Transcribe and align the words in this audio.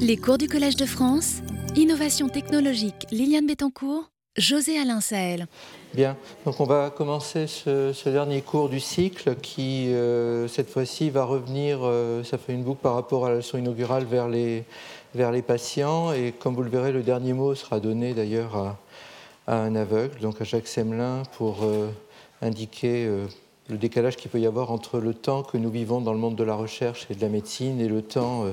Les 0.00 0.16
cours 0.16 0.38
du 0.38 0.48
Collège 0.48 0.76
de 0.76 0.86
France, 0.86 1.42
Innovation 1.76 2.30
technologique, 2.30 3.06
Liliane 3.10 3.46
Bettencourt, 3.46 4.10
José 4.36 4.78
Alain 4.78 5.02
Sahel. 5.02 5.46
Bien, 5.94 6.16
donc 6.46 6.58
on 6.58 6.64
va 6.64 6.88
commencer 6.88 7.46
ce, 7.46 8.08
dernier 8.08 8.40
cours 8.40 8.70
du 8.70 8.80
cycle 8.80 9.36
qui, 9.36 9.92
euh, 9.92 10.48
cette 10.48 10.70
fois-ci, 10.70 11.10
va 11.10 11.24
revenir, 11.24 11.80
euh, 11.82 12.24
ça 12.24 12.38
fait 12.38 12.54
une 12.54 12.62
boucle 12.62 12.80
par 12.80 12.94
rapport 12.94 13.26
à 13.26 13.28
la 13.28 13.36
leçon 13.36 13.58
inaugurale 13.58 14.04
vers 14.04 14.28
les, 14.28 14.64
vers 15.14 15.30
les 15.32 15.42
patients. 15.42 16.12
Et 16.12 16.32
comme 16.32 16.54
vous 16.54 16.62
le 16.62 16.70
verrez, 16.70 16.92
le 16.92 17.02
dernier 17.02 17.34
mot 17.34 17.54
sera 17.54 17.78
donné 17.78 18.14
d'ailleurs 18.14 18.56
à, 18.56 18.78
un 19.46 19.76
aveugle, 19.76 20.18
donc 20.20 20.40
à 20.40 20.44
Jacques 20.44 20.68
Semelin, 20.68 21.24
pour 21.36 21.58
euh, 21.62 21.90
indiquer 22.40 23.06
le 23.68 23.76
décalage 23.76 24.16
qu'il 24.16 24.30
peut 24.30 24.40
y 24.40 24.46
avoir 24.46 24.72
entre 24.72 24.98
le 24.98 25.12
temps 25.12 25.42
que 25.42 25.58
nous 25.58 25.70
vivons 25.70 26.00
dans 26.00 26.12
le 26.12 26.18
monde 26.18 26.36
de 26.36 26.44
la 26.44 26.54
recherche 26.54 27.06
et 27.10 27.14
de 27.14 27.20
la 27.20 27.28
médecine 27.28 27.80
et 27.80 27.88
le 27.88 28.00
temps 28.00 28.46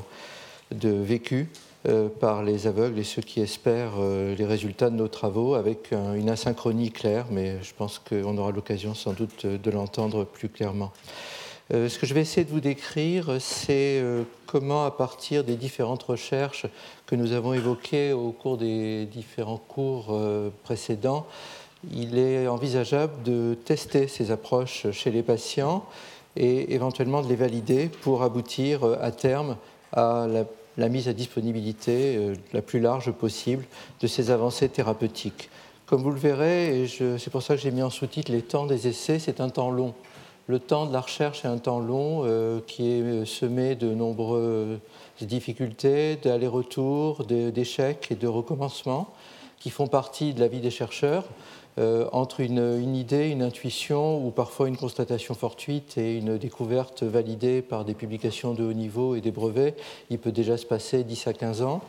de 0.72 0.90
vécu 0.90 1.50
euh, 1.88 2.10
par 2.10 2.44
les 2.44 2.68
aveugles 2.68 3.00
et 3.00 3.04
ceux 3.04 3.22
qui 3.22 3.40
espèrent 3.40 3.94
euh, 4.00 4.36
les 4.36 4.46
résultats 4.46 4.90
de 4.90 4.96
nos 4.96 5.08
travaux 5.08 5.54
avec 5.54 5.92
une 5.92 6.30
asynchronie 6.30 6.92
claire, 6.92 7.28
mais 7.32 7.62
je 7.62 7.72
pense 7.74 8.00
qu'on 8.00 8.38
aura 8.38 8.52
l'occasion 8.52 8.94
sans 8.94 9.14
doute 9.14 9.46
de 9.46 9.72
l'entendre 9.72 10.26
plus 10.26 10.50
clairement. 10.50 10.92
Euh, 11.74 11.88
ce 11.88 12.00
que 12.00 12.06
je 12.06 12.14
vais 12.14 12.22
essayer 12.22 12.44
de 12.44 12.50
vous 12.50 12.62
décrire, 12.62 13.38
c'est 13.40 14.04
comment, 14.48 14.86
à 14.86 14.92
partir 14.92 15.44
des 15.44 15.56
différentes 15.56 16.04
recherches 16.04 16.66
que 17.06 17.16
nous 17.16 17.32
avons 17.32 17.54
évoquées 17.54 18.12
au 18.12 18.32
cours 18.32 18.58
des 18.58 19.06
différents 19.06 19.62
cours 19.68 20.20
précédents, 20.64 21.26
il 21.94 22.18
est 22.18 22.48
envisageable 22.48 23.14
de 23.24 23.56
tester 23.66 24.08
ces 24.08 24.32
approches 24.32 24.88
chez 24.92 25.12
les 25.12 25.24
patients 25.24 25.86
et 26.36 26.74
éventuellement 26.74 27.22
de 27.22 27.30
les 27.30 27.36
valider 27.36 27.90
pour 28.02 28.24
aboutir 28.24 28.84
à 29.00 29.12
terme 29.12 29.58
à 29.94 30.28
la 30.78 30.90
mise 30.90 31.08
à 31.08 31.14
disponibilité 31.14 32.18
euh, 32.18 32.36
la 32.54 32.62
plus 32.62 32.80
large 32.80 33.12
possible 33.12 33.66
de 34.02 34.08
ces 34.08 34.32
avancées 34.32 34.70
thérapeutiques. 34.70 35.50
Comme 35.86 36.02
vous 36.02 36.12
le 36.12 36.20
verrez, 36.20 36.84
et 36.84 36.88
c'est 36.88 37.30
pour 37.30 37.42
ça 37.42 37.56
que 37.56 37.62
j'ai 37.62 37.72
mis 37.72 37.82
en 37.82 37.90
sous-titre 37.90 38.32
les 38.32 38.42
temps 38.42 38.66
des 38.66 38.88
essais, 38.88 39.20
c'est 39.20 39.40
un 39.40 39.50
temps 39.50 39.72
long. 39.72 39.94
Le 40.48 40.60
temps 40.60 40.86
de 40.86 40.94
la 40.94 41.02
recherche 41.02 41.46
est 41.46 41.48
un 41.48 41.58
temps 41.58 41.80
long 41.80 42.24
euh, 42.24 42.60
qui 42.68 42.92
est 42.92 43.02
euh, 43.02 43.26
semé 43.26 43.76
de 43.76 43.94
nombreuses 43.94 44.80
difficultés, 45.22 46.18
d'allers-retours, 46.18 47.26
d'échecs 47.26 48.08
et 48.12 48.16
de 48.16 48.28
recommencements 48.28 49.14
qui 49.60 49.70
font 49.70 49.88
partie 49.88 50.34
de 50.34 50.40
la 50.40 50.48
vie 50.48 50.60
des 50.60 50.70
chercheurs. 50.70 51.26
Euh, 51.80 52.08
entre 52.12 52.40
une, 52.40 52.96
idée, 52.96 53.30
une 53.30 53.44
intuition 53.44 54.26
ou 54.26 54.32
parfois 54.32 54.68
une 54.68 54.78
constatation 54.78 55.36
fortuite 55.36 55.98
et 55.98 56.18
une 56.18 56.38
découverte 56.38 57.04
validée 57.04 57.62
par 57.62 57.86
des 57.86 57.94
publications 57.94 58.54
de 58.54 58.64
haut 58.64 58.74
niveau 58.74 59.16
et 59.16 59.22
des 59.22 59.30
brevets, 59.32 59.76
il 60.10 60.18
peut 60.18 60.32
déjà 60.32 60.58
se 60.58 60.66
passer 60.66 61.04
10 61.04 61.28
à 61.28 61.34
15 61.34 61.62
ans. 61.62 61.82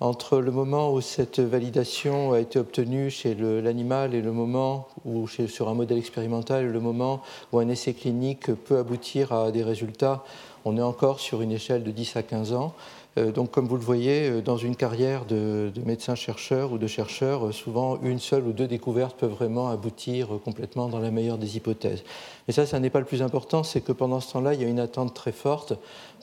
Entre 0.00 0.38
le 0.38 0.50
moment 0.50 0.92
où 0.92 1.00
cette 1.00 1.40
validation 1.40 2.32
a 2.32 2.40
été 2.40 2.58
obtenue 2.58 3.10
chez 3.10 3.34
l'animal 3.34 4.14
et 4.14 4.20
le 4.20 4.32
moment 4.32 4.88
où, 5.06 5.26
sur 5.26 5.68
un 5.70 5.74
modèle 5.74 5.96
expérimental, 5.96 6.70
le 6.70 6.80
moment 6.80 7.22
où 7.52 7.58
un 7.58 7.68
essai 7.68 7.94
clinique 7.94 8.52
peut 8.54 8.78
aboutir 8.78 9.32
à 9.32 9.50
des 9.50 9.62
résultats, 9.62 10.22
on 10.66 10.76
est 10.76 10.82
encore 10.82 11.20
sur 11.20 11.40
une 11.40 11.52
échelle 11.52 11.82
de 11.82 11.90
10 11.90 12.16
à 12.16 12.22
15 12.22 12.52
ans. 12.52 12.74
Euh, 13.18 13.32
donc, 13.32 13.50
comme 13.50 13.66
vous 13.66 13.76
le 13.76 13.82
voyez, 13.82 14.28
euh, 14.28 14.42
dans 14.42 14.56
une 14.56 14.76
carrière 14.76 15.24
de, 15.24 15.72
médecin-chercheur 15.84 16.72
ou 16.72 16.78
de 16.78 16.86
chercheur, 16.86 17.46
euh, 17.46 17.52
souvent 17.52 17.98
une 18.02 18.18
seule 18.18 18.46
ou 18.46 18.52
deux 18.52 18.66
découvertes 18.66 19.16
peuvent 19.16 19.30
vraiment 19.30 19.68
aboutir 19.68 20.28
complètement 20.44 20.88
dans 20.88 20.98
la 20.98 21.10
meilleure 21.10 21.38
des 21.38 21.56
hypothèses. 21.56 22.02
Mais 22.46 22.52
ça, 22.52 22.66
ça 22.66 22.78
n'est 22.78 22.90
pas 22.90 23.00
le 23.00 23.06
plus 23.06 23.22
important, 23.22 23.62
c'est 23.62 23.80
que 23.80 23.92
pendant 23.92 24.20
ce 24.20 24.32
temps-là, 24.32 24.54
il 24.54 24.60
y 24.60 24.64
a 24.64 24.68
une 24.68 24.80
attente 24.80 25.14
très 25.14 25.32
forte 25.32 25.74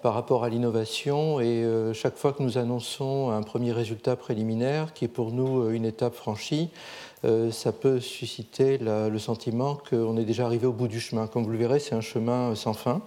par 0.04 0.14
rapport 0.14 0.44
à 0.44 0.50
l'innovation 0.50 1.40
et 1.40 1.66
chaque 1.94 2.18
fois 2.18 2.34
que 2.34 2.44
nous 2.44 2.58
annonçons 2.58 3.32
un 3.32 3.42
premier 3.42 3.72
résultat 3.72 4.18
préliminaire, 4.18 4.94
qui 4.94 5.06
est 5.06 5.10
pour 5.10 5.32
nous 5.32 5.70
une 5.70 5.86
étape 5.86 6.14
franchie, 6.14 6.70
ça 7.24 7.72
peut 7.72 8.02
susciter 8.02 8.80
le 8.80 9.18
sentiment 9.18 9.78
qu'on 9.90 10.18
est 10.18 10.26
déjà 10.26 10.46
arrivé 10.46 10.68
au 10.68 10.74
bout 10.74 10.90
du 10.90 11.00
chemin. 11.00 11.28
Comme 11.28 11.44
vous 11.44 11.52
le 11.52 11.58
verrez, 11.58 11.80
c'est 11.80 11.96
un 11.96 12.02
chemin 12.02 12.54
sans 12.54 12.74
fin. 12.74 13.02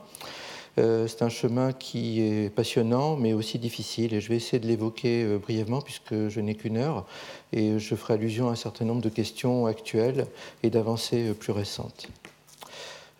Euh, 0.78 1.06
c'est 1.06 1.22
un 1.22 1.30
chemin 1.30 1.72
qui 1.72 2.20
est 2.20 2.50
passionnant, 2.50 3.16
mais 3.16 3.32
aussi 3.32 3.58
difficile. 3.58 4.12
Et 4.12 4.20
je 4.20 4.28
vais 4.28 4.36
essayer 4.36 4.58
de 4.58 4.66
l'évoquer 4.66 5.24
euh, 5.24 5.38
brièvement, 5.38 5.80
puisque 5.80 6.28
je 6.28 6.40
n'ai 6.40 6.54
qu'une 6.54 6.76
heure, 6.76 7.06
et 7.52 7.78
je 7.78 7.94
ferai 7.94 8.14
allusion 8.14 8.48
à 8.48 8.52
un 8.52 8.56
certain 8.56 8.84
nombre 8.84 9.00
de 9.00 9.08
questions 9.08 9.66
actuelles 9.66 10.26
et 10.62 10.70
d'avancées 10.70 11.30
euh, 11.30 11.34
plus 11.34 11.52
récentes. 11.52 12.08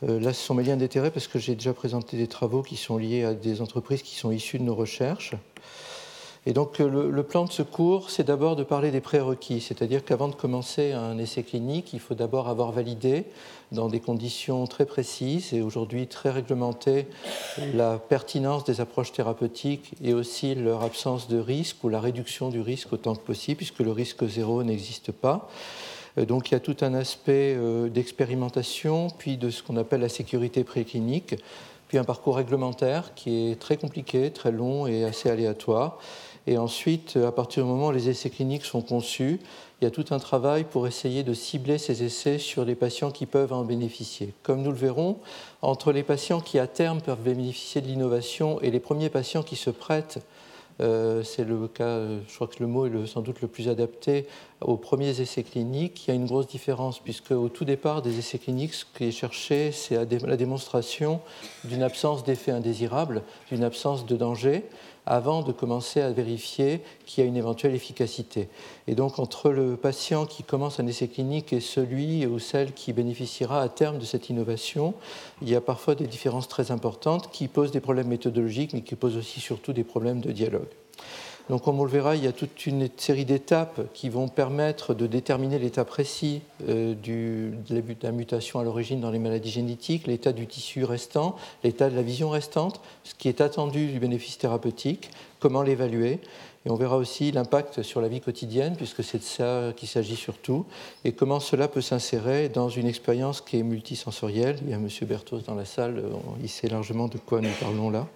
Là, 0.02 0.34
ce 0.34 0.44
sont 0.44 0.54
mes 0.54 0.62
liens 0.62 0.76
d'intérêt 0.76 1.10
parce 1.10 1.26
que 1.26 1.38
j'ai 1.38 1.54
déjà 1.54 1.72
présenté 1.72 2.18
des 2.18 2.26
travaux 2.26 2.62
qui 2.62 2.76
sont 2.76 2.98
liés 2.98 3.24
à 3.24 3.32
des 3.32 3.62
entreprises 3.62 4.02
qui 4.02 4.14
sont 4.14 4.30
issues 4.30 4.58
de 4.58 4.62
nos 4.62 4.74
recherches. 4.74 5.32
Et 6.48 6.52
donc 6.52 6.78
le, 6.78 7.22
plan 7.24 7.44
de 7.44 7.50
secours, 7.50 8.08
c'est 8.08 8.22
d'abord 8.22 8.54
de 8.54 8.62
parler 8.62 8.92
des 8.92 9.00
prérequis, 9.00 9.60
c'est-à-dire 9.60 10.04
qu'avant 10.04 10.28
de 10.28 10.34
commencer 10.36 10.92
un 10.92 11.18
essai 11.18 11.42
clinique, 11.42 11.92
il 11.92 11.98
faut 11.98 12.14
d'abord 12.14 12.48
avoir 12.48 12.70
validé 12.70 13.24
dans 13.72 13.88
des 13.88 13.98
conditions 13.98 14.64
très 14.68 14.86
précises 14.86 15.52
et 15.52 15.60
aujourd'hui 15.60 16.06
très 16.06 16.30
réglementées 16.30 17.08
la 17.74 17.98
pertinence 17.98 18.62
des 18.62 18.80
approches 18.80 19.10
thérapeutiques 19.10 19.94
et 20.04 20.14
aussi 20.14 20.54
leur 20.54 20.84
absence 20.84 21.26
de 21.26 21.38
risque 21.38 21.82
ou 21.82 21.88
la 21.88 21.98
réduction 21.98 22.48
du 22.48 22.60
risque 22.60 22.92
autant 22.92 23.16
que 23.16 23.22
possible, 23.22 23.56
puisque 23.56 23.80
le 23.80 23.90
risque 23.90 24.24
zéro 24.28 24.62
n'existe 24.62 25.10
pas. 25.10 25.48
Euh, 26.16 26.26
donc 26.26 26.50
il 26.50 26.54
y 26.54 26.56
a 26.56 26.60
tout 26.60 26.76
un 26.82 26.94
aspect 26.94 27.56
euh, 27.56 27.88
d'expérimentation, 27.88 29.08
puis 29.18 29.36
de 29.36 29.50
ce 29.50 29.64
qu'on 29.64 29.76
appelle 29.76 30.00
la 30.00 30.08
sécurité 30.08 30.62
préclinique, 30.62 31.34
puis 31.88 31.98
un 31.98 32.04
parcours 32.04 32.36
réglementaire 32.36 33.14
qui 33.16 33.50
est 33.50 33.60
très 33.60 33.76
compliqué, 33.76 34.30
très 34.30 34.52
long 34.52 34.86
et 34.86 35.04
assez 35.04 35.28
aléatoire 35.28 35.98
et 36.46 36.58
ensuite, 36.58 37.16
à 37.16 37.32
partir 37.32 37.64
du 37.64 37.68
moment 37.68 37.88
où 37.88 37.92
les 37.92 38.08
essais 38.08 38.30
cliniques 38.30 38.64
sont 38.64 38.82
conçus, 38.82 39.40
il 39.80 39.84
y 39.84 39.86
a 39.86 39.90
tout 39.90 40.06
un 40.10 40.18
travail 40.18 40.64
pour 40.64 40.86
essayer 40.86 41.22
de 41.22 41.34
cibler 41.34 41.76
ces 41.76 42.02
essais 42.02 42.38
sur 42.38 42.64
les 42.64 42.74
patients 42.74 43.10
qui 43.10 43.26
peuvent 43.26 43.52
en 43.52 43.64
bénéficier. 43.64 44.32
Comme 44.42 44.62
nous 44.62 44.70
le 44.70 44.76
verrons, 44.76 45.18
entre 45.60 45.92
les 45.92 46.02
patients 46.02 46.40
qui 46.40 46.58
à 46.58 46.66
terme 46.66 47.00
peuvent 47.00 47.20
bénéficier 47.20 47.80
de 47.80 47.86
l'innovation 47.86 48.60
et 48.60 48.70
les 48.70 48.80
premiers 48.80 49.10
patients 49.10 49.42
qui 49.42 49.56
se 49.56 49.70
prêtent 49.70 50.20
euh, 50.80 51.22
c'est 51.22 51.44
le 51.44 51.68
cas, 51.68 52.00
je 52.28 52.34
crois 52.34 52.48
que 52.48 52.56
le 52.60 52.66
mot 52.66 52.86
est 52.86 53.06
sans 53.06 53.22
doute 53.22 53.40
le 53.40 53.48
plus 53.48 53.68
adapté 53.68 54.26
aux 54.60 54.76
premiers 54.76 55.20
essais 55.20 55.42
cliniques. 55.42 56.06
Il 56.06 56.10
y 56.10 56.12
a 56.12 56.14
une 56.14 56.26
grosse 56.26 56.46
différence 56.46 56.98
puisque 56.98 57.30
au 57.30 57.48
tout 57.48 57.64
départ 57.64 58.02
des 58.02 58.18
essais 58.18 58.38
cliniques, 58.38 58.74
ce 58.74 58.84
qui 58.84 59.04
est 59.04 59.10
cherché, 59.10 59.72
c'est 59.72 59.96
la 59.96 60.36
démonstration 60.36 61.20
d'une 61.64 61.82
absence 61.82 62.24
d'effet 62.24 62.50
indésirable, 62.52 63.22
d'une 63.50 63.64
absence 63.64 64.04
de 64.04 64.16
danger 64.16 64.64
avant 65.06 65.42
de 65.42 65.52
commencer 65.52 66.00
à 66.00 66.10
vérifier 66.10 66.80
qu'il 67.06 67.22
y 67.22 67.26
a 67.26 67.28
une 67.28 67.36
éventuelle 67.36 67.74
efficacité. 67.74 68.48
Et 68.88 68.94
donc 68.94 69.18
entre 69.18 69.50
le 69.50 69.76
patient 69.76 70.26
qui 70.26 70.42
commence 70.42 70.80
un 70.80 70.86
essai 70.86 71.08
clinique 71.08 71.52
et 71.52 71.60
celui 71.60 72.26
ou 72.26 72.38
celle 72.38 72.72
qui 72.72 72.92
bénéficiera 72.92 73.62
à 73.62 73.68
terme 73.68 73.98
de 73.98 74.04
cette 74.04 74.28
innovation, 74.28 74.94
il 75.42 75.48
y 75.48 75.54
a 75.54 75.60
parfois 75.60 75.94
des 75.94 76.06
différences 76.06 76.48
très 76.48 76.70
importantes 76.70 77.30
qui 77.30 77.48
posent 77.48 77.70
des 77.70 77.80
problèmes 77.80 78.08
méthodologiques, 78.08 78.72
mais 78.72 78.82
qui 78.82 78.96
posent 78.96 79.16
aussi 79.16 79.40
surtout 79.40 79.72
des 79.72 79.84
problèmes 79.84 80.20
de 80.20 80.32
dialogue. 80.32 80.68
Donc, 81.48 81.62
comme 81.62 81.78
on 81.78 81.84
le 81.84 81.90
verra, 81.90 82.16
il 82.16 82.24
y 82.24 82.26
a 82.26 82.32
toute 82.32 82.66
une 82.66 82.88
série 82.96 83.24
d'étapes 83.24 83.80
qui 83.94 84.08
vont 84.08 84.26
permettre 84.26 84.94
de 84.94 85.06
déterminer 85.06 85.60
l'état 85.60 85.84
précis 85.84 86.42
euh, 86.68 86.94
de 86.94 87.52
la 88.02 88.10
mutation 88.10 88.58
à 88.58 88.64
l'origine 88.64 89.00
dans 89.00 89.12
les 89.12 89.20
maladies 89.20 89.50
génétiques, 89.50 90.08
l'état 90.08 90.32
du 90.32 90.48
tissu 90.48 90.82
restant, 90.82 91.36
l'état 91.62 91.88
de 91.88 91.94
la 91.94 92.02
vision 92.02 92.30
restante, 92.30 92.80
ce 93.04 93.14
qui 93.14 93.28
est 93.28 93.40
attendu 93.40 93.86
du 93.86 94.00
bénéfice 94.00 94.38
thérapeutique, 94.38 95.10
comment 95.38 95.62
l'évaluer. 95.62 96.18
Et 96.64 96.70
on 96.70 96.74
verra 96.74 96.96
aussi 96.96 97.30
l'impact 97.30 97.82
sur 97.82 98.00
la 98.00 98.08
vie 98.08 98.20
quotidienne, 98.20 98.74
puisque 98.76 99.04
c'est 99.04 99.18
de 99.18 99.22
ça 99.22 99.72
qu'il 99.76 99.88
s'agit 99.88 100.16
surtout, 100.16 100.66
et 101.04 101.12
comment 101.12 101.38
cela 101.38 101.68
peut 101.68 101.80
s'insérer 101.80 102.48
dans 102.48 102.68
une 102.68 102.88
expérience 102.88 103.40
qui 103.40 103.60
est 103.60 103.62
multisensorielle. 103.62 104.58
Il 104.62 104.70
y 104.70 104.74
a 104.74 104.76
M. 104.78 104.88
Berthos 105.02 105.42
dans 105.46 105.54
la 105.54 105.64
salle, 105.64 106.02
il 106.42 106.48
sait 106.48 106.68
largement 106.68 107.06
de 107.06 107.18
quoi 107.18 107.40
nous 107.40 107.52
parlons 107.60 107.90
là. 107.90 108.08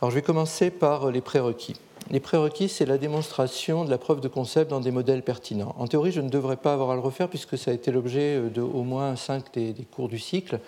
Alors 0.00 0.10
je 0.10 0.16
vais 0.16 0.22
commencer 0.22 0.70
par 0.70 1.12
les 1.12 1.20
prérequis. 1.20 1.76
Les 2.10 2.20
prérequis, 2.20 2.68
c'est 2.68 2.86
la 2.86 2.96
démonstration 2.96 3.84
de 3.84 3.90
la 3.90 3.98
preuve 3.98 4.20
de 4.20 4.28
concept 4.28 4.70
dans 4.70 4.80
des 4.80 4.90
modèles 4.90 5.22
pertinents. 5.22 5.74
En 5.78 5.86
théorie, 5.86 6.10
je 6.10 6.20
ne 6.20 6.30
devrais 6.30 6.56
pas 6.56 6.72
avoir 6.72 6.90
à 6.90 6.94
le 6.94 7.00
refaire 7.00 7.28
puisque 7.28 7.58
ça 7.58 7.70
a 7.70 7.74
été 7.74 7.90
l'objet 7.90 8.36
euh, 8.36 8.48
de 8.48 8.62
au 8.62 8.82
moins 8.82 9.14
cinq 9.16 9.52
des, 9.52 9.74
cours 9.90 10.08
du 10.08 10.18
cycle. 10.18 10.60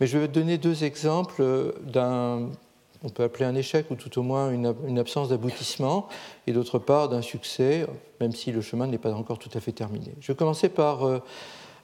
Mais 0.00 0.06
je 0.06 0.18
vais 0.18 0.28
donner 0.28 0.58
deux 0.58 0.82
exemples 0.82 1.74
d'un, 1.82 2.48
on 3.02 3.08
peut 3.08 3.22
appeler 3.22 3.44
un 3.44 3.54
échec 3.54 3.90
ou 3.90 3.94
tout 3.94 4.18
au 4.18 4.22
moins 4.22 4.50
une, 4.50 4.98
absence 4.98 5.28
d'aboutissement, 5.28 6.08
et 6.46 6.52
d'autre 6.52 6.78
part 6.78 7.08
d'un 7.08 7.22
succès, 7.22 7.86
même 8.20 8.32
si 8.32 8.52
le 8.52 8.60
chemin 8.60 8.86
n'est 8.86 8.98
pas 8.98 9.12
encore 9.12 9.38
tout 9.38 9.50
à 9.54 9.60
fait 9.60 9.72
terminé. 9.72 10.12
Je 10.20 10.32
vais 10.32 10.36
commencer 10.36 10.68
par 10.68 11.04
euh, 11.04 11.18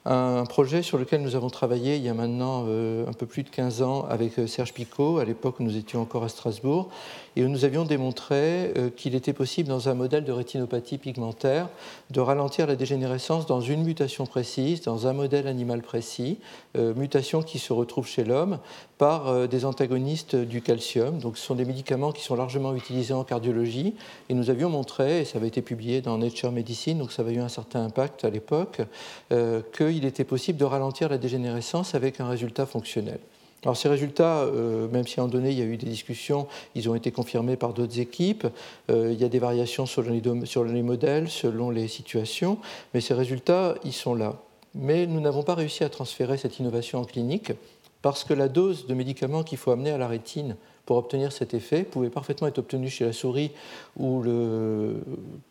un 0.04 0.44
projet 0.44 0.82
sur 0.82 0.98
lequel 0.98 1.22
nous 1.22 1.34
avons 1.34 1.50
travaillé 1.50 1.96
il 1.96 2.02
y 2.02 2.08
a 2.08 2.14
maintenant 2.14 2.64
euh, 2.69 3.06
un 3.08 3.12
peu 3.12 3.26
plus 3.26 3.42
de 3.42 3.48
15 3.48 3.82
ans 3.82 4.06
avec 4.08 4.38
euh, 4.38 4.46
Serge 4.46 4.72
Picot, 4.72 5.19
à 5.19 5.25
l'époque 5.25 5.56
nous 5.58 5.76
étions 5.76 6.00
encore 6.00 6.22
à 6.22 6.28
Strasbourg, 6.28 6.90
et 7.36 7.42
nous 7.42 7.64
avions 7.64 7.84
démontré 7.84 8.72
euh, 8.76 8.90
qu'il 8.90 9.14
était 9.14 9.32
possible 9.32 9.68
dans 9.68 9.88
un 9.88 9.94
modèle 9.94 10.24
de 10.24 10.32
rétinopathie 10.32 10.98
pigmentaire 10.98 11.68
de 12.10 12.20
ralentir 12.20 12.66
la 12.66 12.76
dégénérescence 12.76 13.46
dans 13.46 13.60
une 13.60 13.84
mutation 13.84 14.26
précise, 14.26 14.80
dans 14.80 15.06
un 15.06 15.12
modèle 15.12 15.46
animal 15.46 15.82
précis, 15.82 16.38
mutation 16.74 17.42
qui 17.42 17.58
se 17.58 17.72
retrouve 17.72 18.06
chez 18.06 18.24
l'homme 18.24 18.58
par 18.98 19.48
des 19.48 19.64
antagonistes 19.64 20.36
du 20.36 20.62
calcium. 20.62 21.18
Donc 21.18 21.36
ce 21.36 21.44
sont 21.44 21.54
des 21.54 21.64
médicaments 21.64 22.12
qui 22.12 22.22
sont 22.22 22.36
largement 22.36 22.74
utilisés 22.74 23.12
en 23.12 23.24
cardiologie, 23.24 23.94
et 24.28 24.34
nous 24.34 24.50
avions 24.50 24.70
montré, 24.70 25.20
et 25.20 25.24
ça 25.24 25.38
avait 25.38 25.48
été 25.48 25.62
publié 25.62 26.00
dans 26.00 26.16
Nature 26.18 26.52
Medicine, 26.52 26.98
donc 26.98 27.12
ça 27.12 27.22
avait 27.22 27.34
eu 27.34 27.40
un 27.40 27.48
certain 27.48 27.84
impact 27.84 28.24
à 28.24 28.30
l'époque, 28.30 28.82
que 29.30 29.90
il 29.90 30.04
était 30.04 30.24
possible 30.24 30.58
de 30.58 30.64
ralentir 30.64 31.08
la 31.08 31.18
dégénérescence 31.18 31.94
avec 31.94 32.20
un 32.20 32.28
résultat 32.28 32.66
fonctionnel. 32.66 33.18
Alors 33.62 33.76
ces 33.76 33.88
résultats, 33.88 34.41
euh, 34.41 34.88
même 34.88 35.06
si 35.06 35.20
un 35.20 35.29
donné 35.29 35.50
il 35.50 35.58
y 35.58 35.62
a 35.62 35.64
eu 35.64 35.76
des 35.76 35.88
discussions, 35.88 36.47
ils 36.75 36.88
ont 36.88 36.94
été 36.94 37.11
confirmés 37.11 37.56
par 37.56 37.73
d'autres 37.73 37.99
équipes. 37.99 38.47
Euh, 38.91 39.11
il 39.12 39.20
y 39.20 39.25
a 39.25 39.29
des 39.29 39.38
variations 39.38 39.87
sur 39.87 40.03
les, 40.03 40.23
sur 40.44 40.64
les 40.64 40.82
modèles, 40.82 41.29
selon 41.29 41.70
les 41.70 41.88
situations, 41.88 42.58
mais 42.94 43.00
ces 43.00 43.14
résultats, 43.14 43.75
ils 43.85 43.93
sont 43.93 44.14
là. 44.14 44.37
Mais 44.75 45.06
nous 45.06 45.20
n'avons 45.20 45.43
pas 45.43 45.55
réussi 45.55 45.85
à 45.85 45.88
transférer 45.88 46.37
cette 46.37 46.58
innovation 46.58 47.00
en 47.00 47.05
clinique 47.05 47.53
parce 48.03 48.25
que 48.25 48.35
la 48.35 48.49
dose 48.49 48.87
de 48.87 48.94
médicaments 48.94 49.43
qu'il 49.43 49.58
faut 49.58 49.70
amener 49.70 49.91
à 49.91 49.99
la 49.99 50.06
rétine 50.06 50.56
pour 50.86 50.96
obtenir 50.96 51.32
cet 51.32 51.52
effet 51.52 51.82
pouvait 51.82 52.10
parfaitement 52.10 52.46
être 52.46 52.58
obtenue 52.58 52.88
chez 52.88 53.04
la 53.04 53.12
souris 53.12 53.50
où 53.96 54.22
le, 54.22 55.02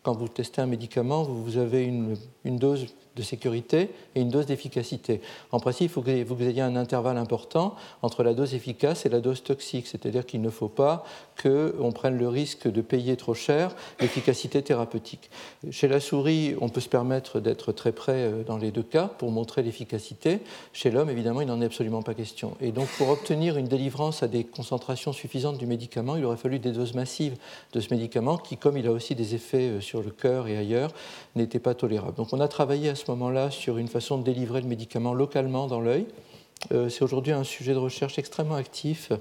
quand 0.02 0.16
vous 0.16 0.28
testez 0.28 0.62
un 0.62 0.66
médicament, 0.66 1.22
vous 1.22 1.58
avez 1.58 1.84
une, 1.84 2.16
une 2.44 2.58
dose 2.58 2.86
de 3.16 3.22
sécurité 3.22 3.90
et 4.14 4.20
une 4.20 4.28
dose 4.28 4.46
d'efficacité. 4.46 5.20
En 5.50 5.58
principe, 5.58 5.86
il 5.86 5.88
faut 5.88 6.02
que 6.02 6.22
vous 6.22 6.42
ayez 6.42 6.60
un 6.60 6.76
intervalle 6.76 7.16
important 7.16 7.74
entre 8.02 8.22
la 8.22 8.34
dose 8.34 8.54
efficace 8.54 9.06
et 9.06 9.08
la 9.08 9.20
dose 9.20 9.42
toxique, 9.42 9.86
c'est-à-dire 9.86 10.26
qu'il 10.26 10.42
ne 10.42 10.50
faut 10.50 10.68
pas 10.68 11.04
qu'on 11.42 11.92
prenne 11.92 12.18
le 12.18 12.28
risque 12.28 12.70
de 12.70 12.82
payer 12.82 13.16
trop 13.16 13.34
cher 13.34 13.74
l'efficacité 14.00 14.62
thérapeutique. 14.62 15.30
Chez 15.70 15.88
la 15.88 16.00
souris, 16.00 16.54
on 16.60 16.68
peut 16.68 16.80
se 16.80 16.88
permettre 16.90 17.40
d'être 17.40 17.72
très 17.72 17.92
près 17.92 18.12
euh, 18.12 18.42
dans 18.42 18.58
les 18.58 18.70
deux 18.70 18.82
cas 18.82 19.08
pour 19.08 19.30
montrer 19.30 19.62
l'efficacité. 19.62 20.40
Chez 20.72 20.90
l'homme, 20.90 21.08
évidemment, 21.08 21.40
il 21.40 21.46
n'en 21.48 21.60
est 21.62 21.66
absolument 21.66 22.02
pas 22.02 22.14
question. 22.14 22.54
Et 22.60 22.70
donc, 22.70 22.88
pour 22.98 23.08
obtenir 23.08 23.56
une 23.56 23.66
délivrance 23.66 24.22
à 24.22 24.28
des 24.28 24.44
concentrations 24.44 25.12
suffisantes 25.12 25.25
du 25.58 25.66
médicament, 25.66 26.16
il 26.16 26.24
aurait 26.24 26.36
fallu 26.36 26.58
des 26.58 26.72
doses 26.72 26.94
massives 26.94 27.36
de 27.72 27.80
ce 27.80 27.92
médicament 27.92 28.38
qui, 28.38 28.56
comme 28.56 28.76
il 28.76 28.86
a 28.86 28.92
aussi 28.92 29.14
des 29.14 29.34
effets 29.34 29.68
euh, 29.68 29.80
sur 29.80 30.02
le 30.02 30.10
cœur 30.10 30.48
et 30.48 30.56
ailleurs, 30.56 30.90
n'étaient 31.34 31.58
pas 31.58 31.74
tolérables. 31.74 32.14
Donc, 32.16 32.32
on 32.32 32.40
a 32.40 32.48
travaillé 32.48 32.88
à 32.88 32.94
ce 32.94 33.10
moment-là 33.10 33.50
sur 33.50 33.78
une 33.78 33.88
façon 33.88 34.18
de 34.18 34.24
délivrer 34.24 34.60
le 34.60 34.68
médicament 34.68 35.14
localement 35.14 35.66
dans 35.66 35.80
l'œil. 35.80 36.06
Euh, 36.72 36.88
c'est 36.88 37.02
aujourd'hui 37.02 37.32
un 37.32 37.44
sujet 37.44 37.72
de 37.72 37.78
recherche 37.78 38.18
extrêmement 38.18 38.54
actif 38.54 39.12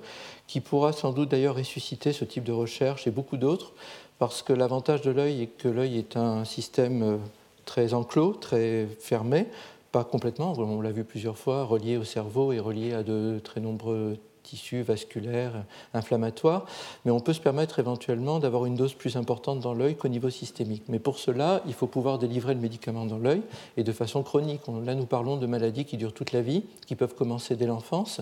qui 0.47 0.61
pourra 0.61 0.93
sans 0.93 1.11
doute 1.11 1.29
d'ailleurs 1.29 1.55
ressusciter 1.55 2.13
ce 2.13 2.23
type 2.23 2.43
de 2.43 2.53
recherche 2.53 3.07
et 3.07 3.11
beaucoup 3.11 3.37
d'autres, 3.37 3.73
parce 4.19 4.41
que 4.41 4.53
l'avantage 4.53 5.01
de 5.01 5.11
l'œil 5.11 5.41
est 5.43 5.47
que 5.47 5.67
l'œil 5.67 5.97
est 5.97 6.15
un 6.17 6.45
système 6.45 7.03
euh, 7.03 7.17
très 7.65 7.93
enclos, 7.93 8.33
très 8.33 8.87
fermé, 8.99 9.47
pas 9.91 10.03
complètement, 10.03 10.53
on 10.57 10.81
l'a 10.81 10.91
vu 10.91 11.03
plusieurs 11.03 11.37
fois, 11.37 11.63
relié 11.63 11.97
au 11.97 12.03
cerveau 12.03 12.51
et 12.51 12.59
relié 12.59 12.93
à 12.93 13.01
de 13.01 13.39
très 13.43 13.61
nombreux 13.61 14.17
tissus 14.45 14.83
vasculaires, 14.83 15.63
inflammatoires, 15.93 16.65
mais 17.03 17.11
on 17.11 17.19
peut 17.19 17.33
se 17.33 17.41
permettre 17.41 17.79
éventuellement 17.79 18.39
d'avoir 18.39 18.65
une 18.65 18.75
dose 18.75 18.93
plus 18.93 19.17
importante 19.17 19.59
dans 19.59 19.73
l'œil 19.73 19.95
qu'au 19.95 20.07
niveau 20.07 20.29
systémique. 20.29 20.83
Mais 20.87 20.99
pour 20.99 21.19
cela, 21.19 21.61
il 21.67 21.73
faut 21.73 21.87
pouvoir 21.87 22.19
délivrer 22.19 22.53
le 22.53 22.61
médicament 22.61 23.05
dans 23.05 23.17
l'œil 23.17 23.41
et 23.77 23.83
de 23.83 23.91
façon 23.91 24.23
chronique. 24.23 24.61
Là, 24.85 24.95
nous 24.95 25.05
parlons 25.05 25.37
de 25.37 25.47
maladies 25.47 25.85
qui 25.85 25.97
durent 25.97 26.13
toute 26.13 26.31
la 26.31 26.41
vie, 26.41 26.63
qui 26.85 26.95
peuvent 26.95 27.15
commencer 27.15 27.55
dès 27.55 27.65
l'enfance. 27.65 28.21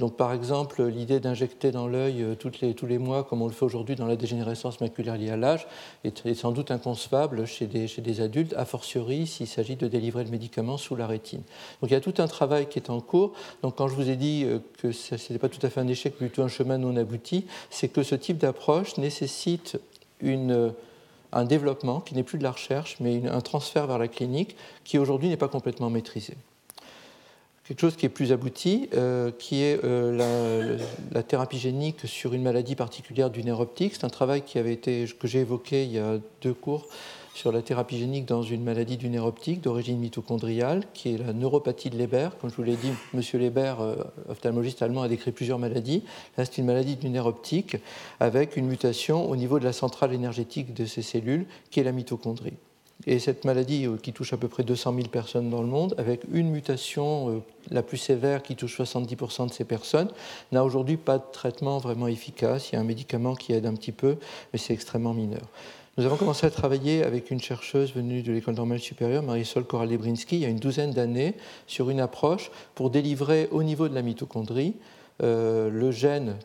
Donc, 0.00 0.16
par 0.16 0.32
exemple, 0.32 0.82
l'idée 0.82 1.20
d'injecter 1.20 1.72
dans 1.72 1.86
l'œil 1.86 2.22
euh, 2.22 2.34
les, 2.62 2.74
tous 2.74 2.86
les 2.86 2.96
mois, 2.96 3.22
comme 3.22 3.42
on 3.42 3.46
le 3.46 3.52
fait 3.52 3.66
aujourd'hui 3.66 3.96
dans 3.96 4.06
la 4.06 4.16
dégénérescence 4.16 4.80
maculaire 4.80 5.18
liée 5.18 5.30
à 5.30 5.36
l'âge, 5.36 5.66
est, 6.04 6.34
sans 6.34 6.52
doute 6.52 6.70
inconcevable 6.70 7.46
chez 7.46 7.66
des, 7.66 7.86
chez 7.86 8.00
des 8.00 8.22
adultes, 8.22 8.54
a 8.56 8.64
fortiori 8.64 9.26
s'il 9.26 9.46
s'agit 9.46 9.76
de 9.76 9.88
délivrer 9.88 10.24
le 10.24 10.30
médicament 10.30 10.78
sous 10.78 10.96
la 10.96 11.06
rétine. 11.06 11.42
Donc, 11.80 11.90
il 11.90 11.92
y 11.92 11.96
a 11.96 12.00
tout 12.00 12.14
un 12.16 12.28
travail 12.28 12.66
qui 12.66 12.78
est 12.78 12.88
en 12.88 13.00
cours. 13.00 13.32
Donc, 13.62 13.76
quand 13.76 13.88
je 13.88 13.94
vous 13.94 14.08
ai 14.08 14.16
dit 14.16 14.44
euh, 14.44 14.58
que 14.78 14.90
ce 14.90 15.14
n'était 15.14 15.38
pas 15.38 15.50
tout 15.50 15.59
à 15.62 15.70
fait 15.70 15.80
un 15.80 15.88
échec, 15.88 16.16
plutôt 16.16 16.42
un 16.42 16.48
chemin 16.48 16.78
non 16.78 16.96
abouti, 16.96 17.46
c'est 17.70 17.88
que 17.88 18.02
ce 18.02 18.14
type 18.14 18.38
d'approche 18.38 18.96
nécessite 18.98 19.78
une 20.20 20.72
un 21.32 21.44
développement 21.44 22.00
qui 22.00 22.16
n'est 22.16 22.24
plus 22.24 22.38
de 22.38 22.42
la 22.42 22.50
recherche, 22.50 22.96
mais 22.98 23.22
un 23.28 23.40
transfert 23.40 23.86
vers 23.86 23.98
la 23.98 24.08
clinique 24.08 24.56
qui 24.82 24.98
aujourd'hui 24.98 25.28
n'est 25.28 25.36
pas 25.36 25.46
complètement 25.46 25.88
maîtrisé 25.88 26.34
quelque 27.70 27.82
chose 27.82 27.94
qui 27.94 28.04
est 28.04 28.08
plus 28.08 28.32
abouti, 28.32 28.88
euh, 28.94 29.30
qui 29.38 29.62
est 29.62 29.78
euh, 29.84 30.76
la, 31.12 31.22
thérapie 31.22 31.60
génique 31.60 32.00
sur 32.04 32.34
une 32.34 32.42
maladie 32.42 32.74
particulière 32.74 33.30
du 33.30 33.44
nerf 33.44 33.60
optique. 33.60 33.94
C'est 33.94 34.02
un 34.02 34.08
travail 34.08 34.42
qui 34.42 34.58
avait 34.58 34.72
été, 34.72 35.06
que 35.20 35.28
j'ai 35.28 35.38
évoqué 35.38 35.84
il 35.84 35.92
y 35.92 36.00
a 36.00 36.18
deux 36.42 36.52
cours 36.52 36.88
sur 37.34 37.52
la 37.52 37.62
thérapie 37.62 37.98
génique 37.98 38.26
dans 38.26 38.42
une 38.42 38.62
maladie 38.62 38.96
du 38.96 39.08
nerf 39.08 39.24
optique 39.24 39.60
d'origine 39.60 39.98
mitochondriale, 39.98 40.84
qui 40.94 41.14
est 41.14 41.18
la 41.18 41.32
neuropathie 41.32 41.90
de 41.90 41.98
Leber. 41.98 42.30
Comme 42.40 42.50
je 42.50 42.56
vous 42.56 42.62
l'ai 42.62 42.76
dit, 42.76 42.90
M. 43.14 43.20
Leber, 43.34 43.74
euh, 43.80 43.96
ophtalmologiste 44.28 44.82
allemand, 44.82 45.02
a 45.02 45.08
décrit 45.08 45.32
plusieurs 45.32 45.58
maladies. 45.58 46.02
Là, 46.36 46.44
c'est 46.44 46.58
une 46.58 46.66
maladie 46.66 46.96
du 46.96 47.08
nerf 47.08 47.26
optique 47.26 47.76
avec 48.18 48.56
une 48.56 48.66
mutation 48.66 49.30
au 49.30 49.36
niveau 49.36 49.58
de 49.58 49.64
la 49.64 49.72
centrale 49.72 50.12
énergétique 50.12 50.74
de 50.74 50.84
ces 50.84 51.02
cellules, 51.02 51.46
qui 51.70 51.80
est 51.80 51.84
la 51.84 51.92
mitochondrie. 51.92 52.54
Et 53.06 53.18
cette 53.18 53.44
maladie 53.44 53.86
euh, 53.86 53.96
qui 53.96 54.12
touche 54.12 54.32
à 54.32 54.36
peu 54.36 54.48
près 54.48 54.62
200 54.62 54.94
000 54.94 55.08
personnes 55.08 55.48
dans 55.48 55.62
le 55.62 55.68
monde, 55.68 55.94
avec 55.96 56.22
une 56.32 56.50
mutation 56.50 57.30
euh, 57.30 57.42
la 57.70 57.82
plus 57.82 57.96
sévère 57.96 58.42
qui 58.42 58.56
touche 58.56 58.78
70% 58.78 59.48
de 59.48 59.52
ces 59.52 59.64
personnes, 59.64 60.10
n'a 60.52 60.64
aujourd'hui 60.64 60.96
pas 60.96 61.18
de 61.18 61.24
traitement 61.32 61.78
vraiment 61.78 62.08
efficace. 62.08 62.70
Il 62.70 62.74
y 62.74 62.78
a 62.78 62.80
un 62.80 62.84
médicament 62.84 63.34
qui 63.34 63.52
aide 63.52 63.66
un 63.66 63.74
petit 63.74 63.92
peu, 63.92 64.16
mais 64.52 64.58
c'est 64.58 64.74
extrêmement 64.74 65.14
mineur. 65.14 65.48
Nous 66.00 66.06
avons 66.06 66.16
commencé 66.16 66.46
à 66.46 66.50
travailler 66.50 67.04
avec 67.04 67.30
une 67.30 67.42
chercheuse 67.42 67.92
venue 67.92 68.22
de 68.22 68.32
l'École 68.32 68.54
normale 68.54 68.78
supérieure, 68.78 69.22
Marisol 69.22 69.64
Koral-Lebrinski, 69.64 70.36
il 70.36 70.40
y 70.40 70.46
a 70.46 70.48
une 70.48 70.58
douzaine 70.58 70.92
d'années, 70.92 71.34
sur 71.66 71.90
une 71.90 72.00
approche 72.00 72.50
pour 72.74 72.88
délivrer 72.88 73.50
au 73.50 73.62
niveau 73.62 73.86
de 73.86 73.94
la 73.94 74.00
mitochondrie 74.00 74.76
euh, 75.22 75.68
le 75.68 75.90
gène 75.90 76.36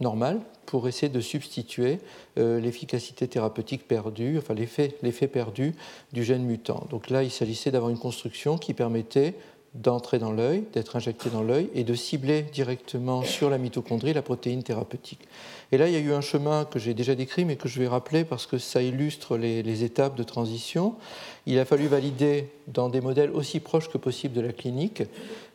normal 0.00 0.40
pour 0.66 0.88
essayer 0.88 1.08
de 1.08 1.20
substituer 1.20 2.00
euh, 2.36 2.58
l'efficacité 2.58 3.28
thérapeutique 3.28 3.86
perdue, 3.86 4.38
enfin 4.38 4.54
l'effet 4.54 5.28
perdu 5.28 5.76
du 6.12 6.24
gène 6.24 6.42
mutant. 6.42 6.84
Donc 6.90 7.10
là, 7.10 7.22
il 7.22 7.30
s'agissait 7.30 7.70
d'avoir 7.70 7.92
une 7.92 7.98
construction 7.98 8.58
qui 8.58 8.74
permettait 8.74 9.36
d'entrer 9.74 10.18
dans 10.18 10.32
l'œil, 10.32 10.64
d'être 10.72 10.96
injecté 10.96 11.30
dans 11.30 11.44
l'œil 11.44 11.70
et 11.74 11.84
de 11.84 11.94
cibler 11.94 12.42
directement 12.42 13.22
sur 13.22 13.50
la 13.50 13.58
mitochondrie 13.58 14.12
la 14.12 14.22
protéine 14.22 14.64
thérapeutique. 14.64 15.28
Et 15.72 15.78
là, 15.78 15.86
il 15.86 15.92
y 15.92 15.96
a 15.96 16.00
eu 16.00 16.12
un 16.12 16.20
chemin 16.20 16.64
que 16.64 16.80
j'ai 16.80 16.94
déjà 16.94 17.14
décrit, 17.14 17.44
mais 17.44 17.54
que 17.54 17.68
je 17.68 17.78
vais 17.78 17.86
rappeler 17.86 18.24
parce 18.24 18.46
que 18.46 18.58
ça 18.58 18.82
illustre 18.82 19.36
les, 19.36 19.84
étapes 19.84 20.16
de 20.16 20.24
transition. 20.24 20.96
Il 21.46 21.58
a 21.60 21.64
fallu 21.64 21.86
valider 21.86 22.48
dans 22.66 22.88
des 22.88 23.00
modèles 23.00 23.30
aussi 23.30 23.60
proches 23.60 23.88
que 23.88 23.96
possible 23.96 24.34
de 24.34 24.40
la 24.40 24.52
clinique. 24.52 25.04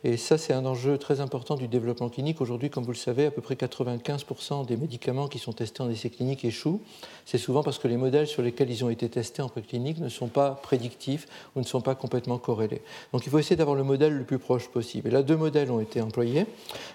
Et 0.04 0.16
ça, 0.16 0.38
c'est 0.38 0.52
un 0.52 0.64
enjeu 0.64 0.98
très 0.98 1.20
important 1.20 1.54
du 1.54 1.68
développement 1.68 2.08
clinique. 2.08 2.40
Aujourd'hui, 2.40 2.70
comme 2.70 2.84
vous 2.84 2.92
le 2.92 2.96
savez, 2.96 3.26
à 3.26 3.30
peu 3.30 3.42
près 3.42 3.56
95% 3.56 4.66
des 4.66 4.76
médicaments 4.76 5.28
qui 5.28 5.38
sont 5.38 5.52
testés 5.52 5.82
en 5.82 5.90
essai 5.90 6.10
clinique 6.10 6.44
échouent. 6.44 6.80
C'est 7.24 7.38
souvent 7.38 7.62
parce 7.62 7.78
que 7.78 7.88
les 7.88 7.96
modèles 7.96 8.26
sur 8.26 8.42
lesquels 8.42 8.70
ils 8.70 8.84
ont 8.84 8.90
été 8.90 9.08
testés 9.08 9.42
en 9.42 9.48
préclinique 9.48 9.98
ne 9.98 10.08
sont 10.08 10.28
pas 10.28 10.50
prédictifs 10.50 11.26
ou 11.54 11.60
ne 11.60 11.64
sont 11.64 11.80
pas 11.80 11.94
complètement 11.94 12.38
corrélés. 12.38 12.82
Donc 13.12 13.26
il 13.26 13.30
faut 13.30 13.38
essayer 13.38 13.56
d'avoir 13.56 13.76
le 13.76 13.84
modèle 13.84 14.12
le 14.12 14.24
plus 14.24 14.38
proche 14.38 14.68
possible. 14.68 15.08
Et 15.08 15.10
là, 15.10 15.22
deux 15.22 15.36
modèles 15.36 15.70
ont 15.70 15.80
été 15.80 16.00
employés. 16.00 16.46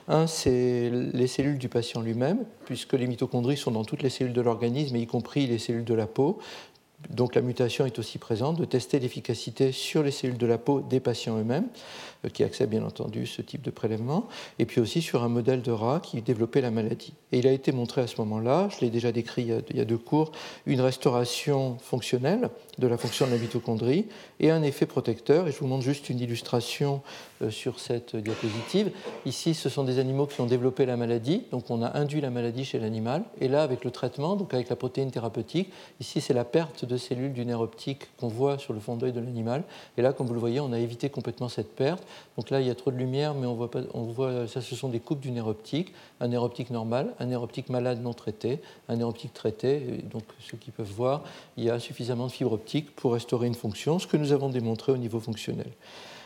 Un, 0.08 0.26
c'est 0.26 0.90
les 0.90 1.28
cellules 1.28 1.58
du 1.58 1.70
patient 1.70 2.02
lui-même, 2.02 2.46
puisque 2.66 2.94
les 2.94 3.08
mitochondries 3.12 3.58
sont 3.58 3.72
dans 3.72 3.86
toutes 3.86 4.02
les 4.02 4.10
cellules 4.10 4.34
de 4.34 4.42
l'organisme, 4.42 4.96
y 4.96 5.06
compris 5.06 5.46
les 5.46 5.60
cellules 5.60 5.86
de 5.86 5.94
la 5.94 6.08
peau. 6.08 6.40
Donc 7.10 7.36
la 7.36 7.42
mutation 7.42 7.86
est 7.86 8.00
aussi 8.00 8.18
présente, 8.18 8.58
de 8.58 8.66
tester 8.66 9.00
l'efficacité 9.00 9.72
sur 9.72 10.04
les 10.04 10.12
cellules 10.12 10.38
de 10.38 10.46
la 10.46 10.58
peau 10.58 10.82
des 10.82 11.00
patients 11.00 11.38
eux-mêmes. 11.38 11.68
Euh, 12.26 12.30
qui 12.30 12.44
accepte 12.44 12.70
bien 12.70 12.84
entendu 12.84 13.26
ce 13.26 13.42
type 13.42 13.64
de 13.64 13.72
prélèvement, 13.72 14.28
et 14.60 14.66
puis 14.66 14.80
aussi 14.80 15.02
sur 15.02 15.24
un 15.24 15.28
modèle 15.28 15.64
de 15.64 15.72
rat 15.72 16.00
qui 16.02 16.22
développait 16.22 16.62
la 16.62 16.70
maladie. 16.70 17.14
Et 17.32 17.40
il 17.40 17.48
a 17.48 17.52
été 17.52 17.72
montré 17.72 18.02
à 18.02 18.08
ce 18.08 18.18
moment-là, 18.18 18.70
je 18.70 18.82
l'ai 18.82 18.92
déjà 18.92 19.12
décrit 19.12 19.42
il 19.70 19.78
y 19.78 19.80
a 19.80 19.86
deux 19.86 19.98
cours, 19.98 20.32
une 20.68 20.82
restauration 20.82 21.78
fonctionnelle 21.80 22.50
de 22.78 22.88
la 22.88 22.98
fonction 22.98 23.26
de 23.26 23.32
la 23.32 23.38
mitochondrie 23.38 24.06
et 24.40 24.52
un 24.52 24.62
effet 24.64 24.86
protecteur. 24.86 25.48
Et 25.48 25.52
je 25.52 25.60
vous 25.60 25.68
montre 25.68 25.84
juste 25.84 26.10
une 26.10 26.20
illustration 26.20 27.02
euh, 27.42 27.50
sur 27.50 27.80
cette 27.80 28.16
diapositive. 28.16 28.92
Ici, 29.26 29.54
ce 29.54 29.70
sont 29.70 29.84
des 29.84 29.98
animaux 29.98 30.26
qui 30.28 30.42
ont 30.42 30.46
développé 30.46 30.86
la 30.86 30.98
maladie, 30.98 31.44
donc 31.52 31.70
on 31.70 31.82
a 31.82 31.98
induit 31.98 32.22
la 32.22 32.30
maladie 32.30 32.66
chez 32.66 32.80
l'animal. 32.80 33.24
Et 33.40 33.48
là, 33.48 33.64
avec 33.64 33.84
le 33.84 33.92
traitement, 33.92 34.36
donc 34.36 34.54
avec 34.54 34.70
la 34.70 34.76
protéine 34.76 35.10
thérapeutique, 35.10 35.72
ici 36.00 36.22
c'est 36.22 36.34
la 36.34 36.46
perte 36.46 36.86
de 36.86 36.98
cellules 36.98 37.34
du 37.34 37.46
nerf 37.46 37.62
optique 37.62 38.16
qu'on 38.18 38.28
voit 38.28 38.58
sur 38.58 38.74
le 38.74 38.80
fond 38.80 38.96
d'œil 38.96 39.14
de 39.14 39.20
l'animal. 39.20 39.64
Et 39.98 40.02
là, 40.02 40.14
comme 40.14 40.28
vous 40.28 40.34
le 40.34 40.40
voyez, 40.40 40.60
on 40.60 40.72
a 40.72 40.80
évité 40.80 41.10
complètement 41.10 41.50
cette 41.50 41.74
perte. 41.76 42.04
Donc 42.38 42.50
là, 42.50 42.62
il 42.62 42.68
y 42.68 42.70
a 42.70 42.76
trop 42.76 42.92
de 42.92 42.98
lumière, 42.98 43.34
mais 43.34 43.48
on 43.48 43.56
voit, 43.56 43.70
pas, 43.70 43.82
on 43.94 44.48
ça, 44.48 44.62
ce 44.62 44.76
sont 44.76 44.90
des 44.90 45.00
coupes 45.00 45.20
du 45.20 45.32
nerf 45.32 45.48
optique, 45.48 45.94
un 46.20 46.28
nerf 46.28 46.44
optique 46.44 46.70
normal, 46.70 47.14
un 47.20 47.26
nerf 47.26 47.42
optique 47.42 47.70
malade 47.70 48.02
non 48.02 48.14
traité, 48.14 48.60
un 48.90 48.96
nerf 48.96 49.10
optique 49.10 49.34
traité. 49.34 50.04
donc 50.12 50.24
ceux 50.40 50.58
qui 50.58 50.72
peuvent 50.72 50.92
voir, 50.92 51.24
il 51.58 51.64
y 51.64 51.70
a 51.70 51.80
suffisamment 51.80 52.28
de 52.28 52.32
fibres 52.32 52.54
optiques 52.54 52.96
pour 52.96 53.14
restaurer 53.14 53.48
une 53.48 53.56
fonction, 53.56 54.00
ce 54.00 54.08
que 54.08 54.18
nous 54.18 54.32
avons 54.32 54.50
démontré 54.50 54.92
au 54.92 54.98
niveau 54.98 55.20
fonctionnel. 55.20 55.72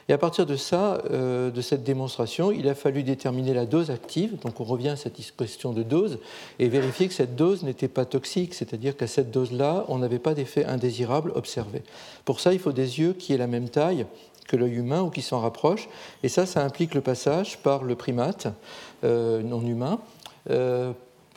Et 0.07 0.13
à 0.13 0.19
partir 0.19 0.45
de 0.45 0.55
ça, 0.55 1.01
euh, 1.09 1.49
de 1.49 1.61
cette 1.61 1.83
démonstration, 1.83 2.51
il 2.51 2.69
a 2.69 2.75
fallu 2.75 3.01
déterminer 3.01 3.55
la 3.55 3.65
dose 3.65 3.89
active, 3.89 4.37
donc 4.43 4.59
on 4.59 4.63
revient 4.63 4.89
à 4.89 4.95
cette 4.95 5.15
question 5.35 5.73
de 5.73 5.81
dose, 5.81 6.19
et 6.59 6.69
vérifier 6.69 7.07
que 7.07 7.13
cette 7.13 7.35
dose 7.35 7.63
n'était 7.63 7.87
pas 7.87 8.05
toxique, 8.05 8.53
c'est-à-dire 8.53 8.95
qu'à 8.95 9.07
cette 9.07 9.31
dose-là, 9.31 9.85
on 9.87 9.97
n'avait 9.97 10.19
pas 10.19 10.35
d'effet 10.35 10.63
indésirable 10.63 11.31
observé. 11.33 11.81
Pour 12.23 12.39
ça, 12.39 12.53
il 12.53 12.59
faut 12.59 12.71
des 12.71 12.99
yeux 12.99 13.13
qui 13.13 13.33
aient 13.33 13.37
la 13.37 13.47
même 13.47 13.69
taille 13.69 14.05
que 14.47 14.55
l'œil 14.55 14.75
humain 14.75 15.01
ou 15.01 15.09
qui 15.09 15.21
s'en 15.21 15.39
rapprochent, 15.39 15.89
et 16.23 16.29
ça, 16.29 16.45
ça 16.45 16.63
implique 16.63 16.93
le 16.93 17.01
passage 17.01 17.57
par 17.59 17.83
le 17.83 17.95
primate 17.95 18.47
euh, 19.03 19.41
non 19.41 19.61
humain. 19.61 19.99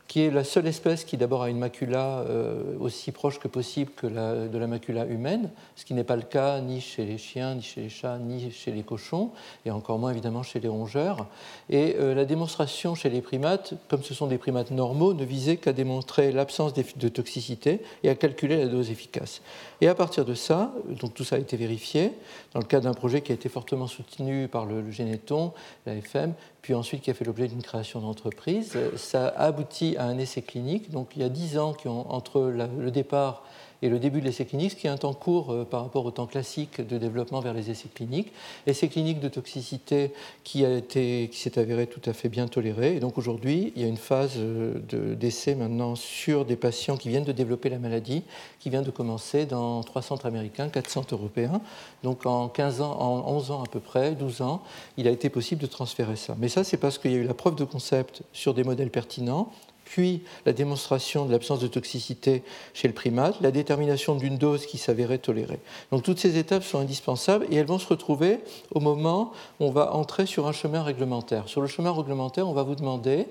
Qui 0.08 0.22
est 0.22 0.30
la 0.30 0.42
seule 0.42 0.66
espèce 0.66 1.04
qui 1.04 1.18
d'abord 1.18 1.42
a 1.42 1.50
une 1.50 1.58
macula 1.58 2.20
euh, 2.20 2.62
aussi 2.80 3.12
proche 3.12 3.38
que 3.38 3.46
possible 3.46 3.92
que 3.94 4.06
de 4.06 4.58
la 4.58 4.66
macula 4.66 5.04
humaine, 5.04 5.50
ce 5.76 5.84
qui 5.84 5.92
n'est 5.92 6.02
pas 6.02 6.16
le 6.16 6.22
cas 6.22 6.62
ni 6.62 6.80
chez 6.80 7.04
les 7.04 7.18
chiens, 7.18 7.56
ni 7.56 7.60
chez 7.60 7.82
les 7.82 7.88
chats, 7.90 8.18
ni 8.18 8.50
chez 8.50 8.72
les 8.72 8.82
cochons, 8.82 9.32
et 9.66 9.70
encore 9.70 9.98
moins 9.98 10.10
évidemment 10.10 10.42
chez 10.42 10.60
les 10.60 10.68
rongeurs. 10.68 11.26
Et 11.68 11.96
euh, 11.98 12.14
la 12.14 12.24
démonstration 12.24 12.94
chez 12.94 13.10
les 13.10 13.20
primates, 13.20 13.74
comme 13.88 14.02
ce 14.02 14.14
sont 14.14 14.26
des 14.26 14.38
primates 14.38 14.70
normaux, 14.70 15.12
ne 15.12 15.24
visait 15.26 15.58
qu'à 15.58 15.74
démontrer 15.74 16.32
l'absence 16.32 16.72
de 16.72 17.08
toxicité 17.08 17.82
et 18.02 18.08
à 18.08 18.14
calculer 18.14 18.56
la 18.56 18.66
dose 18.66 18.90
efficace. 18.90 19.42
Et 19.82 19.88
à 19.88 19.94
partir 19.94 20.24
de 20.24 20.32
ça, 20.32 20.72
donc 20.88 21.12
tout 21.12 21.24
ça 21.24 21.36
a 21.36 21.38
été 21.38 21.58
vérifié 21.58 22.12
dans 22.54 22.60
le 22.60 22.66
cadre 22.66 22.84
d'un 22.84 22.94
projet 22.94 23.20
qui 23.20 23.32
a 23.32 23.34
été 23.34 23.50
fortement 23.50 23.86
soutenu 23.86 24.48
par 24.48 24.64
le, 24.64 24.80
le 24.80 24.90
Généton, 24.90 25.52
la 25.84 25.96
FM, 25.96 26.32
puis 26.62 26.74
ensuite 26.74 27.02
qui 27.02 27.10
a 27.10 27.14
fait 27.14 27.24
l'objet 27.24 27.48
d'une 27.48 27.62
création 27.62 28.00
d'entreprise. 28.00 28.76
Ça 28.96 29.28
a 29.28 29.44
abouti 29.46 29.96
à 29.96 30.04
un 30.04 30.18
essai 30.18 30.42
clinique. 30.42 30.90
Donc 30.90 31.10
il 31.16 31.22
y 31.22 31.24
a 31.24 31.28
dix 31.28 31.58
ans 31.58 31.72
qui 31.72 31.88
ont, 31.88 32.10
entre 32.12 32.40
le 32.42 32.90
départ 32.90 33.42
et 33.82 33.88
le 33.88 33.98
début 33.98 34.20
de 34.20 34.26
l'essai 34.26 34.44
clinique, 34.44 34.72
ce 34.72 34.76
qui 34.76 34.86
est 34.86 34.90
un 34.90 34.96
temps 34.96 35.14
court 35.14 35.52
euh, 35.52 35.64
par 35.64 35.82
rapport 35.82 36.04
au 36.04 36.10
temps 36.10 36.26
classique 36.26 36.80
de 36.80 36.98
développement 36.98 37.40
vers 37.40 37.54
les 37.54 37.70
essais 37.70 37.88
cliniques. 37.92 38.32
Essai 38.66 38.88
clinique 38.88 39.20
de 39.20 39.28
toxicité 39.28 40.12
qui, 40.44 40.64
a 40.64 40.76
été, 40.76 41.28
qui 41.30 41.38
s'est 41.38 41.58
avéré 41.58 41.86
tout 41.86 42.02
à 42.08 42.12
fait 42.12 42.28
bien 42.28 42.48
toléré. 42.48 42.96
Et 42.96 43.00
donc 43.00 43.18
aujourd'hui, 43.18 43.72
il 43.76 43.82
y 43.82 43.84
a 43.84 43.88
une 43.88 43.96
phase 43.96 44.32
euh, 44.36 45.14
d'essai 45.14 45.54
maintenant 45.54 45.94
sur 45.94 46.44
des 46.44 46.56
patients 46.56 46.96
qui 46.96 47.08
viennent 47.08 47.24
de 47.24 47.32
développer 47.32 47.68
la 47.68 47.78
maladie, 47.78 48.22
qui 48.58 48.70
vient 48.70 48.82
de 48.82 48.90
commencer 48.90 49.46
dans 49.46 49.82
trois 49.82 50.02
centres 50.02 50.26
américains, 50.26 50.68
quatre 50.68 50.90
centres 50.90 51.14
européens. 51.14 51.60
Donc 52.02 52.26
en 52.26 52.48
15 52.48 52.80
ans, 52.80 52.96
en 53.00 53.32
11 53.36 53.50
ans 53.52 53.62
à 53.62 53.66
peu 53.66 53.80
près, 53.80 54.12
12 54.12 54.42
ans, 54.42 54.62
il 54.96 55.06
a 55.06 55.10
été 55.10 55.30
possible 55.30 55.60
de 55.60 55.66
transférer 55.66 56.16
ça. 56.16 56.36
Mais 56.38 56.48
ça, 56.48 56.64
c'est 56.64 56.76
parce 56.76 56.98
qu'il 56.98 57.12
y 57.12 57.14
a 57.14 57.18
eu 57.18 57.24
la 57.24 57.34
preuve 57.34 57.54
de 57.54 57.64
concept 57.64 58.22
sur 58.32 58.54
des 58.54 58.64
modèles 58.64 58.90
pertinents 58.90 59.52
puis 59.88 60.22
la 60.44 60.52
démonstration 60.52 61.24
de 61.24 61.32
l'absence 61.32 61.60
de 61.60 61.66
toxicité 61.66 62.42
chez 62.74 62.88
le 62.88 62.94
primate, 62.94 63.40
la 63.40 63.50
détermination 63.50 64.16
d'une 64.16 64.36
dose 64.36 64.66
qui 64.66 64.76
s'avérait 64.76 65.18
tolérée. 65.18 65.60
Donc 65.90 66.02
toutes 66.02 66.18
ces 66.18 66.36
étapes 66.36 66.62
sont 66.62 66.78
indispensables 66.78 67.46
et 67.50 67.56
elles 67.56 67.66
vont 67.66 67.78
se 67.78 67.88
retrouver 67.88 68.40
au 68.70 68.80
moment 68.80 69.32
où 69.60 69.64
on 69.64 69.70
va 69.70 69.94
entrer 69.94 70.26
sur 70.26 70.46
un 70.46 70.52
chemin 70.52 70.82
réglementaire. 70.82 71.48
Sur 71.48 71.62
le 71.62 71.68
chemin 71.68 71.90
réglementaire, 71.90 72.46
on 72.46 72.52
va 72.52 72.64
vous 72.64 72.74
demander 72.74 73.26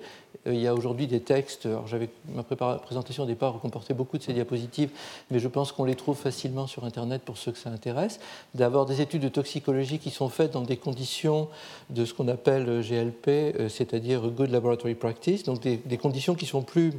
il 0.45 0.59
y 0.59 0.67
a 0.67 0.73
aujourd'hui 0.73 1.07
des 1.07 1.19
textes. 1.19 1.67
j'avais 1.85 2.09
ma 2.33 2.43
présentation 2.43 3.23
au 3.23 3.25
départ 3.25 3.59
comportait 3.59 3.93
beaucoup 3.93 4.17
de 4.17 4.23
ces 4.23 4.33
diapositives, 4.33 4.89
mais 5.31 5.39
je 5.39 5.47
pense 5.47 5.71
qu'on 5.71 5.83
les 5.83 5.95
trouve 5.95 6.17
facilement 6.17 6.67
sur 6.67 6.85
Internet 6.85 7.21
pour 7.23 7.37
ceux 7.37 7.51
que 7.51 7.57
ça 7.57 7.69
intéresse. 7.69 8.19
D'avoir 8.53 8.85
des 8.85 9.01
études 9.01 9.23
de 9.23 9.29
toxicologie 9.29 9.99
qui 9.99 10.09
sont 10.09 10.29
faites 10.29 10.51
dans 10.51 10.61
des 10.61 10.77
conditions 10.77 11.49
de 11.89 12.05
ce 12.05 12.13
qu'on 12.13 12.27
appelle 12.27 12.81
GLP, 12.81 13.27
euh, 13.27 13.69
c'est-à-dire 13.69 14.21
Good 14.29 14.51
Laboratory 14.51 14.95
Practice, 14.95 15.43
donc 15.43 15.61
des 15.61 15.97
conditions 15.97 16.35
qui 16.35 16.45
sont 16.45 16.61
plus 16.61 16.93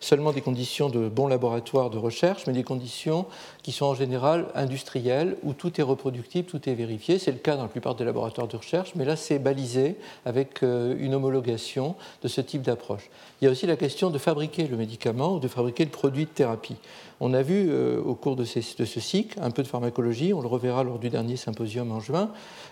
seulement 0.00 0.32
des 0.32 0.40
conditions 0.40 0.88
de 0.88 1.08
bons 1.08 1.26
laboratoires 1.26 1.90
de 1.90 1.98
recherche, 1.98 2.46
mais 2.46 2.52
des 2.52 2.62
conditions 2.62 3.26
qui 3.62 3.72
sont 3.72 3.86
en 3.86 3.94
général 3.94 4.46
industrielles, 4.54 5.36
où 5.42 5.52
tout 5.52 5.80
est 5.80 5.84
reproductible, 5.84 6.48
tout 6.48 6.68
est 6.68 6.74
vérifié. 6.74 7.18
C'est 7.18 7.32
le 7.32 7.38
cas 7.38 7.56
dans 7.56 7.62
la 7.62 7.68
plupart 7.68 7.94
des 7.94 8.04
laboratoires 8.04 8.48
de 8.48 8.56
recherche, 8.56 8.92
mais 8.94 9.04
là 9.04 9.16
c'est 9.16 9.38
balisé 9.38 9.96
avec 10.24 10.62
euh, 10.62 10.94
une 10.98 11.14
homologation 11.14 11.94
de 12.22 12.28
ce 12.28 12.40
type 12.40 12.62
d'approche. 12.62 13.10
Il 13.40 13.44
y 13.44 13.48
a 13.48 13.50
aussi 13.50 13.66
la 13.66 13.76
question 13.76 14.10
de 14.10 14.18
fabriquer 14.18 14.66
le 14.66 14.76
médicament 14.76 15.34
ou 15.34 15.38
de 15.38 15.48
fabriquer 15.48 15.84
le 15.84 15.90
produit 15.90 16.24
de 16.24 16.30
thérapie. 16.30 16.76
On 17.20 17.32
a 17.34 17.42
vu 17.42 17.66
euh, 17.68 18.00
au 18.02 18.14
cours 18.14 18.36
de, 18.36 18.44
ce 18.44 18.60
cycle 18.60 19.38
un 19.40 19.50
peu 19.50 19.62
de 19.62 19.68
pharmacologie, 19.68 20.32
on 20.32 20.40
le 20.40 20.48
reverra 20.48 20.84
lors 20.84 20.98
du 20.98 21.10
dernier 21.10 21.36
symposium 21.36 21.92
en 21.92 22.00
juin. 22.00 22.30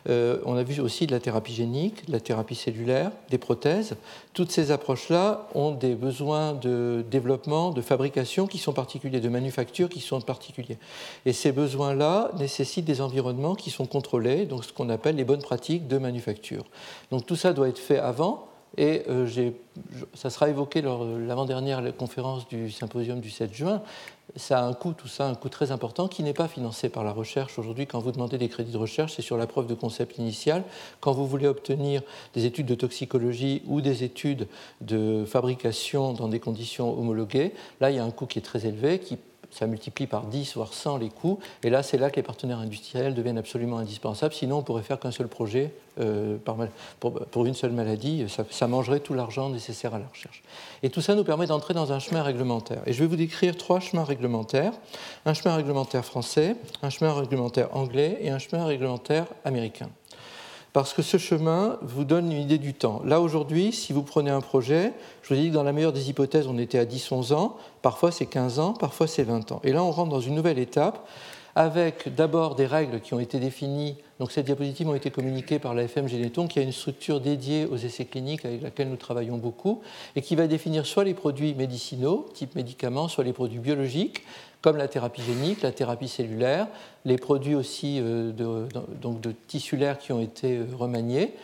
Euh, 0.08 0.38
on 0.44 0.56
a 0.56 0.62
vu 0.62 0.80
aussi 0.80 1.06
de 1.06 1.12
la 1.12 1.20
thérapie 1.20 1.54
génique, 1.54 2.06
de 2.06 2.12
la 2.12 2.20
thérapie 2.20 2.54
cellulaire, 2.54 3.12
des 3.30 3.38
prothèses. 3.38 3.96
Toutes 4.34 4.50
ces 4.50 4.70
approches-là 4.70 5.48
ont 5.54 5.72
des 5.72 5.94
besoins 5.94 6.54
de 6.54 7.04
développement, 7.10 7.70
de 7.70 7.80
fabrication 7.80 8.46
qui 8.46 8.58
sont 8.58 8.72
particuliers, 8.72 9.20
de 9.20 9.28
manufacture 9.28 9.88
qui 9.88 10.00
sont 10.00 10.20
particuliers. 10.20 10.78
Et 11.26 11.32
ces 11.32 11.52
besoins-là 11.52 12.30
nécessitent 12.38 12.84
des 12.84 13.00
environnements 13.00 13.54
qui 13.54 13.70
sont 13.70 13.86
contrôlés, 13.86 14.46
donc 14.46 14.64
ce 14.64 14.72
qu'on 14.72 14.88
appelle 14.88 15.16
les 15.16 15.24
bonnes 15.24 15.42
pratiques 15.42 15.86
de 15.86 15.98
manufacture. 15.98 16.64
Donc 17.10 17.26
tout 17.26 17.36
ça 17.36 17.52
doit 17.52 17.68
être 17.68 17.78
fait 17.78 17.98
avant 17.98 18.51
et 18.76 19.02
euh, 19.08 19.26
ça 20.14 20.30
sera 20.30 20.48
évoqué 20.48 20.80
lors 20.80 21.04
de 21.04 21.16
l'avant-dernière 21.18 21.94
conférence 21.96 22.48
du 22.48 22.70
symposium 22.70 23.20
du 23.20 23.30
7 23.30 23.52
juin. 23.52 23.82
Ça 24.36 24.60
a 24.60 24.62
un 24.62 24.72
coût, 24.72 24.92
tout 24.92 25.08
ça, 25.08 25.26
un 25.26 25.34
coût 25.34 25.50
très 25.50 25.72
important 25.72 26.08
qui 26.08 26.22
n'est 26.22 26.32
pas 26.32 26.48
financé 26.48 26.88
par 26.88 27.04
la 27.04 27.12
recherche. 27.12 27.58
Aujourd'hui, 27.58 27.86
quand 27.86 27.98
vous 27.98 28.12
demandez 28.12 28.38
des 28.38 28.48
crédits 28.48 28.72
de 28.72 28.78
recherche, 28.78 29.14
c'est 29.14 29.22
sur 29.22 29.36
la 29.36 29.46
preuve 29.46 29.66
de 29.66 29.74
concept 29.74 30.16
initial. 30.18 30.64
Quand 31.00 31.12
vous 31.12 31.26
voulez 31.26 31.46
obtenir 31.46 32.02
des 32.34 32.46
études 32.46 32.66
de 32.66 32.74
toxicologie 32.74 33.62
ou 33.66 33.82
des 33.82 34.04
études 34.04 34.48
de 34.80 35.24
fabrication 35.26 36.14
dans 36.14 36.28
des 36.28 36.40
conditions 36.40 36.98
homologuées, 36.98 37.52
là, 37.80 37.90
il 37.90 37.96
y 37.96 37.98
a 37.98 38.04
un 38.04 38.10
coût 38.10 38.26
qui 38.26 38.38
est 38.38 38.42
très 38.42 38.66
élevé, 38.66 39.00
qui 39.00 39.18
ça 39.52 39.66
multiplie 39.66 40.06
par 40.06 40.24
10 40.24 40.56
voire 40.56 40.72
100 40.72 40.98
les 40.98 41.08
coûts. 41.08 41.38
Et 41.62 41.70
là, 41.70 41.82
c'est 41.82 41.98
là 41.98 42.10
que 42.10 42.16
les 42.16 42.22
partenaires 42.22 42.58
industriels 42.58 43.14
deviennent 43.14 43.38
absolument 43.38 43.78
indispensables. 43.78 44.34
Sinon, 44.34 44.58
on 44.58 44.62
pourrait 44.62 44.82
faire 44.82 44.98
qu'un 44.98 45.10
seul 45.10 45.28
projet 45.28 45.72
euh, 46.00 46.38
pour, 47.00 47.46
une 47.46 47.54
seule 47.54 47.72
maladie. 47.72 48.26
Ça, 48.50 48.66
mangerait 48.66 49.00
tout 49.00 49.14
l'argent 49.14 49.50
nécessaire 49.50 49.94
à 49.94 49.98
la 49.98 50.06
recherche. 50.06 50.42
Et 50.82 50.90
tout 50.90 51.00
ça 51.00 51.14
nous 51.14 51.24
permet 51.24 51.46
d'entrer 51.46 51.74
dans 51.74 51.92
un 51.92 51.98
chemin 51.98 52.22
réglementaire. 52.22 52.82
Et 52.86 52.92
je 52.92 53.00
vais 53.00 53.06
vous 53.06 53.16
décrire 53.16 53.56
trois 53.56 53.80
chemins 53.80 54.04
réglementaires. 54.04 54.72
Un 55.26 55.34
chemin 55.34 55.54
réglementaire 55.54 56.04
français, 56.04 56.56
un 56.82 56.90
chemin 56.90 57.12
réglementaire 57.12 57.76
anglais 57.76 58.18
et 58.20 58.30
un 58.30 58.38
chemin 58.38 58.64
réglementaire 58.64 59.26
américain 59.44 59.90
parce 60.72 60.94
que 60.94 61.02
ce 61.02 61.18
chemin 61.18 61.78
vous 61.82 62.04
donne 62.04 62.32
une 62.32 62.40
idée 62.40 62.58
du 62.58 62.74
temps. 62.74 63.02
Là, 63.04 63.20
aujourd'hui, 63.20 63.72
si 63.72 63.92
vous 63.92 64.02
prenez 64.02 64.30
un 64.30 64.40
projet, 64.40 64.92
je 65.22 65.28
vous 65.28 65.40
ai 65.40 65.42
dit 65.44 65.48
que 65.50 65.54
dans 65.54 65.62
la 65.62 65.72
meilleure 65.72 65.92
des 65.92 66.08
hypothèses, 66.08 66.46
on 66.46 66.58
était 66.58 66.78
à 66.78 66.84
10-11 66.84 67.34
ans, 67.34 67.56
parfois 67.82 68.10
c'est 68.10 68.26
15 68.26 68.58
ans, 68.58 68.72
parfois 68.72 69.06
c'est 69.06 69.24
20 69.24 69.52
ans. 69.52 69.60
Et 69.64 69.72
là, 69.72 69.84
on 69.84 69.90
rentre 69.90 70.10
dans 70.10 70.20
une 70.20 70.34
nouvelle 70.34 70.58
étape 70.58 71.06
avec 71.54 72.14
d'abord 72.14 72.54
des 72.54 72.66
règles 72.66 73.00
qui 73.00 73.12
ont 73.14 73.20
été 73.20 73.38
définies. 73.38 73.96
Donc 74.18 74.32
ces 74.32 74.42
diapositives 74.42 74.88
ont 74.88 74.94
été 74.94 75.10
communiquées 75.10 75.58
par 75.58 75.74
la 75.74 75.82
FM 75.82 76.08
Généton, 76.08 76.46
qui 76.46 76.58
a 76.58 76.62
une 76.62 76.72
structure 76.72 77.20
dédiée 77.20 77.66
aux 77.66 77.76
essais 77.76 78.06
cliniques 78.06 78.44
avec 78.44 78.62
laquelle 78.62 78.88
nous 78.88 78.96
travaillons 78.96 79.36
beaucoup, 79.36 79.82
et 80.16 80.22
qui 80.22 80.34
va 80.34 80.46
définir 80.46 80.86
soit 80.86 81.04
les 81.04 81.14
produits 81.14 81.54
médicinaux, 81.54 82.28
type 82.32 82.54
médicaments, 82.54 83.08
soit 83.08 83.24
les 83.24 83.34
produits 83.34 83.58
biologiques, 83.58 84.22
comme 84.62 84.76
la 84.76 84.88
thérapie 84.88 85.22
génique, 85.22 85.62
la 85.62 85.72
thérapie 85.72 86.08
cellulaire, 86.08 86.68
les 87.04 87.18
produits 87.18 87.56
aussi 87.56 87.98
euh, 88.00 88.32
de, 88.32 88.68
donc 89.00 89.20
de 89.20 89.32
tissulaires 89.32 89.98
qui 89.98 90.12
ont 90.12 90.20
été 90.20 90.58
euh, 90.58 90.66
remaniés, 90.78 91.34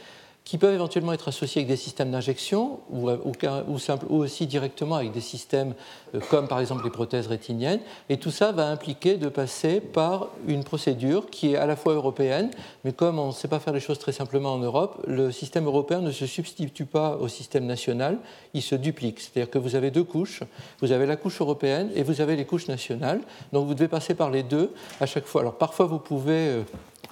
qui 0.49 0.57
peuvent 0.57 0.73
éventuellement 0.73 1.13
être 1.13 1.29
associés 1.29 1.61
avec 1.61 1.69
des 1.69 1.77
systèmes 1.77 2.11
d'injection 2.11 2.81
ou, 2.89 3.11
ou, 3.11 4.17
aussi 4.17 4.47
directement 4.47 4.95
avec 4.95 5.13
des 5.13 5.21
systèmes 5.21 5.75
euh, 6.15 6.21
comme 6.31 6.49
par 6.49 6.59
exemple 6.59 6.85
les 6.85 6.91
prothèses 6.91 7.27
rétiniennes. 7.27 7.81
Et 8.09 8.17
tout 8.17 8.31
ça 8.31 8.51
va 8.51 8.67
impliquer 8.69 9.19
de 9.19 9.29
passer 9.29 9.83
par 9.83 10.29
une 10.47 10.65
procédure 10.65 11.29
qui 11.29 11.53
est 11.53 11.57
à 11.57 11.67
la 11.67 11.77
fois 11.77 11.93
européenne, 11.93 12.51
mais 12.87 12.93
comme 12.93 13.19
on 13.19 13.27
ne 13.27 13.33
sait 13.33 13.47
pas 13.47 13.61
faire 13.61 13.75
les 13.75 13.81
choses 13.81 13.99
très 13.99 14.13
simplement 14.13 14.55
en 14.55 14.59
Europe, 14.59 15.05
le 15.07 15.31
système 15.33 15.67
européen 15.67 16.01
ne 16.01 16.13
se 16.13 16.25
substitue 16.25 16.87
pas 16.87 17.19
au 17.21 17.29
système 17.29 17.67
national, 17.67 18.17
il 18.55 18.63
se 18.63 18.75
duplique. 18.75 19.21
C'est-à-dire 19.21 19.51
que 19.51 19.59
vous 19.59 19.75
avez 19.75 19.91
deux 19.91 20.05
couches, 20.05 20.45
vous 20.81 20.93
avez 20.93 21.05
la 21.05 21.17
couche 21.17 21.43
européenne 21.43 21.91
et 21.95 22.03
vous 22.03 22.23
avez 22.23 22.37
les 22.37 22.47
couches 22.47 22.69
nationales. 22.69 23.21
Donc 23.53 23.67
vous 23.67 23.75
devez 23.75 23.89
passer 23.89 24.15
par 24.15 24.31
les 24.31 24.45
deux 24.45 24.73
à 24.99 25.05
chaque 25.05 25.27
fois. 25.27 25.43
Alors 25.43 25.59
parfois 25.59 25.85
vous 25.85 25.99
pouvez 25.99 26.49
euh, 26.49 26.63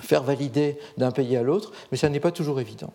faire 0.00 0.22
valider 0.22 0.78
d'un 0.96 1.10
pays 1.10 1.36
à 1.36 1.42
l'autre, 1.42 1.72
mais 1.90 1.98
ça 1.98 2.08
n'est 2.08 2.20
pas 2.20 2.32
toujours 2.32 2.60
évident. 2.60 2.92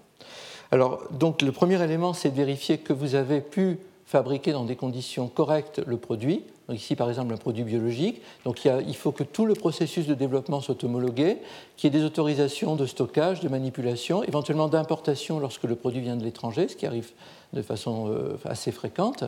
Alors, 0.71 1.01
donc, 1.11 1.41
le 1.41 1.51
premier 1.51 1.81
élément, 1.83 2.13
c'est 2.13 2.29
de 2.29 2.35
vérifier 2.35 2.77
que 2.77 2.93
vous 2.93 3.15
avez 3.15 3.41
pu 3.41 3.79
fabriquer 4.05 4.51
dans 4.51 4.65
des 4.65 4.75
conditions 4.75 5.27
correctes 5.27 5.81
le 5.85 5.97
produit. 5.97 6.43
Ici, 6.69 6.95
par 6.95 7.09
exemple, 7.09 7.33
un 7.33 7.37
produit 7.37 7.63
biologique. 7.63 8.21
Donc 8.45 8.65
il, 8.65 8.95
faut 8.95 9.11
que 9.11 9.23
tout 9.23 9.45
le 9.45 9.55
processus 9.55 10.05
de 10.05 10.13
développement 10.13 10.59
soit 10.59 10.83
homologué, 10.83 11.37
qu'il 11.77 11.93
y 11.93 11.95
ait 11.95 11.99
des 11.99 12.05
autorisations 12.05 12.75
de 12.75 12.85
stockage, 12.85 13.39
de 13.39 13.49
manipulation, 13.49 14.23
éventuellement 14.23 14.67
d'importation 14.67 15.39
lorsque 15.39 15.63
le 15.63 15.75
produit 15.75 16.01
vient 16.01 16.17
de 16.17 16.23
l'étranger, 16.23 16.67
ce 16.67 16.75
qui 16.75 16.85
arrive 16.85 17.11
de 17.53 17.61
façon 17.61 18.13
assez 18.45 18.71
fréquente. 18.71 19.23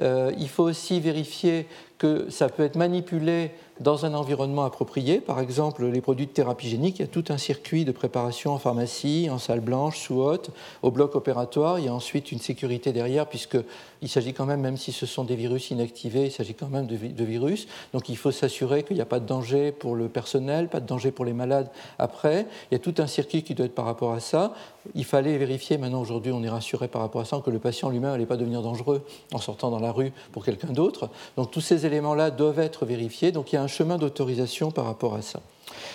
il 0.00 0.48
faut 0.48 0.64
aussi 0.64 1.00
vérifier 1.00 1.66
que 1.98 2.28
ça 2.30 2.48
peut 2.48 2.64
être 2.64 2.76
manipulé 2.76 3.52
dans 3.80 4.04
un 4.04 4.14
environnement 4.14 4.64
approprié. 4.64 5.20
Par 5.20 5.40
exemple, 5.40 5.84
les 5.86 6.00
produits 6.00 6.26
de 6.26 6.30
thérapie 6.30 6.68
génique, 6.68 6.98
il 6.98 7.02
y 7.02 7.04
a 7.04 7.08
tout 7.08 7.24
un 7.28 7.38
circuit 7.38 7.84
de 7.84 7.92
préparation 7.92 8.52
en 8.52 8.58
pharmacie, 8.58 9.28
en 9.30 9.38
salle 9.38 9.60
blanche, 9.60 9.98
sous 9.98 10.20
haute, 10.20 10.50
au 10.82 10.90
bloc 10.90 11.16
opératoire. 11.16 11.78
Il 11.78 11.86
y 11.86 11.88
a 11.88 11.94
ensuite 11.94 12.30
une 12.30 12.38
sécurité 12.38 12.92
derrière, 12.92 13.26
puisqu'il 13.26 14.08
s'agit 14.08 14.32
quand 14.32 14.46
même, 14.46 14.60
même 14.60 14.76
si 14.76 14.92
ce 14.92 15.06
sont 15.06 15.24
des 15.24 15.34
virus 15.34 15.70
inactivés, 15.70 16.26
il 16.26 16.30
s'agit 16.30 16.54
quand 16.54 16.68
même 16.68 16.86
de, 16.86 17.24
virus. 17.24 17.66
Donc 17.92 18.08
il 18.08 18.16
faut 18.16 18.30
s'assurer 18.30 18.84
qu'il 18.84 18.96
n'y 18.96 19.02
a 19.02 19.06
pas 19.06 19.18
de 19.18 19.26
danger 19.26 19.72
pour 19.72 19.96
le 19.96 20.08
personnel, 20.08 20.68
pas 20.68 20.80
de 20.80 20.86
danger 20.86 21.10
pour 21.10 21.24
les 21.24 21.32
malades 21.32 21.70
après. 21.98 22.46
Il 22.70 22.74
y 22.74 22.76
a 22.76 22.80
tout 22.80 22.94
un 22.98 23.08
circuit 23.08 23.42
qui 23.42 23.54
doit 23.54 23.66
être 23.66 23.74
par 23.74 23.86
rapport 23.86 24.12
à 24.12 24.20
ça. 24.20 24.54
Il 24.94 25.04
fallait 25.04 25.36
vérifier, 25.36 25.78
maintenant 25.78 26.00
aujourd'hui 26.00 26.30
on 26.32 26.42
est 26.42 26.48
rassuré 26.48 26.86
par 26.86 27.02
rapport 27.02 27.22
à 27.22 27.24
ça, 27.24 27.40
que 27.44 27.50
le 27.50 27.58
patient 27.64 27.88
lui-même 27.88 28.12
n'allait 28.12 28.26
pas 28.26 28.36
devenir 28.36 28.62
dangereux 28.62 29.02
en 29.32 29.38
sortant 29.38 29.70
dans 29.70 29.80
la 29.80 29.90
rue 29.90 30.12
pour 30.32 30.44
quelqu'un 30.44 30.68
d'autre. 30.72 31.08
Donc 31.36 31.50
tous 31.50 31.62
ces 31.62 31.86
éléments-là 31.86 32.30
doivent 32.30 32.60
être 32.60 32.86
vérifiés. 32.86 33.32
Donc 33.32 33.52
il 33.52 33.56
y 33.56 33.58
a 33.58 33.62
un 33.62 33.66
chemin 33.66 33.96
d'autorisation 33.96 34.70
par 34.70 34.84
rapport 34.84 35.14
à 35.14 35.22
ça. 35.22 35.40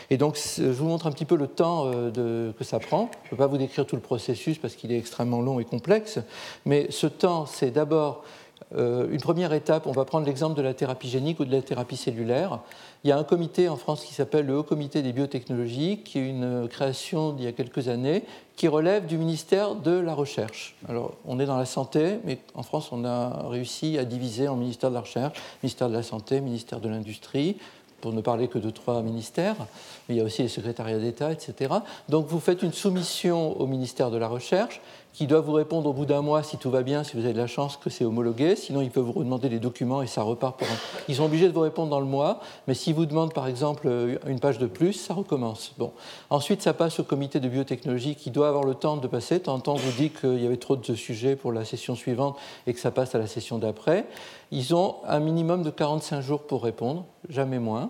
Et 0.10 0.18
donc, 0.18 0.38
je 0.58 0.64
vous 0.64 0.86
montre 0.86 1.06
un 1.06 1.12
petit 1.12 1.26
peu 1.26 1.36
le 1.36 1.48
temps 1.48 1.84
euh, 1.86 2.52
que 2.54 2.64
ça 2.64 2.80
prend. 2.80 3.12
Je 3.24 3.28
ne 3.28 3.30
peux 3.30 3.36
pas 3.38 3.48
vous 3.48 3.58
décrire 3.58 3.86
tout 3.86 3.96
le 3.96 4.02
processus 4.02 4.58
parce 4.58 4.76
qu'il 4.76 4.92
est 4.92 4.98
extrêmement 4.98 5.42
long 5.42 5.60
et 5.60 5.66
complexe, 5.66 6.20
mais 6.66 6.88
ce 6.90 7.06
temps, 7.06 7.46
c'est 7.46 7.72
d'abord 7.72 8.24
euh, 8.76 9.08
une 9.12 9.22
première 9.22 9.54
étape. 9.54 9.88
On 9.88 9.92
va 9.92 10.06
prendre 10.06 10.26
l'exemple 10.26 10.56
de 10.56 10.62
la 10.62 10.74
thérapie 10.74 11.10
génique 11.10 11.40
ou 11.40 11.46
de 11.46 11.52
la 11.52 11.62
thérapie 11.62 11.98
cellulaire. 11.98 12.60
Il 13.06 13.10
y 13.10 13.14
a 13.14 13.18
un 13.18 13.24
comité 13.24 13.70
en 13.70 13.78
France 13.78 14.04
qui 14.04 14.14
s'appelle 14.14 14.46
le 14.46 14.58
Haut 14.58 14.64
Comité 14.64 15.02
des 15.02 15.14
biotechnologies, 15.14 16.02
qui 16.04 16.20
est 16.20 16.28
une 16.28 16.68
création 16.68 17.32
d'il 17.32 17.46
y 17.46 17.48
a 17.48 17.54
quelques 17.54 17.88
années, 17.88 18.26
qui 18.58 18.68
relève 18.68 19.06
du 19.06 19.18
ministère 19.18 19.76
de 19.76 19.92
la 19.92 20.14
Recherche. 20.14 20.76
Alors, 20.90 21.14
on 21.26 21.40
est 21.40 21.46
dans 21.46 21.56
la 21.56 21.66
santé, 21.66 22.20
mais 22.26 22.40
en 22.56 22.64
France, 22.64 22.90
on 22.92 23.06
a 23.06 23.48
réussi 23.48 23.98
à 23.98 24.04
diviser 24.04 24.50
en 24.50 24.58
ministère 24.58 24.90
de 24.90 24.96
la 24.96 25.02
Recherche, 25.02 25.40
ministère 25.64 25.88
de 25.88 25.94
la 25.94 26.04
Santé, 26.04 26.42
ministère 26.42 26.82
de 26.82 26.90
l'Industrie, 26.90 27.56
pour 28.02 28.12
ne 28.12 28.20
parler 28.20 28.50
que 28.50 28.60
de 28.60 28.70
trois 28.70 29.02
ministères, 29.02 29.56
mais 30.08 30.16
il 30.16 30.18
y 30.18 30.22
a 30.22 30.24
aussi 30.24 30.42
les 30.42 30.48
secrétariats 30.50 31.00
d'État, 31.00 31.32
etc. 31.32 31.76
Donc 32.10 32.28
vous 32.28 32.40
faites 32.40 32.64
une 32.64 32.74
soumission 32.74 33.60
au 33.60 33.66
ministère 33.66 34.12
de 34.12 34.18
la 34.18 34.28
Recherche 34.28 34.82
qui 35.14 35.28
doit 35.28 35.42
vous 35.42 35.54
répondre 35.54 35.90
au 35.90 35.94
bout 35.94 36.06
d'un 36.06 36.22
mois 36.22 36.44
si 36.44 36.58
tout 36.58 36.70
va 36.70 36.84
bien, 36.84 37.04
si 37.04 37.18
vous 37.18 37.24
avez 37.26 37.34
de 37.34 37.40
la 37.40 37.48
chance 37.48 37.78
que 37.78 37.90
c'est 37.90 38.06
homologué. 38.06 38.56
Sinon, 38.56 38.82
ils 38.82 38.92
peuvent 38.92 39.04
vous 39.04 39.24
demander 39.24 39.50
des 39.50 39.60
documents 39.60 40.02
et 40.02 40.08
ça 40.08 40.22
repart 40.22 40.58
pour 40.58 40.68
un... 40.68 40.76
Ils 41.08 41.16
sont 41.16 41.26
obligés 41.26 41.48
de 41.48 41.54
vous 41.54 41.62
répondre 41.62 41.90
dans 41.90 42.00
le 42.00 42.06
mois, 42.06 42.40
mais 42.68 42.74
s'ils 42.74 42.94
vous 42.94 43.06
demandent 43.06 43.34
par 43.34 43.48
exemple 43.48 43.90
une 44.28 44.40
page 44.40 44.60
de 44.60 44.68
plus, 44.68 44.94
ça 44.94 45.14
recommence. 45.14 45.74
Bon. 45.78 45.92
Ensuite, 46.30 46.62
ça 46.62 46.74
passe 46.74 47.00
au 47.00 47.04
comité 47.04 47.40
de 47.40 47.50
biotechnologie 47.50 48.16
qui 48.16 48.32
doit 48.32 48.48
avoir 48.48 48.64
le 48.64 48.76
temps 48.76 48.98
de 48.98 49.08
passer. 49.08 49.40
Tant 49.40 49.62
on 49.68 49.74
vous 49.74 49.92
dit 49.98 50.10
qu'il 50.10 50.42
y 50.42 50.46
avait 50.46 50.58
trop 50.58 50.76
de 50.76 50.96
sujets 50.96 51.36
pour 51.36 51.52
la 51.52 51.66
session 51.66 51.96
suivante 51.96 52.38
et 52.68 52.74
que 52.74 52.80
ça 52.80 52.92
passe 52.92 53.16
à 53.16 53.20
la 53.20 53.28
session 53.28 53.58
d'après. 53.58 54.06
Ils 54.52 54.74
ont 54.74 54.96
un 55.08 55.20
minimum 55.20 55.64
de 55.64 55.70
45 55.70 56.22
jours 56.22 56.42
pour 56.44 56.64
répondre, 56.64 57.06
jamais 57.30 57.60
moins. 57.60 57.90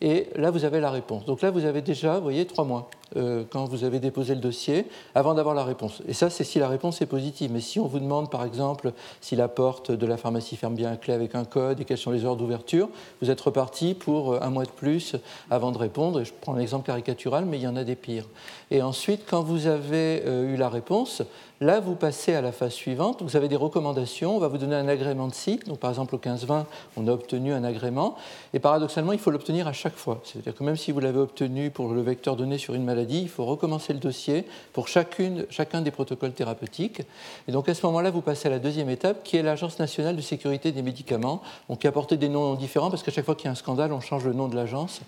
Et 0.00 0.28
là, 0.36 0.50
vous 0.50 0.64
avez 0.64 0.80
la 0.80 0.90
réponse. 0.90 1.24
Donc 1.24 1.40
là, 1.40 1.50
vous 1.50 1.64
avez 1.64 1.80
déjà, 1.80 2.16
vous 2.16 2.22
voyez, 2.22 2.46
trois 2.46 2.64
mois. 2.64 2.90
Euh, 3.14 3.44
quand 3.48 3.66
vous 3.66 3.84
avez 3.84 4.00
déposé 4.00 4.34
le 4.34 4.40
dossier 4.40 4.84
avant 5.14 5.34
d'avoir 5.34 5.54
la 5.54 5.62
réponse. 5.62 6.02
Et 6.08 6.12
ça, 6.12 6.28
c'est 6.28 6.42
si 6.42 6.58
la 6.58 6.68
réponse 6.68 7.00
est 7.00 7.06
positive. 7.06 7.52
Mais 7.52 7.60
si 7.60 7.78
on 7.78 7.86
vous 7.86 8.00
demande, 8.00 8.32
par 8.32 8.44
exemple, 8.44 8.92
si 9.20 9.36
la 9.36 9.46
porte 9.46 9.92
de 9.92 10.06
la 10.06 10.16
pharmacie 10.16 10.56
ferme 10.56 10.74
bien 10.74 10.90
à 10.90 10.96
clé 10.96 11.14
avec 11.14 11.36
un 11.36 11.44
code 11.44 11.80
et 11.80 11.84
quelles 11.84 11.98
sont 11.98 12.10
les 12.10 12.24
heures 12.24 12.34
d'ouverture, 12.34 12.88
vous 13.22 13.30
êtes 13.30 13.40
reparti 13.40 13.94
pour 13.94 14.32
euh, 14.32 14.40
un 14.42 14.50
mois 14.50 14.64
de 14.64 14.70
plus 14.70 15.14
avant 15.50 15.70
de 15.70 15.78
répondre. 15.78 16.20
Et 16.20 16.24
je 16.24 16.32
prends 16.40 16.54
un 16.54 16.58
exemple 16.58 16.84
caricatural, 16.84 17.44
mais 17.44 17.58
il 17.58 17.62
y 17.62 17.68
en 17.68 17.76
a 17.76 17.84
des 17.84 17.94
pires. 17.94 18.26
Et 18.72 18.82
ensuite, 18.82 19.22
quand 19.28 19.42
vous 19.42 19.68
avez 19.68 20.24
euh, 20.26 20.52
eu 20.52 20.56
la 20.56 20.68
réponse, 20.68 21.22
là, 21.60 21.78
vous 21.78 21.94
passez 21.94 22.34
à 22.34 22.40
la 22.40 22.50
phase 22.50 22.72
suivante. 22.72 23.22
Vous 23.22 23.36
avez 23.36 23.46
des 23.46 23.56
recommandations. 23.56 24.36
On 24.36 24.40
va 24.40 24.48
vous 24.48 24.58
donner 24.58 24.74
un 24.74 24.88
agrément 24.88 25.28
de 25.28 25.34
site. 25.34 25.68
Donc, 25.68 25.78
par 25.78 25.90
exemple, 25.90 26.16
au 26.16 26.18
15-20, 26.18 26.64
on 26.96 27.06
a 27.06 27.12
obtenu 27.12 27.52
un 27.52 27.62
agrément. 27.62 28.16
Et 28.52 28.58
paradoxalement, 28.58 29.12
il 29.12 29.20
faut 29.20 29.30
l'obtenir 29.30 29.68
à 29.68 29.72
chaque 29.72 29.94
fois. 29.94 30.20
C'est-à-dire 30.24 30.56
que 30.56 30.64
même 30.64 30.76
si 30.76 30.90
vous 30.90 30.98
l'avez 30.98 31.20
obtenu 31.20 31.70
pour 31.70 31.92
le 31.92 32.02
vecteur 32.02 32.34
donné 32.34 32.58
sur 32.58 32.74
une 32.74 32.82
maladie, 32.82 32.95
il 33.02 33.28
faut 33.28 33.44
recommencer 33.44 33.92
le 33.92 33.98
dossier 33.98 34.44
pour 34.72 34.88
chacun 34.88 35.80
des 35.80 35.90
protocoles 35.90 36.32
thérapeutiques. 36.32 37.02
Et 37.48 37.52
donc 37.52 37.68
à 37.68 37.74
ce 37.74 37.84
moment-là, 37.86 38.10
vous 38.10 38.20
passez 38.20 38.48
à 38.48 38.50
la 38.50 38.58
deuxième 38.58 38.90
étape, 38.90 39.22
qui 39.24 39.36
est 39.36 39.42
l'Agence 39.42 39.78
nationale 39.78 40.16
de 40.16 40.20
sécurité 40.20 40.72
des 40.72 40.82
médicaments, 40.82 41.42
donc 41.68 41.80
qui 41.80 41.86
a 41.86 41.92
porté 41.92 42.16
des 42.16 42.28
noms 42.28 42.54
différents, 42.54 42.90
parce 42.90 43.02
qu'à 43.02 43.12
chaque 43.12 43.24
fois 43.24 43.34
qu'il 43.34 43.46
y 43.46 43.48
a 43.48 43.52
un 43.52 43.56
scandale, 43.56 43.92
on 43.92 44.00
change 44.00 44.24
le 44.24 44.32
nom 44.32 44.48
de 44.48 44.56
l'agence 44.56 45.00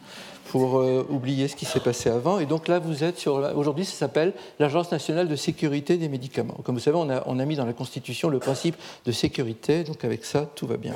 pour 0.50 0.78
euh, 0.78 1.06
oublier 1.10 1.48
ce 1.48 1.56
qui 1.56 1.64
s'est 1.64 1.80
passé 1.80 2.08
avant. 2.08 2.38
Et 2.38 2.46
donc 2.46 2.68
là, 2.68 2.78
vous 2.78 3.04
êtes 3.04 3.18
sur... 3.18 3.34
Aujourd'hui, 3.56 3.84
ça 3.84 3.92
s'appelle 3.92 4.32
l'Agence 4.58 4.90
nationale 4.90 5.28
de 5.28 5.36
sécurité 5.36 5.96
des 5.96 6.08
médicaments. 6.08 6.56
Comme 6.64 6.74
vous 6.76 6.80
savez, 6.80 6.96
on 6.98 7.38
a 7.38 7.44
mis 7.44 7.56
dans 7.56 7.66
la 7.66 7.72
Constitution 7.72 8.28
le 8.28 8.38
principe 8.38 8.76
de 9.04 9.12
sécurité, 9.12 9.84
donc 9.84 10.04
avec 10.04 10.24
ça, 10.24 10.46
tout 10.54 10.66
va 10.66 10.76
bien. 10.76 10.94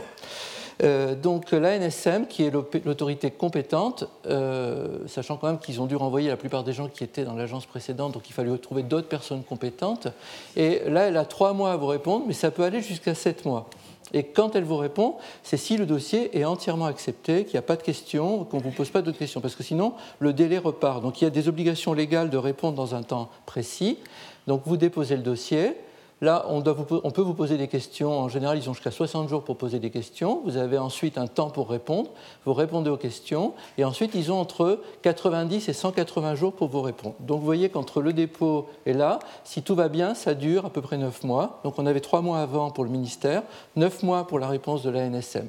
Euh, 0.83 1.15
donc 1.15 1.53
l'ANSM, 1.53 2.27
qui 2.27 2.45
est 2.45 2.51
l'autorité 2.51 3.31
compétente, 3.31 4.09
euh, 4.27 4.99
sachant 5.07 5.37
quand 5.37 5.47
même 5.47 5.59
qu'ils 5.59 5.81
ont 5.81 5.87
dû 5.87 5.95
renvoyer 5.95 6.29
la 6.29 6.37
plupart 6.37 6.65
des 6.65 6.73
gens 6.73 6.89
qui 6.89 7.05
étaient 7.05 7.25
dans 7.25 7.35
l'agence 7.35 7.67
précédente, 7.67 8.13
donc 8.13 8.29
il 8.29 8.33
fallait 8.33 8.57
trouver 8.59 8.83
d'autres 8.83 9.09
personnes 9.09 9.45
compétentes. 9.45 10.09
Et 10.57 10.81
là, 10.89 11.03
elle 11.03 11.17
a 11.17 11.25
trois 11.25 11.53
mois 11.53 11.73
à 11.73 11.77
vous 11.77 11.87
répondre, 11.87 12.25
mais 12.27 12.33
ça 12.33 12.51
peut 12.51 12.65
aller 12.65 12.83
jusqu'à 12.83 13.15
sept 13.15 13.45
mois. 13.45 13.69
Et 14.13 14.25
quand 14.25 14.57
elle 14.57 14.65
vous 14.65 14.77
répond, 14.77 15.15
c'est 15.43 15.57
si 15.57 15.77
le 15.77 15.87
dossier 15.87 16.37
est 16.39 16.45
entièrement 16.45 16.87
accepté, 16.87 17.45
qu'il 17.45 17.55
n'y 17.55 17.59
a 17.59 17.63
pas 17.63 17.77
de 17.77 17.83
questions, 17.83 18.45
qu'on 18.45 18.59
ne 18.59 18.63
vous 18.63 18.71
pose 18.71 18.91
pas 18.91 19.01
d'autres 19.01 19.19
questions, 19.19 19.41
parce 19.41 19.55
que 19.55 19.63
sinon, 19.63 19.95
le 20.19 20.33
délai 20.33 20.59
repart. 20.59 21.01
Donc 21.01 21.21
il 21.21 21.25
y 21.25 21.27
a 21.27 21.31
des 21.31 21.49
obligations 21.49 21.93
légales 21.93 22.29
de 22.29 22.37
répondre 22.37 22.75
dans 22.75 22.95
un 22.95 23.03
temps 23.03 23.31
précis. 23.47 23.99
Donc 24.47 24.63
vous 24.67 24.77
déposez 24.77 25.17
le 25.17 25.23
dossier, 25.23 25.77
Là, 26.23 26.47
on, 26.49 26.63
peut 26.63 27.21
vous 27.21 27.35
poser 27.35 27.59
des 27.59 27.67
questions. 27.67 28.17
En 28.17 28.29
général, 28.29 28.57
ils 28.57 28.71
ont 28.71 28.75
jusqu'à 28.75 28.93
60 28.93 29.29
jours 29.29 29.43
pour 29.43 29.57
poser 29.57 29.81
des 29.81 29.91
questions. 29.91 30.41
Vous 30.45 30.57
avez 30.57 30.79
ensuite 30.79 31.19
un 31.19 31.27
temps 31.27 31.51
pour 31.51 31.69
répondre. 31.69 32.11
Vous 32.47 32.55
répondez 32.55 32.91
aux 32.91 32.97
questions. 32.97 33.55
Et 33.77 33.85
ensuite, 33.85 34.15
ils 34.15 34.31
ont 34.31 34.41
entre 34.41 34.79
90 35.03 35.69
et 35.69 35.73
180 35.73 36.37
jours 36.37 36.53
pour 36.53 36.69
vous 36.69 36.81
répondre. 36.81 37.17
Donc, 37.19 37.41
vous 37.41 37.45
voyez 37.45 37.71
qu'entre 37.71 38.01
le 38.01 38.13
dépôt 38.13 38.69
et 38.87 38.93
là, 38.93 39.19
si 39.43 39.63
tout 39.63 39.75
va 39.75 39.89
bien, 39.89 40.15
ça 40.15 40.35
dure 40.35 40.65
à 40.65 40.71
peu 40.71 40.81
près 40.81 40.97
9 40.97 41.25
mois. 41.25 41.61
Donc, 41.65 41.81
on 41.81 41.87
avait 41.87 41.99
3 41.99 42.23
mois 42.23 42.39
avant 42.39 42.71
pour 42.71 42.85
le 42.85 42.91
ministère, 42.91 43.43
9 43.75 44.05
mois 44.05 44.29
pour 44.29 44.39
la 44.39 44.47
réponse 44.47 44.85
de 44.85 44.91
la 44.91 45.01
NSM. 45.01 45.49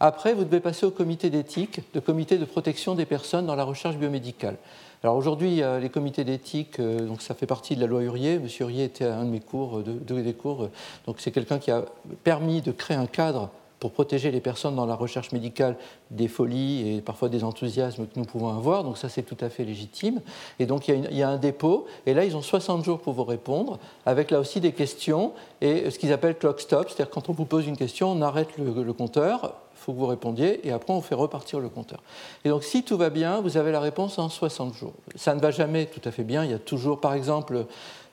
Après, 0.00 0.32
vous 0.32 0.44
devez 0.44 0.60
passer 0.60 0.86
au 0.86 0.90
comité 0.90 1.28
d'éthique, 1.28 1.80
le 1.94 2.00
comité 2.00 2.38
de 2.38 2.46
protection 2.46 2.94
des 2.94 3.04
personnes 3.04 3.44
dans 3.44 3.56
la 3.56 3.64
recherche 3.64 3.96
biomédicale. 3.96 4.56
Alors 5.04 5.18
aujourd'hui, 5.18 5.60
les 5.82 5.90
comités 5.90 6.24
d'éthique, 6.24 6.80
euh, 6.80 7.00
donc 7.00 7.20
ça 7.20 7.34
fait 7.34 7.44
partie 7.44 7.76
de 7.76 7.82
la 7.82 7.86
loi 7.86 8.02
Hurier. 8.02 8.38
Monsieur 8.38 8.64
Hurier 8.64 8.84
était 8.84 9.04
un 9.04 9.26
de 9.26 9.28
mes 9.28 9.40
cours, 9.40 9.80
euh, 9.80 10.22
des 10.22 10.32
cours. 10.32 10.70
Donc 11.06 11.16
c'est 11.18 11.30
quelqu'un 11.30 11.58
qui 11.58 11.70
a 11.70 11.84
permis 12.22 12.62
de 12.62 12.72
créer 12.72 12.96
un 12.96 13.04
cadre 13.04 13.50
pour 13.80 13.92
protéger 13.92 14.30
les 14.30 14.40
personnes 14.40 14.76
dans 14.76 14.86
la 14.86 14.94
recherche 14.94 15.32
médicale 15.32 15.76
des 16.10 16.26
folies 16.26 16.88
et 16.88 17.00
parfois 17.02 17.28
des 17.28 17.44
enthousiasmes 17.44 18.06
que 18.06 18.18
nous 18.18 18.24
pouvons 18.24 18.48
avoir. 18.48 18.82
Donc 18.82 18.96
ça, 18.96 19.10
c'est 19.10 19.24
tout 19.24 19.36
à 19.42 19.50
fait 19.50 19.64
légitime. 19.64 20.22
Et 20.58 20.64
donc 20.64 20.88
il 20.88 21.14
y, 21.14 21.22
a 21.22 21.28
un 21.28 21.36
dépôt, 21.36 21.84
et 22.06 22.14
là, 22.14 22.24
ils 22.24 22.34
ont 22.34 22.40
60 22.40 22.82
jours 22.82 23.00
pour 23.00 23.12
vous 23.12 23.24
répondre, 23.24 23.78
avec 24.06 24.30
là 24.30 24.40
aussi 24.40 24.58
des 24.58 24.72
questions 24.72 25.32
et 25.60 25.90
ce 25.90 25.98
qu'ils 25.98 26.14
appellent 26.14 26.38
clock 26.38 26.62
stop, 26.62 26.88
c'est-à-dire 26.88 27.10
quand 27.10 27.28
on 27.28 27.34
vous 27.34 27.44
pose 27.44 27.66
une 27.66 27.76
question, 27.76 28.10
on 28.10 28.22
arrête 28.22 28.56
le 28.56 28.92
compteur, 28.94 29.52
faut 29.84 29.92
que 29.92 29.98
vous 29.98 30.06
répondiez, 30.06 30.66
et 30.66 30.72
après 30.72 30.92
on 30.92 31.02
fait 31.02 31.14
repartir 31.14 31.60
le 31.60 31.68
compteur. 31.68 32.02
Et 32.44 32.48
donc 32.48 32.64
si 32.64 32.82
tout 32.82 32.96
va 32.96 33.10
bien, 33.10 33.40
vous 33.40 33.56
avez 33.56 33.70
la 33.70 33.80
réponse 33.80 34.18
en 34.18 34.28
60 34.28 34.74
jours. 34.74 34.94
Ça 35.14 35.34
ne 35.34 35.40
va 35.40 35.50
jamais 35.50 35.86
tout 35.86 36.00
à 36.04 36.10
fait 36.10 36.24
bien, 36.24 36.44
il 36.44 36.50
y 36.50 36.54
a 36.54 36.58
toujours, 36.58 37.00
par 37.00 37.14
exemple, 37.14 37.66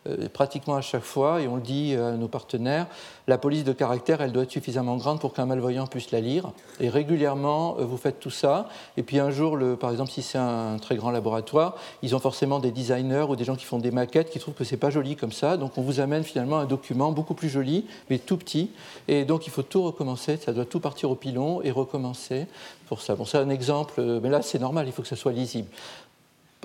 euh, 0.07 0.27
pratiquement 0.29 0.75
à 0.75 0.81
chaque 0.81 1.03
fois, 1.03 1.41
et 1.41 1.47
on 1.47 1.55
le 1.55 1.61
dit 1.61 1.95
à 1.95 2.11
nos 2.11 2.27
partenaires, 2.27 2.87
la 3.27 3.37
police 3.37 3.63
de 3.63 3.71
caractère, 3.71 4.21
elle 4.21 4.31
doit 4.31 4.43
être 4.43 4.51
suffisamment 4.51 4.97
grande 4.97 5.19
pour 5.19 5.33
qu'un 5.33 5.45
malvoyant 5.45 5.87
puisse 5.87 6.11
la 6.11 6.21
lire. 6.21 6.51
Et 6.79 6.89
régulièrement, 6.89 7.77
euh, 7.79 7.85
vous 7.85 7.97
faites 7.97 8.19
tout 8.19 8.29
ça. 8.29 8.67
Et 8.97 9.03
puis 9.03 9.19
un 9.19 9.29
jour, 9.29 9.57
par 9.79 9.91
exemple, 9.91 10.11
si 10.11 10.21
c'est 10.21 10.37
un 10.37 10.77
très 10.79 10.95
grand 10.95 11.11
laboratoire, 11.11 11.75
ils 12.01 12.15
ont 12.15 12.19
forcément 12.19 12.59
des 12.59 12.71
designers 12.71 13.25
ou 13.29 13.35
des 13.35 13.43
gens 13.43 13.55
qui 13.55 13.65
font 13.65 13.77
des 13.77 13.91
maquettes 13.91 14.31
qui 14.31 14.39
trouvent 14.39 14.53
que 14.55 14.63
c'est 14.63 14.77
pas 14.77 14.89
joli 14.89 15.15
comme 15.15 15.31
ça. 15.31 15.57
Donc 15.57 15.77
on 15.77 15.81
vous 15.81 15.99
amène 15.99 16.23
finalement 16.23 16.57
un 16.57 16.65
document 16.65 17.11
beaucoup 17.11 17.33
plus 17.33 17.49
joli, 17.49 17.85
mais 18.09 18.17
tout 18.17 18.37
petit. 18.37 18.71
Et 19.07 19.23
donc 19.23 19.47
il 19.47 19.49
faut 19.49 19.63
tout 19.63 19.83
recommencer. 19.83 20.37
Ça 20.37 20.51
doit 20.51 20.65
tout 20.65 20.79
partir 20.79 21.11
au 21.11 21.15
pilon 21.15 21.61
et 21.61 21.71
recommencer 21.71 22.47
pour 22.87 23.01
ça. 23.01 23.15
Bon, 23.15 23.25
c'est 23.25 23.37
un 23.37 23.49
exemple, 23.49 23.93
euh, 23.99 24.19
mais 24.21 24.29
là 24.29 24.41
c'est 24.41 24.59
normal, 24.59 24.87
il 24.87 24.91
faut 24.91 25.01
que 25.01 25.07
ça 25.07 25.15
soit 25.15 25.31
lisible. 25.31 25.69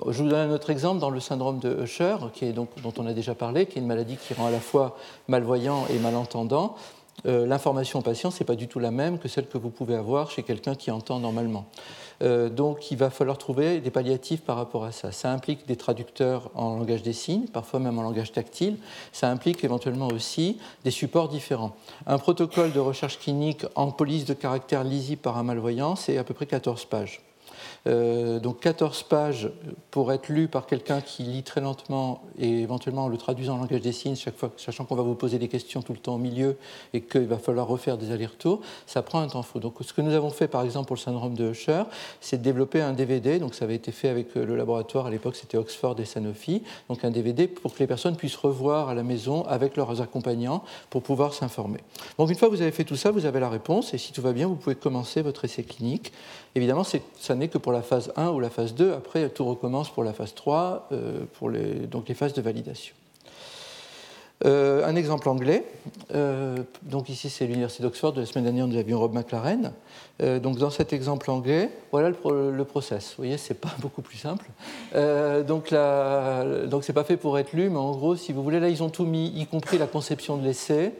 Je 0.05 0.23
vous 0.23 0.29
donne 0.29 0.51
un 0.51 0.53
autre 0.53 0.69
exemple 0.69 0.99
dans 0.99 1.09
le 1.09 1.19
syndrome 1.19 1.59
de 1.59 1.83
Usher, 1.83 2.17
dont 2.53 2.93
on 2.97 3.07
a 3.07 3.13
déjà 3.13 3.33
parlé, 3.33 3.65
qui 3.65 3.79
est 3.79 3.81
une 3.81 3.87
maladie 3.87 4.17
qui 4.17 4.33
rend 4.35 4.45
à 4.45 4.51
la 4.51 4.59
fois 4.59 4.95
malvoyant 5.27 5.85
et 5.89 5.97
malentendant. 5.97 6.75
Euh, 7.25 7.47
l'information 7.47 7.99
au 7.99 8.01
patient, 8.03 8.29
ce 8.29 8.39
n'est 8.39 8.45
pas 8.45 8.55
du 8.55 8.67
tout 8.67 8.79
la 8.79 8.91
même 8.91 9.17
que 9.17 9.27
celle 9.27 9.47
que 9.47 9.57
vous 9.57 9.71
pouvez 9.71 9.95
avoir 9.95 10.29
chez 10.29 10.43
quelqu'un 10.43 10.75
qui 10.75 10.91
entend 10.91 11.19
normalement. 11.19 11.65
Euh, 12.21 12.49
donc 12.49 12.91
il 12.91 12.97
va 12.97 13.09
falloir 13.09 13.37
trouver 13.37 13.79
des 13.79 13.91
palliatifs 13.91 14.41
par 14.41 14.55
rapport 14.55 14.85
à 14.85 14.91
ça. 14.91 15.11
Ça 15.11 15.31
implique 15.31 15.67
des 15.67 15.75
traducteurs 15.75 16.51
en 16.55 16.77
langage 16.77 17.01
des 17.01 17.13
signes, 17.13 17.47
parfois 17.47 17.79
même 17.79 17.97
en 17.97 18.03
langage 18.03 18.31
tactile. 18.31 18.77
Ça 19.11 19.29
implique 19.29 19.63
éventuellement 19.63 20.07
aussi 20.07 20.59
des 20.83 20.91
supports 20.91 21.27
différents. 21.27 21.75
Un 22.05 22.19
protocole 22.19 22.71
de 22.71 22.79
recherche 22.79 23.19
clinique 23.19 23.65
en 23.75 23.91
police 23.91 24.25
de 24.25 24.33
caractère 24.33 24.83
lisible 24.83 25.21
par 25.21 25.37
un 25.37 25.43
malvoyant, 25.43 25.95
c'est 25.95 26.17
à 26.17 26.23
peu 26.23 26.33
près 26.33 26.45
14 26.45 26.85
pages. 26.85 27.26
Euh, 27.85 28.39
donc 28.39 28.59
14 28.59 29.03
pages 29.03 29.49
pour 29.91 30.11
être 30.11 30.29
lues 30.29 30.47
par 30.47 30.65
quelqu'un 30.65 31.01
qui 31.01 31.23
lit 31.23 31.43
très 31.43 31.61
lentement 31.61 32.23
et 32.37 32.61
éventuellement 32.61 33.05
en 33.05 33.07
le 33.07 33.17
traduisant 33.17 33.55
en 33.55 33.57
langage 33.57 33.81
des 33.81 33.91
signes, 33.91 34.15
chaque 34.15 34.35
fois, 34.35 34.51
sachant 34.57 34.85
qu'on 34.85 34.95
va 34.95 35.03
vous 35.03 35.15
poser 35.15 35.37
des 35.39 35.47
questions 35.47 35.81
tout 35.81 35.93
le 35.93 35.99
temps 35.99 36.15
au 36.15 36.19
milieu 36.19 36.57
et 36.93 37.01
qu'il 37.01 37.27
va 37.27 37.37
falloir 37.37 37.67
refaire 37.67 37.97
des 37.97 38.11
allers-retours, 38.11 38.61
ça 38.85 39.01
prend 39.01 39.19
un 39.19 39.27
temps 39.27 39.43
fou. 39.43 39.59
Donc 39.59 39.75
ce 39.81 39.93
que 39.93 40.01
nous 40.01 40.13
avons 40.13 40.29
fait 40.29 40.47
par 40.47 40.63
exemple 40.63 40.87
pour 40.87 40.95
le 40.95 41.01
syndrome 41.01 41.35
de 41.35 41.51
Usher, 41.51 41.83
c'est 42.19 42.37
de 42.37 42.43
développer 42.43 42.81
un 42.81 42.93
DVD, 42.93 43.39
donc 43.39 43.53
ça 43.53 43.65
avait 43.65 43.75
été 43.75 43.91
fait 43.91 44.09
avec 44.09 44.35
euh, 44.35 44.45
le 44.45 44.55
laboratoire, 44.55 45.05
à 45.05 45.09
l'époque 45.09 45.35
c'était 45.35 45.57
Oxford 45.57 45.95
et 45.99 46.05
Sanofi, 46.05 46.63
donc 46.89 47.03
un 47.03 47.11
DVD 47.11 47.47
pour 47.47 47.73
que 47.73 47.79
les 47.79 47.87
personnes 47.87 48.15
puissent 48.15 48.35
revoir 48.35 48.89
à 48.89 48.95
la 48.95 49.03
maison 49.03 49.43
avec 49.45 49.77
leurs 49.77 50.01
accompagnants 50.01 50.63
pour 50.89 51.03
pouvoir 51.03 51.33
s'informer. 51.33 51.79
Donc 52.17 52.29
une 52.29 52.35
fois 52.35 52.49
que 52.49 52.53
vous 52.53 52.61
avez 52.61 52.71
fait 52.71 52.83
tout 52.83 52.95
ça, 52.95 53.11
vous 53.11 53.25
avez 53.25 53.39
la 53.39 53.49
réponse 53.49 53.93
et 53.93 53.97
si 53.97 54.11
tout 54.11 54.21
va 54.21 54.33
bien, 54.33 54.47
vous 54.47 54.55
pouvez 54.55 54.75
commencer 54.75 55.21
votre 55.21 55.45
essai 55.45 55.63
clinique. 55.63 56.11
Évidemment, 56.57 56.83
ça 56.83 57.35
n'est 57.35 57.49
que 57.49 57.59
pour 57.59 57.71
la 57.71 57.83
phase 57.83 58.11
1 58.15 58.29
ou 58.29 58.39
la 58.39 58.49
phase 58.49 58.73
2. 58.73 58.91
Après, 58.93 59.29
tout 59.29 59.45
recommence 59.45 59.91
pour 59.91 60.03
la 60.03 60.11
phase 60.11 60.33
3, 60.33 60.87
euh, 60.91 61.19
pour 61.33 61.51
les, 61.51 61.85
donc 61.85 62.09
les 62.09 62.15
phases 62.15 62.33
de 62.33 62.41
validation. 62.41 62.95
Euh, 64.43 64.83
un 64.83 64.95
exemple 64.95 65.29
anglais. 65.29 65.65
Euh, 66.15 66.57
donc 66.81 67.09
ici, 67.09 67.29
c'est 67.29 67.45
l'université 67.45 67.83
d'Oxford. 67.83 68.13
De 68.13 68.21
la 68.21 68.25
semaine 68.25 68.45
dernière, 68.45 68.65
nous 68.65 68.75
avions 68.75 68.99
Rob 68.99 69.13
McLaren. 69.13 69.71
donc 70.19 70.57
dans 70.57 70.71
cet 70.71 70.93
exemple 70.93 71.29
anglais, 71.29 71.69
voilà 71.91 72.09
le, 72.09 72.63
process. 72.63 73.09
Vous 73.09 73.17
voyez, 73.23 73.37
c'est 73.37 73.61
pas 73.61 73.75
beaucoup 73.79 74.01
plus 74.01 74.17
simple. 74.17 74.47
donc 75.47 75.69
là, 75.69 76.65
donc 76.65 76.85
c'est 76.85 76.93
pas 76.93 77.03
fait 77.03 77.17
pour 77.17 77.37
être 77.37 77.53
lu, 77.53 77.69
mais 77.69 77.77
en 77.77 77.91
gros, 77.91 78.15
si 78.15 78.33
vous 78.33 78.41
voulez, 78.41 78.59
là, 78.59 78.69
ils 78.69 78.81
ont 78.81 78.89
tout 78.89 79.05
mis, 79.05 79.27
y 79.27 79.45
compris 79.45 79.77
la 79.77 79.85
conception 79.85 80.37
de 80.37 80.43
l'essai. 80.43 80.95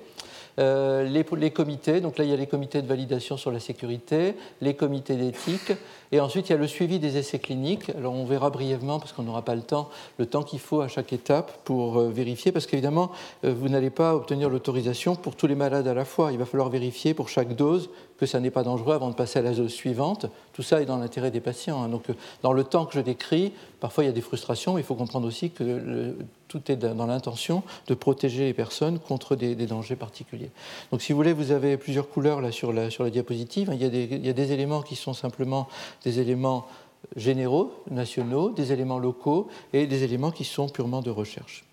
Euh, 0.60 1.04
les, 1.04 1.52
comités, 1.52 2.02
donc 2.02 2.18
là 2.18 2.24
il 2.24 2.32
y 2.32 2.34
a 2.34 2.36
les 2.36 2.48
comités 2.48 2.82
de 2.82 2.88
validation 2.88 3.38
sur 3.38 3.52
la 3.52 3.60
sécurité, 3.60 4.34
les 4.62 4.74
comités 4.74 5.16
d'éthique, 5.16 5.74
et 6.12 6.20
ensuite 6.20 6.50
il 6.50 6.54
y 6.54 6.56
a 6.56 6.58
le 6.58 6.66
suivi 6.66 6.98
des 6.98 7.18
essais 7.18 7.38
cliniques. 7.38 7.92
Alors 7.92 8.14
on 8.14 8.26
verra 8.26 8.50
brièvement, 8.50 9.00
parce 9.00 9.14
qu'on 9.14 9.22
n'aura 9.22 9.44
pas 9.44 9.54
le 9.54 9.62
temps, 9.62 9.90
le 10.18 10.26
temps 10.26 10.42
qu'il 10.42 10.60
faut 10.60 10.82
à 10.82 10.88
chaque 10.88 11.14
étape 11.14 11.64
pour 11.64 12.00
euh, 12.00 12.10
vérifier, 12.10 12.52
parce 12.52 12.66
qu'évidemment 12.66 13.12
euh, 13.46 13.54
vous 13.54 13.70
n'allez 13.70 13.92
pas 13.92 14.16
obtenir 14.16 14.50
l'autorisation 14.50 15.16
pour 15.16 15.36
tous 15.36 15.46
les 15.46 15.56
malades 15.56 15.88
à 15.88 15.94
la 15.94 16.06
fois. 16.06 16.32
Il 16.32 16.40
va 16.40 16.46
falloir 16.46 16.70
vérifier 16.70 17.14
pour 17.14 17.30
chaque 17.30 17.56
dose 17.56 17.92
que 18.18 18.26
ça 18.26 18.40
n'est 18.40 18.50
pas 18.50 18.64
dangereux 18.64 18.96
avant 18.96 19.10
de 19.10 19.16
passer 19.16 19.38
à 19.38 19.44
la 19.44 19.52
dose 19.52 19.72
suivante. 19.72 20.26
Tout 20.54 20.64
ça 20.64 20.82
est 20.82 20.86
dans 20.86 20.98
l'intérêt 20.98 21.30
des 21.30 21.40
patients. 21.40 21.84
Hein. 21.84 21.90
Donc, 21.90 22.06
dans 22.42 22.54
le 22.54 22.64
temps 22.64 22.88
que 22.88 22.96
je 22.96 23.02
décris, 23.02 23.54
parfois 23.80 24.04
il 24.04 24.08
y 24.08 24.10
a 24.10 24.14
des 24.14 24.22
frustrations, 24.22 24.74
mais 24.74 24.82
il 24.82 24.86
faut 24.86 24.96
comprendre 24.96 25.28
aussi 25.28 25.52
que 25.52 26.16
tout 26.48 26.72
est 26.72 26.76
dans 26.76 27.06
l'intention 27.06 27.64
de 27.88 27.94
protéger 27.94 28.46
les 28.46 28.54
personnes 28.54 29.00
contre 29.00 29.36
des, 29.36 29.56
dangers 29.56 29.96
particuliers. 29.96 30.52
Donc, 30.92 31.02
si 31.02 31.12
vous 31.12 31.18
voulez, 31.18 31.34
vous 31.34 31.52
avez 31.52 31.78
plusieurs 31.78 32.10
couleurs 32.10 32.42
là 32.42 32.52
sur 32.52 32.74
la, 32.74 32.90
diapositive. 33.10 33.70
Il 33.74 33.82
y, 33.82 33.86
a 33.86 33.90
des, 33.90 34.08
il 34.12 34.26
y 34.26 34.30
a 34.30 34.34
des 34.34 34.52
éléments 34.52 34.82
qui 34.82 34.96
sont 34.96 35.14
simplement 35.14 35.68
des 36.04 36.20
éléments 36.20 36.68
généraux, 37.16 37.74
nationaux, 37.90 38.50
des 38.50 38.72
éléments 38.72 39.00
locaux 39.00 39.48
et 39.74 39.88
des 39.88 40.04
éléments 40.04 40.32
qui 40.32 40.44
sont 40.44 40.68
purement 40.68 41.02
de 41.02 41.10
recherche. 41.10 41.64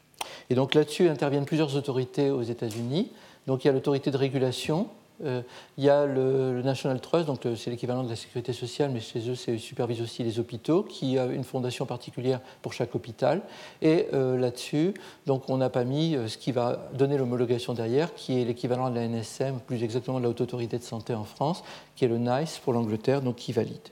Et 0.50 0.54
donc 0.54 0.74
là-dessus 0.74 1.08
interviennent 1.08 1.44
plusieurs 1.44 1.76
autorités 1.76 2.30
aux 2.30 2.42
États-Unis. 2.42 3.10
Donc 3.46 3.64
il 3.64 3.68
y 3.68 3.70
a 3.70 3.72
l'autorité 3.72 4.10
de 4.10 4.16
régulation 4.16 4.82
euh, 4.82 5.03
il 5.22 5.84
y 5.84 5.88
a 5.88 6.06
le, 6.06 6.62
National 6.62 7.00
Trust, 7.00 7.26
donc 7.26 7.40
c'est 7.56 7.70
l'équivalent 7.70 8.02
de 8.02 8.10
la 8.10 8.16
sécurité 8.16 8.52
sociale, 8.52 8.90
mais 8.92 9.00
chez 9.00 9.28
eux, 9.28 9.34
c'est 9.34 9.58
supervise 9.58 10.00
aussi 10.00 10.22
les 10.22 10.38
hôpitaux, 10.38 10.82
qui 10.82 11.18
a 11.18 11.26
une 11.26 11.44
fondation 11.44 11.86
particulière 11.86 12.40
pour 12.62 12.72
chaque 12.72 12.94
hôpital. 12.94 13.42
Et 13.82 14.08
euh, 14.12 14.36
là-dessus, 14.38 14.94
donc 15.26 15.48
on 15.48 15.56
n'a 15.56 15.70
pas 15.70 15.84
mis 15.84 16.16
euh, 16.16 16.28
ce 16.28 16.38
qui 16.38 16.52
va 16.52 16.88
donner 16.94 17.18
l'homologation 17.18 17.74
derrière, 17.74 18.14
qui 18.14 18.40
est 18.40 18.44
l'équivalent 18.44 18.90
de 18.90 18.96
la 18.96 19.08
NSM, 19.08 19.60
plus 19.60 19.82
exactement 19.82 20.18
de 20.18 20.24
la 20.24 20.30
Haute 20.30 20.40
Autorité 20.40 20.78
de 20.78 20.84
Santé 20.84 21.14
en 21.14 21.24
France, 21.24 21.62
qui 21.96 22.04
est 22.04 22.08
le 22.08 22.18
NICE 22.18 22.58
pour 22.58 22.72
l'Angleterre, 22.72 23.22
donc 23.22 23.36
qui 23.36 23.52
valide. 23.52 23.88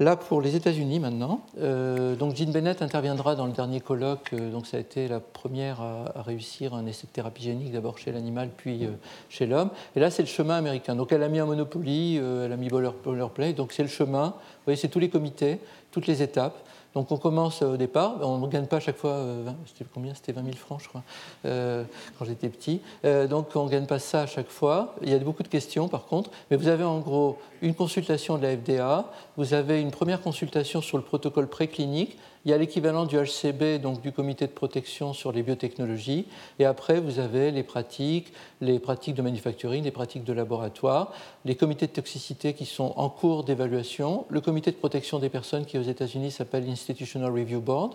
Là, 0.00 0.16
pour 0.16 0.40
les 0.40 0.56
États-Unis 0.56 0.98
maintenant, 0.98 1.42
euh, 1.60 2.16
donc 2.16 2.34
Jean 2.34 2.50
Bennett 2.50 2.82
interviendra 2.82 3.36
dans 3.36 3.46
le 3.46 3.52
dernier 3.52 3.78
colloque. 3.78 4.32
Euh, 4.32 4.50
donc 4.50 4.66
ça 4.66 4.76
a 4.76 4.80
été 4.80 5.06
la 5.06 5.20
première 5.20 5.80
à, 5.80 6.20
réussir 6.22 6.74
un 6.74 6.84
essai 6.86 7.06
de 7.06 7.12
thérapie 7.12 7.44
génique, 7.44 7.70
d'abord 7.70 7.96
chez 7.96 8.10
l'animal, 8.10 8.50
puis 8.56 8.86
euh, 8.86 8.88
chez 9.28 9.46
l'homme. 9.46 9.70
Et 9.94 10.00
là, 10.00 10.10
c'est 10.10 10.22
le 10.22 10.28
chemin 10.28 10.56
américain. 10.56 10.96
Donc 10.96 11.12
elle 11.12 11.22
a 11.22 11.28
mis 11.28 11.38
un 11.38 11.46
Monopoly, 11.46 12.16
elle 12.16 12.50
a 12.50 12.56
mis 12.56 12.70
Boilerplate. 12.70 13.54
Donc 13.54 13.70
c'est 13.70 13.84
le 13.84 13.88
chemin. 13.88 14.30
Vous 14.30 14.64
voyez, 14.64 14.76
c'est 14.76 14.88
tous 14.88 14.98
les 14.98 15.10
comités, 15.10 15.60
toutes 15.92 16.08
les 16.08 16.22
étapes. 16.22 16.56
Donc 16.94 17.10
on 17.10 17.16
commence 17.16 17.62
au 17.62 17.76
départ, 17.76 18.18
on 18.22 18.38
ne 18.38 18.46
gagne 18.46 18.66
pas 18.66 18.76
à 18.76 18.80
chaque 18.80 18.96
fois, 18.96 19.10
euh, 19.10 19.50
c'était 19.66 19.84
combien? 19.92 20.14
C'était 20.14 20.32
20 20.32 20.44
000 20.44 20.56
francs, 20.56 20.80
je 20.82 20.88
crois, 20.88 21.02
euh, 21.44 21.82
quand 22.18 22.24
j'étais 22.24 22.48
petit. 22.48 22.80
Euh, 23.04 23.26
donc 23.26 23.48
on 23.56 23.64
ne 23.64 23.70
gagne 23.70 23.86
pas 23.86 23.98
ça 23.98 24.22
à 24.22 24.26
chaque 24.26 24.48
fois. 24.48 24.94
Il 25.02 25.10
y 25.10 25.14
a 25.14 25.18
beaucoup 25.18 25.42
de 25.42 25.48
questions 25.48 25.88
par 25.88 26.06
contre, 26.06 26.30
mais 26.50 26.56
vous 26.56 26.68
avez 26.68 26.84
en 26.84 27.00
gros 27.00 27.38
une 27.62 27.74
consultation 27.74 28.38
de 28.38 28.42
la 28.42 28.56
FDA, 28.56 29.10
vous 29.36 29.54
avez 29.54 29.80
une 29.80 29.90
première 29.90 30.20
consultation 30.20 30.80
sur 30.80 30.96
le 30.96 31.02
protocole 31.02 31.48
préclinique, 31.48 32.16
il 32.44 32.50
y 32.50 32.54
a 32.54 32.58
l'équivalent 32.58 33.06
du 33.06 33.16
HCB, 33.16 33.80
donc 33.80 34.02
du 34.02 34.12
comité 34.12 34.46
de 34.46 34.52
protection 34.52 35.12
sur 35.12 35.32
les 35.32 35.42
biotechnologies. 35.42 36.26
Et 36.58 36.64
après, 36.64 37.00
vous 37.00 37.18
avez 37.18 37.50
les 37.50 37.62
pratiques, 37.62 38.32
les 38.60 38.78
pratiques 38.78 39.14
de 39.14 39.22
manufacturing, 39.22 39.84
les 39.84 39.90
pratiques 39.90 40.24
de 40.24 40.32
laboratoire, 40.32 41.12
les 41.44 41.54
comités 41.54 41.86
de 41.86 41.92
toxicité 41.92 42.52
qui 42.52 42.66
sont 42.66 42.92
en 42.96 43.08
cours 43.08 43.44
d'évaluation, 43.44 44.26
le 44.28 44.40
comité 44.40 44.70
de 44.70 44.76
protection 44.76 45.18
des 45.18 45.30
personnes 45.30 45.64
qui 45.64 45.78
aux 45.78 45.82
États-Unis 45.82 46.30
s'appelle 46.30 46.66
l'Institutional 46.66 47.30
Review 47.30 47.60
Board. 47.60 47.94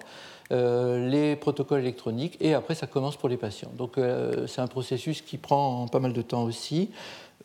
Euh, 0.52 1.08
les 1.08 1.36
protocoles 1.36 1.82
électroniques 1.82 2.36
et 2.40 2.56
après 2.56 2.74
ça 2.74 2.88
commence 2.88 3.16
pour 3.16 3.30
les 3.30 3.38
patients. 3.38 3.72
Donc 3.78 4.00
euh, 4.00 4.48
c'est 4.48 4.62
un 4.62 4.68
processus 4.68 5.22
qui 5.22 5.38
prend 5.38 5.88
pas 5.88 6.00
mal 6.00 6.12
de 6.12 6.24
temps 6.24 6.42
aussi. 6.42 6.90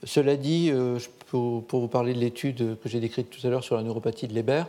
Cela 0.05 0.37
dit, 0.37 0.71
euh, 0.71 0.99
pour, 1.29 1.65
vous 1.73 1.89
parler 1.89 2.13
de 2.15 2.19
l'étude 2.19 2.79
que 2.81 2.89
j'ai 2.89 3.01
décrite 3.01 3.31
tout 3.31 3.45
à 3.47 3.51
l'heure 3.51 3.65
sur 3.65 3.77
la 3.77 3.83
neuropathie 3.83 4.29
de 4.29 4.35
Leber, 4.35 4.65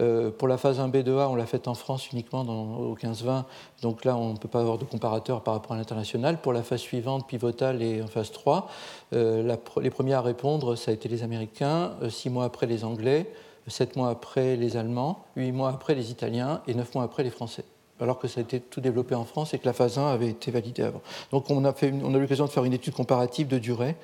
euh, 0.00 0.30
pour 0.30 0.48
la 0.48 0.56
phase 0.56 0.80
1B2A, 0.80 1.28
on 1.28 1.34
l'a 1.34 1.46
faite 1.46 1.68
en 1.68 1.74
France 1.74 2.10
uniquement 2.10 2.42
au 2.42 2.96
15-20, 2.96 3.44
donc 3.82 4.04
là 4.04 4.16
on 4.16 4.32
ne 4.32 4.38
peut 4.38 4.48
pas 4.48 4.60
avoir 4.60 4.78
de 4.78 4.84
comparateur 4.84 5.42
par 5.42 5.54
rapport 5.54 5.72
à 5.72 5.76
l'international. 5.76 6.40
Pour 6.40 6.52
la 6.52 6.62
phase 6.62 6.80
suivante, 6.80 7.28
pivotale 7.28 7.82
et 7.82 8.02
en 8.02 8.06
phase 8.06 8.32
3, 8.32 8.68
euh, 9.12 9.56
les 9.80 9.90
premiers 9.90 10.14
à 10.14 10.22
répondre, 10.22 10.74
ça 10.74 10.90
a 10.90 10.94
été 10.94 11.08
les 11.08 11.22
Américains, 11.22 11.92
six 12.08 12.30
mois 12.30 12.44
après 12.44 12.66
les 12.66 12.84
Anglais, 12.84 13.30
sept 13.66 13.96
mois 13.96 14.08
après 14.08 14.56
les 14.56 14.76
Allemands, 14.76 15.24
huit 15.36 15.52
mois 15.52 15.68
après 15.68 15.94
les 15.94 16.10
Italiens 16.10 16.62
et 16.66 16.74
neuf 16.74 16.94
mois 16.94 17.04
après 17.04 17.22
les 17.22 17.30
Français 17.30 17.64
alors 18.00 18.18
que 18.18 18.28
ça 18.28 18.40
a 18.40 18.42
été 18.42 18.60
tout 18.60 18.80
développé 18.80 19.14
en 19.14 19.24
France 19.24 19.54
et 19.54 19.58
que 19.58 19.66
la 19.66 19.72
phase 19.72 19.98
1 19.98 20.06
avait 20.06 20.28
été 20.28 20.50
validée 20.50 20.82
avant. 20.82 21.02
Donc 21.32 21.50
on 21.50 21.64
a, 21.64 21.74
eu 21.82 22.20
l'occasion 22.20 22.46
de 22.46 22.50
faire 22.50 22.64
une 22.64 22.72
étude 22.72 22.94
comparative 22.94 23.48
de 23.48 23.58
durée 23.58 23.96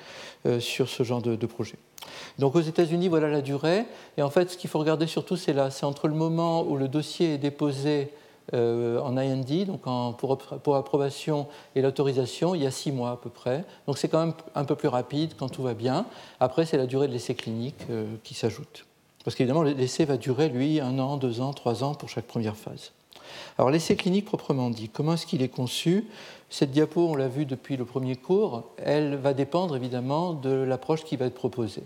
euh, 0.47 0.61
sur 0.61 0.89
ce 0.89 1.03
genre 1.03 1.23
de, 1.23 1.47
projet. 1.47 1.77
Donc 2.39 2.55
aux 2.55 2.61
États-Unis, 2.61 3.09
voilà 3.09 3.29
la 3.29 3.41
durée. 3.41 3.85
Et 4.17 4.23
en 4.23 4.31
fait, 4.31 4.51
ce 4.51 4.57
qu'il 4.57 4.71
faut 4.71 4.79
regarder 4.79 5.07
surtout, 5.07 5.37
c'est 5.37 5.53
là, 5.53 5.71
c'est 5.71 5.87
entre 5.87 6.09
le 6.09 6.15
moment 6.15 6.63
où 6.63 6.77
le 6.77 6.89
dossier 6.89 7.35
est 7.35 7.39
déposé 7.39 8.11
euh, 8.53 9.01
en 9.01 9.17
IND, 9.17 9.65
donc 9.67 9.83
pour, 10.19 10.37
pour, 10.37 10.77
approbation 10.77 11.47
et 11.75 11.81
l'autorisation, 11.81 12.55
il 12.55 12.63
y 12.63 12.67
a 12.67 12.71
six 12.71 12.93
mois 12.93 13.13
à 13.13 13.17
peu 13.17 13.31
près. 13.31 13.65
Donc 13.87 13.97
c'est 13.97 14.09
quand 14.09 14.21
même 14.21 14.35
un 14.55 14.65
peu 14.65 14.75
plus 14.75 14.89
rapide 14.89 15.33
quand 15.39 15.49
tout 15.49 15.63
va 15.63 15.73
bien. 15.73 16.05
Après, 16.41 16.67
c'est 16.67 16.77
la 16.77 16.87
durée 16.87 17.09
de 17.09 17.13
l'essai 17.13 17.35
clinique 17.35 17.87
euh, 17.89 18.05
qui 18.23 18.35
s'ajoute. 18.35 18.85
Parce 19.25 19.35
qu'évidemment, 19.35 19.63
l'essai 19.63 20.05
va 20.05 20.19
durer, 20.19 20.51
lui, 20.51 20.81
un 20.81 20.99
an, 20.99 21.17
deux 21.17 21.41
ans, 21.41 21.55
trois 21.55 21.83
ans 21.83 21.95
pour 21.95 22.11
chaque 22.11 22.27
première 22.27 22.57
phase. 22.57 22.93
Alors 23.59 23.71
l'essai 23.71 23.97
clinique 23.97 24.25
proprement 24.25 24.71
dit, 24.71 24.89
comment 24.89 25.15
est-ce 25.15 25.27
qu'il 25.27 25.43
est 25.43 25.49
conçu? 25.49 26.07
Cette 26.51 26.71
diapo, 26.71 27.09
on 27.09 27.15
l'a 27.15 27.29
vu 27.29 27.47
depuis 27.47 27.77
le 27.77 27.85
premier 27.85 28.17
cours, 28.17 28.65
elle 28.79 29.17
va 29.17 29.35
dépendre 29.35 29.77
évidemment 29.77 30.33
de 30.33 30.51
l'approche 30.51 31.05
qui 31.05 31.17
va 31.17 31.27
être 31.27 31.35
proposée. 31.35 31.85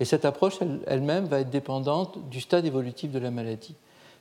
Et 0.00 0.04
cette 0.04 0.24
approche 0.24 0.58
elle-même 0.86 1.26
va 1.26 1.40
être 1.40 1.50
dépendante 1.50 2.18
du 2.28 2.40
stade 2.40 2.66
évolutif 2.66 3.10
de 3.10 3.18
la 3.18 3.30
maladie. 3.30 3.74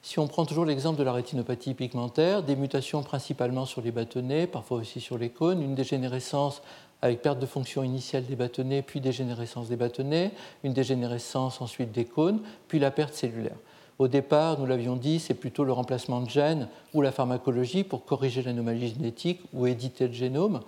Si 0.03 0.17
on 0.17 0.27
prend 0.27 0.45
toujours 0.45 0.65
l'exemple 0.65 0.97
de 0.97 1.03
la 1.03 1.13
rétinopathie 1.13 1.75
pigmentaire, 1.75 2.41
des 2.41 2.55
mutations 2.55 3.03
principalement 3.03 3.65
sur 3.65 3.81
les 3.81 3.91
bâtonnets, 3.91 4.47
parfois 4.47 4.79
aussi 4.79 4.99
sur 4.99 5.17
les 5.17 5.29
cônes, 5.29 5.61
une 5.61 5.75
dégénérescence 5.75 6.61
avec 7.03 7.21
perte 7.21 7.39
de 7.39 7.45
fonction 7.45 7.83
initiale 7.83 8.25
des 8.25 8.35
bâtonnets, 8.35 8.81
puis 8.81 8.99
dégénérescence 9.01 9.69
des 9.69 9.75
bâtonnets, 9.75 10.31
une 10.63 10.73
dégénérescence 10.73 11.61
ensuite 11.61 11.91
des 11.91 12.05
cônes, 12.05 12.41
puis 12.67 12.79
la 12.79 12.91
perte 12.91 13.13
cellulaire. 13.13 13.57
Au 14.01 14.07
départ, 14.07 14.57
nous 14.57 14.65
l'avions 14.65 14.95
dit, 14.95 15.19
c'est 15.19 15.35
plutôt 15.35 15.63
le 15.63 15.73
remplacement 15.73 16.21
de 16.21 16.27
gènes 16.27 16.67
ou 16.95 17.03
la 17.03 17.11
pharmacologie 17.11 17.83
pour 17.83 18.03
corriger 18.03 18.41
l'anomalie 18.41 18.87
génétique 18.87 19.41
ou 19.53 19.67
éditer 19.67 20.07
le 20.07 20.13
génome. 20.13 20.61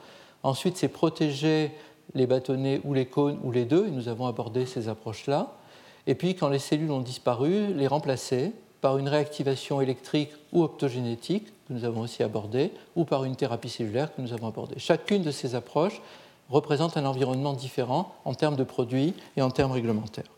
Ensuite, 0.44 0.78
c'est 0.78 0.88
protéger 0.88 1.72
les 2.14 2.28
bâtonnets 2.28 2.80
ou 2.84 2.94
les 2.94 3.08
cônes 3.08 3.40
ou 3.44 3.52
les 3.52 3.66
deux, 3.66 3.88
et 3.88 3.90
nous 3.90 4.08
avons 4.08 4.28
abordé 4.28 4.68
ces 4.68 4.88
approches-là. 4.88 5.52
Et 6.06 6.14
puis, 6.14 6.36
quand 6.36 6.50
les 6.50 6.60
cellules 6.60 6.92
ont 6.92 7.02
disparu, 7.02 7.74
les 7.74 7.88
remplacer 7.88 8.52
par 8.82 9.00
une 9.00 9.10
réactivation 9.10 9.82
électrique 9.82 10.30
ou 10.52 10.62
optogénétique, 10.62 11.48
que 11.68 11.74
nous 11.74 11.86
avons 11.86 12.02
aussi 12.02 12.22
abordé, 12.22 12.70
ou 12.96 13.04
par 13.04 13.24
une 13.24 13.36
thérapie 13.36 13.70
cellulaire 13.70 14.14
que 14.14 14.22
nous 14.22 14.34
avons 14.34 14.50
abordée. 14.50 14.76
Chacune 14.78 15.24
de 15.24 15.32
ces 15.32 15.56
approches 15.56 16.04
représente 16.52 16.98
un 16.98 17.06
environnement 17.06 17.54
différent 17.54 18.14
en 18.26 18.36
termes 18.36 18.58
de 18.58 18.64
produits 18.64 19.16
et 19.38 19.42
en 19.42 19.50
termes 19.50 19.72
réglementaires 19.72 20.33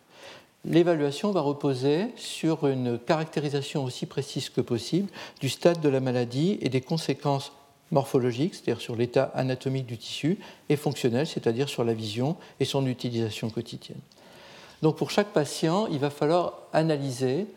l'évaluation 0.66 1.32
va 1.32 1.42
reposer 1.42 2.08
sur 2.16 2.68
une 2.68 3.00
caractérisation 3.00 3.84
aussi 3.84 4.06
précise 4.06 4.50
que 4.50 4.62
possible 4.62 5.10
du 5.40 5.50
stade 5.50 5.80
de 5.82 5.90
la 5.90 6.00
maladie 6.00 6.58
et 6.62 6.70
des 6.70 6.82
conséquences 6.82 7.52
morphologiques, 7.92 8.56
c'est-à-dire 8.56 8.82
sur 8.82 8.96
l'état 8.96 9.32
anatomique 9.36 9.86
du 9.86 9.98
tissu, 9.98 10.40
et 10.70 10.76
fonctionnel, 10.76 11.28
c'est-à-dire 11.28 11.70
sur 11.70 11.84
la 11.84 11.94
vision 11.94 12.36
et 12.60 12.66
son 12.66 12.86
utilisation 12.88 13.50
quotidienne. 13.50 14.00
Donc 14.82 14.98
pour 14.98 15.12
chaque 15.12 15.30
patient, 15.30 15.88
il 15.88 16.00
va 16.00 16.10
falloir 16.10 16.60
analyser 16.74 17.48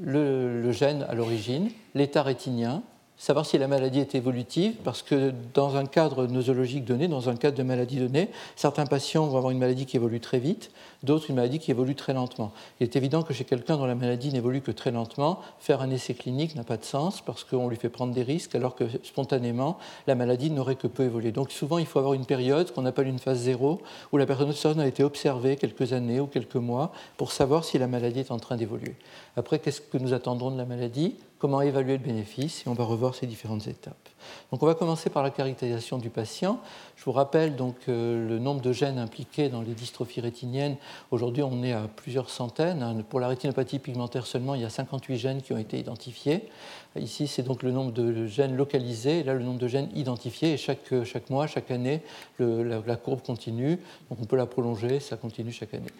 le, 0.00 0.72
gène 0.72 1.04
à 1.08 1.14
l'origine, 1.14 1.70
l'état 1.94 2.22
rétinien, 2.22 2.82
savoir 3.18 3.46
si 3.46 3.56
la 3.58 3.66
maladie 3.66 4.00
est 4.00 4.14
évolutive, 4.14 4.74
parce 4.84 5.02
que 5.02 5.32
dans 5.54 5.76
un 5.76 5.86
cadre 5.86 6.26
nosologique 6.26 6.84
donné, 6.84 7.08
dans 7.08 7.28
un 7.28 7.36
cadre 7.36 7.56
de 7.56 7.62
maladie 7.62 7.96
donné, 7.96 8.30
certains 8.56 8.86
patients 8.86 9.26
vont 9.26 9.38
avoir 9.38 9.50
une 9.50 9.58
maladie 9.58 9.86
qui 9.86 9.96
évolue 9.96 10.20
très 10.20 10.38
vite, 10.38 10.70
d'autres 11.02 11.30
une 11.30 11.36
maladie 11.36 11.58
qui 11.58 11.70
évolue 11.70 11.94
très 11.94 12.12
lentement. 12.12 12.52
Il 12.80 12.84
est 12.84 12.96
évident 12.96 13.22
que 13.22 13.32
chez 13.32 13.44
quelqu'un 13.44 13.76
dont 13.76 13.86
la 13.86 13.94
maladie 13.94 14.32
n'évolue 14.32 14.60
que 14.60 14.70
très 14.70 14.90
lentement, 14.90 15.40
faire 15.58 15.80
un 15.80 15.90
essai 15.90 16.14
clinique 16.14 16.54
n'a 16.54 16.64
pas 16.64 16.76
de 16.76 16.84
sens 16.84 17.20
parce 17.20 17.44
qu'on 17.44 17.68
lui 17.68 17.76
fait 17.76 17.88
prendre 17.88 18.12
des 18.12 18.22
risques 18.22 18.54
alors 18.54 18.74
que 18.74 18.84
spontanément, 19.02 19.78
la 20.06 20.14
maladie 20.14 20.50
n'aurait 20.50 20.76
que 20.76 20.86
peu 20.86 21.04
évolué. 21.04 21.32
Donc 21.32 21.52
souvent, 21.52 21.78
il 21.78 21.86
faut 21.86 21.98
avoir 21.98 22.14
une 22.14 22.26
période 22.26 22.72
qu'on 22.72 22.84
appelle 22.84 23.06
une 23.06 23.18
phase 23.18 23.38
zéro, 23.38 23.80
où 24.12 24.18
la 24.18 24.26
personne 24.26 24.80
a 24.80 24.86
été 24.86 25.02
observée 25.02 25.56
quelques 25.56 25.92
années 25.92 26.20
ou 26.20 26.26
quelques 26.26 26.56
mois 26.56 26.92
pour 27.16 27.32
savoir 27.32 27.64
si 27.64 27.78
la 27.78 27.86
maladie 27.86 28.20
est 28.20 28.30
en 28.30 28.38
train 28.38 28.56
d'évoluer. 28.56 28.94
Après, 29.36 29.58
qu'est-ce 29.58 29.80
que 29.80 29.98
nous 29.98 30.12
attendrons 30.12 30.50
de 30.50 30.58
la 30.58 30.64
maladie? 30.64 31.16
Comment 31.46 31.62
évaluer 31.62 31.92
le 31.92 32.02
bénéfice 32.02 32.64
et 32.66 32.68
on 32.68 32.72
va 32.72 32.82
revoir 32.82 33.14
ces 33.14 33.28
différentes 33.28 33.68
étapes. 33.68 34.08
Donc 34.50 34.64
on 34.64 34.66
va 34.66 34.74
commencer 34.74 35.10
par 35.10 35.22
la 35.22 35.30
caractérisation 35.30 35.96
du 35.96 36.10
patient. 36.10 36.58
Je 36.96 37.04
vous 37.04 37.12
rappelle 37.12 37.54
donc 37.54 37.76
euh, 37.88 38.28
le 38.28 38.40
nombre 38.40 38.60
de 38.60 38.72
gènes 38.72 38.98
impliqués 38.98 39.48
dans 39.48 39.62
les 39.62 39.74
dystrophies 39.74 40.20
rétiniennes. 40.20 40.74
Aujourd'hui, 41.12 41.44
on 41.44 41.62
est 41.62 41.72
à 41.72 41.82
plusieurs 41.94 42.30
centaines. 42.30 42.82
Hein. 42.82 42.96
Pour 43.08 43.20
la 43.20 43.28
rétinopathie 43.28 43.78
pigmentaire 43.78 44.26
seulement, 44.26 44.56
il 44.56 44.62
y 44.62 44.64
a 44.64 44.70
58 44.70 45.18
gènes 45.18 45.40
qui 45.40 45.52
ont 45.52 45.58
été 45.58 45.78
identifiés. 45.78 46.48
Ici, 46.96 47.28
c'est 47.28 47.44
donc 47.44 47.62
le 47.62 47.70
nombre 47.70 47.92
de 47.92 48.26
gènes 48.26 48.56
localisés, 48.56 49.20
et 49.20 49.22
là, 49.22 49.34
le 49.34 49.44
nombre 49.44 49.60
de 49.60 49.68
gènes 49.68 49.90
identifiés. 49.94 50.54
Et 50.54 50.56
chaque, 50.56 51.04
chaque 51.04 51.30
mois, 51.30 51.46
chaque 51.46 51.70
année, 51.70 52.02
la, 52.40 52.80
la 52.84 52.96
courbe 52.96 53.22
continue. 53.22 53.78
Donc 54.10 54.18
on 54.20 54.24
peut 54.24 54.36
la 54.36 54.46
prolonger, 54.46 54.98
ça 54.98 55.16
continue 55.16 55.52
chaque 55.52 55.74
année. 55.74 55.92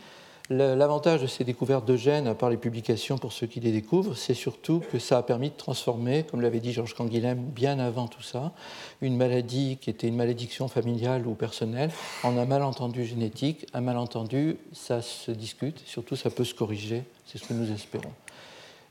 L'avantage 0.49 1.23
de 1.23 1.27
ces 1.27 1.43
découvertes 1.43 1.85
de 1.85 1.97
gènes, 1.97 2.29
à 2.29 2.35
part 2.37 2.51
les 2.51 2.57
publications 2.57 3.19
pour 3.19 3.33
ceux 3.33 3.49
qui 3.49 3.59
les 3.59 3.73
découvrent, 3.73 4.17
c'est 4.17 4.33
surtout 4.33 4.81
que 4.93 5.01
ça 5.01 5.19
a 5.19 5.23
permis 5.25 5.51
de 5.51 5.57
transformer, 5.57 6.23
comme 6.23 6.41
l'avait 6.41 6.61
dit 6.61 6.73
Georges 6.73 6.95
Canguilhem 6.95 7.39
bien 7.39 7.81
avant 7.81 8.07
tout 8.07 8.23
ça, 8.23 8.53
une 9.01 9.17
maladie 9.17 9.77
qui 9.81 9.91
était 9.91 10.07
une 10.07 10.15
malédiction 10.15 10.69
familiale 10.69 11.27
ou 11.27 11.35
personnelle 11.35 11.91
en 12.23 12.37
un 12.39 12.45
malentendu 12.45 13.05
génétique. 13.05 13.67
Un 13.75 13.81
malentendu, 13.81 14.57
ça 14.73 15.03
se 15.03 15.33
discute, 15.33 15.83
surtout 15.85 16.15
ça 16.15 16.31
peut 16.31 16.45
se 16.45 16.55
corriger, 16.55 17.03
c'est 17.27 17.39
ce 17.39 17.49
que 17.49 17.53
nous 17.53 17.73
espérons. 17.73 18.13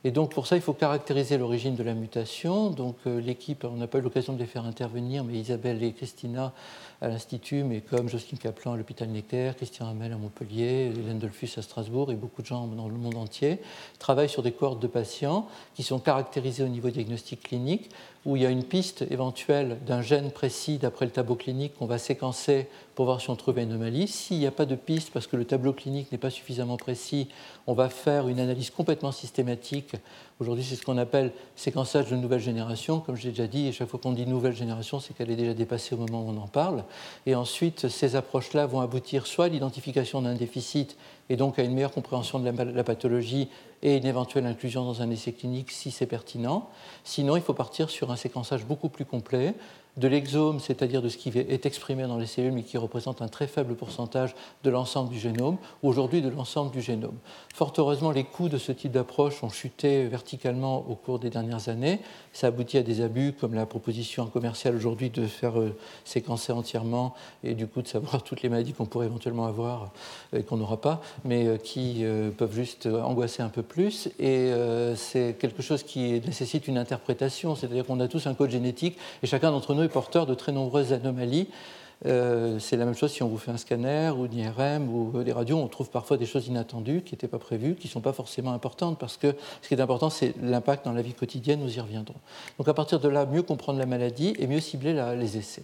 Et 0.06 0.12
donc 0.12 0.32
pour 0.32 0.46
ça, 0.46 0.54
il 0.54 0.62
faut 0.62 0.72
caractériser 0.72 1.36
l'origine 1.36 1.74
de 1.74 1.82
la 1.82 1.94
mutation. 1.94 2.70
Donc 2.70 2.96
euh, 3.06 3.20
l'équipe, 3.20 3.64
on 3.64 3.76
n'a 3.76 3.88
pas 3.88 3.98
eu 3.98 4.02
l'occasion 4.02 4.34
de 4.34 4.38
les 4.38 4.46
faire 4.46 4.64
intervenir, 4.64 5.24
mais 5.24 5.34
Isabelle 5.34 5.82
et 5.82 5.92
Christina 5.92 6.52
à 7.00 7.08
l'Institut, 7.08 7.62
mais 7.62 7.80
comme 7.80 8.08
Jocelyne 8.08 8.38
Kaplan 8.38 8.72
à 8.72 8.76
l'hôpital 8.76 9.08
Necker, 9.08 9.52
Christian 9.56 9.88
Hamel 9.88 10.12
à 10.12 10.16
Montpellier, 10.16 10.92
Hélène 10.96 11.18
Dolphus 11.18 11.50
à 11.56 11.62
Strasbourg 11.62 12.10
et 12.10 12.14
beaucoup 12.14 12.42
de 12.42 12.46
gens 12.46 12.66
dans 12.66 12.88
le 12.88 12.96
monde 12.96 13.16
entier, 13.16 13.60
travaillent 13.98 14.28
sur 14.28 14.42
des 14.42 14.52
cohortes 14.52 14.80
de 14.80 14.86
patients 14.86 15.48
qui 15.74 15.82
sont 15.82 15.98
caractérisés 15.98 16.62
au 16.62 16.68
niveau 16.68 16.90
diagnostic 16.90 17.42
clinique, 17.42 17.90
où 18.24 18.34
il 18.34 18.42
y 18.42 18.46
a 18.46 18.50
une 18.50 18.64
piste 18.64 19.04
éventuelle 19.10 19.78
d'un 19.86 20.02
gène 20.02 20.32
précis 20.32 20.78
d'après 20.78 21.04
le 21.04 21.12
tableau 21.12 21.36
clinique 21.36 21.74
qu'on 21.78 21.86
va 21.86 21.98
séquencer 21.98 22.66
pour 22.96 23.04
voir 23.04 23.20
si 23.20 23.30
on 23.30 23.36
trouve 23.36 23.58
une 23.58 23.70
anomalie. 23.70 24.08
S'il 24.08 24.38
n'y 24.38 24.46
a 24.46 24.50
pas 24.50 24.66
de 24.66 24.74
piste 24.74 25.12
parce 25.12 25.28
que 25.28 25.36
le 25.36 25.44
tableau 25.44 25.72
clinique 25.72 26.10
n'est 26.10 26.18
pas 26.18 26.30
suffisamment 26.30 26.76
précis, 26.76 27.28
on 27.68 27.74
va 27.74 27.88
faire 27.88 28.26
une 28.26 28.40
analyse 28.40 28.70
complètement 28.70 29.12
systématique. 29.12 29.92
Aujourd'hui, 30.40 30.64
c'est 30.64 30.74
ce 30.74 30.82
qu'on 30.82 30.98
appelle 30.98 31.32
séquençage 31.54 32.10
de 32.10 32.16
nouvelle 32.16 32.40
génération. 32.40 33.00
Comme 33.00 33.16
j'ai 33.16 33.30
déjà 33.30 33.46
dit, 33.46 33.68
et 33.68 33.72
chaque 33.72 33.88
fois 33.88 34.00
qu'on 34.00 34.12
dit 34.12 34.26
nouvelle 34.26 34.56
génération, 34.56 34.98
c'est 34.98 35.14
qu'elle 35.14 35.30
est 35.30 35.36
déjà 35.36 35.54
dépassée 35.54 35.94
au 35.94 35.98
moment 35.98 36.22
où 36.22 36.30
on 36.30 36.36
en 36.38 36.48
parle. 36.48 36.84
Et 37.26 37.34
ensuite, 37.34 37.88
ces 37.88 38.16
approches-là 38.16 38.66
vont 38.66 38.80
aboutir 38.80 39.26
soit 39.26 39.46
à 39.46 39.48
l'identification 39.48 40.22
d'un 40.22 40.34
déficit 40.34 40.96
et 41.28 41.36
donc 41.36 41.58
à 41.58 41.62
une 41.62 41.74
meilleure 41.74 41.92
compréhension 41.92 42.38
de 42.38 42.50
la, 42.50 42.84
pathologie 42.84 43.48
et 43.82 43.96
une 43.96 44.06
éventuelle 44.06 44.46
inclusion 44.46 44.84
dans 44.84 45.02
un 45.02 45.10
essai 45.10 45.32
clinique 45.32 45.70
si 45.70 45.90
c'est 45.90 46.06
pertinent. 46.06 46.68
Sinon, 47.04 47.36
il 47.36 47.42
faut 47.42 47.54
partir 47.54 47.90
sur 47.90 48.10
un 48.10 48.16
séquençage 48.16 48.64
beaucoup 48.64 48.88
plus 48.88 49.04
complet 49.04 49.54
de 49.96 50.08
l'exome, 50.08 50.60
c'est-à-dire 50.60 51.00
de 51.00 51.08
ce 51.08 51.16
qui 51.16 51.30
est 51.30 51.64
exprimé 51.64 52.02
dans 52.02 52.18
les 52.18 52.26
cellules, 52.26 52.52
mais 52.52 52.62
qui 52.62 52.76
représente 52.76 53.22
un 53.22 53.28
très 53.28 53.46
faible 53.46 53.74
pourcentage 53.74 54.34
de 54.62 54.68
l'ensemble 54.68 55.08
du 55.08 55.18
génome, 55.18 55.56
ou 55.82 55.88
aujourd'hui 55.88 56.20
de 56.20 56.28
l'ensemble 56.28 56.70
du 56.70 56.82
génome. 56.82 57.16
Fort 57.54 57.72
heureusement, 57.78 58.10
les 58.10 58.24
coûts 58.24 58.50
de 58.50 58.58
ce 58.58 58.72
type 58.72 58.92
d'approche 58.92 59.42
ont 59.42 59.48
chuté 59.48 60.06
verticalement 60.06 60.84
au 60.88 60.94
cours 60.96 61.18
des 61.18 61.30
dernières 61.30 61.70
années. 61.70 62.00
Ça 62.34 62.48
aboutit 62.48 62.76
à 62.76 62.82
des 62.82 63.00
abus, 63.00 63.32
comme 63.32 63.54
la 63.54 63.64
proposition 63.64 64.26
commerciale 64.26 64.76
aujourd'hui 64.76 65.08
de 65.08 65.26
faire 65.26 65.58
euh, 65.58 65.74
séquencer 66.04 66.52
entièrement, 66.52 67.14
et 67.42 67.54
du 67.54 67.66
coup 67.66 67.80
de 67.80 67.88
savoir 67.88 68.22
toutes 68.24 68.42
les 68.42 68.50
maladies 68.50 68.74
qu'on 68.74 68.84
pourrait 68.84 69.06
éventuellement 69.06 69.46
avoir 69.46 69.92
et 70.34 70.42
qu'on 70.42 70.58
n'aura 70.58 70.78
pas, 70.78 71.00
mais 71.24 71.46
euh, 71.46 71.56
qui 71.56 72.04
euh, 72.04 72.30
peuvent 72.30 72.54
juste 72.54 72.86
angoisser 72.86 73.42
un 73.42 73.48
peu 73.48 73.62
plus. 73.62 74.08
Et 74.18 74.50
c'est 74.96 75.36
quelque 75.38 75.62
chose 75.62 75.82
qui 75.82 76.20
nécessite 76.24 76.68
une 76.68 76.78
interprétation, 76.78 77.54
c'est-à-dire 77.54 77.84
qu'on 77.84 78.00
a 78.00 78.08
tous 78.08 78.26
un 78.26 78.34
code 78.34 78.50
génétique, 78.50 78.98
et 79.22 79.26
chacun 79.26 79.50
d'entre 79.50 79.74
nous 79.74 79.88
porteur 79.88 80.26
de 80.26 80.34
très 80.34 80.52
nombreuses 80.52 80.92
anomalies. 80.92 81.48
Euh, 82.04 82.58
c'est 82.58 82.76
la 82.76 82.84
même 82.84 82.94
chose 82.94 83.10
si 83.12 83.22
on 83.22 83.28
vous 83.28 83.38
fait 83.38 83.50
un 83.50 83.56
scanner 83.56 84.10
ou 84.10 84.26
une 84.26 84.34
IRM 84.34 84.92
ou 84.92 85.22
des 85.22 85.32
radios, 85.32 85.56
on 85.56 85.66
trouve 85.68 85.88
parfois 85.88 86.18
des 86.18 86.26
choses 86.26 86.46
inattendues 86.46 87.00
qui 87.00 87.14
n'étaient 87.14 87.28
pas 87.28 87.38
prévues, 87.38 87.74
qui 87.74 87.86
ne 87.86 87.92
sont 87.92 88.00
pas 88.00 88.12
forcément 88.12 88.52
importantes, 88.52 88.98
parce 88.98 89.16
que 89.16 89.34
ce 89.62 89.68
qui 89.68 89.74
est 89.74 89.80
important, 89.80 90.10
c'est 90.10 90.34
l'impact 90.42 90.84
dans 90.84 90.92
la 90.92 91.02
vie 91.02 91.14
quotidienne, 91.14 91.60
nous 91.60 91.74
y 91.74 91.80
reviendrons. 91.80 92.20
Donc 92.58 92.68
à 92.68 92.74
partir 92.74 93.00
de 93.00 93.08
là, 93.08 93.24
mieux 93.24 93.42
comprendre 93.42 93.78
la 93.78 93.86
maladie 93.86 94.34
et 94.38 94.46
mieux 94.46 94.60
cibler 94.60 94.92
les 95.18 95.38
essais. 95.38 95.62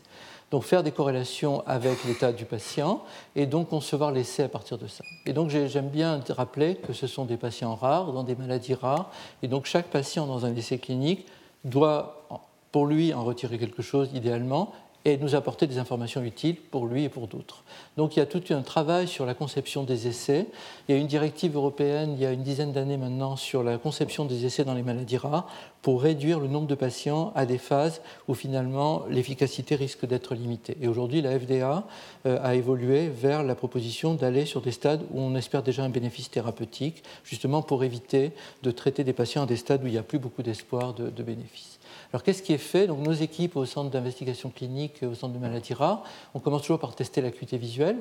Donc 0.53 0.65
faire 0.65 0.83
des 0.83 0.93
corrélations 0.93 1.63
avec 1.67 2.05
l'état 2.05 2.31
du 2.31 2.45
patient 2.45 3.03
et 3.35 3.47
donc 3.47 3.71
concevoir 3.71 4.13
l'essai 4.13 4.43
à 4.43 4.49
partir 4.49 4.77
de 4.77 4.87
ça. 4.87 5.03
Et 5.25 5.33
donc 5.33 5.49
j'aime 5.49 5.89
bien 5.89 6.21
rappeler 6.29 6.77
que 6.77 6.93
ce 6.93 7.07
sont 7.07 7.25
des 7.25 7.39
patients 7.39 7.75
rares, 7.75 8.13
dans 8.13 8.23
des 8.23 8.37
maladies 8.37 8.75
rares, 8.75 9.11
et 9.43 9.49
donc 9.49 9.65
chaque 9.65 9.87
patient 9.87 10.27
dans 10.27 10.45
un 10.45 10.55
essai 10.55 10.79
clinique 10.79 11.27
doit 11.65 12.29
pour 12.71 12.87
lui 12.87 13.15
en 13.15 13.25
retirer 13.25 13.59
quelque 13.59 13.81
chose 13.81 14.11
idéalement 14.13 14.73
et 15.05 15.17
nous 15.17 15.35
apporter 15.35 15.67
des 15.67 15.79
informations 15.79 16.23
utiles 16.23 16.57
pour 16.57 16.87
lui 16.87 17.05
et 17.05 17.09
pour 17.09 17.27
d'autres. 17.27 17.65
Donc 17.97 18.17
il 18.17 18.21
y 18.21 18.23
a 18.23 18.27
tout 18.27 18.43
un 18.51 18.63
travail 18.63 19.09
sur 19.09 19.27
la 19.27 19.35
conception 19.35 19.83
des 19.83 20.07
essais. 20.09 20.47
Il 20.89 20.95
y 20.95 20.99
a 20.99 21.01
une 21.01 21.07
directive 21.07 21.57
européenne 21.57 22.13
il 22.15 22.21
y 22.21 22.27
a 22.27 22.33
une 22.33 22.43
dizaine 22.43 22.73
d'années 22.73 22.97
maintenant 22.97 23.37
sur 23.37 23.63
la 23.63 23.79
conception 23.79 24.25
des 24.25 24.47
essais 24.47 24.65
dans 24.65 24.75
les 24.75 24.83
maladies 24.83 25.17
rares 25.17 25.49
pour 25.83 26.03
réduire 26.03 26.39
le 26.39 26.47
nombre 26.47 26.67
de 26.67 26.75
patients 26.75 27.33
à 27.35 27.45
des 27.45 27.59
phases 27.59 28.03
où 28.29 28.35
finalement 28.35 29.05
l'efficacité 29.09 29.75
risque 29.75 30.07
d'être 30.07 30.35
limitée. 30.35 30.77
Et 30.81 30.89
aujourd'hui, 30.89 31.21
la 31.21 31.39
FDA 31.39 31.85
euh, 32.27 32.39
a 32.43 32.55
évolué 32.55 33.09
vers 33.09 33.43
la 33.43 33.55
proposition 33.55 34.15
d'aller 34.15 34.47
sur 34.47 34.61
des 34.61 34.71
stades 34.71 35.03
où 35.11 35.21
on 35.21 35.35
espère 35.35 35.63
déjà 35.63 35.83
un 35.83 35.89
bénéfice 35.89 36.31
thérapeutique, 36.31 37.03
justement 37.25 37.63
pour 37.63 37.83
éviter 37.83 38.33
de 38.63 38.71
traiter 38.71 39.03
des 39.03 39.13
patients 39.13 39.43
à 39.43 39.47
des 39.47 39.57
stades 39.57 39.83
où 39.83 39.87
il 39.87 39.93
n'y 39.93 39.99
a 39.99 40.05
plus 40.05 40.19
beaucoup 40.19 40.43
d'espoir 40.43 40.95
de, 40.95 41.11
de 41.11 41.23
bénéfice. 41.23 41.72
Alors 42.13 42.23
qu'est-ce 42.23 42.43
qui 42.43 42.53
est 42.53 42.59
fait? 42.59 42.87
Donc, 42.87 42.99
Nos 42.99 43.13
équipes 43.13 43.57
au 43.57 43.65
centre 43.65 43.91
d'investigation 43.91 44.51
clinique, 44.51 45.03
au 45.03 45.15
centre 45.15 45.33
de 45.33 45.39
maladies 45.39 45.75
rares, 45.75 46.05
on 46.35 46.41
commence 46.41 46.63
toujours 46.63 46.79
par 46.79 46.95
tester 46.95 47.21
l'acuité 47.21 47.57
visuelle. 47.57 47.97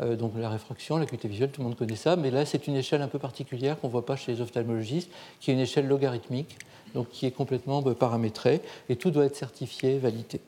Euh, 0.00 0.16
donc 0.16 0.32
la 0.36 0.48
réfraction, 0.48 0.96
l'acuité 0.96 1.28
visuelle, 1.28 1.50
tout 1.50 1.60
le 1.60 1.68
monde 1.68 1.76
connaît 1.76 1.96
ça, 1.96 2.16
mais 2.16 2.30
là 2.30 2.46
c'est 2.46 2.66
une 2.66 2.76
échelle 2.76 3.02
un 3.02 3.08
peu 3.08 3.18
particulière 3.18 3.78
qu'on 3.78 3.88
ne 3.88 3.92
voit 3.92 4.06
pas 4.06 4.16
chez 4.16 4.32
les 4.32 4.40
ophtalmologistes, 4.40 5.10
qui 5.38 5.50
est 5.50 5.54
une 5.54 5.60
échelle 5.60 5.86
logarithmique, 5.86 6.58
donc 6.94 7.10
qui 7.10 7.26
est 7.26 7.30
complètement 7.30 7.82
euh, 7.86 7.94
paramétrée, 7.94 8.62
et 8.88 8.96
tout 8.96 9.10
doit 9.10 9.26
être 9.26 9.36
certifié, 9.36 9.98
validé. 9.98 10.40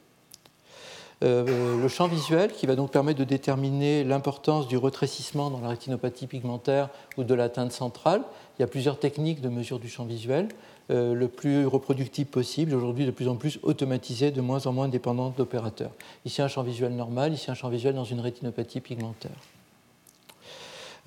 Euh, 1.23 1.81
le 1.81 1.89
champ 1.89 2.09
visuel 2.09 2.53
qui 2.53 2.67
va 2.67 2.75
donc 2.75 2.91
permettre 2.91 3.19
de 3.19 3.25
déterminer 3.25 4.03
l'importance 4.03 4.67
du 4.67 4.77
retrécissement 4.77 5.49
dans 5.49 5.61
la 5.61 5.69
rétinopathie 5.69 6.27
pigmentaire 6.27 6.89
ou 7.17 7.25
de 7.25 7.35
l'atteinte 7.35 7.73
centrale. 7.73 8.23
Il 8.59 8.63
y 8.63 8.65
a 8.65 8.67
plusieurs 8.67 8.99
techniques 8.99 9.41
de 9.41 9.49
mesure 9.49 9.79
du 9.79 9.89
champ 9.89 10.05
visuel. 10.05 10.49
Euh, 10.91 11.15
le 11.15 11.29
plus 11.29 11.65
reproductible 11.67 12.29
possible, 12.29 12.75
aujourd'hui 12.75 13.07
de 13.07 13.11
plus 13.11 13.27
en 13.27 13.37
plus 13.37 13.59
automatisé, 13.63 14.31
de 14.31 14.43
moins 14.43 14.67
en 14.67 14.73
moins 14.73 14.89
dépendant 14.89 15.31
d'opérateurs. 15.31 15.93
Ici 16.27 16.43
un 16.43 16.49
champ 16.49 16.63
visuel 16.63 16.95
normal, 16.95 17.33
ici 17.33 17.51
un 17.51 17.55
champ 17.55 17.71
visuel 17.71 17.95
dans 17.95 18.05
une 18.05 18.21
rétinopathie 18.21 18.81
pigmentaire. 18.81 19.37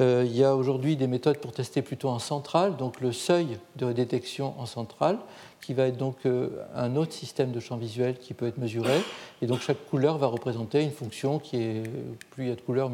Euh, 0.02 0.24
il 0.26 0.36
y 0.36 0.44
a 0.44 0.56
aujourd'hui 0.56 0.96
des 0.96 1.06
méthodes 1.06 1.38
pour 1.38 1.52
tester 1.52 1.84
plutôt 1.84 2.10
en 2.10 2.18
centrale, 2.18 2.76
donc 2.76 3.02
le 3.02 3.12
seuil 3.12 3.60
de 3.76 3.92
détection 3.92 4.60
en 4.60 4.66
centrale, 4.66 5.20
qui 5.62 5.74
va 5.74 5.88
être 5.88 5.98
donc 5.98 6.18
euh, 6.26 6.50
un 6.76 6.96
autre 6.96 7.14
système 7.14 7.52
de 7.52 7.60
champ 7.60 7.78
visuel 7.78 8.18
qui 8.18 8.34
peut 8.34 8.48
être 8.48 8.58
mesuré. 8.58 9.02
Et 9.42 9.48
donc 9.48 9.60
chaque 9.60 9.86
couleur 9.90 10.18
va 10.18 10.28
représenter 10.28 10.82
une 10.82 10.92
fonction 10.92 11.40
qui 11.40 11.58
est, 11.58 11.84
plus 12.32 12.46
il 12.46 12.50
y 12.50 12.52
a 12.52 12.56
de 12.56 12.62
couleurs, 12.62 12.90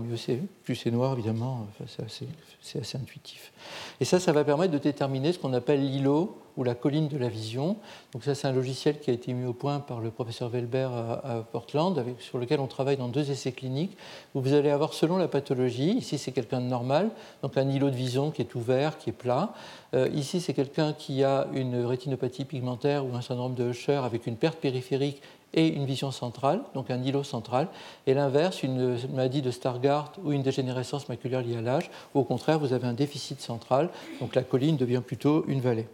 plus 0.63 0.75
c'est 0.75 0.91
noir 0.91 1.13
évidemment, 1.13 1.67
c'est 1.87 2.03
assez, 2.03 2.97
intuitif. 2.97 3.51
Et 3.99 4.05
ça, 4.05 4.19
ça 4.19 4.31
va 4.31 4.43
permettre 4.43 4.73
de 4.73 4.77
déterminer 4.77 5.33
ce 5.33 5.39
qu'on 5.39 5.53
appelle 5.53 5.81
l'îlot 5.81 6.37
ou 6.57 6.63
la 6.63 6.75
colline 6.75 7.07
de 7.07 7.17
la 7.17 7.29
vision. 7.29 7.77
Donc 8.11 8.23
ça, 8.23 8.35
c'est 8.35 8.47
un 8.47 8.51
logiciel 8.51 8.99
qui 8.99 9.09
a 9.09 9.13
été 9.13 9.33
mis 9.33 9.45
au 9.45 9.53
point 9.53 9.79
par 9.79 10.01
le 10.01 10.11
professeur 10.11 10.49
Welber 10.49 10.89
à, 10.93 11.43
Portland, 11.51 12.03
sur 12.19 12.37
lequel 12.37 12.59
on 12.59 12.67
travaille 12.67 12.97
dans 12.97 13.07
deux 13.07 13.31
essais 13.31 13.51
cliniques, 13.51 13.97
où 14.35 14.41
vous 14.41 14.53
allez 14.53 14.69
avoir, 14.69 14.93
selon 14.93 15.17
la 15.17 15.27
pathologie, 15.27 15.91
ici 15.91 16.17
c'est 16.17 16.31
quelqu'un 16.31 16.61
de 16.61 16.67
normal, 16.67 17.09
donc 17.41 17.57
un 17.57 17.67
îlot 17.69 17.89
de 17.89 17.95
vision 17.95 18.31
qui 18.31 18.41
est 18.41 18.55
ouvert, 18.55 18.97
qui 18.97 19.09
est 19.09 19.13
plat. 19.13 19.53
Euh, 19.93 20.09
ici, 20.13 20.41
c'est 20.41 20.53
quelqu'un 20.53 20.93
qui 20.93 21.23
a 21.23 21.47
une 21.53 21.85
rétinopathie 21.85 22.45
pigmentaire 22.45 23.05
ou 23.05 23.15
un 23.15 23.21
syndrome 23.21 23.53
de 23.53 23.69
Usher 23.69 24.01
avec 24.03 24.25
une 24.25 24.35
perte 24.35 24.57
périphérique 24.59 25.21
et 25.53 25.67
une 25.67 25.85
vision 25.85 26.09
centrale, 26.09 26.61
donc 26.73 26.89
un 26.89 27.01
îlot 27.03 27.23
central, 27.23 27.67
et 28.07 28.15
l'inverse, 28.15 28.63
une 28.63 28.97
maladie 29.13 29.43
de 29.43 29.51
Stargardt 29.51 30.19
ou 30.23 30.31
une 30.31 30.41
dégénérescence 30.41 31.09
maculaire 31.09 31.41
liée 31.41 31.57
à 31.57 31.61
l'âge, 31.61 31.91
ou 32.15 32.19
au 32.19 32.23
contraire, 32.23 32.57
vous 32.57 32.73
avez 32.73 32.87
un 32.87 32.93
déficit 32.93 33.39
central, 33.39 33.89
donc 34.19 34.33
la 34.33 34.41
colline 34.41 34.77
devient 34.77 35.01
plutôt 35.05 35.45
une 35.47 35.61
vallée. 35.61 35.87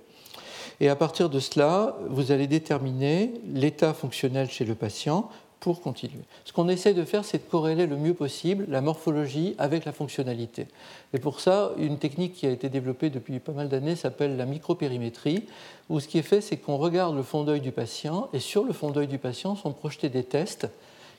Et 0.79 0.87
à 0.87 0.95
partir 0.95 1.29
de 1.29 1.39
cela, 1.41 1.97
vous 2.07 2.31
allez 2.31 2.47
déterminer 2.47 3.33
l'état 3.53 3.93
fonctionnel 3.93 4.49
chez 4.49 4.63
le 4.63 4.75
patient 4.75 5.29
pour 5.59 5.81
continuer. 5.81 6.23
Ce 6.45 6.53
qu'on 6.53 6.69
essaie 6.69 6.93
de 6.93 7.03
faire, 7.03 7.25
c'est 7.25 7.39
de 7.39 7.49
corréler 7.49 7.85
le 7.85 7.97
mieux 7.97 8.13
possible 8.13 8.65
la 8.69 8.81
morphologie 8.81 9.55
avec 9.57 9.85
la 9.85 9.91
fonctionnalité. 9.91 10.67
Et 11.13 11.19
pour 11.19 11.39
ça, 11.39 11.71
une 11.77 11.97
technique 11.97 12.33
qui 12.33 12.47
a 12.47 12.51
été 12.51 12.69
développée 12.69 13.09
depuis 13.09 13.39
pas 13.39 13.51
mal 13.51 13.69
d'années 13.69 13.95
s'appelle 13.95 14.37
la 14.37 14.45
micropérimétrie, 14.45 15.43
où 15.89 15.99
ce 15.99 16.07
qui 16.07 16.17
est 16.17 16.23
fait, 16.23 16.41
c'est 16.41 16.57
qu'on 16.57 16.77
regarde 16.77 17.15
le 17.15 17.23
fond 17.23 17.43
d'œil 17.43 17.61
du 17.61 17.71
patient, 17.71 18.29
et 18.33 18.39
sur 18.39 18.63
le 18.63 18.73
fond 18.73 18.91
d'œil 18.91 19.07
du 19.07 19.17
patient 19.17 19.55
sont 19.55 19.73
projetés 19.73 20.09
des 20.09 20.23
tests 20.23 20.69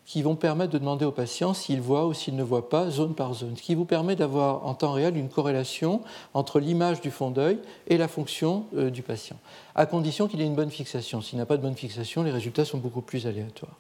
qui 0.07 0.22
vont 0.22 0.35
permettre 0.35 0.72
de 0.72 0.79
demander 0.79 1.05
au 1.05 1.12
patient 1.12 1.55
s'il 1.55 1.81
voit 1.81 2.07
ou 2.07 2.14
s'il 2.14 2.35
ne 2.35 2.42
voit 2.42 2.68
pas 2.68 2.90
zone 2.90 3.14
par 3.14 3.35
zone, 3.35 3.57
ce 3.57 3.62
qui 3.62 3.74
vous 3.74 3.85
permet 3.85 4.16
d'avoir 4.16 4.66
en 4.66 4.74
temps 4.74 4.92
réel 4.92 5.16
une 5.16 5.29
corrélation 5.29 6.00
entre 6.35 6.59
l'image 6.59 7.00
du 7.00 7.12
fond 7.12 7.31
d'œil 7.31 7.59
et 7.87 7.96
la 7.96 8.09
fonction 8.09 8.64
euh, 8.76 8.90
du 8.90 9.03
patient, 9.03 9.37
à 9.76 9.87
condition 9.87 10.26
qu'il 10.26 10.40
ait 10.40 10.46
une 10.46 10.57
bonne 10.57 10.70
fixation. 10.70 11.20
S'il 11.20 11.38
n'a 11.38 11.46
pas 11.46 11.57
de 11.57 11.62
bonne 11.62 11.76
fixation, 11.76 12.22
les 12.24 12.33
résultats 12.33 12.64
sont 12.64 12.79
beaucoup 12.79 13.03
plus 13.03 13.26
aléatoires. 13.26 13.76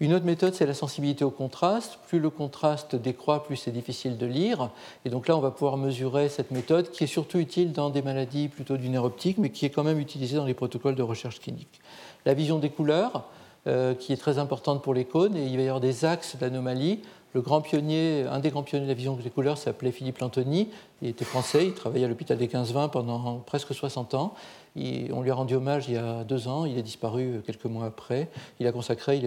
Une 0.00 0.12
autre 0.12 0.24
méthode, 0.24 0.54
c'est 0.54 0.66
la 0.66 0.74
sensibilité 0.74 1.24
au 1.24 1.30
contraste. 1.30 1.98
Plus 2.08 2.18
le 2.18 2.28
contraste 2.28 2.96
décroît, 2.96 3.44
plus 3.44 3.56
c'est 3.56 3.70
difficile 3.70 4.18
de 4.18 4.26
lire. 4.26 4.70
Et 5.04 5.10
donc 5.10 5.28
là, 5.28 5.36
on 5.36 5.40
va 5.40 5.52
pouvoir 5.52 5.76
mesurer 5.76 6.28
cette 6.28 6.50
méthode 6.50 6.90
qui 6.90 7.04
est 7.04 7.08
surtout 7.08 7.38
utile 7.38 7.72
dans 7.72 7.90
des 7.90 8.02
maladies 8.02 8.48
plutôt 8.48 8.76
du 8.76 8.88
nerf 8.88 9.04
optique, 9.04 9.38
mais 9.38 9.50
qui 9.50 9.66
est 9.66 9.70
quand 9.70 9.84
même 9.84 10.00
utilisée 10.00 10.36
dans 10.36 10.46
les 10.46 10.54
protocoles 10.54 10.96
de 10.96 11.02
recherche 11.02 11.40
clinique. 11.40 11.80
La 12.26 12.34
vision 12.34 12.58
des 12.58 12.70
couleurs, 12.70 13.24
euh, 13.68 13.94
qui 13.94 14.12
est 14.12 14.16
très 14.16 14.38
importante 14.38 14.82
pour 14.82 14.94
les 14.94 15.04
cônes, 15.04 15.36
et 15.36 15.46
il 15.46 15.56
va 15.56 15.62
y 15.62 15.66
avoir 15.66 15.80
des 15.80 16.04
axes 16.04 16.36
d'anomalie. 16.36 17.00
Le 17.34 17.40
grand 17.40 17.60
pionnier, 17.60 18.24
un 18.30 18.38
des 18.38 18.50
grands 18.50 18.62
pionniers 18.62 18.86
de 18.86 18.90
la 18.90 18.94
vision 18.94 19.16
des 19.16 19.28
couleurs 19.28 19.58
s'appelait 19.58 19.90
Philippe 19.90 20.18
Lantoni. 20.18 20.68
Il 21.02 21.08
était 21.08 21.24
français, 21.24 21.66
il 21.66 21.74
travaillait 21.74 22.06
à 22.06 22.08
l'hôpital 22.08 22.38
des 22.38 22.46
15-20 22.46 22.90
pendant 22.90 23.38
presque 23.38 23.74
60 23.74 24.14
ans 24.14 24.34
on 24.76 25.22
lui 25.22 25.30
a 25.30 25.34
rendu 25.34 25.54
hommage 25.54 25.84
il 25.88 25.94
y 25.94 25.96
a 25.96 26.24
deux 26.24 26.48
ans, 26.48 26.64
il 26.64 26.76
a 26.78 26.82
disparu 26.82 27.40
quelques 27.46 27.64
mois 27.66 27.86
après. 27.86 28.28
Il 28.58 28.66
a, 28.66 28.72
consacré, 28.72 29.20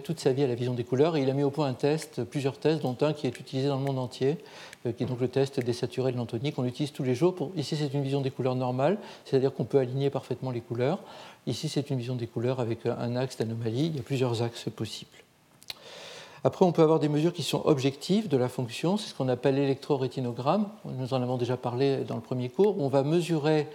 toute 0.00 0.20
sa 0.20 0.32
vie 0.32 0.44
à 0.44 0.46
la 0.46 0.54
vision 0.54 0.74
des 0.74 0.84
couleurs 0.84 1.16
et 1.16 1.22
il 1.22 1.30
a 1.30 1.32
mis 1.32 1.42
au 1.42 1.50
point 1.50 1.66
un 1.66 1.74
test, 1.74 2.22
plusieurs 2.24 2.58
tests, 2.58 2.82
dont 2.82 2.96
un 3.00 3.12
qui 3.12 3.26
est 3.26 3.40
utilisé 3.40 3.68
dans 3.68 3.78
le 3.78 3.84
monde 3.84 3.98
entier, 3.98 4.38
euh, 4.86 4.92
qui 4.92 5.02
est 5.02 5.06
donc 5.06 5.20
le 5.20 5.28
test 5.28 5.58
désaturé 5.60 6.12
de 6.12 6.16
l'Anthony, 6.16 6.52
qu'on 6.52 6.64
utilise 6.64 6.92
tous 6.92 7.02
les 7.02 7.14
jours. 7.14 7.50
ici, 7.56 7.76
c'est 7.76 7.92
une 7.92 8.02
vision 8.02 8.20
des 8.20 8.30
couleurs 8.30 8.54
normale, 8.54 8.98
c'est-à-dire 9.24 9.52
qu'on 9.52 9.64
peut 9.64 9.78
aligner 9.78 10.10
parfaitement 10.10 10.50
les 10.50 10.60
couleurs. 10.60 11.00
Ici, 11.46 11.68
c'est 11.68 11.90
une 11.90 11.98
vision 11.98 12.14
des 12.14 12.26
couleurs 12.26 12.60
avec 12.60 12.86
un 12.86 13.16
axe 13.16 13.38
d'anomalie. 13.38 13.86
Il 13.86 13.96
y 13.96 14.00
a 14.00 14.02
plusieurs 14.02 14.42
axes 14.42 14.68
possibles. 14.74 15.10
Après, 16.42 16.64
on 16.64 16.72
peut 16.72 16.82
avoir 16.82 17.00
des 17.00 17.10
mesures 17.10 17.34
qui 17.34 17.42
sont 17.42 17.62
objectives 17.66 18.28
de 18.28 18.36
la 18.38 18.48
fonction, 18.48 18.96
c'est 18.96 19.10
ce 19.10 19.14
qu'on 19.14 19.28
appelle 19.28 19.56
l'électrorétinogramme. 19.56 20.68
Nous 20.86 21.12
en 21.12 21.20
avons 21.20 21.36
déjà 21.36 21.58
parlé 21.58 21.98
dans 21.98 22.14
le 22.14 22.22
premier 22.22 22.48
cours. 22.48 22.80
On 22.80 22.88
va 22.88 23.02
mesurer 23.02 23.66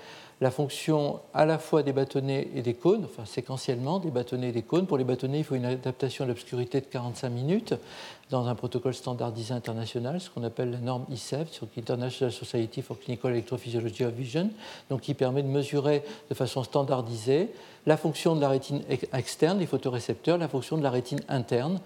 la 0.41 0.51
fonction 0.51 1.19
à 1.34 1.45
la 1.45 1.58
fois 1.60 1.84
des 1.84 1.93
bâtonnets 1.93 2.49
et 2.56 2.62
des 2.62 2.73
cônes, 2.73 3.06
enfin 3.06 3.23
séquentiellement 3.25 3.99
des 3.99 4.10
bâtonnets 4.10 4.49
et 4.49 4.51
des 4.51 4.63
cônes. 4.63 4.88
Pour 4.88 4.97
les 4.97 5.04
bâtonnets, 5.04 5.39
il 5.39 5.43
faut 5.43 5.56
une 5.56 5.65
adaptation 5.65 6.25
à 6.25 6.28
l'obscurité 6.28 6.82
de 6.82 6.88
45 6.88 7.30
minutes 7.30 7.75
dans 8.32 8.47
un 8.47 8.56
protocole 8.56 8.95
standardisé 8.95 9.54
international, 9.54 10.19
ce 10.19 10.32
qu'on 10.32 10.43
appelle 10.43 10.71
la 10.71 10.80
norme 10.80 11.06
ICEV, 11.10 11.47
International 11.78 12.34
Society 12.34 12.82
for 12.82 12.99
Clinical 12.99 13.32
Electrophysiology 13.32 14.04
of 14.04 14.13
Vision, 14.13 14.49
donc 14.89 15.01
qui 15.01 15.13
permet 15.13 15.43
de 15.43 15.47
mesurer 15.47 16.04
de 16.30 16.36
façon 16.36 16.63
standardisée 16.63 17.49
la 17.86 17.95
fonction 17.95 18.36
de 18.36 18.41
la 18.41 18.49
rétine 18.49 18.82
externe, 19.13 19.60
les 19.60 19.67
photorécepteurs, 19.67 20.39
la 20.39 20.47
fonction 20.47 20.78
de 20.78 20.84
la 20.84 20.89
rétine 20.89 21.21
interne, 21.30 21.80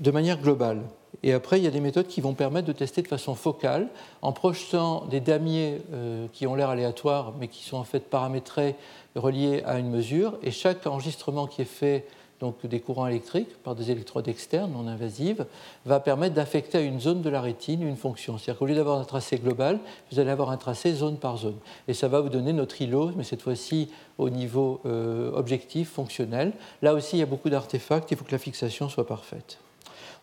de 0.00 0.10
manière 0.10 0.40
globale. 0.40 0.82
Et 1.22 1.32
après, 1.32 1.58
il 1.58 1.64
y 1.64 1.66
a 1.66 1.70
des 1.70 1.80
méthodes 1.80 2.06
qui 2.06 2.20
vont 2.20 2.34
permettre 2.34 2.66
de 2.66 2.72
tester 2.72 3.00
de 3.00 3.08
façon 3.08 3.34
focale, 3.34 3.88
en 4.20 4.32
projetant 4.32 5.06
des 5.06 5.20
damiers 5.20 5.80
euh, 5.92 6.26
qui 6.32 6.46
ont 6.46 6.54
l'air 6.54 6.68
aléatoires, 6.68 7.32
mais 7.38 7.48
qui 7.48 7.64
sont 7.64 7.76
en 7.76 7.84
fait 7.84 8.10
paramétrés, 8.10 8.76
reliés 9.14 9.62
à 9.64 9.78
une 9.78 9.90
mesure. 9.90 10.38
Et 10.42 10.50
chaque 10.50 10.86
enregistrement 10.86 11.46
qui 11.46 11.62
est 11.62 11.66
fait 11.66 12.04
donc 12.40 12.66
des 12.66 12.80
courants 12.80 13.06
électriques 13.06 13.56
par 13.62 13.74
des 13.74 13.90
électrodes 13.90 14.28
externes 14.28 14.72
non 14.72 14.86
invasives, 14.88 15.46
va 15.86 16.00
permettre 16.00 16.34
d'affecter 16.34 16.78
à 16.78 16.80
une 16.80 17.00
zone 17.00 17.22
de 17.22 17.30
la 17.30 17.40
rétine 17.40 17.82
une 17.82 17.96
fonction. 17.96 18.36
C'est-à-dire 18.36 18.58
qu'au 18.58 18.66
lieu 18.66 18.74
d'avoir 18.74 18.98
un 18.98 19.04
tracé 19.04 19.38
global, 19.38 19.78
vous 20.10 20.18
allez 20.18 20.30
avoir 20.30 20.50
un 20.50 20.56
tracé 20.56 20.92
zone 20.92 21.16
par 21.16 21.38
zone. 21.38 21.56
Et 21.88 21.94
ça 21.94 22.08
va 22.08 22.20
vous 22.20 22.28
donner 22.28 22.52
notre 22.52 22.82
îlot, 22.82 23.12
mais 23.16 23.24
cette 23.24 23.40
fois-ci 23.40 23.88
au 24.18 24.30
niveau 24.30 24.80
euh, 24.84 25.32
objectif, 25.32 25.90
fonctionnel. 25.90 26.52
Là 26.82 26.92
aussi, 26.92 27.16
il 27.16 27.20
y 27.20 27.22
a 27.22 27.26
beaucoup 27.26 27.50
d'artefacts, 27.50 28.10
il 28.10 28.16
faut 28.16 28.24
que 28.24 28.32
la 28.32 28.38
fixation 28.38 28.88
soit 28.88 29.06
parfaite. 29.06 29.58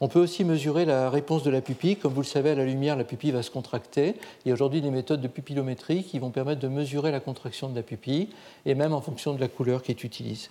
On 0.04 0.08
peut 0.08 0.20
aussi 0.20 0.44
mesurer 0.44 0.86
la 0.86 1.12
réponse 1.12 1.44
de 1.44 1.52
la 1.52 1.62
pupille. 1.62 1.96
Comme 1.96 2.14
vous 2.14 2.22
le 2.22 2.28
savez, 2.28 2.50
à 2.50 2.56
la 2.56 2.66
lumière, 2.66 2.96
la 2.96 3.04
pupille 3.04 3.30
va 3.30 3.44
se 3.44 3.52
contracter. 3.52 4.16
Il 4.44 4.50
y 4.50 4.52
a 4.52 4.54
aujourd'hui 4.56 4.82
des 4.82 4.90
méthodes 4.90 5.22
de 5.22 5.28
pupillométrie 5.28 6.04
qui 6.04 6.18
vont 6.18 6.32
permettre 6.32 6.60
de 6.60 6.68
mesurer 6.68 7.12
la 7.12 7.20
contraction 7.20 7.70
de 7.70 7.76
la 7.76 7.84
pupille, 7.84 8.30
et 8.66 8.74
même 8.74 8.94
en 8.94 9.02
fonction 9.02 9.36
de 9.36 9.40
la 9.40 9.48
couleur 9.48 9.84
qui 9.84 9.92
est 9.92 10.04
utilisée. 10.04 10.50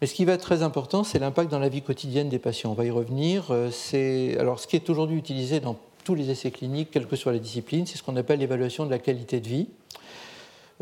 Mais 0.00 0.08
ce 0.08 0.14
qui 0.14 0.24
va 0.24 0.32
être 0.32 0.42
très 0.42 0.64
important, 0.64 1.04
c'est 1.04 1.20
l'impact 1.20 1.52
dans 1.52 1.60
la 1.60 1.68
vie 1.68 1.82
quotidienne 1.82 2.28
des 2.28 2.40
patients. 2.40 2.72
On 2.72 2.74
va 2.74 2.84
y 2.84 2.90
revenir. 2.90 3.46
Euh, 3.50 3.70
alors, 4.40 4.58
ce 4.58 4.66
qui 4.66 4.74
est 4.74 4.90
aujourd'hui 4.90 5.16
utilisé 5.16 5.60
dans 5.60 5.76
tous 6.02 6.16
les 6.16 6.28
essais 6.28 6.50
cliniques, 6.50 6.90
quelle 6.90 7.06
que 7.06 7.14
soit 7.14 7.32
la 7.32 7.38
discipline, 7.38 7.86
c'est 7.86 7.96
ce 7.96 8.02
qu'on 8.02 8.16
appelle 8.16 8.40
l'évaluation 8.40 8.86
de 8.86 8.90
la 8.90 8.98
qualité 8.98 9.38
de 9.38 9.46
vie. 9.48 9.68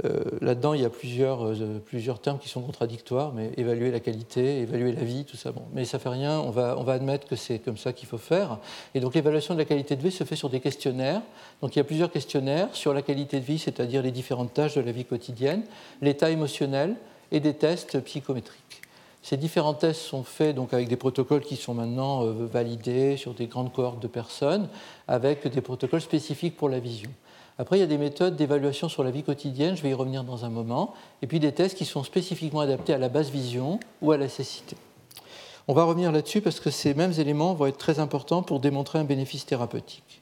Euh, 0.05 0.25
là-dedans, 0.41 0.75
il 0.75 0.83
y 0.83 0.85
a 0.85 0.91
plusieurs, 0.91 1.47
euh, 1.47 1.81
plusieurs 1.85 2.19
termes 2.21 2.39
qui 2.39 2.49
sont 2.49 2.63
contradictoires, 2.63 3.33
mais 3.33 3.53
évaluer 3.57 3.93
la 3.93 4.01
qualité, 4.01 4.61
évaluer 4.61 4.93
la 4.93 5.05
vie, 5.05 5.25
tout 5.25 5.37
ça. 5.37 5.53
Mais 5.73 5.85
ça 5.85 6.01
fait 6.01 6.09
rien, 6.09 6.41
on 6.41 6.51
va, 6.51 6.77
on 6.79 6.83
va 6.83 6.95
admettre 6.95 7.29
que 7.29 7.37
c'est 7.37 7.61
comme 7.61 7.77
ça 7.77 7.93
qu'il 7.93 8.09
faut 8.09 8.19
faire. 8.19 8.59
Et 8.95 9.01
donc 9.01 9.15
l'évaluation 9.15 9.55
de 9.55 9.61
la 9.61 9.65
qualité 9.65 9.95
de 9.95 10.03
vie 10.03 10.11
se 10.11 10.25
fait 10.25 10.37
sur 10.37 10.51
des 10.51 10.61
questionnaires. 10.61 11.23
Donc 11.63 11.77
il 11.77 11.79
y 11.79 11.81
a 11.81 11.85
plusieurs 11.85 12.11
questionnaires 12.11 12.69
sur 12.73 12.93
la 12.93 13.03
qualité 13.03 13.39
de 13.39 13.45
vie, 13.45 13.59
c'est-à-dire 13.59 14.03
les 14.03 14.11
différentes 14.11 14.53
tâches 14.53 14.75
de 14.75 14.81
la 14.81 14.91
vie 14.91 15.05
quotidienne, 15.05 15.63
l'état 16.03 16.31
émotionnel 16.31 16.97
et 17.31 17.39
des 17.39 17.55
tests 17.55 18.01
psychométriques. 18.01 18.83
Ces 19.23 19.39
différents 19.39 19.75
tests 19.75 20.03
sont 20.03 20.23
faits 20.23 20.55
donc 20.55 20.75
avec 20.75 20.89
des 20.89 20.97
protocoles 20.97 21.41
qui 21.41 21.57
sont 21.57 21.73
maintenant 21.73 22.27
euh, 22.27 22.47
validés 22.47 23.17
sur 23.17 23.33
des 23.33 23.47
grandes 23.47 23.73
cohortes 23.73 24.03
de 24.03 24.09
personnes, 24.09 24.69
avec 25.09 25.47
des 25.47 25.61
protocoles 25.63 26.03
spécifiques 26.03 26.57
pour 26.57 26.69
la 26.69 26.79
vision. 26.79 27.11
Après, 27.59 27.77
il 27.77 27.81
y 27.81 27.85
a 27.85 27.87
des 27.87 27.99
méthodes 27.99 28.35
d'évaluation 28.35 28.89
sur 28.89 29.05
la 29.05 29.13
vie 29.13 29.23
quotidienne, 29.23 29.77
je 29.77 29.83
vais 29.83 29.91
y 29.91 29.95
revenir 29.95 30.25
dans 30.25 30.45
un 30.45 30.51
moment, 30.51 30.95
et 31.23 31.29
puis 31.29 31.39
des 31.39 31.53
tests 31.53 31.77
qui 31.77 31.85
sont 31.85 32.03
spécifiquement 32.03 32.61
adaptés 32.61 32.93
à 32.93 32.99
la 32.99 33.09
basse 33.09 33.31
vision 33.31 33.79
ou 34.03 34.11
à 34.11 34.17
la 34.17 34.29
cécité. 34.29 34.77
On 35.69 35.73
va 35.73 35.85
revenir 35.85 36.11
là-dessus 36.11 36.41
parce 36.41 36.59
que 36.59 36.71
ces 36.71 36.95
mêmes 36.95 37.13
éléments 37.17 37.55
vont 37.55 37.67
être 37.67 37.79
très 37.79 38.01
importants 38.01 38.43
pour 38.43 38.59
démontrer 38.59 38.99
un 38.99 39.05
bénéfice 39.05 39.47
thérapeutique. 39.47 40.21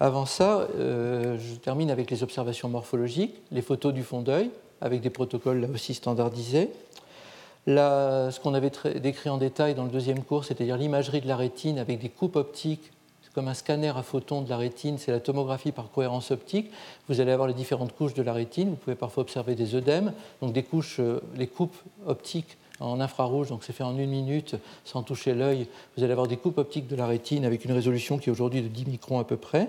Avant 0.00 0.26
ça, 0.26 0.66
euh, 0.76 1.38
je 1.38 1.54
termine 1.54 1.90
avec 1.90 2.10
les 2.10 2.22
observations 2.22 2.68
morphologiques, 2.68 3.34
les 3.52 3.62
photos 3.62 3.94
du 3.94 4.02
fond 4.02 4.22
d'œil, 4.22 4.50
avec 4.80 5.02
des 5.02 5.10
protocoles 5.10 5.60
là 5.60 5.68
aussi 5.72 5.94
standardisés. 5.94 6.70
ce 7.66 8.40
qu'on 8.40 8.54
avait 8.54 8.72
décrit 9.00 9.30
en 9.30 9.38
détail 9.38 9.74
dans 9.74 9.84
le 9.84 9.90
deuxième 9.90 10.22
cours, 10.22 10.44
c'est-à-dire 10.44 10.76
l'imagerie 10.76 11.20
de 11.20 11.28
la 11.28 11.36
rétine 11.36 11.78
avec 11.78 12.00
des 12.00 12.08
coupes 12.08 12.36
optiques 12.36 12.92
comme 13.36 13.48
un 13.48 13.54
scanner 13.54 13.92
à 13.94 14.02
photons 14.02 14.40
de 14.40 14.48
la 14.48 14.56
rétine, 14.56 14.96
c'est 14.96 15.12
la 15.12 15.20
tomographie 15.20 15.70
par 15.70 15.90
cohérence 15.90 16.30
optique. 16.30 16.70
Vous 17.06 17.20
allez 17.20 17.32
avoir 17.32 17.46
les 17.46 17.52
différentes 17.52 17.94
couches 17.94 18.14
de 18.14 18.22
la 18.22 18.32
rétine. 18.32 18.70
Vous 18.70 18.76
pouvez 18.76 18.96
parfois 18.96 19.20
observer 19.20 19.54
des 19.54 19.74
œdèmes, 19.74 20.14
donc 20.40 20.54
des 20.54 20.62
couches, 20.62 21.00
euh, 21.00 21.20
les 21.34 21.46
coupes 21.46 21.76
optiques 22.06 22.56
en 22.80 22.98
infrarouge, 22.98 23.50
donc 23.50 23.62
c'est 23.62 23.74
fait 23.74 23.84
en 23.84 23.98
une 23.98 24.08
minute 24.08 24.56
sans 24.86 25.02
toucher 25.02 25.34
l'œil. 25.34 25.68
Vous 25.98 26.02
allez 26.02 26.12
avoir 26.12 26.28
des 26.28 26.38
coupes 26.38 26.56
optiques 26.56 26.88
de 26.88 26.96
la 26.96 27.06
rétine 27.06 27.44
avec 27.44 27.66
une 27.66 27.72
résolution 27.72 28.16
qui 28.16 28.30
est 28.30 28.32
aujourd'hui 28.32 28.62
de 28.62 28.68
10 28.68 28.86
microns 28.86 29.18
à 29.18 29.24
peu 29.24 29.36
près. 29.36 29.68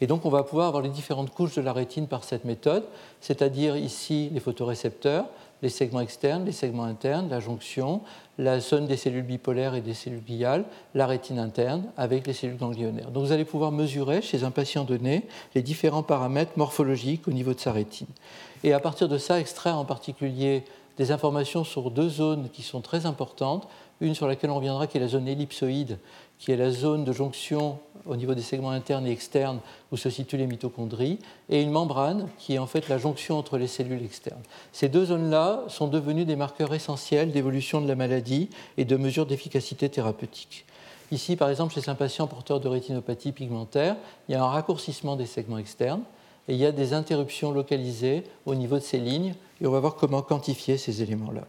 Et 0.00 0.08
donc 0.08 0.24
on 0.24 0.30
va 0.30 0.42
pouvoir 0.42 0.66
avoir 0.66 0.82
les 0.82 0.88
différentes 0.88 1.30
couches 1.30 1.54
de 1.54 1.62
la 1.62 1.72
rétine 1.72 2.08
par 2.08 2.24
cette 2.24 2.44
méthode, 2.44 2.82
c'est-à-dire 3.20 3.76
ici 3.76 4.28
les 4.32 4.40
photorécepteurs, 4.40 5.26
les 5.62 5.68
segments 5.68 6.00
externes, 6.00 6.44
les 6.44 6.52
segments 6.52 6.84
internes, 6.84 7.28
la 7.28 7.40
jonction, 7.40 8.00
la 8.38 8.60
zone 8.60 8.86
des 8.86 8.96
cellules 8.96 9.24
bipolaires 9.24 9.74
et 9.74 9.80
des 9.80 9.94
cellules 9.94 10.24
gliales, 10.24 10.64
la 10.94 11.06
rétine 11.06 11.38
interne 11.38 11.84
avec 11.96 12.26
les 12.26 12.32
cellules 12.32 12.56
ganglionnaires. 12.56 13.10
Donc 13.10 13.24
vous 13.24 13.32
allez 13.32 13.44
pouvoir 13.44 13.72
mesurer 13.72 14.22
chez 14.22 14.44
un 14.44 14.50
patient 14.50 14.84
donné 14.84 15.24
les 15.54 15.62
différents 15.62 16.02
paramètres 16.04 16.52
morphologiques 16.56 17.26
au 17.26 17.32
niveau 17.32 17.54
de 17.54 17.60
sa 17.60 17.72
rétine. 17.72 18.06
Et 18.62 18.72
à 18.72 18.80
partir 18.80 19.08
de 19.08 19.18
ça, 19.18 19.40
extraire 19.40 19.76
en 19.76 19.84
particulier 19.84 20.64
des 20.96 21.12
informations 21.12 21.64
sur 21.64 21.90
deux 21.90 22.08
zones 22.08 22.48
qui 22.50 22.62
sont 22.62 22.80
très 22.80 23.06
importantes, 23.06 23.68
une 24.00 24.14
sur 24.14 24.26
laquelle 24.26 24.50
on 24.50 24.56
reviendra 24.56 24.86
qui 24.86 24.98
est 24.98 25.00
la 25.00 25.08
zone 25.08 25.28
ellipsoïde, 25.28 25.98
qui 26.38 26.52
est 26.52 26.56
la 26.56 26.70
zone 26.70 27.04
de 27.04 27.12
jonction 27.12 27.78
au 28.06 28.16
niveau 28.16 28.34
des 28.34 28.42
segments 28.42 28.70
internes 28.70 29.06
et 29.06 29.10
externes 29.10 29.60
où 29.92 29.96
se 29.96 30.08
situent 30.08 30.38
les 30.38 30.46
mitochondries, 30.46 31.18
et 31.50 31.60
une 31.60 31.70
membrane 31.70 32.28
qui 32.38 32.54
est 32.54 32.58
en 32.58 32.66
fait 32.66 32.88
la 32.88 32.98
jonction 32.98 33.38
entre 33.38 33.58
les 33.58 33.66
cellules 33.66 34.02
externes. 34.02 34.42
Ces 34.72 34.88
deux 34.88 35.06
zones-là 35.06 35.64
sont 35.68 35.88
devenues 35.88 36.24
des 36.24 36.36
marqueurs 36.36 36.72
essentiels 36.74 37.32
d'évolution 37.32 37.80
de 37.80 37.88
la 37.88 37.96
maladie 37.96 38.48
et 38.76 38.84
de 38.84 38.96
mesure 38.96 39.26
d'efficacité 39.26 39.88
thérapeutique. 39.88 40.64
Ici, 41.10 41.36
par 41.36 41.48
exemple, 41.48 41.74
chez 41.74 41.88
un 41.88 41.94
patient 41.94 42.26
porteur 42.26 42.60
de 42.60 42.68
rétinopathie 42.68 43.32
pigmentaire, 43.32 43.96
il 44.28 44.32
y 44.32 44.34
a 44.34 44.42
un 44.42 44.48
raccourcissement 44.48 45.16
des 45.16 45.26
segments 45.26 45.58
externes 45.58 46.02
et 46.48 46.54
il 46.54 46.58
y 46.58 46.66
a 46.66 46.72
des 46.72 46.94
interruptions 46.94 47.50
localisées 47.50 48.24
au 48.46 48.54
niveau 48.54 48.76
de 48.76 48.82
ces 48.82 48.98
lignes, 48.98 49.34
et 49.60 49.66
on 49.66 49.70
va 49.70 49.80
voir 49.80 49.96
comment 49.96 50.22
quantifier 50.22 50.78
ces 50.78 51.02
éléments-là. 51.02 51.46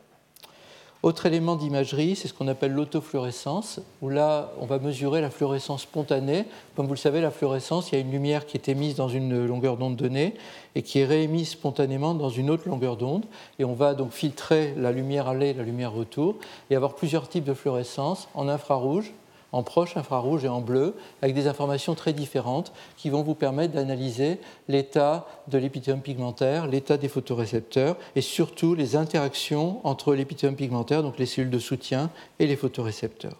Autre 1.02 1.26
élément 1.28 1.56
d'imagerie, 1.56 2.18
c'est 2.18 2.28
ce 2.28 2.34
qu'on 2.34 2.50
appelle 2.50 2.74
l'autofluorescence, 2.74 3.80
où 4.02 4.10
là, 4.10 4.52
on 4.60 4.66
va 4.66 4.80
mesurer 4.80 5.22
la 5.22 5.30
fluorescence 5.30 5.84
spontanée. 5.84 6.44
Comme 6.76 6.88
vous 6.88 6.94
le 6.94 6.98
savez, 6.98 7.22
la 7.22 7.32
fluorescence, 7.32 7.90
il 7.90 7.96
y 7.96 7.98
a 8.00 8.02
une 8.02 8.12
lumière 8.12 8.46
qui 8.46 8.58
est 8.58 8.68
émise 8.68 8.96
dans 8.96 9.08
une 9.08 9.46
longueur 9.46 9.78
d'onde 9.78 9.96
donnée 9.96 10.34
et 10.76 10.82
qui 10.82 11.00
est 11.00 11.06
réémise 11.06 11.52
spontanément 11.52 12.16
dans 12.16 12.28
une 12.28 12.50
autre 12.50 12.68
longueur 12.68 12.98
d'onde. 12.98 13.24
Et 13.60 13.64
on 13.64 13.76
va 13.76 13.94
donc 13.94 14.12
filtrer 14.12 14.74
la 14.76 14.92
lumière 14.92 15.30
aller, 15.30 15.54
la 15.54 15.64
lumière 15.64 15.94
retour, 15.94 16.36
et 16.70 16.76
avoir 16.76 16.96
plusieurs 16.96 17.30
types 17.30 17.46
de 17.46 17.54
fluorescence 17.54 18.28
en 18.34 18.50
infrarouge, 18.50 19.14
en 19.52 19.64
proche 19.64 19.98
infrarouge 19.98 20.46
et 20.46 20.50
en 20.50 20.62
bleu, 20.62 20.96
avec 21.22 21.36
des 21.36 21.48
informations 21.48 21.96
très 21.96 22.14
différentes 22.14 22.72
qui 22.98 23.10
vont 23.10 23.24
vous 23.24 23.36
permettre 23.36 23.74
d'analyser 23.74 24.40
l'état 24.68 25.26
de 25.48 25.58
l'épithélium 25.58 26.02
pigmentaire, 26.02 26.68
l'état 26.68 26.98
des 26.98 27.08
photorécepteurs 27.08 27.98
et 28.16 28.22
surtout 28.22 28.76
les 28.76 28.96
interactions 28.96 29.80
entre 29.84 30.14
l'épithélium 30.14 30.56
pigmentaire, 30.56 31.04
donc 31.04 31.18
les 31.18 31.26
cellules 31.26 31.50
de 31.50 31.60
soutien, 31.60 32.10
et 32.40 32.48
les 32.48 32.56
photorécepteurs. 32.56 33.38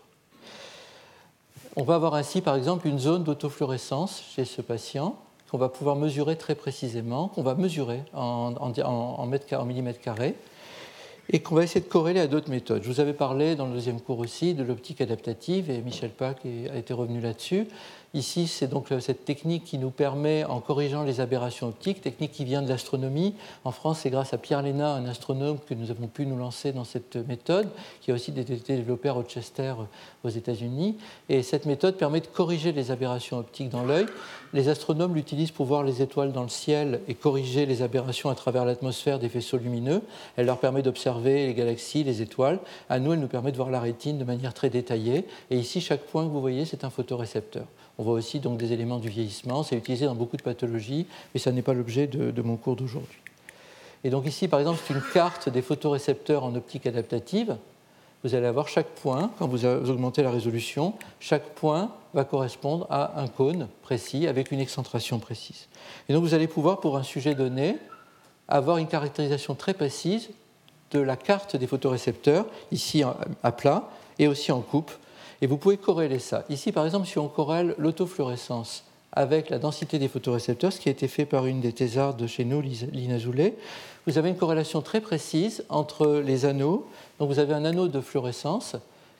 On 1.76 1.84
va 1.84 1.96
avoir 1.96 2.16
ainsi 2.16 2.42
par 2.42 2.56
exemple 2.56 2.88
une 2.88 3.00
zone 3.00 3.24
d'autofluorescence 3.24 4.24
chez 4.36 4.46
ce 4.46 4.62
patient 4.62 5.16
qu'on 5.50 5.58
va 5.58 5.70
pouvoir 5.70 5.96
mesurer 5.96 6.36
très 6.36 6.56
précisément, 6.56 7.28
qu'on 7.30 7.42
va 7.42 7.56
mesurer 7.56 8.02
en, 8.14 8.54
en 8.56 9.66
millimètres 9.66 10.02
carrés 10.02 10.36
et 11.30 11.40
qu'on 11.40 11.56
va 11.56 11.64
essayer 11.64 11.82
de 11.82 11.90
corréler 11.90 12.20
à 12.20 12.28
d'autres 12.28 12.50
méthodes. 12.50 12.84
Je 12.84 12.90
vous 12.90 13.00
avais 13.00 13.14
parlé 13.14 13.56
dans 13.56 13.68
le 13.68 13.74
deuxième 13.74 14.02
cours 14.02 14.20
aussi 14.20 14.56
de 14.56 14.64
l'optique 14.64 15.00
adaptative 15.02 15.70
et 15.70 15.82
Michel 15.82 16.10
Pack 16.10 16.40
a 16.46 16.78
été 16.78 16.94
revenu 16.94 17.22
là-dessus. 17.22 17.68
Ici, 18.16 18.48
c'est 18.48 18.68
donc 18.68 18.92
euh, 18.92 19.00
cette 19.00 19.24
technique 19.24 19.66
qui 19.66 19.78
nous 19.78 19.92
permet, 19.92 20.44
en 20.44 20.62
corrigeant 20.62 21.04
les 21.04 21.22
aberrations 21.22 21.68
optiques, 21.68 22.02
technique 22.02 22.32
qui 22.32 22.44
vient 22.44 22.64
de 22.64 22.68
l'astronomie. 22.68 23.36
En 23.66 23.72
France, 23.72 24.00
c'est 24.00 24.10
grâce 24.10 24.34
à 24.34 24.40
Pierre 24.40 24.64
Léna, 24.64 24.94
un 24.94 25.06
astronome, 25.06 25.60
que 25.60 25.76
nous 25.76 25.92
avons 25.92 26.08
pu 26.08 26.26
nous 26.26 26.36
lancer 26.36 26.72
dans 26.72 26.86
cette 26.86 27.18
méthode, 27.28 27.70
qui 28.02 28.10
a 28.10 28.16
aussi 28.16 28.32
été 28.32 28.76
développée 28.76 29.10
à 29.10 29.14
Rochester 29.14 29.76
euh, 29.78 29.84
aux 30.24 30.30
États-Unis. 30.30 30.98
Et 31.30 31.44
cette 31.44 31.68
méthode 31.68 31.98
permet 31.98 32.20
de 32.20 32.26
corriger 32.26 32.72
les 32.72 32.90
aberrations 32.90 33.38
optiques 33.38 33.70
dans 33.70 33.84
l'œil. 33.84 34.08
Les 34.54 34.70
astronomes 34.70 35.14
l'utilisent 35.14 35.52
pour 35.52 35.68
voir 35.68 35.84
les 35.84 36.02
étoiles 36.02 36.32
dans 36.32 36.42
le 36.42 36.50
ciel 36.50 37.02
et 37.08 37.14
corriger 37.14 37.68
les 37.68 37.84
aberrations 37.84 38.32
à 38.32 38.36
travers 38.36 38.66
l'atmosphère 38.66 39.20
des 39.20 39.30
faisceaux 39.30 39.58
lumineux. 39.58 40.02
Elle 40.36 40.48
leur 40.48 40.58
permet 40.58 40.82
d'observer 40.82 41.46
les 41.46 41.54
galaxies, 41.54 42.04
les 42.04 42.24
étoiles. 42.24 42.58
À 42.90 42.98
nous, 42.98 43.14
elle 43.14 43.20
nous 43.20 43.28
permet 43.28 43.52
de 43.52 43.58
voir 43.58 43.70
la 43.70 43.80
rétine 43.80 44.18
de 44.18 44.24
manière 44.24 44.56
très 44.56 44.72
détaillée. 44.72 45.28
Et 45.52 45.60
ici, 45.60 45.80
chaque 45.80 46.02
point 46.02 46.24
que 46.24 46.32
vous 46.32 46.42
voyez, 46.42 46.66
c'est 46.66 46.84
un 46.84 46.90
photorécepteur. 46.90 47.66
On 48.00 48.04
voit 48.04 48.14
aussi 48.14 48.40
donc 48.40 48.58
des 48.58 48.72
éléments 48.72 48.98
du 48.98 49.10
vieillissement. 49.10 49.62
C'est 49.62 49.76
utilisé 49.76 50.06
dans 50.06 50.16
beaucoup 50.16 50.38
de 50.38 50.42
pathologies, 50.42 51.06
mais 51.34 51.40
ça 51.40 51.52
n'est 51.52 51.62
pas 51.62 51.74
l'objet 51.74 52.08
de, 52.08 52.42
mon 52.42 52.56
cours 52.56 52.78
d'aujourd'hui. 52.78 53.20
Et 54.06 54.10
donc 54.10 54.26
ici, 54.26 54.48
par 54.48 54.62
exemple, 54.62 54.80
c'est 54.88 54.94
une 54.94 55.04
carte 55.14 55.50
des 55.50 55.62
photorécepteurs 55.62 56.46
en 56.46 56.56
optique 56.56 56.88
adaptative. 56.88 57.58
Vous 58.24 58.36
allez 58.36 58.48
avoir 58.48 58.70
chaque 58.70 58.88
point, 58.88 59.32
quand 59.38 59.50
vous 59.50 59.66
augmentez 59.66 60.24
la 60.24 60.32
résolution, 60.32 60.94
chaque 61.20 61.50
point 61.56 61.92
va 62.14 62.24
correspondre 62.24 62.88
à 62.90 63.20
un 63.20 63.28
cône 63.28 63.68
précis 63.84 64.28
avec 64.28 64.54
une 64.54 64.62
excentration 64.62 65.20
précise. 65.20 65.68
Et 66.08 66.14
donc 66.14 66.24
vous 66.24 66.34
allez 66.34 66.48
pouvoir, 66.48 66.80
pour 66.80 66.96
un 66.96 67.04
sujet 67.04 67.36
donné, 67.36 67.76
avoir 68.48 68.78
une 68.78 68.88
caractérisation 68.88 69.56
très 69.56 69.74
précise 69.74 70.30
de 70.92 71.00
la 71.00 71.18
carte 71.18 71.58
des 71.58 71.68
photorécepteurs, 71.68 72.46
ici 72.72 73.04
à 73.44 73.52
plat, 73.52 73.90
et 74.20 74.28
aussi 74.28 74.54
en 74.54 74.62
coupe, 74.62 74.92
et 75.42 75.48
vous 75.48 75.58
pouvez 75.58 75.78
corréler 75.78 76.20
ça. 76.20 76.44
Ici, 76.50 76.72
par 76.72 76.86
exemple, 76.86 77.08
si 77.08 77.18
on 77.18 77.28
corrèle 77.28 77.76
l'autofluorescence 77.78 78.84
avec 79.12 79.50
la 79.50 79.58
densité 79.58 79.98
des 79.98 80.08
photorécepteurs, 80.08 80.72
ce 80.72 80.80
qui 80.80 80.90
a 80.90 80.92
été 80.92 81.08
fait 81.08 81.26
par 81.26 81.46
une 81.46 81.62
des 81.62 81.74
thésardes 81.74 82.18
de 82.18 82.28
chez 82.28 82.46
nous, 82.46 82.62
Lina 82.62 83.18
Zoulet, 83.18 83.56
vous 84.06 84.18
avez 84.18 84.30
une 84.30 84.38
corrélation 84.38 84.82
très 84.82 85.02
précise 85.02 85.64
entre 85.70 86.22
les 86.26 86.46
anneaux. 86.46 86.88
Donc 87.20 87.30
vous 87.30 87.40
avez 87.40 87.54
un 87.54 87.66
anneau 87.66 87.88
de 87.88 88.02
fluorescence 88.02 88.76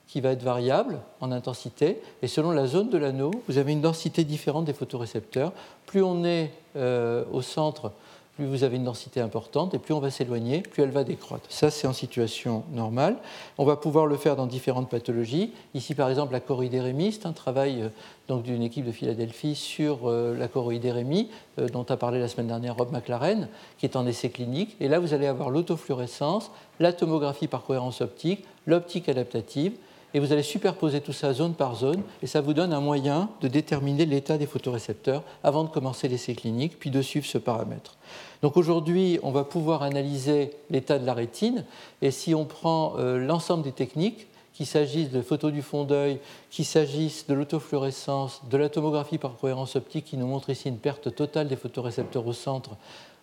qui 0.06 0.20
va 0.20 0.30
être 0.30 0.42
variable 0.42 0.98
en 1.20 1.30
intensité, 1.30 2.00
et 2.20 2.26
selon 2.26 2.50
la 2.50 2.66
zone 2.66 2.90
de 2.90 2.98
l'anneau, 2.98 3.30
vous 3.46 3.58
avez 3.58 3.70
une 3.70 3.80
densité 3.80 4.24
différente 4.24 4.64
des 4.64 4.72
photorécepteurs. 4.72 5.52
Plus 5.86 6.02
on 6.02 6.24
est 6.24 6.50
euh, 6.74 7.24
au 7.30 7.42
centre 7.42 7.92
plus 8.36 8.46
vous 8.46 8.64
avez 8.64 8.76
une 8.76 8.84
densité 8.84 9.20
importante, 9.20 9.74
et 9.74 9.78
plus 9.78 9.92
on 9.92 10.00
va 10.00 10.10
s'éloigner, 10.10 10.62
plus 10.62 10.82
elle 10.82 10.90
va 10.90 11.04
décroître. 11.04 11.44
Ça, 11.48 11.70
c'est 11.70 11.86
en 11.86 11.92
situation 11.92 12.64
normale. 12.72 13.16
On 13.58 13.64
va 13.64 13.76
pouvoir 13.76 14.06
le 14.06 14.16
faire 14.16 14.36
dans 14.36 14.46
différentes 14.46 14.88
pathologies. 14.88 15.52
Ici, 15.74 15.94
par 15.94 16.08
exemple, 16.08 16.32
la 16.32 16.40
choroïdérémie, 16.40 17.12
c'est 17.12 17.26
un 17.26 17.32
travail 17.32 17.82
euh, 18.30 18.40
d'une 18.40 18.62
équipe 18.62 18.84
de 18.84 18.92
Philadelphie 18.92 19.54
sur 19.54 20.08
euh, 20.08 20.36
la 20.36 20.48
choroïdérémie, 20.48 21.28
euh, 21.58 21.68
dont 21.68 21.84
a 21.84 21.96
parlé 21.96 22.20
la 22.20 22.28
semaine 22.28 22.46
dernière 22.46 22.76
Rob 22.76 22.92
McLaren, 22.92 23.48
qui 23.78 23.86
est 23.86 23.96
en 23.96 24.06
essai 24.06 24.30
clinique. 24.30 24.76
Et 24.80 24.88
là, 24.88 25.00
vous 25.00 25.12
allez 25.12 25.26
avoir 25.26 25.50
l'autofluorescence, 25.50 26.50
la 26.78 26.92
tomographie 26.92 27.48
par 27.48 27.64
cohérence 27.64 28.00
optique, 28.00 28.44
l'optique 28.66 29.08
adaptative, 29.08 29.72
et 30.14 30.20
vous 30.20 30.32
allez 30.32 30.42
superposer 30.42 31.00
tout 31.00 31.12
ça 31.12 31.32
zone 31.32 31.54
par 31.54 31.76
zone, 31.76 32.02
et 32.22 32.26
ça 32.26 32.40
vous 32.40 32.54
donne 32.54 32.72
un 32.72 32.80
moyen 32.80 33.28
de 33.40 33.48
déterminer 33.48 34.06
l'état 34.06 34.38
des 34.38 34.46
photorécepteurs 34.46 35.22
avant 35.44 35.64
de 35.64 35.68
commencer 35.68 36.08
l'essai 36.08 36.34
clinique, 36.34 36.78
puis 36.78 36.90
de 36.90 37.02
suivre 37.02 37.26
ce 37.26 37.38
paramètre. 37.38 37.96
Donc 38.42 38.56
aujourd'hui, 38.56 39.18
on 39.22 39.30
va 39.30 39.44
pouvoir 39.44 39.82
analyser 39.82 40.52
l'état 40.70 40.98
de 40.98 41.06
la 41.06 41.14
rétine, 41.14 41.64
et 42.02 42.10
si 42.10 42.34
on 42.34 42.44
prend 42.44 42.94
euh, 42.98 43.18
l'ensemble 43.18 43.62
des 43.62 43.72
techniques, 43.72 44.26
qu'il 44.60 44.66
s'agisse 44.66 45.10
de 45.10 45.22
photos 45.22 45.54
du 45.54 45.62
fond 45.62 45.84
d'œil, 45.84 46.18
qu'il 46.50 46.66
s'agisse 46.66 47.26
de 47.26 47.32
l'autofluorescence, 47.32 48.42
de 48.50 48.58
la 48.58 48.68
tomographie 48.68 49.16
par 49.16 49.36
cohérence 49.38 49.74
optique 49.74 50.04
qui 50.04 50.18
nous 50.18 50.26
montre 50.26 50.50
ici 50.50 50.68
une 50.68 50.76
perte 50.76 51.14
totale 51.14 51.48
des 51.48 51.56
photorécepteurs 51.56 52.26
au 52.26 52.34
centre, 52.34 52.72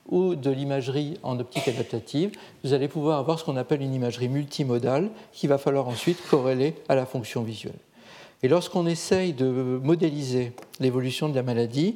ou 0.09 0.35
de 0.35 0.49
l'imagerie 0.49 1.17
en 1.23 1.39
optique 1.39 1.67
adaptative, 1.67 2.31
vous 2.63 2.73
allez 2.73 2.87
pouvoir 2.87 3.19
avoir 3.19 3.39
ce 3.39 3.43
qu'on 3.43 3.57
appelle 3.57 3.81
une 3.81 3.93
imagerie 3.93 4.29
multimodale 4.29 5.09
qu'il 5.33 5.49
va 5.49 5.57
falloir 5.57 5.87
ensuite 5.87 6.17
corréler 6.29 6.75
à 6.89 6.95
la 6.95 7.05
fonction 7.05 7.43
visuelle. 7.43 7.79
Et 8.43 8.47
lorsqu'on 8.47 8.85
essaye 8.85 9.33
de 9.33 9.45
modéliser 9.83 10.53
l'évolution 10.79 11.27
de 11.27 11.35
la 11.35 11.43
maladie, 11.43 11.95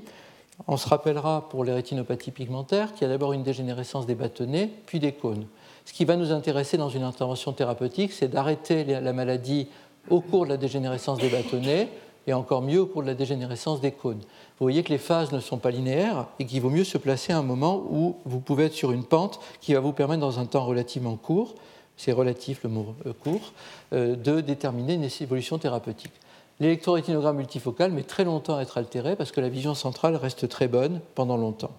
on 0.67 0.77
se 0.77 0.87
rappellera 0.89 1.49
pour 1.49 1.63
les 1.63 1.73
rétinopathies 1.73 2.31
pigmentaires 2.31 2.93
qu'il 2.93 3.03
y 3.03 3.05
a 3.05 3.09
d'abord 3.09 3.33
une 3.33 3.43
dégénérescence 3.43 4.05
des 4.05 4.15
bâtonnets, 4.15 4.69
puis 4.85 4.99
des 4.99 5.11
cônes. 5.11 5.45
Ce 5.85 5.93
qui 5.93 6.05
va 6.05 6.15
nous 6.15 6.31
intéresser 6.31 6.77
dans 6.77 6.89
une 6.89 7.03
intervention 7.03 7.53
thérapeutique, 7.53 8.11
c'est 8.11 8.27
d'arrêter 8.27 8.83
la 8.83 9.13
maladie 9.13 9.67
au 10.09 10.21
cours 10.21 10.45
de 10.45 10.49
la 10.49 10.57
dégénérescence 10.57 11.19
des 11.19 11.29
bâtonnets 11.29 11.89
et 12.27 12.33
encore 12.33 12.61
mieux 12.61 12.81
au 12.81 12.85
cours 12.85 13.01
de 13.01 13.07
la 13.07 13.13
dégénérescence 13.13 13.81
des 13.81 13.91
cônes. 13.91 14.21
Vous 14.61 14.65
voyez 14.65 14.83
que 14.83 14.89
les 14.89 14.99
phases 14.99 15.31
ne 15.31 15.39
sont 15.39 15.57
pas 15.57 15.71
linéaires 15.71 16.27
et 16.37 16.45
qu'il 16.45 16.61
vaut 16.61 16.69
mieux 16.69 16.83
se 16.83 16.99
placer 16.99 17.33
à 17.33 17.39
un 17.39 17.41
moment 17.41 17.83
où 17.89 18.17
vous 18.25 18.39
pouvez 18.39 18.65
être 18.65 18.75
sur 18.75 18.91
une 18.91 19.03
pente 19.03 19.39
qui 19.59 19.73
va 19.73 19.79
vous 19.79 19.91
permettre 19.91 20.21
dans 20.21 20.37
un 20.37 20.45
temps 20.45 20.67
relativement 20.67 21.15
court, 21.15 21.55
c'est 21.97 22.11
relatif 22.11 22.61
le 22.61 22.69
mot 22.69 22.93
euh, 23.07 23.13
court, 23.13 23.53
euh, 23.91 24.15
de 24.15 24.39
déterminer 24.39 24.93
une 24.93 25.07
évolution 25.19 25.57
thérapeutique. 25.57 26.11
L'électrorétinogramme 26.59 27.37
multifocal 27.37 27.91
met 27.91 28.03
très 28.03 28.23
longtemps 28.23 28.57
à 28.57 28.61
être 28.61 28.77
altéré 28.77 29.15
parce 29.15 29.31
que 29.31 29.41
la 29.41 29.49
vision 29.49 29.73
centrale 29.73 30.15
reste 30.15 30.47
très 30.47 30.67
bonne 30.67 31.01
pendant 31.15 31.37
longtemps. 31.37 31.71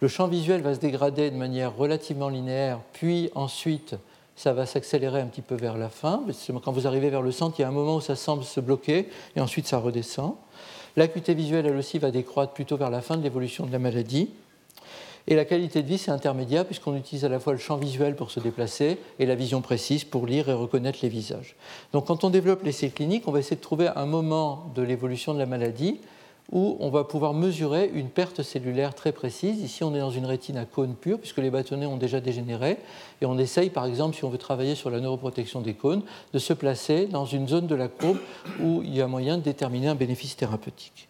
Le 0.00 0.08
champ 0.08 0.26
visuel 0.26 0.60
va 0.60 0.74
se 0.74 0.80
dégrader 0.80 1.30
de 1.30 1.36
manière 1.36 1.76
relativement 1.76 2.30
linéaire, 2.30 2.80
puis 2.94 3.30
ensuite 3.36 3.94
ça 4.34 4.52
va 4.52 4.66
s'accélérer 4.66 5.20
un 5.20 5.26
petit 5.26 5.40
peu 5.40 5.54
vers 5.54 5.78
la 5.78 5.88
fin. 5.88 6.24
Quand 6.64 6.72
vous 6.72 6.88
arrivez 6.88 7.10
vers 7.10 7.22
le 7.22 7.30
centre, 7.30 7.60
il 7.60 7.62
y 7.62 7.64
a 7.64 7.68
un 7.68 7.70
moment 7.70 7.94
où 7.94 8.00
ça 8.00 8.16
semble 8.16 8.42
se 8.42 8.58
bloquer 8.58 9.08
et 9.36 9.40
ensuite 9.40 9.68
ça 9.68 9.78
redescend. 9.78 10.34
L'acuité 10.96 11.34
visuelle, 11.34 11.66
elle 11.66 11.76
aussi, 11.76 11.98
va 11.98 12.10
décroître 12.10 12.52
plutôt 12.52 12.76
vers 12.76 12.90
la 12.90 13.00
fin 13.00 13.16
de 13.16 13.22
l'évolution 13.22 13.66
de 13.66 13.72
la 13.72 13.78
maladie. 13.78 14.30
Et 15.26 15.34
la 15.34 15.44
qualité 15.44 15.82
de 15.82 15.88
vie, 15.88 15.96
c'est 15.96 16.10
intermédiaire 16.10 16.66
puisqu'on 16.66 16.94
utilise 16.96 17.24
à 17.24 17.28
la 17.28 17.40
fois 17.40 17.54
le 17.54 17.58
champ 17.58 17.76
visuel 17.76 18.14
pour 18.14 18.30
se 18.30 18.40
déplacer 18.40 18.98
et 19.18 19.24
la 19.24 19.34
vision 19.34 19.62
précise 19.62 20.04
pour 20.04 20.26
lire 20.26 20.50
et 20.50 20.52
reconnaître 20.52 20.98
les 21.02 21.08
visages. 21.08 21.56
Donc 21.92 22.06
quand 22.06 22.24
on 22.24 22.30
développe 22.30 22.62
l'essai 22.62 22.90
clinique, 22.90 23.26
on 23.26 23.32
va 23.32 23.38
essayer 23.38 23.56
de 23.56 23.62
trouver 23.62 23.88
un 23.96 24.04
moment 24.04 24.70
de 24.74 24.82
l'évolution 24.82 25.32
de 25.32 25.38
la 25.38 25.46
maladie 25.46 25.98
où 26.52 26.76
on 26.80 26.90
va 26.90 27.04
pouvoir 27.04 27.34
mesurer 27.34 27.90
une 27.94 28.08
perte 28.08 28.42
cellulaire 28.42 28.94
très 28.94 29.12
précise. 29.12 29.60
Ici, 29.60 29.82
on 29.82 29.94
est 29.94 30.00
dans 30.00 30.10
une 30.10 30.26
rétine 30.26 30.56
à 30.56 30.66
cône 30.66 30.94
pur, 30.94 31.18
puisque 31.18 31.38
les 31.38 31.50
bâtonnets 31.50 31.86
ont 31.86 31.96
déjà 31.96 32.20
dégénéré. 32.20 32.78
Et 33.20 33.26
on 33.26 33.38
essaye, 33.38 33.70
par 33.70 33.86
exemple, 33.86 34.16
si 34.16 34.24
on 34.24 34.30
veut 34.30 34.38
travailler 34.38 34.74
sur 34.74 34.90
la 34.90 35.00
neuroprotection 35.00 35.62
des 35.62 35.74
cônes, 35.74 36.02
de 36.32 36.38
se 36.38 36.52
placer 36.52 37.06
dans 37.06 37.24
une 37.24 37.48
zone 37.48 37.66
de 37.66 37.74
la 37.74 37.88
courbe 37.88 38.18
où 38.60 38.82
il 38.82 38.94
y 38.94 39.00
a 39.00 39.06
moyen 39.06 39.38
de 39.38 39.42
déterminer 39.42 39.88
un 39.88 39.94
bénéfice 39.94 40.36
thérapeutique. 40.36 41.08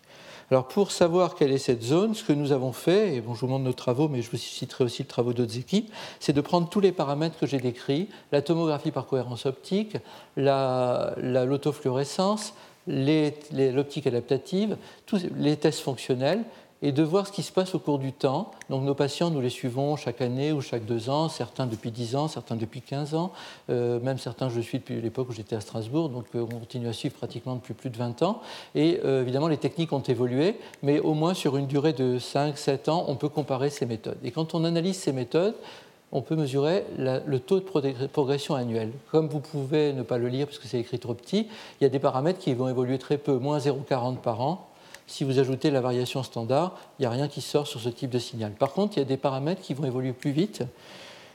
Alors 0.51 0.69
pour 0.69 0.93
savoir 0.93 1.37
quelle 1.37 1.53
est 1.53 1.59
cette 1.59 1.83
zone, 1.83 2.15
ce 2.15 2.23
que 2.23 2.35
nous 2.35 2.53
avons 2.53 2.73
fait, 2.73 3.15
et 3.15 3.23
bon, 3.23 3.35
je 3.35 3.41
vous 3.41 3.47
montre 3.47 3.65
nos 3.65 3.73
travaux, 3.73 4.09
mais 4.09 4.21
je 4.21 4.31
vous 4.31 4.37
citerai 4.37 4.85
aussi 4.85 5.03
le 5.03 5.09
travaux 5.09 5.33
d'autres 5.33 5.57
équipes, 5.57 5.91
c'est 6.21 6.35
de 6.35 6.41
prendre 6.43 6.69
tous 6.69 6.81
les 6.81 6.93
paramètres 6.93 7.39
que 7.39 7.47
j'ai 7.47 7.57
décrits, 7.59 8.11
la 8.31 8.43
tomographie 8.43 8.91
par 8.91 9.07
cohérence 9.07 9.47
optique, 9.47 9.97
l'autofluorescence, 10.37 12.53
l'optique 12.87 14.07
adaptative, 14.07 14.77
tous 15.07 15.27
les 15.37 15.57
tests 15.57 15.81
fonctionnels, 15.81 16.45
et 16.85 16.93
de 16.93 17.03
voir 17.03 17.27
ce 17.27 17.33
qui 17.33 17.43
se 17.43 17.51
passe 17.51 17.75
au 17.75 17.79
cours 17.79 17.99
du 17.99 18.13
temps. 18.13 18.51
Donc 18.69 18.83
nos 18.83 18.95
patients, 18.95 19.31
nous 19.31 19.41
les 19.41 19.49
suivons 19.49 19.97
chaque 19.97 20.21
année 20.21 20.53
ou 20.53 20.61
chaque 20.61 20.85
deux 20.85 21.09
ans, 21.09 21.31
certains 21.31 21.67
depuis 21.67 21.91
dix 21.91 22.15
ans, 22.15 22.29
certains 22.29 22.57
depuis 22.57 22.83
quinze 22.83 23.15
ans, 23.15 23.33
euh, 23.71 23.99
même 24.01 24.19
certains 24.19 24.51
je 24.51 24.61
suis 24.61 24.81
depuis 24.81 25.01
l'époque 25.01 25.31
où 25.31 25.33
j'étais 25.33 25.57
à 25.57 25.61
Strasbourg, 25.61 26.11
donc 26.11 26.27
euh, 26.35 26.43
on 26.43 26.59
continue 26.59 26.87
à 26.87 26.93
suivre 26.93 27.15
pratiquement 27.15 27.55
depuis 27.55 27.73
plus 27.73 27.89
de 27.89 27.97
20 27.97 28.23
ans. 28.23 28.43
Et 28.75 29.01
euh, 29.03 29.23
évidemment, 29.23 29.49
les 29.49 29.57
techniques 29.57 29.95
ont 29.95 30.03
évolué, 30.03 30.59
mais 30.83 31.01
au 31.01 31.15
moins 31.15 31.33
sur 31.33 31.57
une 31.57 31.67
durée 31.67 31.95
de 31.95 32.19
5-7 32.19 32.91
ans, 32.91 33.07
on 33.09 33.17
peut 33.17 33.31
comparer 33.31 33.71
ces 33.71 33.87
méthodes. 33.87 34.19
Et 34.23 34.31
quand 34.31 34.55
on 34.55 34.63
analyse 34.65 34.99
ces 34.99 35.13
méthodes, 35.13 35.55
on 36.15 36.23
peut 36.23 36.37
mesurer 36.37 36.85
le 36.97 37.39
taux 37.39 37.59
de 37.59 38.07
progression 38.07 38.55
annuel. 38.55 38.93
Comme 39.11 39.29
vous 39.29 39.41
pouvez 39.41 39.93
ne 39.93 40.03
pas 40.03 40.17
le 40.17 40.29
lire 40.29 40.47
parce 40.47 40.59
que 40.59 40.69
c'est 40.69 40.79
écrit 40.79 41.01
trop 41.01 41.13
petit, 41.13 41.49
il 41.81 41.85
y 41.85 41.87
a 41.87 41.91
des 41.91 41.99
paramètres 41.99 42.39
qui 42.39 42.55
vont 42.55 42.69
évoluer 42.69 42.99
très 42.99 43.19
peu, 43.19 43.37
moins 43.39 43.59
0,40 43.59 44.19
par 44.19 44.41
an. 44.41 44.69
Si 45.09 45.25
vous 45.25 45.41
ajoutez 45.41 45.73
la 45.73 45.81
variation 45.81 46.23
standard, 46.23 46.77
il 46.99 47.03
n'y 47.03 47.07
a 47.07 47.11
rien 47.11 47.27
qui 47.27 47.41
sort 47.41 47.67
sur 47.67 47.81
ce 47.81 47.89
type 47.89 48.11
de 48.11 48.21
signal. 48.21 48.53
Par 48.53 48.73
contre, 48.73 48.97
il 48.97 49.01
y 49.01 49.03
a 49.03 49.07
des 49.07 49.17
paramètres 49.17 49.61
qui 49.61 49.75
vont 49.75 49.85
évoluer 49.85 50.13
plus 50.13 50.31
vite. 50.31 50.63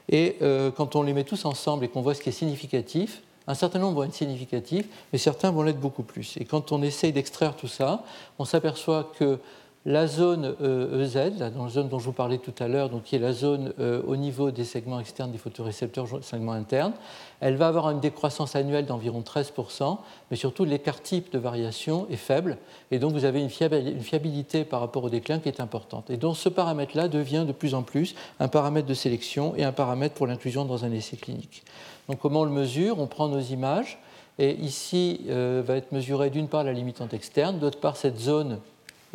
Et 0.08 0.38
euh, 0.40 0.70
quand 0.70 0.96
on 0.96 1.02
les 1.02 1.12
met 1.12 1.24
tous 1.24 1.44
ensemble 1.44 1.84
et 1.84 1.88
qu'on 1.88 2.00
voit 2.00 2.14
ce 2.14 2.22
qui 2.22 2.30
est 2.30 2.32
significatif, 2.32 3.22
un 3.46 3.54
certain 3.54 3.78
nombre 3.80 3.96
vont 3.96 4.04
être 4.04 4.14
significatifs, 4.14 4.86
mais 5.12 5.18
certains 5.18 5.50
vont 5.50 5.62
l'être 5.62 5.78
beaucoup 5.78 6.02
plus. 6.02 6.36
Et 6.38 6.44
quand 6.46 6.72
on 6.72 6.82
essaye 6.82 7.12
d'extraire 7.12 7.54
tout 7.54 7.68
ça, 7.68 8.02
on 8.38 8.44
s'aperçoit 8.44 9.12
que 9.18 9.38
la 9.86 10.06
zone 10.06 10.44
EZ, 10.44 11.16
euh, 11.16 11.30
la 11.38 11.68
zone 11.68 11.88
dont 11.88 11.98
je 11.98 12.04
vous 12.04 12.12
parlais 12.12 12.36
tout 12.36 12.52
à 12.58 12.68
l'heure, 12.68 12.90
qui 13.02 13.16
est 13.16 13.18
la 13.18 13.32
zone 13.32 13.72
euh, 13.80 14.02
au 14.06 14.16
niveau 14.16 14.50
des 14.50 14.64
segments 14.64 15.00
externes 15.00 15.32
des 15.32 15.38
photorécepteurs, 15.38 16.06
segments 16.22 16.52
internes, 16.52 16.92
elle 17.40 17.56
va 17.56 17.68
avoir 17.68 17.90
une 17.90 18.00
décroissance 18.00 18.56
annuelle 18.56 18.84
d'environ 18.84 19.22
13%, 19.22 19.98
mais 20.30 20.36
surtout 20.36 20.66
l'écart 20.66 21.00
type 21.00 21.32
de 21.32 21.38
variation 21.38 22.06
est 22.10 22.16
faible, 22.16 22.58
et 22.90 22.98
donc 22.98 23.12
vous 23.12 23.24
avez 23.24 23.40
une 23.40 23.48
fiabilité 23.48 24.64
par 24.64 24.80
rapport 24.80 25.04
au 25.04 25.10
déclin 25.10 25.38
qui 25.38 25.48
est 25.48 25.60
importante. 25.60 26.10
Et 26.10 26.18
donc 26.18 26.36
ce 26.36 26.50
paramètre-là 26.50 27.08
devient 27.08 27.44
de 27.46 27.52
plus 27.52 27.74
en 27.74 27.82
plus 27.82 28.14
un 28.38 28.48
paramètre 28.48 28.86
de 28.86 28.94
sélection 28.94 29.54
et 29.56 29.64
un 29.64 29.72
paramètre 29.72 30.14
pour 30.14 30.26
l'inclusion 30.26 30.66
dans 30.66 30.84
un 30.84 30.92
essai 30.92 31.16
clinique. 31.16 31.62
Donc 32.08 32.18
comment 32.18 32.40
on 32.40 32.44
le 32.44 32.50
mesure? 32.50 32.98
On 32.98 33.06
prend 33.06 33.28
nos 33.28 33.40
images, 33.40 33.98
et 34.38 34.54
ici 34.56 35.22
euh, 35.28 35.62
va 35.64 35.76
être 35.76 35.92
mesurée 35.92 36.28
d'une 36.28 36.48
part 36.48 36.64
la 36.64 36.72
limitante 36.72 37.14
externe, 37.14 37.58
d'autre 37.58 37.80
part 37.80 37.96
cette 37.96 38.18
zone 38.18 38.58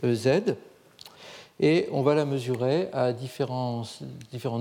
EZ, 0.03 0.55
et 1.61 1.87
on 1.91 2.01
va 2.01 2.15
la 2.15 2.25
mesurer 2.25 2.89
à 2.91 3.13
différentes, 3.13 3.87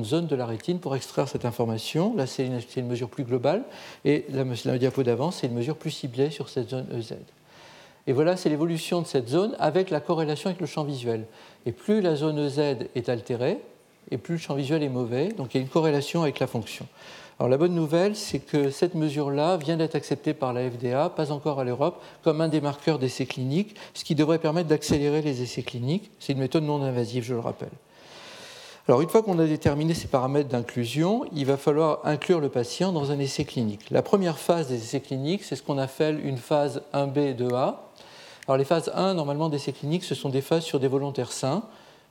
zones 0.04 0.26
de 0.26 0.36
la 0.36 0.46
rétine 0.46 0.78
pour 0.78 0.94
extraire 0.94 1.28
cette 1.28 1.44
information. 1.44 2.14
Là, 2.16 2.26
c'est 2.26 2.46
une, 2.46 2.86
mesure 2.86 3.08
plus 3.08 3.24
globale, 3.24 3.64
et 4.04 4.24
la, 4.30 4.44
la 4.64 4.78
diapo 4.78 5.02
d'avant, 5.02 5.30
c'est 5.30 5.48
une 5.48 5.54
mesure 5.54 5.76
plus 5.76 5.90
ciblée 5.90 6.30
sur 6.30 6.48
cette 6.48 6.70
zone 6.70 6.86
EZ. 6.96 7.14
Et 8.06 8.12
voilà, 8.12 8.36
c'est 8.36 8.48
l'évolution 8.48 9.00
de 9.00 9.06
cette 9.06 9.28
zone 9.28 9.56
avec 9.58 9.90
la 9.90 10.00
corrélation 10.00 10.50
avec 10.50 10.60
le 10.60 10.66
champ 10.66 10.84
visuel. 10.84 11.24
Et 11.66 11.72
plus 11.72 12.00
la 12.00 12.14
zone 12.14 12.38
EZ 12.38 12.58
est 12.94 13.08
altérée, 13.08 13.58
et 14.10 14.18
plus 14.18 14.34
le 14.34 14.40
champ 14.40 14.54
visuel 14.54 14.82
est 14.82 14.88
mauvais, 14.88 15.28
donc 15.28 15.54
il 15.54 15.58
y 15.58 15.60
a 15.60 15.62
une 15.62 15.70
corrélation 15.70 16.22
avec 16.22 16.38
la 16.38 16.46
fonction. 16.46 16.86
La 17.40 17.56
bonne 17.58 17.74
nouvelle, 17.74 18.16
c'est 18.16 18.38
que 18.38 18.70
cette 18.70 18.94
mesure-là 18.94 19.56
vient 19.56 19.76
d'être 19.76 19.96
acceptée 19.96 20.34
par 20.34 20.52
la 20.52 20.70
FDA, 20.70 21.10
pas 21.10 21.32
encore 21.32 21.60
à 21.60 21.64
l'Europe, 21.64 22.00
comme 22.22 22.40
un 22.40 22.48
des 22.48 22.60
marqueurs 22.60 22.98
d'essais 22.98 23.26
cliniques, 23.26 23.74
ce 23.92 24.04
qui 24.04 24.14
devrait 24.14 24.38
permettre 24.38 24.68
d'accélérer 24.68 25.20
les 25.20 25.42
essais 25.42 25.62
cliniques. 25.62 26.10
C'est 26.20 26.32
une 26.32 26.38
méthode 26.38 26.64
non 26.64 26.82
invasive, 26.82 27.24
je 27.24 27.34
le 27.34 27.40
rappelle. 27.40 27.72
Alors 28.86 29.00
une 29.00 29.08
fois 29.08 29.22
qu'on 29.22 29.38
a 29.38 29.46
déterminé 29.46 29.94
ces 29.94 30.08
paramètres 30.08 30.50
d'inclusion, 30.50 31.24
il 31.32 31.46
va 31.46 31.56
falloir 31.56 32.00
inclure 32.04 32.38
le 32.38 32.50
patient 32.50 32.92
dans 32.92 33.10
un 33.10 33.18
essai 33.18 33.46
clinique. 33.46 33.90
La 33.90 34.02
première 34.02 34.38
phase 34.38 34.68
des 34.68 34.76
essais 34.76 35.00
cliniques, 35.00 35.42
c'est 35.42 35.56
ce 35.56 35.62
qu'on 35.62 35.78
appelle 35.78 36.24
une 36.24 36.36
phase 36.36 36.82
1B 36.92 37.18
et 37.18 37.34
2A. 37.34 37.76
Alors 38.46 38.58
les 38.58 38.64
phases 38.64 38.92
1, 38.94 39.14
normalement, 39.14 39.48
d'essais 39.48 39.72
cliniques, 39.72 40.04
ce 40.04 40.14
sont 40.14 40.28
des 40.28 40.42
phases 40.42 40.64
sur 40.64 40.78
des 40.80 40.88
volontaires 40.88 41.32
sains. 41.32 41.62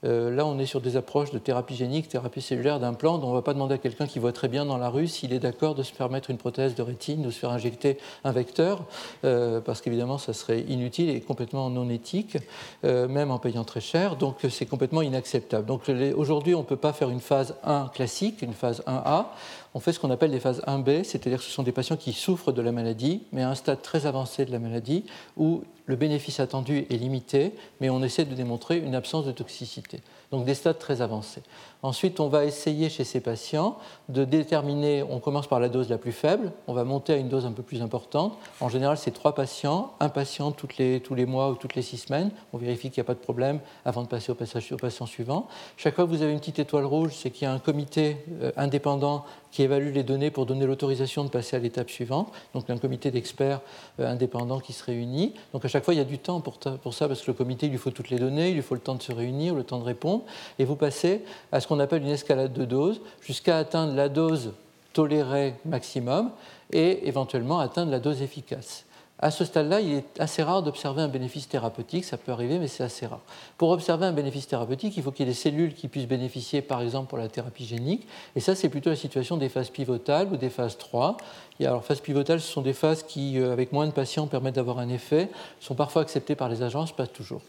Euh, 0.04 0.34
là, 0.34 0.46
on 0.46 0.60
est 0.60 0.66
sur 0.66 0.82
des 0.82 0.98
approches 0.98 1.32
de 1.32 1.40
thérapie 1.40 1.76
génique, 1.76 2.10
thérapie 2.10 2.42
cellulaire 2.42 2.80
d'implant. 2.80 3.20
On 3.22 3.30
ne 3.30 3.34
va 3.34 3.42
pas 3.42 3.54
demander 3.54 3.76
à 3.76 3.78
quelqu'un 3.78 4.08
qui 4.08 4.20
voit 4.20 4.32
très 4.32 4.48
bien 4.48 4.66
dans 4.66 4.78
la 4.78 4.90
rue 4.90 5.08
s'il 5.08 5.34
est 5.34 5.40
d'accord 5.40 5.76
de 5.76 5.84
se 5.84 5.94
permettre 5.94 6.30
une 6.30 6.38
prothèse 6.38 6.76
de 6.76 6.82
rétine, 6.82 7.22
de 7.22 7.32
se 7.32 7.40
faire 7.40 7.52
injecter 7.52 7.98
un 8.24 8.32
vecteur, 8.32 8.84
euh, 9.24 9.62
parce 9.62 9.82
qu'évidemment, 9.82 10.18
ça 10.18 10.34
serait 10.34 10.62
inutile 10.62 11.10
et 11.10 11.22
complètement 11.22 11.70
non 11.70 11.90
éthique, 11.90 12.38
euh, 12.84 13.08
même 13.08 13.32
en 13.32 13.40
payant 13.40 13.64
très 13.64 13.82
cher. 13.82 14.16
Donc, 14.16 14.38
c'est 14.50 14.66
complètement 14.66 15.02
inacceptable. 15.02 15.66
Donc, 15.66 15.90
aujourd'hui, 16.16 16.56
on 16.56 16.60
ne 16.60 16.66
peut 16.66 16.76
pas 16.76 16.94
faire 16.94 17.10
une 17.10 17.22
phase 17.22 17.56
1 17.64 17.90
classique, 17.94 18.42
une 18.42 18.54
phase 18.54 18.84
1A 18.86 19.28
on 19.74 19.80
fait 19.80 19.92
ce 19.92 20.00
qu'on 20.00 20.12
appelle 20.12 20.32
des 20.32 20.40
phases 20.40 20.62
1B, 20.68 21.04
c'est-à-dire 21.04 21.40
que 21.40 21.46
ce 21.46 21.52
sont 21.52 21.64
des 21.64 21.72
patients 21.72 21.98
qui 21.98 22.14
souffrent 22.14 22.52
de 22.52 22.62
la 22.62 22.72
maladie, 22.72 23.24
mais 23.32 23.42
à 23.42 23.50
un 23.50 23.56
stade 23.56 23.82
très 23.82 24.06
avancé 24.06 24.46
de 24.46 24.52
la 24.52 24.60
maladie, 24.60 25.06
où 25.36 25.64
le 25.86 25.96
bénéfice 25.96 26.40
attendu 26.40 26.86
est 26.90 26.98
limité, 26.98 27.54
mais 27.82 27.90
on 27.90 28.04
essaie 28.04 28.26
de 28.26 28.36
démontrer 28.36 28.78
une 28.78 28.96
absence 28.96 29.26
de 29.26 29.32
toxicité. 29.32 30.00
Donc 30.32 30.46
des 30.46 30.54
stades 30.54 30.80
très 30.80 31.02
avancés. 31.02 31.42
Ensuite, 31.84 32.22
on 32.22 32.30
va 32.30 32.46
essayer 32.46 32.90
chez 32.90 33.04
ces 33.04 33.20
patients 33.20 33.78
de 34.08 34.24
déterminer, 34.24 35.04
on 35.04 35.20
commence 35.20 35.48
par 35.48 35.60
la 35.60 35.68
dose 35.68 35.90
la 35.90 35.98
plus 35.98 36.14
faible, 36.14 36.54
on 36.68 36.74
va 36.74 36.86
monter 36.86 37.12
à 37.12 37.18
une 37.18 37.28
dose 37.28 37.46
un 37.46 37.52
peu 37.52 37.62
plus 37.62 37.82
importante. 37.82 38.38
En 38.62 38.70
général, 38.70 38.98
c'est 38.98 39.12
trois 39.12 39.36
patients, 39.36 39.94
un 40.00 40.08
patient 40.08 40.52
tous 40.52 40.70
les 40.78 41.26
mois 41.26 41.50
ou 41.50 41.56
toutes 41.56 41.76
les 41.76 41.82
six 41.82 41.98
semaines. 41.98 42.32
On 42.54 42.58
vérifie 42.58 42.90
qu'il 42.90 43.02
n'y 43.02 43.06
a 43.06 43.08
pas 43.08 43.16
de 43.16 43.20
problème 43.20 43.60
avant 43.84 44.02
de 44.02 44.08
passer 44.08 44.32
au, 44.32 44.36
patient 44.36 45.06
suivant. 45.06 45.48
Chaque 45.76 45.96
fois 45.96 46.06
que 46.06 46.10
vous 46.10 46.22
avez 46.22 46.32
une 46.32 46.40
petite 46.40 46.60
étoile 46.60 46.86
rouge, 46.86 47.12
c'est 47.16 47.32
qu'il 47.32 47.46
y 47.46 47.52
a 47.52 47.54
un 47.54 47.60
comité 47.60 48.18
euh, 48.42 48.52
indépendant 48.56 49.26
qui 49.54 49.62
évalue 49.62 49.94
les 49.94 50.04
données 50.04 50.32
pour 50.32 50.48
donner 50.48 50.66
l'autorisation 50.66 51.24
de 51.24 51.30
passer 51.30 51.56
à 51.56 51.60
l'étape 51.60 51.90
suivante. 51.90 52.34
Donc 52.56 52.70
un 52.70 52.78
comité 52.78 53.12
d'experts 53.12 53.62
euh, 54.00 54.12
indépendants 54.12 54.60
qui 54.60 54.74
se 54.74 54.84
réunit. 54.84 55.36
Donc 55.54 55.64
à 55.64 55.68
chaque 55.68 55.84
fois, 55.84 55.94
il 55.94 55.98
y 55.98 56.02
a 56.02 56.06
du 56.06 56.18
temps 56.18 56.42
pour 56.42 56.94
ça, 56.94 57.08
parce 57.08 57.22
que 57.22 57.28
le 57.28 57.34
comité, 57.34 57.68
il 57.68 57.72
lui 57.72 57.78
faut 57.78 57.92
toutes 57.92 58.10
les 58.10 58.18
données, 58.18 58.50
il 58.50 58.56
lui 58.56 58.64
faut 58.64 58.74
le 58.74 58.82
temps 58.82 58.96
de 58.96 59.04
se 59.04 59.12
réunir, 59.12 59.54
le 59.54 59.64
temps 59.64 59.78
de 59.78 59.84
répondre. 59.84 60.24
Et 60.58 60.66
vous 60.66 60.76
passez 60.76 61.24
à 61.52 61.60
ce 61.60 61.68
qu'on 61.68 61.73
appelle 61.80 62.04
une 62.04 62.10
escalade 62.10 62.54
de 62.54 62.66
dose 62.66 63.02
jusqu'à 63.22 63.58
atteindre 63.58 63.94
la 63.96 64.10
dose 64.10 64.54
tolérée 64.94 65.56
maximum 65.66 66.32
et 66.72 67.08
éventuellement 67.08 67.60
atteindre 67.60 67.92
la 67.92 68.00
dose 68.00 68.22
efficace. 68.22 68.86
À 69.24 69.32
ce 69.32 69.46
stade-là, 69.46 69.80
il 69.80 69.94
est 69.94 70.20
assez 70.20 70.44
rare 70.44 70.64
d'observer 70.64 71.02
un 71.02 71.08
bénéfice 71.08 71.48
thérapeutique, 71.48 72.04
ça 72.04 72.18
peut 72.18 72.34
arriver, 72.34 72.60
mais 72.60 72.68
c'est 72.68 72.84
assez 72.84 73.06
rare. 73.06 73.22
Pour 73.58 73.70
observer 73.70 74.06
un 74.06 74.12
bénéfice 74.12 74.48
thérapeutique, 74.48 74.98
il 74.98 75.04
faut 75.04 75.12
qu'il 75.12 75.26
y 75.26 75.30
ait 75.30 75.32
des 75.32 75.38
cellules 75.38 75.74
qui 75.74 75.88
puissent 75.88 76.10
bénéficier, 76.10 76.62
par 76.62 76.82
exemple, 76.82 77.08
pour 77.08 77.18
la 77.18 77.30
thérapie 77.30 77.66
génique, 77.66 78.06
et 78.36 78.42
ça, 78.42 78.54
c'est 78.54 78.68
plutôt 78.68 78.90
la 78.90 78.98
situation 78.98 79.38
des 79.38 79.48
phases 79.48 79.70
pivotales 79.70 80.28
ou 80.30 80.36
des 80.36 80.50
phases 80.50 80.78
3. 80.78 81.16
Et 81.62 81.66
alors, 81.66 81.86
phases 81.86 82.02
pivotales, 82.02 82.42
ce 82.42 82.52
sont 82.52 82.62
des 82.62 82.74
phases 82.74 83.04
qui, 83.04 83.40
euh, 83.40 83.54
avec 83.54 83.72
moins 83.72 83.88
de 83.88 83.94
patients, 83.94 84.28
permettent 84.28 84.56
d'avoir 84.56 84.80
un 84.80 84.90
effet, 84.90 85.30
sont 85.62 85.76
parfois 85.76 86.02
acceptées 86.02 86.36
par 86.36 86.50
les 86.50 86.62
agences, 86.62 86.92
pas 86.92 87.08
toujours. 87.08 87.42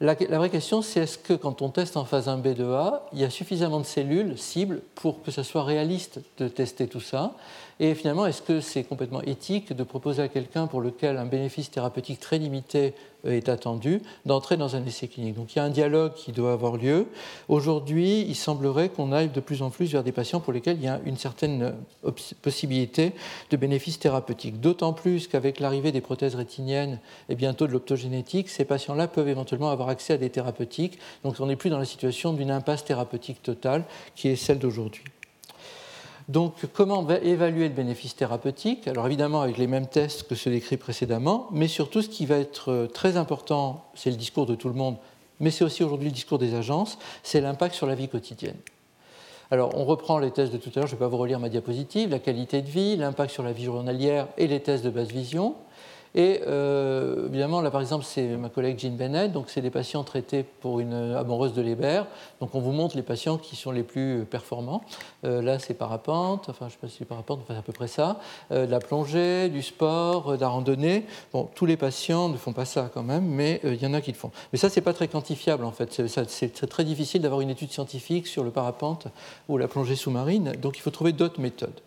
La, 0.00 0.14
vraie 0.14 0.50
question, 0.50 0.82
c'est 0.82 1.00
est-ce 1.00 1.18
que 1.18 1.34
quand 1.34 1.62
on 1.62 1.70
teste 1.70 1.96
en 1.96 2.04
phase 2.04 2.26
1B2A, 2.26 3.02
il 3.12 3.20
y 3.20 3.24
a 3.24 3.30
suffisamment 3.30 3.78
de 3.78 3.86
cellules 3.86 4.36
cibles 4.36 4.82
pour 4.96 5.22
que 5.22 5.30
ce 5.30 5.42
soit 5.44 5.62
réaliste 5.62 6.20
de 6.38 6.48
tester 6.48 6.88
tout 6.88 7.00
ça? 7.00 7.34
Et 7.80 7.94
finalement, 7.94 8.26
est-ce 8.26 8.42
que 8.42 8.60
c'est 8.60 8.84
complètement 8.84 9.22
éthique 9.22 9.72
de 9.72 9.82
proposer 9.82 10.22
à 10.22 10.28
quelqu'un 10.28 10.66
pour 10.66 10.80
lequel 10.80 11.18
un 11.18 11.26
bénéfice 11.26 11.70
thérapeutique 11.70 12.20
très 12.20 12.38
limité 12.38 12.94
euh, 13.26 13.32
est 13.32 13.48
attendu 13.48 14.00
d'entrer 14.26 14.56
dans 14.56 14.76
un 14.76 14.84
essai 14.84 15.08
clinique? 15.08 15.34
Donc 15.34 15.54
il 15.54 15.58
y 15.58 15.60
a 15.60 15.64
un 15.64 15.70
dialogue 15.70 16.14
qui 16.14 16.30
doit 16.30 16.52
avoir 16.52 16.76
lieu. 16.76 17.06
Aujourd'hui, 17.48 18.20
il 18.28 18.36
semblerait 18.36 18.90
qu'on 18.90 19.10
aille 19.10 19.28
de 19.28 19.40
plus 19.40 19.62
en 19.62 19.70
plus 19.70 19.90
vers 19.90 20.04
des 20.04 20.12
patients 20.12 20.38
pour 20.38 20.52
lesquels 20.52 20.76
il 20.76 20.84
y 20.84 20.88
a 20.88 21.00
une 21.04 21.16
certaine 21.16 21.74
euh, 22.04 22.10
possibilité 22.42 23.12
de 23.50 23.56
bénéfice 23.56 23.98
thérapeutique. 23.98 24.60
D'autant 24.60 24.92
plus 24.92 25.26
qu'avec 25.26 25.58
l'arrivée 25.58 25.90
des 25.90 26.00
prothèses 26.00 26.36
rétiniennes 26.36 27.00
et 27.28 27.34
bientôt 27.34 27.66
de 27.66 27.72
l'optogénétique, 27.72 28.50
ces 28.50 28.64
patients-là 28.64 29.08
peuvent 29.08 29.28
éventuellement 29.28 29.70
avoir 29.70 29.88
accès 29.88 30.12
à 30.12 30.16
des 30.16 30.30
thérapeutiques. 30.30 30.98
Donc 31.24 31.34
on 31.40 31.46
n'est 31.46 31.56
plus 31.56 31.70
dans 31.70 31.78
la 31.78 31.84
situation 31.84 32.32
d'une 32.32 32.52
impasse 32.52 32.84
thérapeutique 32.84 33.42
totale 33.42 33.84
qui 34.14 34.28
est 34.28 34.36
celle 34.36 34.60
d'aujourd'hui. 34.60 35.02
Donc, 36.28 36.54
comment 36.72 37.06
évaluer 37.10 37.68
le 37.68 37.74
bénéfice 37.74 38.16
thérapeutique? 38.16 38.88
Alors, 38.88 39.06
évidemment, 39.06 39.42
avec 39.42 39.58
les 39.58 39.66
mêmes 39.66 39.86
tests 39.86 40.22
que 40.22 40.34
ceux 40.34 40.50
décrits 40.50 40.78
précédemment, 40.78 41.48
mais 41.50 41.68
surtout, 41.68 42.00
ce 42.00 42.08
qui 42.08 42.24
va 42.24 42.38
être 42.38 42.70
euh, 42.70 42.86
très 42.86 43.18
important, 43.18 43.84
c'est 43.94 44.10
le 44.10 44.16
discours 44.16 44.46
de 44.46 44.54
tout 44.54 44.68
le 44.68 44.74
monde, 44.74 44.96
mais 45.40 45.50
c'est 45.50 45.64
aussi 45.64 45.84
aujourd'hui 45.84 46.08
le 46.08 46.14
discours 46.14 46.38
des 46.38 46.54
agences, 46.54 46.98
c'est 47.22 47.42
l'impact 47.42 47.74
sur 47.74 47.86
la 47.86 47.94
vie 47.94 48.08
quotidienne. 48.08 48.56
Alors, 49.50 49.76
on 49.76 49.84
reprend 49.84 50.18
les 50.18 50.30
tests 50.30 50.52
de 50.52 50.56
tout 50.56 50.70
à 50.74 50.80
l'heure, 50.80 50.86
je 50.86 50.94
ne 50.94 50.98
vais 50.98 51.04
pas 51.04 51.08
vous 51.08 51.18
relire 51.18 51.38
ma 51.38 51.50
diapositive, 51.50 52.08
la 52.08 52.18
qualité 52.18 52.62
de 52.62 52.70
vie, 52.70 52.96
l'impact 52.96 53.30
sur 53.30 53.42
la 53.42 53.52
vie 53.52 53.64
journalière 53.64 54.28
et 54.38 54.46
les 54.46 54.60
tests 54.60 54.84
de 54.84 54.90
basse 54.90 55.08
vision. 55.08 55.54
Et 56.14 56.40
euh, 56.46 57.26
évidemment, 57.28 57.60
là 57.60 57.70
par 57.70 57.80
exemple, 57.80 58.04
c'est 58.04 58.36
ma 58.36 58.48
collègue 58.48 58.78
Jean 58.78 58.96
Bennett, 58.96 59.32
donc 59.32 59.50
c'est 59.50 59.60
des 59.60 59.70
patients 59.70 60.04
traités 60.04 60.44
pour 60.44 60.78
une 60.78 60.94
amoureuse 60.94 61.54
de 61.54 61.62
Leber. 61.62 62.02
Donc 62.40 62.54
on 62.54 62.60
vous 62.60 62.70
montre 62.70 62.96
les 62.96 63.02
patients 63.02 63.36
qui 63.36 63.56
sont 63.56 63.72
les 63.72 63.82
plus 63.82 64.24
performants. 64.24 64.82
Euh, 65.24 65.42
là, 65.42 65.58
c'est 65.58 65.74
parapente, 65.74 66.48
enfin 66.48 66.66
je 66.66 66.66
ne 66.66 66.70
sais 66.70 66.78
pas 66.80 66.88
si 66.88 66.96
c'est 66.98 67.04
parapente, 67.04 67.40
enfin 67.42 67.58
à 67.58 67.62
peu 67.62 67.72
près 67.72 67.88
ça. 67.88 68.20
Euh, 68.52 68.66
de 68.66 68.70
la 68.70 68.78
plongée, 68.78 69.48
du 69.48 69.62
sport, 69.62 70.36
de 70.36 70.40
la 70.40 70.48
randonnée. 70.48 71.04
Bon, 71.32 71.48
tous 71.54 71.66
les 71.66 71.76
patients 71.76 72.28
ne 72.28 72.36
font 72.36 72.52
pas 72.52 72.64
ça 72.64 72.90
quand 72.94 73.02
même, 73.02 73.24
mais 73.24 73.60
il 73.64 73.82
y 73.82 73.86
en 73.86 73.94
a 73.94 74.00
qui 74.00 74.12
le 74.12 74.16
font. 74.16 74.30
Mais 74.52 74.58
ça, 74.58 74.70
c'est 74.70 74.82
pas 74.82 74.92
très 74.92 75.08
quantifiable 75.08 75.64
en 75.64 75.72
fait. 75.72 76.02
C'est 76.06 76.68
très 76.68 76.84
difficile 76.84 77.22
d'avoir 77.22 77.40
une 77.40 77.50
étude 77.50 77.72
scientifique 77.72 78.28
sur 78.28 78.44
le 78.44 78.50
parapente 78.50 79.08
ou 79.48 79.58
la 79.58 79.66
plongée 79.66 79.96
sous-marine, 79.96 80.52
donc 80.60 80.78
il 80.78 80.80
faut 80.80 80.90
trouver 80.90 81.12
d'autres 81.12 81.40
méthodes. 81.40 81.80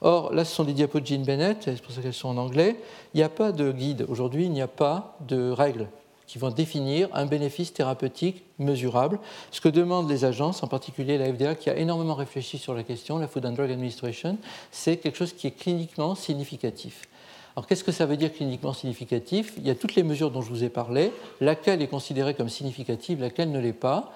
Or, 0.00 0.32
là, 0.32 0.44
ce 0.44 0.54
sont 0.54 0.64
des 0.64 0.72
diapos 0.72 1.00
de 1.00 1.06
Jean 1.06 1.24
Bennett, 1.24 1.58
c'est 1.62 1.82
pour 1.82 1.92
ça 1.92 2.02
qu'elles 2.02 2.12
sont 2.14 2.28
en 2.28 2.36
anglais. 2.36 2.76
Il 3.14 3.18
n'y 3.18 3.22
a 3.22 3.28
pas 3.28 3.52
de 3.52 3.72
guide. 3.72 4.06
Aujourd'hui, 4.08 4.44
il 4.44 4.50
n'y 4.50 4.62
a 4.62 4.68
pas 4.68 5.16
de 5.26 5.50
règles 5.50 5.88
qui 6.26 6.38
vont 6.38 6.50
définir 6.50 7.08
un 7.12 7.26
bénéfice 7.26 7.72
thérapeutique 7.72 8.42
mesurable. 8.58 9.18
Ce 9.50 9.60
que 9.60 9.68
demandent 9.68 10.10
les 10.10 10.24
agences, 10.24 10.62
en 10.62 10.66
particulier 10.66 11.18
la 11.18 11.32
FDA, 11.32 11.54
qui 11.54 11.70
a 11.70 11.76
énormément 11.76 12.14
réfléchi 12.14 12.58
sur 12.58 12.74
la 12.74 12.82
question, 12.82 13.18
la 13.18 13.28
Food 13.28 13.46
and 13.46 13.52
Drug 13.52 13.70
Administration, 13.70 14.36
c'est 14.70 14.96
quelque 14.96 15.16
chose 15.16 15.32
qui 15.32 15.46
est 15.46 15.52
cliniquement 15.52 16.14
significatif. 16.14 17.02
Alors 17.54 17.66
qu'est-ce 17.66 17.84
que 17.84 17.92
ça 17.92 18.04
veut 18.04 18.16
dire 18.16 18.32
cliniquement 18.32 18.74
significatif? 18.74 19.54
Il 19.56 19.66
y 19.66 19.70
a 19.70 19.74
toutes 19.74 19.94
les 19.94 20.02
mesures 20.02 20.30
dont 20.30 20.42
je 20.42 20.50
vous 20.50 20.64
ai 20.64 20.68
parlé, 20.68 21.12
laquelle 21.40 21.80
est 21.80 21.86
considérée 21.86 22.34
comme 22.34 22.50
significative, 22.50 23.20
laquelle 23.20 23.50
ne 23.50 23.60
l'est 23.60 23.72
pas? 23.72 24.12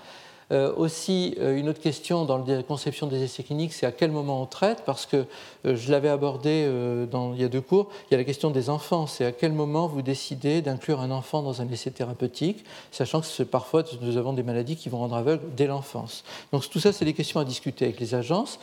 Euh, 0.52 0.72
aussi, 0.76 1.34
euh, 1.38 1.56
une 1.56 1.68
autre 1.68 1.80
question 1.80 2.24
dans 2.24 2.38
la 2.44 2.62
conception 2.62 3.06
des 3.06 3.22
essais 3.22 3.42
cliniques, 3.42 3.72
c'est 3.72 3.86
à 3.86 3.92
quel 3.92 4.10
moment 4.10 4.42
on 4.42 4.46
traite, 4.46 4.82
parce 4.84 5.06
que 5.06 5.24
euh, 5.64 5.76
je 5.76 5.92
l'avais 5.92 6.08
abordé 6.08 6.68
il 6.70 7.40
y 7.40 7.44
a 7.44 7.48
deux 7.48 7.60
cours, 7.60 7.88
il 8.08 8.12
y 8.12 8.14
a 8.14 8.18
la 8.18 8.24
question 8.24 8.50
des 8.50 8.68
enfants, 8.68 9.06
c'est 9.06 9.24
à 9.24 9.32
quel 9.32 9.52
moment 9.52 9.86
vous 9.86 10.02
décidez 10.02 10.60
d'inclure 10.62 11.00
un 11.00 11.10
enfant 11.10 11.42
dans 11.42 11.62
un 11.62 11.68
essai 11.68 11.90
thérapeutique, 11.90 12.64
sachant 12.90 13.20
que 13.20 13.42
parfois 13.44 13.84
nous 14.00 14.16
avons 14.16 14.32
des 14.32 14.42
maladies 14.42 14.76
qui 14.76 14.88
vont 14.88 14.98
rendre 14.98 15.16
aveugle 15.16 15.44
dès 15.56 15.66
l'enfance. 15.66 16.24
Donc 16.52 16.68
tout 16.68 16.80
ça, 16.80 16.92
c'est 16.92 17.04
des 17.04 17.14
questions 17.14 17.40
à 17.40 17.44
discuter 17.44 17.84
avec 17.86 18.00
les 18.00 18.14
agences 18.14 18.58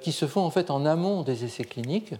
qui 0.00 0.12
se 0.12 0.26
font 0.26 0.42
en 0.42 0.50
fait 0.50 0.70
en 0.70 0.86
amont 0.86 1.22
des 1.22 1.44
essais 1.44 1.64
cliniques. 1.64 2.14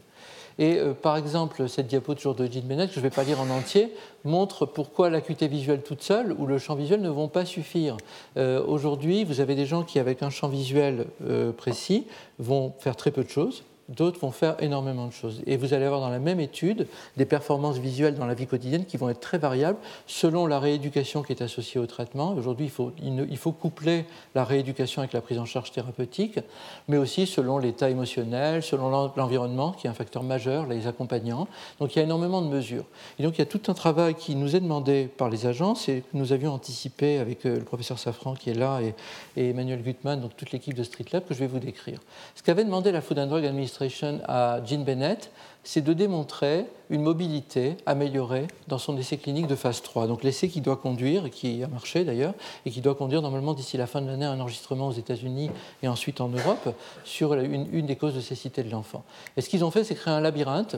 Et 0.59 0.79
euh, 0.79 0.93
par 0.95 1.17
exemple, 1.17 1.69
cette 1.69 1.87
diapo 1.87 2.15
toujours 2.15 2.35
de 2.35 2.47
Jean 2.47 2.65
Bennett, 2.65 2.89
que 2.89 2.95
je 2.95 3.01
ne 3.01 3.05
vais 3.05 3.11
pas 3.11 3.25
lire 3.25 3.41
en 3.41 3.51
entier, 3.51 3.93
montre 4.25 4.67
pourquoi 4.67 5.11
l'acuité 5.11 5.49
visuelle 5.49 5.83
toute 5.83 6.03
seule 6.03 6.33
ou 6.39 6.47
le 6.47 6.59
champ 6.59 6.75
visuel 6.75 7.01
ne 7.01 7.09
vont 7.09 7.29
pas 7.29 7.45
suffire. 7.45 7.97
Euh, 8.37 8.65
aujourd'hui, 8.65 9.25
vous 9.25 9.41
avez 9.41 9.55
des 9.55 9.67
gens 9.67 9.83
qui, 9.83 9.99
avec 9.99 10.23
un 10.23 10.31
champ 10.31 10.49
visuel 10.49 11.07
euh, 11.27 11.53
précis, 11.53 12.07
vont 12.39 12.73
faire 12.79 12.97
très 12.97 13.11
peu 13.11 13.25
de 13.25 13.31
choses 13.31 13.65
d'autres 13.89 14.21
vont 14.21 14.31
faire 14.31 14.57
énormément 14.61 15.07
de 15.07 15.13
choses. 15.13 15.43
Et 15.47 15.57
vous 15.57 15.75
allez 15.75 15.85
avoir 15.85 16.01
dans 16.01 16.09
la 16.09 16.19
même 16.19 16.41
étude 16.41 16.87
des 17.17 17.25
performances 17.25 17.79
visuelles 17.79 18.15
dans 18.15 18.27
la 18.27 18.35
vie 18.35 18.47
quotidienne 18.47 18.85
qui 18.85 18.97
vont 18.97 19.09
être 19.09 19.21
très 19.21 19.39
variables 19.39 19.79
selon 20.07 20.47
la 20.47 20.59
rééducation 20.59 21.23
qui 21.23 21.33
est 21.33 21.43
associée 21.43 21.81
au 21.81 21.87
traitement. 21.87 22.33
Aujourd'hui, 22.35 22.71
il 23.03 23.37
faut, 23.39 23.53
coupler 23.53 24.05
la 24.35 24.45
rééducation 24.45 25.01
avec 25.01 25.13
la 25.13 25.21
prise 25.21 25.39
en 25.39 25.45
charge 25.45 25.71
thérapeutique, 25.71 26.41
mais 26.89 26.97
aussi 26.97 27.27
selon 27.27 27.59
l'état 27.59 27.89
émotionnel, 27.91 28.63
selon 28.63 28.91
l'environnement, 29.17 29.73
qui 29.73 29.87
est 29.87 29.91
un 29.91 29.95
facteur 29.95 30.23
majeur, 30.23 30.67
les 30.67 30.87
accompagnants. 30.87 31.47
Donc 31.79 31.95
il 31.95 31.99
y 31.99 32.01
a 32.01 32.05
énormément 32.05 32.43
de 32.43 32.49
mesures. 32.49 32.85
Et 33.19 33.23
donc 33.23 33.37
il 33.37 33.39
y 33.39 33.43
a 33.43 33.47
tout 33.47 33.61
un 33.69 33.75
travail 33.75 34.15
qui 34.15 34.35
nous 34.35 34.57
est 34.57 34.61
demandé 34.61 35.09
par 35.17 35.29
les 35.29 35.47
agences 35.47 35.89
et 35.89 36.01
que 36.01 36.17
nous 36.17 36.33
avions 36.33 36.53
anticipé 36.53 37.19
avec 37.19 37.47
euh, 37.47 37.59
le 37.59 37.65
professeur 37.65 37.99
Safran 37.99 38.35
qui 38.35 38.51
est 38.51 38.55
là 38.55 38.81
et, 38.81 38.95
Emmanuel 39.37 39.83
Gutmann, 39.83 40.21
donc 40.21 40.37
toute 40.37 40.53
l'équipe 40.53 40.75
de 40.75 40.83
Street 40.83 41.05
Lab, 41.13 41.25
que 41.27 41.35
je 41.35 41.41
vais 41.41 41.47
vous 41.47 41.59
décrire. 41.59 42.01
Ce 42.35 42.43
qu'avait 42.43 42.65
demandé 42.65 42.93
la 42.93 43.01
Food 43.01 43.19
and 43.19 43.27
Drug 43.27 43.45
Administration, 43.45 43.74
à 44.27 44.65
Jean 44.65 44.85
Bennett, 44.85 45.31
c'est 45.65 45.81
de 45.81 45.93
démontrer 45.93 46.67
une 46.91 47.03
mobilité 47.03 47.77
améliorée 47.87 48.47
dans 48.69 48.79
son 48.79 48.97
essai 48.99 49.17
clinique 49.17 49.47
de 49.47 49.57
phase 49.57 49.83
3. 49.83 50.07
Donc 50.07 50.23
l'essai 50.23 50.49
qui 50.49 50.61
doit 50.61 50.77
conduire, 50.77 51.27
et 51.27 51.31
qui 51.31 51.63
a 51.63 51.69
marché 51.69 52.05
d'ailleurs, 52.05 52.35
et 52.67 52.71
qui 52.71 52.81
doit 52.81 52.95
conduire 52.95 53.23
normalement 53.23 53.55
d'ici 53.55 53.77
la 53.77 53.87
fin 53.87 54.03
de 54.03 54.07
l'année 54.07 54.27
un 54.27 54.39
enregistrement 54.41 54.89
aux 54.89 54.93
États-Unis 54.93 55.51
et 55.83 55.89
ensuite 55.89 56.21
en 56.21 56.29
Europe 56.29 56.75
sur 57.05 57.35
une, 57.35 57.67
une 57.73 57.87
des 57.87 57.97
causes 57.97 58.15
de 58.15 58.21
cécité 58.21 58.63
de 58.63 58.71
l'enfant. 58.71 59.05
Et 59.37 59.41
ce 59.41 59.49
qu'ils 59.49 59.65
ont 59.65 59.71
fait, 59.71 59.85
c'est 59.85 59.95
créer 59.95 60.13
un 60.13 60.21
labyrinthe 60.21 60.77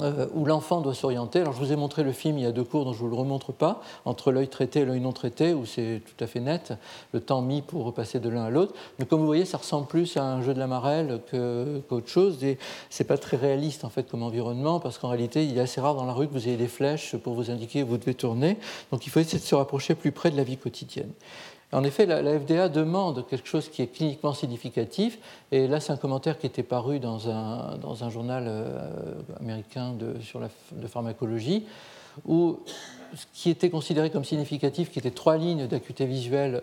euh, 0.00 0.26
où 0.34 0.44
l'enfant 0.44 0.80
doit 0.80 0.94
s'orienter. 0.94 1.40
Alors 1.40 1.52
je 1.52 1.58
vous 1.58 1.72
ai 1.72 1.76
montré 1.76 2.02
le 2.02 2.12
film 2.12 2.38
il 2.38 2.44
y 2.44 2.46
a 2.46 2.52
deux 2.52 2.64
cours, 2.64 2.84
donc 2.84 2.94
je 2.94 3.02
ne 3.02 3.08
vous 3.08 3.14
le 3.14 3.20
remontre 3.20 3.52
pas, 3.52 3.82
entre 4.04 4.32
l'œil 4.32 4.48
traité 4.48 4.80
et 4.80 4.84
l'œil 4.84 5.00
non 5.00 5.12
traité, 5.12 5.52
où 5.52 5.66
c'est 5.66 6.02
tout 6.04 6.24
à 6.24 6.26
fait 6.26 6.40
net, 6.40 6.74
le 7.12 7.20
temps 7.20 7.42
mis 7.42 7.62
pour 7.62 7.84
repasser 7.84 8.20
de 8.20 8.28
l'un 8.28 8.44
à 8.44 8.50
l'autre. 8.50 8.74
Mais 8.98 9.06
comme 9.06 9.20
vous 9.20 9.26
voyez, 9.26 9.44
ça 9.44 9.58
ressemble 9.58 9.86
plus 9.86 10.16
à 10.16 10.24
un 10.24 10.42
jeu 10.42 10.54
de 10.54 10.58
la 10.58 10.66
marelle 10.66 11.20
qu'autre 11.30 12.08
chose. 12.08 12.42
Et 12.44 12.58
c'est 12.88 13.04
pas 13.04 13.18
très 13.18 13.36
réaliste 13.36 13.84
en 13.84 13.90
fait 13.90 14.08
comme 14.08 14.22
environnement, 14.22 14.80
parce 14.80 14.98
qu'en 14.98 15.08
réalité, 15.08 15.44
il 15.44 15.58
est 15.58 15.62
assez 15.62 15.80
rare 15.80 15.94
dans 15.94 16.06
la 16.06 16.12
rue 16.12 16.28
que 16.28 16.32
vous 16.32 16.48
ayez 16.48 16.56
des 16.56 16.68
flèches 16.68 17.16
pour 17.16 17.34
vous 17.34 17.50
indiquer 17.50 17.82
où 17.82 17.88
vous 17.88 17.98
devez 17.98 18.14
tourner. 18.14 18.58
Donc 18.92 19.06
il 19.06 19.10
faut 19.10 19.20
essayer 19.20 19.38
de 19.38 19.44
se 19.44 19.54
rapprocher 19.54 19.94
plus 19.94 20.12
près 20.12 20.30
de 20.30 20.36
la 20.36 20.44
vie 20.44 20.56
quotidienne. 20.56 21.10
En 21.72 21.84
effet, 21.84 22.04
la, 22.06 22.38
FDA 22.38 22.68
demande 22.68 23.26
quelque 23.28 23.46
chose 23.48 23.68
qui 23.68 23.82
est 23.82 23.86
cliniquement 23.86 24.34
significatif, 24.34 25.18
et 25.52 25.68
là 25.68 25.78
c'est 25.78 25.92
un 25.92 25.96
commentaire 25.96 26.38
qui 26.38 26.46
était 26.46 26.64
paru 26.64 26.98
dans 26.98 27.28
un, 27.28 28.10
journal 28.10 28.44
euh, 28.48 29.14
américain 29.38 29.92
de 29.92 30.86
pharmacologie, 30.88 31.64
où 32.26 32.58
ce 33.14 33.26
qui 33.32 33.50
était 33.50 33.70
considéré 33.70 34.10
comme 34.10 34.24
significatif, 34.24 34.90
qui 34.90 34.98
était 34.98 35.10
trois 35.10 35.36
lignes 35.36 35.66
d'acuité 35.66 36.06
visuelle, 36.06 36.62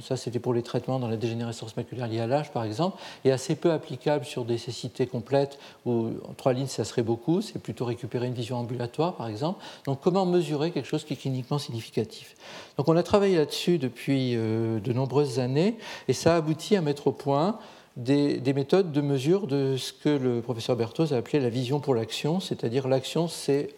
ça 0.00 0.16
c'était 0.16 0.38
pour 0.38 0.54
les 0.54 0.62
traitements 0.62 0.98
dans 0.98 1.08
la 1.08 1.16
dégénérescence 1.16 1.76
maculaire 1.76 2.06
liée 2.06 2.20
à 2.20 2.26
l'âge 2.26 2.52
par 2.52 2.64
exemple, 2.64 2.98
est 3.24 3.30
assez 3.30 3.54
peu 3.54 3.72
applicable 3.72 4.24
sur 4.24 4.44
des 4.44 4.58
cécités 4.58 5.06
complètes 5.06 5.58
où 5.84 6.10
trois 6.36 6.52
lignes 6.52 6.66
ça 6.66 6.84
serait 6.84 7.02
beaucoup, 7.02 7.42
c'est 7.42 7.58
plutôt 7.58 7.84
récupérer 7.84 8.26
une 8.26 8.34
vision 8.34 8.56
ambulatoire 8.56 9.16
par 9.16 9.28
exemple. 9.28 9.62
Donc 9.86 10.00
comment 10.00 10.26
mesurer 10.26 10.70
quelque 10.70 10.88
chose 10.88 11.04
qui 11.04 11.14
est 11.14 11.16
cliniquement 11.16 11.58
significatif? 11.58 12.36
Donc 12.78 12.88
on 12.88 12.96
a 12.96 13.02
travaillé 13.02 13.36
là-dessus 13.36 13.78
depuis 13.78 14.36
euh, 14.36 14.80
de 14.80 14.92
nombreuses 14.92 15.38
années 15.38 15.76
et 16.08 16.12
ça 16.12 16.34
a 16.34 16.36
abouti 16.38 16.76
à 16.76 16.80
mettre 16.80 17.08
au 17.08 17.12
point 17.12 17.58
des, 17.96 18.38
des, 18.38 18.52
méthodes 18.52 18.90
de 18.90 19.00
mesure 19.00 19.46
de 19.46 19.76
ce 19.76 19.92
que 19.92 20.08
le 20.08 20.40
professeur 20.40 20.74
Berthoz 20.74 21.12
a 21.12 21.18
appelé 21.18 21.38
la 21.38 21.48
vision 21.48 21.78
pour 21.78 21.94
l'action, 21.94 22.40
c'est-à-dire 22.40 22.88
l'action 22.88 23.28
c'est 23.28 23.70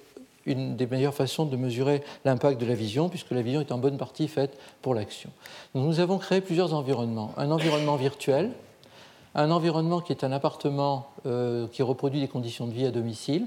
une 0.46 0.76
des 0.76 0.86
meilleures 0.86 1.14
façons 1.14 1.44
de 1.44 1.56
mesurer 1.56 2.02
l'impact 2.24 2.60
de 2.60 2.66
la 2.66 2.74
vision, 2.74 3.08
puisque 3.08 3.32
la 3.32 3.42
vision 3.42 3.60
est 3.60 3.72
en 3.72 3.78
bonne 3.78 3.98
partie 3.98 4.28
faite 4.28 4.58
pour 4.82 4.94
l'action. 4.94 5.30
Nous 5.74 6.00
avons 6.00 6.18
créé 6.18 6.40
plusieurs 6.40 6.74
environnements. 6.74 7.32
Un 7.36 7.50
environnement 7.50 7.96
virtuel, 7.96 8.52
un 9.34 9.50
environnement 9.50 10.00
qui 10.00 10.12
est 10.12 10.24
un 10.24 10.32
appartement 10.32 11.08
euh, 11.26 11.66
qui 11.68 11.82
reproduit 11.82 12.20
des 12.20 12.28
conditions 12.28 12.66
de 12.66 12.72
vie 12.72 12.86
à 12.86 12.90
domicile, 12.90 13.46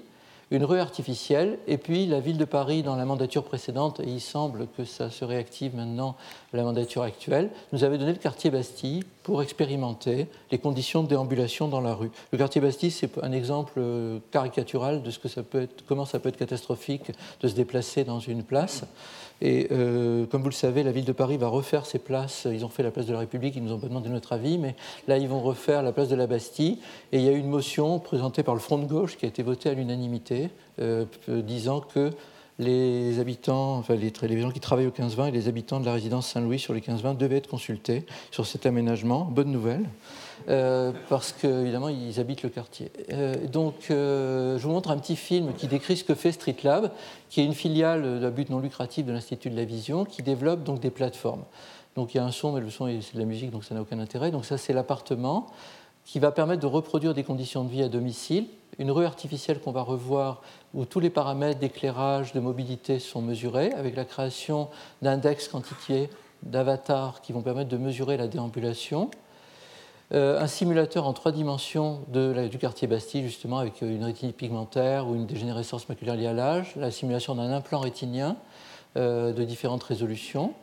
une 0.51 0.63
rue 0.63 0.79
artificielle, 0.79 1.59
et 1.67 1.77
puis 1.77 2.07
la 2.07 2.19
ville 2.19 2.37
de 2.37 2.45
Paris 2.45 2.81
dans 2.81 2.95
la 2.95 3.05
mandature 3.05 3.43
précédente, 3.43 3.99
et 3.99 4.07
il 4.07 4.21
semble 4.21 4.67
que 4.75 4.83
ça 4.83 5.09
se 5.09 5.23
réactive 5.23 5.75
maintenant 5.75 6.15
la 6.53 6.63
mandature 6.63 7.03
actuelle, 7.03 7.51
nous 7.71 7.83
avait 7.83 7.97
donné 7.97 8.13
le 8.13 8.17
quartier 8.17 8.49
Bastille 8.49 9.03
pour 9.23 9.43
expérimenter 9.43 10.27
les 10.51 10.57
conditions 10.57 11.03
de 11.03 11.09
déambulation 11.09 11.67
dans 11.67 11.81
la 11.81 11.93
rue. 11.93 12.09
Le 12.31 12.37
quartier 12.37 12.61
Bastille, 12.61 12.91
c'est 12.91 13.17
un 13.23 13.31
exemple 13.31 13.73
euh, 13.77 14.19
caricatural 14.31 15.03
de 15.03 15.11
ce 15.11 15.19
que 15.19 15.27
ça 15.27 15.43
peut 15.43 15.61
être, 15.61 15.83
comment 15.87 16.05
ça 16.05 16.19
peut 16.19 16.29
être 16.29 16.37
catastrophique 16.37 17.11
de 17.41 17.47
se 17.47 17.53
déplacer 17.53 18.03
dans 18.03 18.19
une 18.19 18.43
place. 18.43 18.85
Et 19.41 19.67
euh, 19.71 20.25
comme 20.25 20.41
vous 20.41 20.49
le 20.49 20.53
savez, 20.53 20.83
la 20.83 20.91
ville 20.91 21.05
de 21.05 21.11
Paris 21.11 21.37
va 21.37 21.47
refaire 21.47 21.85
ses 21.85 21.99
places. 21.99 22.47
Ils 22.51 22.65
ont 22.65 22.69
fait 22.69 22.83
la 22.83 22.91
place 22.91 23.05
de 23.05 23.13
la 23.13 23.19
République, 23.19 23.55
ils 23.55 23.63
nous 23.63 23.71
ont 23.71 23.79
pas 23.79 23.87
demandé 23.87 24.09
notre 24.09 24.33
avis, 24.33 24.57
mais 24.57 24.75
là, 25.07 25.17
ils 25.17 25.27
vont 25.27 25.39
refaire 25.39 25.81
la 25.81 25.91
place 25.91 26.09
de 26.09 26.15
la 26.15 26.27
Bastille. 26.27 26.79
Et 27.11 27.19
il 27.19 27.23
y 27.23 27.29
a 27.29 27.31
eu 27.31 27.37
une 27.37 27.49
motion 27.49 27.99
présentée 27.99 28.43
par 28.43 28.53
le 28.53 28.59
Front 28.59 28.77
de 28.77 28.85
gauche 28.85 29.17
qui 29.17 29.25
a 29.25 29.29
été 29.29 29.43
votée 29.43 29.69
à 29.69 29.73
l'unanimité, 29.73 30.49
euh, 30.81 31.05
disant 31.27 31.79
que 31.81 32.11
les 32.59 33.19
habitants, 33.19 33.77
enfin 33.77 33.95
les, 33.95 34.11
les, 34.27 34.41
gens 34.41 34.51
qui 34.51 34.59
travaillent 34.59 34.87
au 34.87 34.91
15-20 34.91 35.29
et 35.29 35.31
les 35.31 35.47
habitants 35.47 35.79
de 35.79 35.85
la 35.85 35.93
résidence 35.93 36.27
Saint-Louis 36.27 36.59
sur 36.59 36.73
les 36.73 36.81
15-20 36.81 37.15
devaient 37.15 37.37
être 37.37 37.47
consultés 37.47 38.05
sur 38.31 38.45
cet 38.45 38.65
aménagement. 38.65 39.23
Bonne 39.23 39.51
nouvelle, 39.51 39.85
euh, 40.47 40.91
parce 41.09 41.33
qu'évidemment, 41.33 41.89
ils 41.89 42.19
habitent 42.19 42.43
le 42.43 42.49
quartier. 42.49 42.91
Euh, 43.11 43.47
donc, 43.47 43.87
euh, 43.89 44.57
je 44.57 44.63
vous 44.63 44.71
montre 44.71 44.91
un 44.91 44.97
petit 44.97 45.15
film 45.15 45.53
qui 45.53 45.67
décrit 45.67 45.97
ce 45.97 46.03
que 46.03 46.15
fait 46.15 46.31
Street 46.31 46.55
Lab, 46.63 46.91
qui 47.29 47.41
est 47.41 47.45
une 47.45 47.53
filiale 47.53 48.19
de 48.19 48.29
but 48.29 48.49
non 48.49 48.59
lucratif 48.59 49.05
de 49.05 49.11
l'Institut 49.11 49.49
de 49.49 49.55
la 49.55 49.65
Vision, 49.65 50.05
qui 50.05 50.23
développe 50.23 50.63
donc 50.63 50.79
des 50.79 50.91
plateformes. 50.91 51.43
Donc, 51.95 52.13
il 52.13 52.17
y 52.17 52.19
a 52.19 52.25
un 52.25 52.31
son, 52.31 52.53
mais 52.53 52.61
le 52.61 52.69
son, 52.69 52.85
c'est 53.01 53.15
de 53.15 53.19
la 53.19 53.25
musique, 53.25 53.51
donc 53.51 53.63
ça 53.63 53.75
n'a 53.75 53.81
aucun 53.81 53.99
intérêt. 53.99 54.31
Donc, 54.31 54.45
ça, 54.45 54.57
c'est 54.57 54.73
l'appartement 54.73 55.47
qui 56.05 56.19
va 56.19 56.31
permettre 56.31 56.61
de 56.61 56.67
reproduire 56.67 57.13
des 57.13 57.23
conditions 57.23 57.63
de 57.63 57.69
vie 57.69 57.83
à 57.83 57.89
domicile 57.89 58.45
une 58.79 58.91
rue 58.91 59.05
artificielle 59.05 59.59
qu'on 59.59 59.73
va 59.73 59.81
revoir 59.81 60.41
où 60.73 60.85
tous 60.85 61.01
les 61.01 61.09
paramètres 61.09 61.59
d'éclairage, 61.59 62.33
de 62.33 62.39
mobilité 62.39 62.97
sont 62.97 63.21
mesurés, 63.21 63.71
avec 63.73 63.95
la 63.95 64.05
création 64.05 64.69
d'index 65.01 65.49
quantifiés, 65.49 66.09
d'avatars 66.43 67.21
qui 67.21 67.33
vont 67.33 67.41
permettre 67.41 67.69
de 67.69 67.77
mesurer 67.77 68.15
la 68.15 68.27
déambulation. 68.27 69.11
Euh, 70.11 70.41
un 70.41 70.47
simulateur 70.47 71.05
en 71.05 71.13
trois 71.13 71.31
dimensions 71.31 72.01
du 72.11 72.57
quartier 72.57 72.87
Bastille, 72.87 73.23
justement, 73.23 73.59
avec 73.59 73.81
une 73.81 74.03
rétinite 74.03 74.35
pigmentaire 74.35 75.07
ou 75.07 75.13
une 75.13 75.27
dégénérescence 75.27 75.87
maculaire 75.87 76.15
liée 76.15 76.25
à 76.25 76.33
l'âge, 76.33 76.75
la 76.77 76.89
simulation 76.89 77.35
d'un 77.35 77.51
implant 77.51 77.79
rétinien 77.79 78.35
euh, 78.97 79.33
de 79.33 79.43
différentes 79.43 79.83
résolutions. 79.83 80.53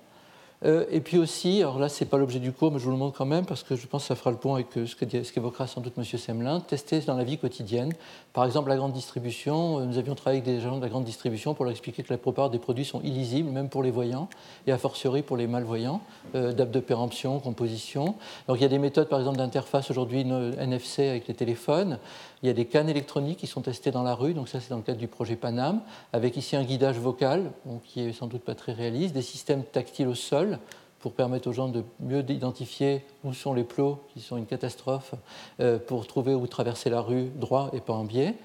Euh, 0.65 0.85
et 0.91 1.01
puis 1.01 1.19
aussi, 1.19 1.61
alors 1.61 1.79
là, 1.79 1.89
ce 1.89 2.03
n'est 2.03 2.09
pas 2.09 2.17
l'objet 2.17 2.39
du 2.39 2.53
cours, 2.53 2.73
mais 2.73 2.79
je 2.79 2.85
vous 2.85 2.91
le 2.91 2.97
montre 2.97 3.17
quand 3.17 3.27
même 3.27 3.45
parce 3.45 3.63
que 3.63 3.77
je 3.77 3.87
pense 3.87 4.03
que 4.03 4.09
ça 4.09 4.15
fera 4.15 4.31
le 4.31 4.37
point 4.39 4.55
avec 4.55 4.77
euh, 4.77 4.87
ce 4.87 5.33
qu'évoquera 5.33 5.67
sans 5.67 5.81
doute 5.81 5.93
M. 5.99 6.05
Semelin, 6.05 6.61
tester 6.61 7.01
dans 7.01 7.17
la 7.17 7.25
vie 7.25 7.39
quotidienne. 7.39 7.93
Par 8.37 8.45
exemple, 8.45 8.69
la 8.69 8.77
grande 8.77 8.93
distribution, 8.93 9.81
euh, 9.81 9.85
nous 9.85 9.97
avions 9.97 10.15
travaillé 10.15 10.43
avec 10.43 10.55
des 10.55 10.61
gens 10.61 10.77
de 10.77 10.83
la 10.83 10.89
grande 10.89 11.05
distribution 11.05 11.55
pour 11.55 11.65
leur 11.65 11.73
expliquer 11.73 12.03
que 12.03 12.13
la 12.13 12.19
plupart 12.19 12.51
des 12.51 12.59
produits 12.59 12.85
sont 12.85 13.01
illisibles, 13.01 13.51
même 13.51 13.69
pour 13.71 13.83
les 13.83 13.91
voyants, 13.91 14.29
et 14.67 14.73
a 14.73 14.79
fortiori 14.79 15.23
pour 15.23 15.37
les 15.37 15.47
malvoyants, 15.47 16.01
euh, 16.35 16.53
de 16.53 16.81
péremption, 16.81 17.39
composition. 17.39 18.15
Donc 18.49 18.59
il 18.59 18.63
y 18.63 18.67
a 18.67 18.69
des 18.69 18.79
méthodes, 18.79 19.09
par 19.09 19.19
exemple, 19.19 19.39
d'interface 19.39 19.91
aujourd'hui 19.91 20.21
NFC 20.21 21.09
avec 21.09 21.29
les 21.29 21.35
téléphones. 21.35 21.99
Il 22.47 22.51
y 22.51 22.53
a 22.53 22.55
des 22.55 22.67
cannes 22.67 22.89
électroniques 22.89 23.39
qui 23.39 23.49
sont 23.49 23.63
testées 23.63 23.91
dans 23.91 24.05
la 24.05 24.15
rue, 24.15 24.33
donc 24.33 24.49
ça 24.49 24.61
c'est 24.61 24.71
dans 24.71 24.77
le 24.77 24.83
cadre 24.85 25.01
du 25.01 25.09
projet 25.09 25.35
Panam, 25.35 25.81
avec 26.13 26.37
ici 26.37 26.55
un 26.55 26.63
guidage 26.63 26.97
vocal, 26.97 27.51
qui 27.83 28.03
est 28.03 28.13
sans 28.13 28.29
doute 28.29 28.43
pas 28.43 28.55
très 28.55 28.73
réaliste, 28.73 29.15
des 29.15 29.23
systèmes 29.23 29.65
tactiles 29.65 30.07
au 30.07 30.15
sol 30.15 30.61
pour 31.01 31.13
permettre 31.13 31.49
aux 31.49 31.53
gens 31.53 31.67
de 31.67 31.83
mieux 31.99 32.25
identifier 32.31 33.05
où 33.25 33.35
sont 33.35 33.53
les 33.53 33.65
plots 33.65 33.99
qui 34.15 34.21
sont 34.21 34.37
une 34.37 34.47
catastrophe, 34.47 35.17
euh, 35.59 35.81
pour 35.81 36.07
trouver 36.07 36.35
où 36.35 36.47
traverser 36.47 36.89
la 36.89 37.01
rue 37.01 37.33
droit 37.35 37.69
et 37.73 37.81
pas 37.81 37.95
en 37.95 38.05
biais. 38.05 38.37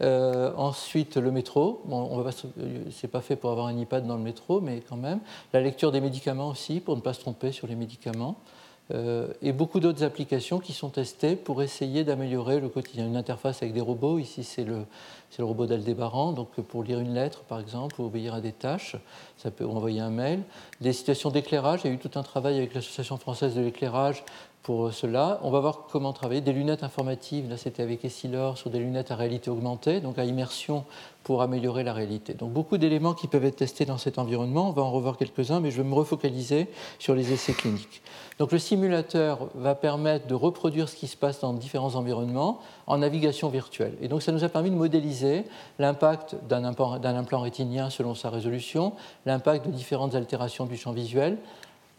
Euh, 0.00 0.54
ensuite, 0.56 1.18
le 1.18 1.30
métro. 1.30 1.82
Bon, 1.84 2.08
on 2.10 2.22
va 2.22 2.30
c'est 2.90 3.08
pas 3.08 3.20
fait 3.20 3.36
pour 3.36 3.50
avoir 3.50 3.66
un 3.66 3.76
iPad 3.76 4.06
dans 4.06 4.16
le 4.16 4.22
métro, 4.22 4.62
mais 4.62 4.80
quand 4.88 4.96
même. 4.96 5.20
La 5.52 5.60
lecture 5.60 5.92
des 5.92 6.00
médicaments 6.00 6.48
aussi, 6.48 6.80
pour 6.80 6.96
ne 6.96 7.02
pas 7.02 7.12
se 7.12 7.20
tromper 7.20 7.52
sur 7.52 7.66
les 7.66 7.76
médicaments. 7.76 8.36
Et 9.42 9.52
beaucoup 9.52 9.80
d'autres 9.80 10.02
applications 10.02 10.58
qui 10.58 10.72
sont 10.72 10.88
testées 10.88 11.36
pour 11.36 11.62
essayer 11.62 12.04
d'améliorer 12.04 12.60
le 12.60 12.68
quotidien. 12.68 13.06
Une 13.06 13.16
interface 13.16 13.62
avec 13.62 13.72
des 13.72 13.80
robots, 13.80 14.18
ici 14.18 14.44
c'est 14.44 14.64
le, 14.64 14.84
le 15.38 15.44
robot 15.44 15.66
d'Aldébaran, 15.66 16.32
donc 16.32 16.48
pour 16.60 16.82
lire 16.82 16.98
une 16.98 17.14
lettre 17.14 17.40
par 17.40 17.60
exemple, 17.60 18.00
ou 18.00 18.06
obéir 18.06 18.34
à 18.34 18.40
des 18.40 18.52
tâches, 18.52 18.96
ça 19.36 19.50
peut 19.50 19.66
envoyer 19.66 20.00
un 20.00 20.10
mail. 20.10 20.42
Des 20.80 20.92
situations 20.92 21.30
d'éclairage, 21.30 21.80
il 21.84 21.88
y 21.88 21.90
a 21.90 21.94
eu 21.94 21.98
tout 21.98 22.18
un 22.18 22.22
travail 22.22 22.58
avec 22.58 22.74
l'Association 22.74 23.16
française 23.16 23.54
de 23.54 23.60
l'éclairage 23.60 24.24
pour 24.62 24.92
cela. 24.92 25.40
On 25.42 25.50
va 25.50 25.60
voir 25.60 25.86
comment 25.90 26.12
travailler. 26.12 26.40
Des 26.40 26.52
lunettes 26.52 26.82
informatives, 26.82 27.48
là 27.48 27.56
c'était 27.56 27.82
avec 27.82 28.04
Essilor, 28.04 28.58
sur 28.58 28.70
des 28.70 28.78
lunettes 28.78 29.10
à 29.10 29.16
réalité 29.16 29.50
augmentée, 29.50 30.00
donc 30.00 30.18
à 30.18 30.24
immersion 30.24 30.84
pour 31.22 31.42
améliorer 31.42 31.84
la 31.84 31.92
réalité. 31.92 32.34
Donc 32.34 32.52
beaucoup 32.52 32.78
d'éléments 32.78 33.14
qui 33.14 33.26
peuvent 33.26 33.44
être 33.44 33.56
testés 33.56 33.84
dans 33.84 33.98
cet 33.98 34.18
environnement. 34.18 34.68
On 34.68 34.72
va 34.72 34.82
en 34.82 34.90
revoir 34.90 35.16
quelques-uns, 35.16 35.60
mais 35.60 35.70
je 35.70 35.78
vais 35.82 35.88
me 35.88 35.94
refocaliser 35.94 36.68
sur 36.98 37.14
les 37.14 37.32
essais 37.32 37.52
cliniques. 37.52 38.02
Donc 38.38 38.52
le 38.52 38.58
simulateur 38.58 39.48
va 39.54 39.74
permettre 39.74 40.26
de 40.26 40.34
reproduire 40.34 40.88
ce 40.88 40.96
qui 40.96 41.08
se 41.08 41.16
passe 41.16 41.40
dans 41.40 41.52
différents 41.52 41.94
environnements 41.94 42.60
en 42.86 42.98
navigation 42.98 43.48
virtuelle. 43.48 43.94
Et 44.00 44.08
donc 44.08 44.22
ça 44.22 44.32
nous 44.32 44.44
a 44.44 44.48
permis 44.48 44.70
de 44.70 44.76
modéliser 44.76 45.44
l'impact 45.78 46.36
d'un 46.48 46.64
implant 46.64 47.40
rétinien 47.40 47.90
selon 47.90 48.14
sa 48.14 48.30
résolution, 48.30 48.94
l'impact 49.26 49.66
de 49.66 49.72
différentes 49.72 50.14
altérations 50.14 50.64
du 50.64 50.76
champ 50.76 50.92
visuel, 50.92 51.36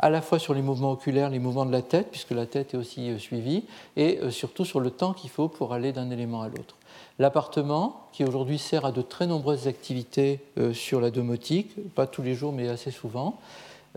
à 0.02 0.10
la 0.10 0.22
fois 0.22 0.40
sur 0.40 0.54
les 0.54 0.62
mouvements 0.62 0.92
oculaires, 0.92 1.30
les 1.30 1.40
mouvements 1.40 1.66
de 1.66 1.72
la 1.72 1.84
tête, 1.84 2.08
puisque 2.12 2.32
la 2.32 2.48
tête 2.48 2.74
est 2.74 2.78
aussi 2.78 3.10
euh, 3.10 3.20
suivie, 3.20 3.64
et 3.96 4.20
euh, 4.20 4.32
surtout 4.32 4.66
sur 4.66 4.80
le 4.80 4.90
temps 4.90 5.14
qu'il 5.14 5.30
faut 5.30 5.48
pour 5.48 5.74
aller 5.74 5.94
d'un 5.94 6.10
élément 6.10 6.42
à 6.42 6.50
l'autre. 6.50 6.76
L'appartement, 7.20 8.08
qui 8.12 8.26
aujourd'hui 8.26 8.58
sert 8.58 8.84
à 8.84 8.92
de 8.92 9.02
très 9.02 9.28
nombreuses 9.28 9.68
activités 9.68 10.40
euh, 10.58 10.74
sur 10.74 11.02
la 11.02 11.12
domotique, 11.12 11.76
pas 11.94 12.08
tous 12.08 12.24
les 12.24 12.34
jours 12.34 12.52
mais 12.52 12.68
assez 12.68 12.90
souvent, 12.90 13.38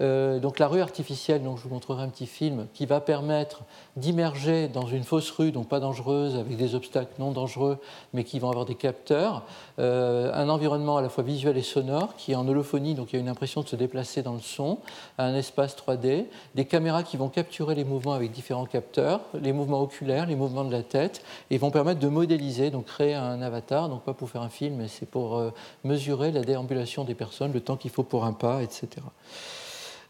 euh, 0.01 0.41
donc 0.41 0.59
la 0.59 0.67
rue 0.67 0.81
artificielle, 0.81 1.43
donc 1.43 1.59
je 1.59 1.63
vous 1.63 1.69
montrerai 1.69 2.03
un 2.03 2.09
petit 2.09 2.27
film, 2.27 2.67
qui 2.75 2.87
va 2.87 3.01
permettre 3.01 3.63
d'immerger 3.97 4.69
dans 4.69 4.87
une 4.87 5.05
fausse 5.05 5.31
rue, 5.31 5.53
donc 5.53 5.69
pas 5.69 5.81
dangereuse, 5.81 6.37
avec 6.37 6.57
des 6.57 6.75
obstacles 6.75 7.13
non 7.19 7.31
dangereux, 7.31 7.79
mais 8.13 8.25
qui 8.25 8.39
vont 8.39 8.49
avoir 8.51 8.65
des 8.65 8.75
capteurs, 8.75 9.45
euh, 9.79 10.33
un 10.35 10.49
environnement 10.49 10.97
à 10.97 11.03
la 11.03 11.09
fois 11.09 11.23
visuel 11.23 11.57
et 11.57 11.63
sonore, 11.63 12.17
qui 12.17 12.33
est 12.33 12.35
en 12.35 12.49
holophonie, 12.49 12.95
donc 12.95 13.13
il 13.13 13.17
y 13.17 13.19
a 13.19 13.21
une 13.21 13.29
impression 13.29 13.63
de 13.63 13.69
se 13.69 13.77
déplacer 13.77 14.23
dans 14.23 14.35
le 14.35 14.41
son, 14.41 14.79
un 15.19 15.35
espace 15.35 15.77
3D, 15.77 16.27
des 16.55 16.65
caméras 16.65 17.05
qui 17.05 17.17
vont 17.17 17.29
capturer 17.29 17.75
les 17.75 17.85
mouvements 17.85 18.15
avec 18.15 18.33
différents 18.33 18.67
capteurs, 18.67 19.21
les 19.41 19.53
mouvements 19.53 19.81
oculaires, 19.81 20.27
les 20.27 20.37
mouvements 20.37 20.65
de 20.65 20.73
la 20.73 20.83
tête, 20.83 21.23
et 21.51 21.59
vont 21.59 21.71
permettre 21.71 22.01
de 22.01 22.09
modéliser, 22.09 22.71
donc 22.71 22.87
créer 22.87 23.15
un 23.15 23.41
avatar, 23.43 23.89
donc 23.89 24.03
pas 24.03 24.15
pour 24.15 24.29
faire 24.29 24.43
un 24.43 24.49
film, 24.49 24.77
mais 24.77 24.89
c'est 24.89 25.07
pour 25.07 25.37
euh, 25.37 25.51
mesurer 25.85 26.33
la 26.33 26.43
déambulation 26.43 27.05
des 27.05 27.15
personnes, 27.15 27.53
le 27.53 27.61
temps 27.61 27.77
qu'il 27.77 27.91
faut 27.91 28.03
pour 28.03 28.25
un 28.25 28.33
pas, 28.33 28.63
etc. 28.63 28.89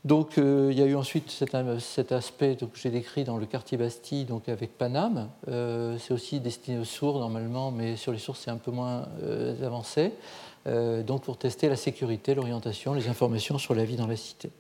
Donc 0.05 0.37
euh, 0.37 0.69
il 0.71 0.79
y 0.79 0.83
a 0.83 0.87
eu 0.87 0.97
ensuite 0.97 1.31
cet, 1.31 1.55
aspect 2.13 2.57
que 2.57 2.67
j'ai 2.75 2.91
décrit 2.91 3.25
dans 3.25 3.39
le 3.39 3.47
quartier 3.47 3.79
Bastille, 3.79 4.27
donc 4.27 4.51
avec 4.51 4.77
Paname. 4.77 5.31
Euh, 5.49 5.97
c'est 5.99 6.13
aussi 6.13 6.41
destiné 6.41 6.79
aux 6.79 6.85
sourds 6.85 7.19
normalement, 7.19 7.71
mais 7.71 7.97
sur 7.97 8.13
les 8.13 8.19
sourds 8.19 8.37
c'est 8.37 8.51
un 8.51 8.59
peu 8.59 8.71
moins 8.71 9.09
euh, 9.23 9.67
avancé. 9.67 10.13
donc 10.67 11.23
pour 11.23 11.39
tester 11.39 11.69
la 11.71 11.77
sécurité, 11.77 12.35
l'orientation, 12.35 12.93
les 12.93 13.09
informations 13.09 13.57
sur 13.57 13.75
la 13.75 13.85
vie 13.85 13.97
dans 13.97 14.07
la 14.07 14.17
cité. 14.17 14.51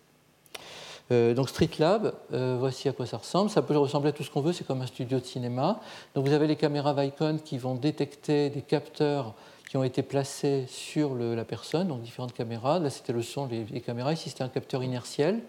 donc 1.10 1.48
Street 1.50 1.70
Lab, 1.78 2.14
voici 2.58 2.88
à 2.88 2.92
quoi 2.92 3.06
ça 3.06 3.18
ressemble. 3.18 3.50
Ça 3.50 3.62
peut 3.62 3.76
ressembler 3.76 4.10
à 4.10 4.12
tout 4.12 4.22
ce 4.22 4.30
qu'on 4.30 4.42
veut, 4.42 4.54
c'est 4.54 4.66
comme 4.66 4.80
un 4.80 4.86
studio 4.86 5.18
de 5.18 5.24
cinéma. 5.24 5.80
Donc 6.14 6.26
vous 6.26 6.32
avez 6.32 6.46
les 6.46 6.56
caméras 6.56 6.94
Vicon 6.94 7.38
qui 7.44 7.58
vont 7.58 7.74
détecter 7.74 8.48
des 8.48 8.62
capteurs 8.62 9.34
qui 9.74 9.78
ont 9.78 9.82
été 9.82 10.04
placés 10.04 10.66
sur 10.68 11.16
la 11.16 11.44
personne, 11.44 11.88
donc 11.88 12.00
différentes 12.00 12.32
caméras. 12.32 12.78
Là, 12.78 12.90
c'était 12.90 13.12
le 13.12 13.22
son, 13.22 13.48
les, 13.48 13.80
caméras. 13.80 14.12
Ici, 14.12 14.30
c'était 14.30 14.44
un 14.44 14.48
capteur 14.48 14.84
inertiel, 14.84 15.40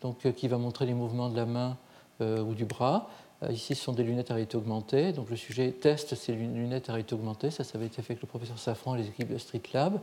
donc, 0.00 0.24
euh, 0.24 0.30
qui 0.30 0.46
va 0.46 0.58
montrer 0.58 0.86
les 0.86 0.94
mouvements 0.94 1.28
de 1.28 1.34
la 1.34 1.44
main 1.44 1.76
euh, 2.20 2.40
ou 2.40 2.54
du 2.54 2.66
bras. 2.66 3.10
Euh, 3.42 3.50
ici, 3.50 3.74
ce 3.74 3.82
sont 3.82 3.92
des 3.92 4.04
lunettes 4.04 4.30
à 4.30 4.34
réalité 4.34 4.56
augmentée. 4.56 5.10
Donc, 5.10 5.28
le 5.28 5.34
sujet 5.34 5.72
teste 5.72 6.14
ces 6.14 6.34
lunettes 6.34 6.88
à 6.88 6.92
réalité 6.92 7.16
augmentée. 7.16 7.50
Ça, 7.50 7.64
ça 7.64 7.76
avait 7.76 7.88
été 7.88 8.00
fait 8.00 8.12
avec 8.12 8.22
le 8.22 8.28
professeur 8.28 8.60
Safran 8.60 8.94
et 8.94 8.98
les 8.98 9.08
équipes 9.08 9.32
de 9.32 9.38
Street 9.38 9.62
Lab. 9.72 9.98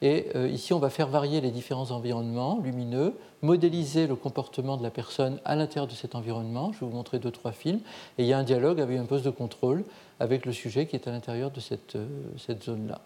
Et 0.00 0.36
ici, 0.48 0.72
on 0.72 0.80
va 0.80 0.90
faire 0.90 1.06
varier 1.06 1.40
les 1.40 1.52
différents 1.52 1.92
environnements 1.92 2.58
lumineux, 2.58 3.14
modéliser 3.40 4.08
le 4.08 4.16
comportement 4.16 4.76
de 4.76 4.82
la 4.82 4.90
personne 4.90 5.38
à 5.44 5.54
l'intérieur 5.54 5.86
de 5.86 5.94
cet 5.94 6.16
environnement. 6.16 6.72
Je 6.72 6.80
vais 6.80 6.86
vous 6.86 6.96
montrer 6.96 7.20
deux, 7.20 7.30
trois 7.30 7.52
films. 7.52 7.82
Et 8.18 8.24
il 8.24 8.26
y 8.26 8.32
a 8.32 8.38
un 8.38 8.42
dialogue 8.42 8.80
avec 8.80 8.98
un 8.98 9.04
poste 9.04 9.24
de 9.24 9.30
contrôle 9.30 9.84
avec 10.18 10.44
le 10.44 10.52
sujet 10.52 10.86
qui 10.86 10.96
est 10.96 11.06
à 11.06 11.12
l'intérieur 11.12 11.52
de 11.52 11.60
cette 11.60 12.64
zone-là. 12.64 13.00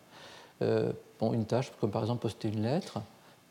Euh, 0.62 0.92
une 1.22 1.46
tâche, 1.46 1.72
comme 1.80 1.90
par 1.90 2.02
exemple 2.02 2.22
poster 2.22 2.48
une 2.48 2.62
lettre, 2.62 3.00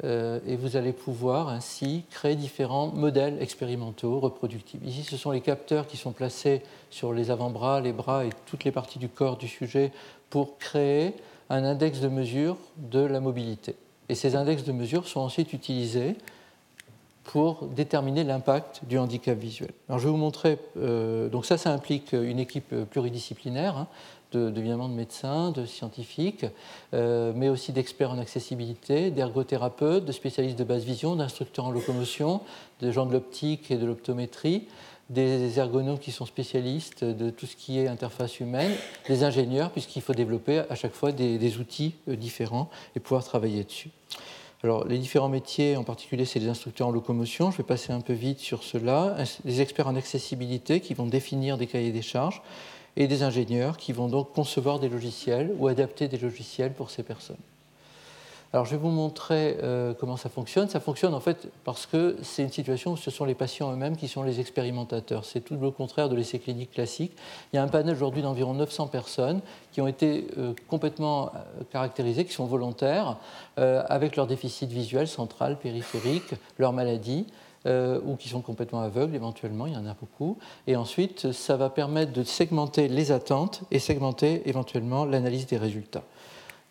euh, 0.03 0.39
et 0.45 0.55
vous 0.55 0.75
allez 0.75 0.91
pouvoir 0.91 1.49
ainsi 1.49 2.03
créer 2.11 2.35
différents 2.35 2.87
modèles 2.87 3.41
expérimentaux 3.41 4.19
reproductibles. 4.19 4.85
Ici, 4.85 5.03
ce 5.03 5.17
sont 5.17 5.31
les 5.31 5.41
capteurs 5.41 5.87
qui 5.87 5.97
sont 5.97 6.11
placés 6.11 6.61
sur 6.89 7.13
les 7.13 7.31
avant-bras, 7.31 7.81
les 7.81 7.93
bras 7.93 8.25
et 8.25 8.29
toutes 8.45 8.65
les 8.65 8.71
parties 8.71 8.99
du 8.99 9.09
corps 9.09 9.37
du 9.37 9.47
sujet 9.47 9.91
pour 10.29 10.57
créer 10.57 11.13
un 11.49 11.63
index 11.63 12.01
de 12.01 12.07
mesure 12.07 12.57
de 12.77 12.99
la 12.99 13.19
mobilité. 13.19 13.75
Et 14.09 14.15
ces 14.15 14.35
index 14.35 14.63
de 14.63 14.71
mesure 14.71 15.07
sont 15.07 15.21
ensuite 15.21 15.53
utilisés 15.53 16.15
pour 17.25 17.65
déterminer 17.65 18.23
l'impact 18.23 18.81
du 18.87 18.97
handicap 18.97 19.37
visuel. 19.37 19.71
Alors 19.89 19.99
je 19.99 20.05
vais 20.05 20.11
vous 20.11 20.17
montrer, 20.17 20.57
euh, 20.77 21.27
donc 21.27 21.45
ça, 21.45 21.57
ça 21.57 21.71
implique 21.71 22.13
une 22.13 22.39
équipe 22.39 22.73
pluridisciplinaire. 22.89 23.77
Hein 23.77 23.87
de, 24.35 24.59
évidemment 24.59 24.89
de 24.89 24.93
médecins, 24.93 25.51
de 25.51 25.65
scientifiques, 25.65 26.45
euh, 26.93 27.33
mais 27.35 27.49
aussi 27.49 27.71
d'experts 27.71 28.11
en 28.11 28.19
accessibilité, 28.19 29.11
d'ergothérapeutes, 29.11 30.05
de 30.05 30.11
spécialistes 30.11 30.57
de 30.57 30.63
basse 30.63 30.83
vision, 30.83 31.15
d'instructeurs 31.15 31.65
en 31.65 31.71
locomotion, 31.71 32.41
de 32.81 32.91
gens 32.91 33.05
de 33.05 33.13
l'optique 33.13 33.71
et 33.71 33.77
de 33.77 33.85
l'optométrie, 33.85 34.67
des 35.09 35.59
ergonomes 35.59 35.99
qui 35.99 36.11
sont 36.11 36.25
spécialistes 36.25 37.03
de 37.03 37.29
tout 37.29 37.45
ce 37.45 37.55
qui 37.55 37.79
est 37.79 37.87
interface 37.87 38.39
humaine, 38.39 38.71
des 39.07 39.23
ingénieurs, 39.23 39.71
puisqu'il 39.71 40.01
faut 40.01 40.13
développer 40.13 40.63
à 40.69 40.75
chaque 40.75 40.93
fois 40.93 41.11
des, 41.11 41.57
outils 41.57 41.93
euh, 42.09 42.15
différents 42.15 42.69
et 42.95 42.99
pouvoir 42.99 43.23
travailler 43.23 43.63
dessus. 43.63 43.89
Les 44.87 44.97
différents 44.97 45.29
métiers, 45.29 45.77
en 45.77 45.83
particulier, 45.83 46.25
c'est 46.25 46.39
les 46.39 46.47
instructeurs 46.47 46.87
en 46.87 46.91
locomotion. 46.91 47.51
Je 47.51 47.57
vais 47.57 47.63
passer 47.63 47.93
un 47.93 48.01
peu 48.01 48.13
vite 48.13 48.39
sur 48.39 48.63
cela. 48.63 49.15
Les 49.43 49.61
experts 49.61 49.87
en 49.87 49.95
accessibilité 49.95 50.79
qui 50.79 50.93
vont 50.93 51.05
définir 51.05 51.57
des 51.57 51.67
cahiers 51.67 51.91
des 51.91 52.01
charges 52.01 52.41
et 52.95 53.07
des 53.07 53.23
ingénieurs 53.23 53.77
qui 53.77 53.91
vont 53.91 54.07
donc 54.07 54.33
concevoir 54.33 54.79
des 54.79 54.89
logiciels 54.89 55.53
ou 55.57 55.67
adapter 55.67 56.07
des 56.07 56.17
logiciels 56.17 56.73
pour 56.73 56.89
ces 56.89 57.03
personnes. 57.03 57.37
Alors 58.55 58.63
je 58.63 58.71
vais 58.71 58.77
vous 58.77 58.87
montrer 58.87 59.57
euh, 59.63 59.93
comment 59.93 60.15
ça 60.15 60.29
fonctionne. 60.29 60.69
Ça 60.69 60.79
fonctionne 60.79 61.13
en 61.13 61.19
fait 61.19 61.49
parce 61.65 61.85
que 61.85 62.15
c'est 62.21 62.41
une 62.41 62.53
situation 62.53 62.93
où 62.93 62.95
ce 62.95 63.11
sont 63.11 63.25
les 63.25 63.35
patients 63.35 63.69
eux-mêmes 63.73 63.97
qui 63.97 64.07
sont 64.07 64.23
les 64.23 64.39
expérimentateurs. 64.39 65.25
C'est 65.25 65.41
tout 65.41 65.57
le 65.57 65.71
contraire 65.71 66.07
de 66.07 66.15
l'essai 66.15 66.39
clinique 66.39 66.71
classique. 66.71 67.11
Il 67.51 67.57
y 67.57 67.59
a 67.59 67.63
un 67.63 67.67
panel 67.67 67.93
aujourd'hui 67.93 68.21
d'environ 68.21 68.53
900 68.53 68.87
personnes 68.87 69.41
qui 69.73 69.81
ont 69.81 69.87
été 69.87 70.27
euh, 70.37 70.53
complètement 70.69 71.33
euh, 71.35 71.63
caractérisées, 71.69 72.23
qui 72.23 72.31
sont 72.31 72.45
volontaires, 72.45 73.17
avec 73.57 74.15
leur 74.15 74.25
déficit 74.25 74.69
visuel 74.69 75.09
central, 75.09 75.59
périphérique, 75.59 76.35
leur 76.57 76.71
maladie. 76.71 77.25
Ou 77.67 78.15
qui 78.15 78.29
sont 78.29 78.41
complètement 78.41 78.81
aveugles 78.81 79.15
éventuellement, 79.15 79.65
il 79.65 79.73
y 79.73 79.75
en 79.75 79.87
a 79.87 79.95
beaucoup. 79.99 80.37
Et 80.67 80.75
ensuite, 80.75 81.31
ça 81.31 81.57
va 81.57 81.71
permettre 81.71 82.13
de 82.13 82.23
segmenter 82.23 82.87
les 82.87 83.11
attentes 83.11 83.63
et 83.71 83.79
segmenter 83.79 84.47
éventuellement 84.47 85.03
l'analyse 85.03 85.47
des 85.47 85.57
résultats. 85.57 86.03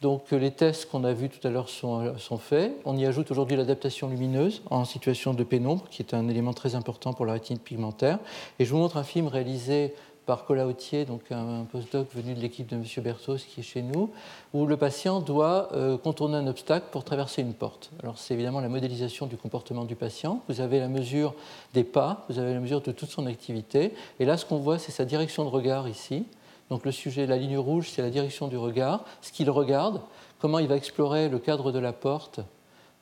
Donc 0.05 0.32
les 0.32 0.50
tests 0.50 0.90
qu'on 0.90 1.02
a 1.05 1.14
vus 1.14 1.30
tout 1.30 1.48
à 1.48 1.50
l'heure 1.50 1.70
sont, 1.70 2.18
sont, 2.18 2.36
faits. 2.36 2.76
On 2.84 2.94
y 2.94 3.07
ajoute 3.07 3.30
aujourd'hui 3.30 3.57
l'adaptation 3.57 4.07
lumineuse 4.07 4.61
en 4.68 4.84
situation 4.84 5.32
de 5.32 5.42
pénombre, 5.44 5.86
qui 5.90 6.02
est 6.02 6.12
un 6.12 6.28
élément 6.28 6.52
très 6.52 6.74
important 6.74 7.14
pour 7.14 7.24
la 7.24 7.32
rétine 7.32 7.59
pigmentaire. 7.59 8.18
Et 8.59 8.66
je 8.66 8.70
vous 8.70 8.76
montre 8.76 8.98
un 8.98 9.02
film 9.02 9.28
réalisé 9.28 9.94
par 10.26 10.44
Colautier, 10.44 11.07
donc 11.07 11.22
un, 11.30 11.64
postdoc 11.64 12.09
venu 12.14 12.34
de 12.34 12.40
l'équipe 12.40 12.66
de 12.66 12.76
M. 12.76 12.84
Berthos 13.02 13.38
qui 13.48 13.61
est 13.61 13.62
chez 13.62 13.80
nous, 13.80 14.11
où 14.52 14.66
le 14.66 14.76
patient 14.76 15.20
doit 15.20 15.70
euh, 15.72 15.96
contourner 15.96 16.36
un 16.36 16.48
obstacle 16.48 16.88
pour 16.90 17.05
traverser 17.05 17.40
une 17.40 17.55
porte. 17.55 17.90
Alors 18.02 18.18
c'est 18.18 18.34
évidemment 18.34 18.61
la 18.61 18.68
modélisation 18.68 19.24
du 19.24 19.38
comportement 19.38 19.86
du 19.86 19.96
patient. 19.96 20.42
Vous 20.50 20.61
avez 20.61 20.80
la 20.80 20.88
mesure 20.88 21.32
des 21.72 21.82
pas, 21.82 22.26
vous 22.28 22.38
avez 22.38 22.52
la 22.52 22.61
mesure 22.61 22.82
de 22.82 22.92
toute 22.92 23.09
son 23.09 23.24
activité. 23.24 23.94
Et 24.20 24.26
là, 24.26 24.36
ce 24.36 24.44
qu'on 24.44 24.59
voit, 24.59 24.78
c'est 24.78 24.92
sa 24.92 25.07
direction 25.07 25.44
de 25.44 25.48
regard 25.48 25.88
ici. 25.88 26.26
Donc 26.71 26.85
le 26.85 26.93
sujet, 26.93 27.27
la 27.27 27.37
ligne 27.37 27.59
rouge, 27.59 27.91
c'est 27.91 28.03
la 28.03 28.11
direction 28.11 28.49
du 28.49 28.57
regard, 28.57 29.05
ce 29.21 29.33
qu'il 29.33 29.51
regarde, 29.51 30.01
comment 30.39 30.59
il 30.59 30.69
va 30.69 30.77
explorer 30.77 31.29
le 31.29 31.39
cadre 31.39 31.73
de 31.73 31.79
la 31.79 31.93
porte, 31.93 32.41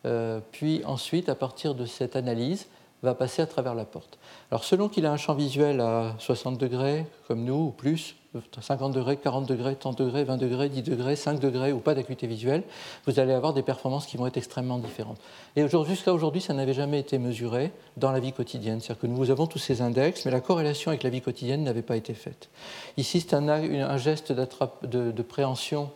euh, 0.04 0.40
puis 0.50 0.82
ensuite, 0.84 1.28
à 1.28 1.34
partir 1.34 1.74
de 1.74 1.86
cette 1.86 2.16
analyse, 2.16 2.66
va 3.02 3.14
passer 3.14 3.42
à 3.42 3.46
travers 3.46 3.74
la 3.74 3.84
porte. 3.84 4.18
Alors 4.50 4.64
selon 4.64 4.88
qu'il 4.88 5.06
a 5.06 5.12
un 5.12 5.16
champ 5.16 5.34
visuel 5.34 5.80
à 5.80 6.14
60 6.18 6.58
degrés, 6.58 7.06
comme 7.26 7.44
nous, 7.44 7.54
ou 7.54 7.70
plus, 7.70 8.16
50 8.60 8.92
degrés, 8.92 9.16
40 9.16 9.46
degrés, 9.46 9.76
30 9.76 9.98
degrés, 9.98 10.24
20 10.24 10.36
degrés, 10.38 10.68
10 10.68 10.82
degrés, 10.82 11.16
5 11.16 11.38
degrés 11.38 11.72
ou 11.72 11.80
pas 11.80 11.94
d'acuité 11.94 12.26
visuelle, 12.26 12.62
vous 13.06 13.20
allez 13.20 13.32
avoir 13.32 13.52
des 13.52 13.62
performances 13.62 14.06
qui 14.06 14.16
vont 14.16 14.26
être 14.26 14.38
extrêmement 14.38 14.78
différentes. 14.78 15.18
Et 15.56 15.66
jusqu'à 15.68 16.12
aujourd'hui, 16.12 16.40
ça 16.40 16.54
n'avait 16.54 16.72
jamais 16.72 17.00
été 17.00 17.18
mesuré 17.18 17.72
dans 17.98 18.10
la 18.10 18.20
vie 18.20 18.32
quotidienne. 18.32 18.80
C'est-à-dire 18.80 19.02
que 19.02 19.06
nous 19.06 19.30
avons 19.30 19.46
tous 19.46 19.58
ces 19.58 19.82
index, 19.82 20.24
mais 20.24 20.30
la 20.30 20.40
corrélation 20.40 20.90
avec 20.90 21.02
la 21.02 21.10
vie 21.10 21.20
quotidienne 21.20 21.62
n'avait 21.62 21.82
pas 21.82 21.96
été 21.96 22.14
faite. 22.14 22.48
Ici, 22.96 23.20
c'est 23.20 23.34
un, 23.34 23.96
geste 23.98 24.32
de 24.32 25.22
préhension 25.22 25.90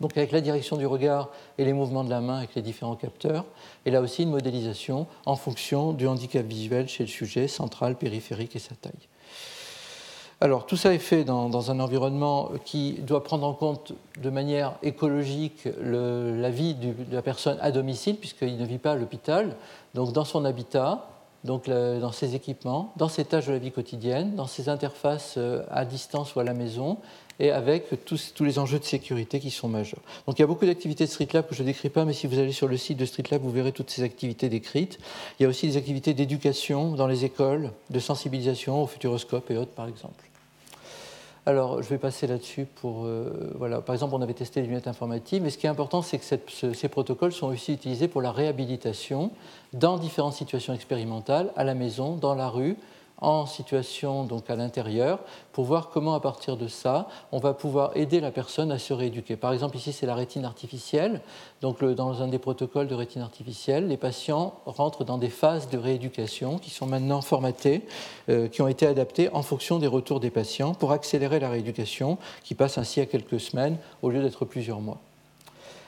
donc 0.00 0.16
avec 0.16 0.32
la 0.32 0.40
direction 0.40 0.76
du 0.76 0.86
regard 0.86 1.30
et 1.58 1.64
les 1.64 1.72
mouvements 1.72 2.04
de 2.04 2.10
la 2.10 2.20
main 2.20 2.38
avec 2.38 2.54
les 2.54 2.62
différents 2.62 2.96
capteurs, 2.96 3.44
et 3.86 3.90
là 3.90 4.00
aussi 4.00 4.22
une 4.22 4.30
modélisation 4.30 5.06
en 5.26 5.36
fonction 5.36 5.92
du 5.92 6.06
handicap 6.06 6.44
visuel 6.44 6.88
chez 6.88 7.04
le 7.04 7.08
sujet, 7.08 7.48
central, 7.48 7.96
périphérique 7.96 8.56
et 8.56 8.58
sa 8.60 8.74
taille. 8.74 9.08
Alors 10.40 10.66
tout 10.66 10.76
ça 10.76 10.92
est 10.92 10.98
fait 10.98 11.24
dans, 11.24 11.70
un 11.70 11.80
environnement 11.80 12.50
qui 12.64 12.94
doit 13.00 13.22
prendre 13.22 13.46
en 13.46 13.54
compte 13.54 13.92
de 14.20 14.30
manière 14.30 14.74
écologique 14.82 15.68
la 15.80 16.50
vie 16.50 16.74
de 16.74 16.92
la 17.12 17.22
personne 17.22 17.56
à 17.60 17.70
domicile, 17.70 18.16
puisqu'il 18.16 18.58
ne 18.58 18.66
vit 18.66 18.78
pas 18.78 18.92
à 18.92 18.96
l'hôpital, 18.96 19.56
donc 19.94 20.12
dans 20.12 20.24
son 20.24 20.44
habitat, 20.44 21.08
donc 21.44 21.68
dans 21.68 22.12
ses 22.12 22.34
équipements, 22.34 22.92
dans 22.96 23.08
ses 23.08 23.24
tâches 23.24 23.46
de 23.46 23.52
la 23.52 23.58
vie 23.58 23.70
quotidienne, 23.70 24.34
dans 24.34 24.46
ses 24.46 24.68
interfaces 24.68 25.34
euh, 25.36 25.62
à 25.70 25.84
distance 25.84 26.34
ou 26.34 26.40
à 26.40 26.44
la 26.44 26.54
maison, 26.54 26.96
et 27.40 27.50
avec 27.50 28.04
tous, 28.04 28.34
les 28.40 28.58
enjeux 28.58 28.78
de 28.78 28.84
sécurité 28.84 29.40
qui 29.40 29.50
sont 29.50 29.68
majeurs. 29.68 30.00
Donc 30.26 30.38
il 30.38 30.42
y 30.42 30.44
a 30.44 30.46
beaucoup 30.46 30.66
d'activités 30.66 31.04
de 31.04 31.10
StreetLab 31.10 31.48
que 31.48 31.54
je 31.54 31.62
ne 31.62 31.68
décris 31.68 31.90
pas, 31.90 32.04
mais 32.04 32.12
si 32.12 32.26
vous 32.26 32.38
allez 32.38 32.52
sur 32.52 32.68
le 32.68 32.76
site 32.76 32.98
de 32.98 33.04
StreetLab, 33.04 33.42
vous 33.42 33.50
verrez 33.50 33.72
toutes 33.72 33.90
ces 33.90 34.02
activités 34.02 34.48
décrites. 34.48 34.98
Il 35.38 35.42
y 35.42 35.46
a 35.46 35.48
aussi 35.48 35.66
des 35.66 35.76
activités 35.76 36.14
d'éducation 36.14 36.92
dans 36.92 37.06
les 37.06 37.24
écoles, 37.24 37.70
de 37.90 37.98
sensibilisation 37.98 38.82
au 38.82 38.86
futuroscope 38.86 39.50
et 39.50 39.56
autres, 39.56 39.72
par 39.72 39.88
exemple. 39.88 40.24
Alors, 41.46 41.82
je 41.82 41.88
vais 41.88 41.98
passer 41.98 42.26
là-dessus 42.26 42.64
pour. 42.64 43.04
Euh, 43.04 43.52
voilà. 43.58 43.82
Par 43.82 43.94
exemple, 43.94 44.14
on 44.14 44.22
avait 44.22 44.32
testé 44.32 44.62
les 44.62 44.66
lunettes 44.66 44.88
informatives, 44.88 45.42
mais 45.42 45.50
ce 45.50 45.58
qui 45.58 45.66
est 45.66 45.70
important, 45.70 46.00
c'est 46.00 46.18
que 46.18 46.72
ces 46.72 46.88
protocoles 46.88 47.32
sont 47.32 47.48
aussi 47.48 47.74
utilisés 47.74 48.08
pour 48.08 48.22
la 48.22 48.32
réhabilitation 48.32 49.30
dans 49.74 49.98
différentes 49.98 50.32
situations 50.32 50.72
expérimentales, 50.72 51.52
à 51.54 51.64
la 51.64 51.74
maison, 51.74 52.16
dans 52.16 52.34
la 52.34 52.48
rue, 52.48 52.76
en 53.18 53.46
situation 53.46 54.24
donc 54.24 54.50
à 54.50 54.56
l'intérieur 54.56 55.20
pour 55.52 55.64
voir 55.64 55.90
comment 55.90 56.14
à 56.14 56.20
partir 56.20 56.56
de 56.56 56.68
ça 56.68 57.08
on 57.32 57.38
va 57.38 57.54
pouvoir 57.54 57.96
aider 57.96 58.20
la 58.20 58.30
personne 58.30 58.72
à 58.72 58.78
se 58.78 58.92
rééduquer. 58.92 59.36
Par 59.36 59.52
exemple 59.52 59.76
ici 59.76 59.92
c'est 59.92 60.06
la 60.06 60.14
rétine 60.14 60.44
artificielle. 60.44 61.20
Donc 61.60 61.82
dans 61.84 62.22
un 62.22 62.28
des 62.28 62.38
protocoles 62.38 62.88
de 62.88 62.94
rétine 62.94 63.22
artificielle, 63.22 63.88
les 63.88 63.96
patients 63.96 64.54
rentrent 64.66 65.04
dans 65.04 65.18
des 65.18 65.30
phases 65.30 65.68
de 65.68 65.78
rééducation 65.78 66.58
qui 66.58 66.70
sont 66.70 66.86
maintenant 66.86 67.22
formatées, 67.22 67.82
euh, 68.28 68.48
qui 68.48 68.62
ont 68.62 68.68
été 68.68 68.86
adaptées 68.86 69.30
en 69.32 69.42
fonction 69.42 69.78
des 69.78 69.86
retours 69.86 70.20
des 70.20 70.30
patients 70.30 70.74
pour 70.74 70.92
accélérer 70.92 71.40
la 71.40 71.48
rééducation 71.48 72.18
qui 72.42 72.54
passe 72.54 72.78
ainsi 72.78 73.00
à 73.00 73.06
quelques 73.06 73.40
semaines 73.40 73.78
au 74.02 74.10
lieu 74.10 74.22
d'être 74.22 74.44
plusieurs 74.44 74.80
mois. 74.80 75.00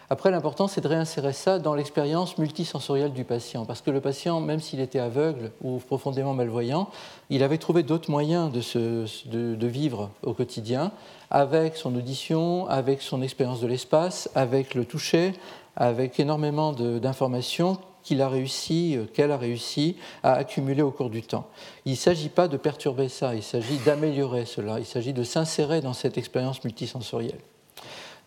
Après, 0.09 0.31
l'important, 0.31 0.69
c'est 0.69 0.81
de 0.81 0.87
réinsérer 0.87 1.33
ça 1.33 1.59
dans 1.59 1.75
l'expérience 1.75 2.39
multisensorielle 2.39 3.13
du 3.13 3.25
patient, 3.25 3.65
parce 3.65 3.81
que 3.81 3.91
le 3.91 4.01
patient, 4.01 4.41
même 4.41 4.61
s'il 4.61 4.79
était 4.79 5.01
aveugle 5.01 5.51
ou 5.63 5.79
profondément 5.79 6.33
malvoyant, 6.33 6.89
il 7.29 7.43
avait 7.43 7.59
trouvé 7.59 7.83
d'autres 7.83 8.11
moyens 8.11 8.53
de, 8.53 9.67
vivre 9.67 10.11
au 10.23 10.33
quotidien, 10.33 10.93
avec 11.31 11.77
son 11.77 11.95
audition, 11.97 12.69
avec 12.69 13.03
son 13.03 13.21
expérience 13.21 13.61
de 13.61 13.67
l'espace, 13.67 14.31
avec 14.37 14.75
le 14.75 14.85
toucher, 14.85 15.33
avec 15.75 16.21
énormément 16.21 16.73
d'informations 16.73 17.79
qu'il 18.05 18.23
a 18.23 18.29
réussi, 18.29 18.97
qu'elle 19.13 19.33
a 19.33 19.37
réussi 19.37 19.97
à 20.23 20.35
accumuler 20.35 20.83
au 20.83 20.93
cours 20.93 21.11
du 21.11 21.23
temps. 21.23 21.49
Il 21.85 21.93
ne 21.93 21.97
s'agit 21.97 22.29
pas 22.29 22.47
de 22.47 22.57
perturber 22.57 23.09
ça, 23.09 23.35
il 23.35 23.43
s'agit 23.43 23.79
d'améliorer 23.79 24.45
cela, 24.45 24.79
il 24.79 24.87
s'agit 24.87 25.13
de 25.13 25.25
s'insérer 25.25 25.81
dans 25.81 25.95
cette 25.95 26.17
expérience 26.17 26.63
multisensorielle. 26.63 27.41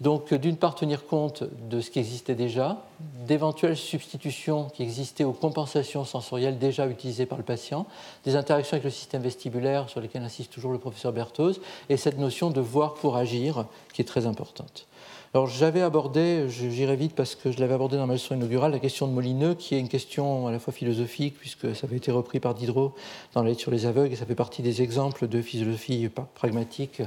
Donc, 0.01 0.33
d'une 0.33 0.55
part, 0.55 0.75
tenir 0.75 1.05
compte 1.05 1.43
de 1.69 1.81
ce 1.81 1.91
qui 1.91 1.99
existait 1.99 2.35
déjà, 2.35 2.85
d'éventuelles 3.27 3.75
substitutions 3.75 4.69
qui 4.69 4.81
existaient 4.81 5.25
aux 5.25 5.33
compensations 5.33 6.05
sensorielles 6.05 6.57
déjà 6.57 6.87
utilisées 6.87 7.25
par 7.25 7.37
le 7.37 7.43
patient, 7.43 7.85
des 8.23 8.37
interactions 8.37 8.75
avec 8.75 8.85
le 8.85 8.91
système 8.91 9.21
vestibulaire 9.21 9.89
sur 9.89 9.99
lesquelles 9.99 10.23
insiste 10.23 10.53
toujours 10.53 10.71
le 10.71 10.79
professeur 10.79 11.11
Berthoz, 11.11 11.59
et 11.89 11.97
cette 11.97 12.17
notion 12.17 12.49
de 12.49 12.61
voir 12.61 12.93
pour 12.93 13.17
agir 13.17 13.65
qui 13.93 14.01
est 14.01 14.05
très 14.05 14.25
importante. 14.25 14.87
Alors 15.33 15.45
j'avais 15.45 15.81
abordé, 15.81 16.45
j'irai 16.49 16.95
vite 16.95 17.13
parce 17.13 17.35
que 17.35 17.51
je 17.51 17.59
l'avais 17.59 17.75
abordé 17.75 17.97
dans 17.97 18.07
ma 18.07 18.13
leçon 18.13 18.33
inaugurale, 18.33 18.71
la 18.71 18.79
question 18.79 19.05
de 19.05 19.11
Molineux, 19.11 19.53
qui 19.53 19.75
est 19.75 19.79
une 19.79 19.89
question 19.89 20.47
à 20.47 20.51
la 20.51 20.57
fois 20.59 20.73
philosophique, 20.73 21.35
puisque 21.37 21.75
ça 21.75 21.85
avait 21.85 21.97
été 21.97 22.09
repris 22.09 22.39
par 22.39 22.55
Diderot 22.55 22.95
dans 23.33 23.43
la 23.43 23.49
lettre 23.49 23.61
sur 23.61 23.69
les 23.69 23.85
aveugles, 23.85 24.13
et 24.13 24.15
ça 24.15 24.25
fait 24.25 24.33
partie 24.33 24.63
des 24.63 24.81
exemples 24.81 25.27
de 25.27 25.41
philosophie 25.41 26.09
pragmatique 26.33 27.03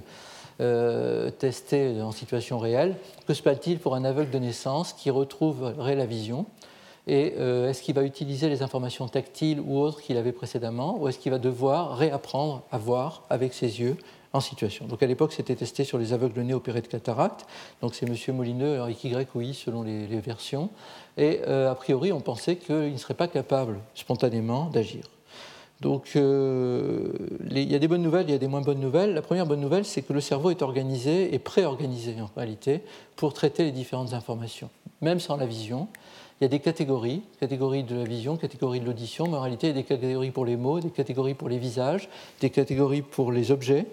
euh, 0.61 1.30
testé 1.30 2.00
en 2.00 2.12
situation 2.12 2.59
réelle. 2.59 2.96
Que 3.26 3.34
se 3.34 3.42
passe-t-il 3.42 3.78
pour 3.78 3.94
un 3.94 4.05
aveugle 4.05 4.30
de 4.30 4.38
naissance 4.38 4.92
qui 4.92 5.11
retrouverait 5.11 5.96
la 5.96 6.07
vision? 6.07 6.46
Et 7.07 7.34
euh, 7.38 7.68
est-ce 7.68 7.82
qu'il 7.82 7.94
va 7.94 8.05
utiliser 8.05 8.48
les 8.48 8.62
informations 8.62 9.09
tactiles 9.09 9.61
ou 9.61 9.78
autres 9.78 10.00
qu'il 10.00 10.16
avait 10.16 10.32
précédemment 10.32 10.98
Ou 10.98 11.09
est-ce 11.09 11.18
qu'il 11.18 11.32
va 11.32 11.38
devoir 11.38 11.96
réapprendre 11.96 12.62
à 12.70 12.78
voir 12.78 13.24
avec 13.28 13.55
ses 13.55 13.80
yeux 13.80 13.96
en 14.32 14.40
situation? 14.40 14.86
Donc 14.86 15.03
à 15.03 15.07
l'époque, 15.07 15.32
c'était 15.32 15.57
testé 15.57 15.82
sur 15.82 15.98
les 15.98 16.12
aveugles 16.12 16.40
nés 16.42 16.55
opérés 16.55 16.80
de 16.80 16.86
cataracte. 16.86 17.44
Donc 17.80 17.94
c'est 17.94 18.07
M. 18.07 18.36
Molineux, 18.36 18.80
avec 18.82 19.03
Y 19.03 19.28
ou 19.34 19.40
I 19.40 19.53
selon 19.53 19.82
les, 19.82 20.07
versions. 20.20 20.70
Et 21.16 21.40
euh, 21.48 21.72
a 21.72 21.74
priori, 21.74 22.12
on 22.12 22.20
pensait 22.20 22.57
qu'il 22.57 22.92
ne 22.92 22.96
serait 22.96 23.14
pas 23.14 23.28
capable 23.28 23.80
spontanément 23.94 24.66
d'agir. 24.66 25.11
Donc 25.83 26.12
euh, 26.14 27.12
il 27.51 27.70
y 27.70 27.74
a 27.74 27.78
des 27.80 27.89
bonnes 27.89 28.03
nouvelles, 28.03 28.26
il 28.28 28.30
y 28.30 28.37
a 28.37 28.39
des 28.39 28.47
moins 28.47 28.61
bonnes 28.61 28.78
nouvelles. 28.78 29.14
La 29.14 29.20
première 29.20 29.47
bonne 29.47 29.61
nouvelle, 29.61 29.85
c'est 29.85 30.03
que 30.03 30.12
le 30.12 30.20
cerveau 30.20 30.51
est 30.51 30.62
organisé 30.62 31.35
et 31.35 31.41
pré-organisé 31.41 32.14
en 32.20 32.30
réalité 32.37 32.83
pour 33.16 33.35
traiter 33.35 33.64
les 33.64 33.72
différentes 33.72 34.14
informations, 34.14 34.70
même 35.01 35.18
sans 35.18 35.37
la 35.37 35.45
vision. 35.45 35.89
Il 36.41 36.45
y 36.45 36.47
a 36.47 36.49
des 36.49 36.61
catégories, 36.61 37.22
catégories 37.41 37.83
de 37.83 37.97
la 37.97 38.05
vision, 38.05 38.37
catégories 38.37 38.78
de 38.78 38.87
l'audition, 38.87 39.26
mais 39.26 39.37
en 39.37 39.41
réalité, 39.41 39.66
il 39.66 39.70
y 39.70 39.72
a 39.72 39.83
des 39.83 39.83
catégories 39.83 40.30
pour 40.30 40.45
les 40.45 40.57
mots, 40.57 40.78
des 40.78 40.91
catégories 40.91 41.35
pour 41.35 41.49
les 41.49 41.59
visages, 41.59 42.09
des 42.41 42.51
catégories 42.51 43.03
pour 43.03 43.33
les 43.33 43.51
objets, 43.51 43.87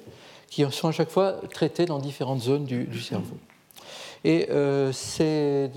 qui 0.47 0.63
sont 0.71 0.89
à 0.89 0.91
chaque 0.91 1.09
fois 1.09 1.41
traités 1.51 1.87
dans 1.87 1.97
différentes 1.97 2.41
zones 2.41 2.65
du 2.65 2.99
cerveau. 3.01 3.35
Et 4.25 4.47
euh, 4.49 4.91
c'est 4.91 5.71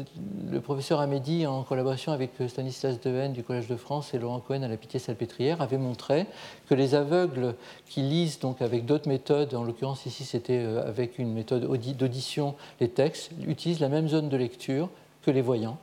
le 0.51 0.61
professeur 0.61 1.01
Amédi, 1.01 1.47
en 1.47 1.62
collaboration 1.62 2.11
avec 2.11 2.32
euh, 2.40 2.49
Stanislas 2.49 3.01
Dehaene 3.01 3.32
du 3.32 3.45
Collège 3.45 3.68
de 3.68 3.76
France 3.76 4.14
et 4.14 4.18
Laurent 4.18 4.40
Cohen 4.40 4.62
à 4.62 4.68
la 4.68 4.76
Pitié-Salpêtrière, 4.76 5.62
avait 5.62 5.78
montré 5.78 6.26
que 6.68 6.74
les 6.74 6.97
aveugles 6.97 7.55
qui 7.86 8.03
lisent 8.03 8.40
donc 8.40 8.61
avec 8.61 8.84
d'autres 8.84 9.09
méthodes, 9.09 9.55
en 9.55 9.62
l'occurrence 9.62 10.07
ici 10.07 10.24
c'était 10.24 10.59
euh, 10.59 10.86
avec 10.86 11.20
une 11.20 11.32
méthode 11.32 11.68
d'audition 11.97 12.57
les 12.80 12.88
textes, 12.88 13.30
utilisent 13.47 13.80
la 13.80 13.88
même 13.88 14.09
zone 14.09 14.28
de 14.28 14.36
lecture 14.36 14.88
que 15.24 15.30
les 15.30 15.43
voyants. 15.43 15.78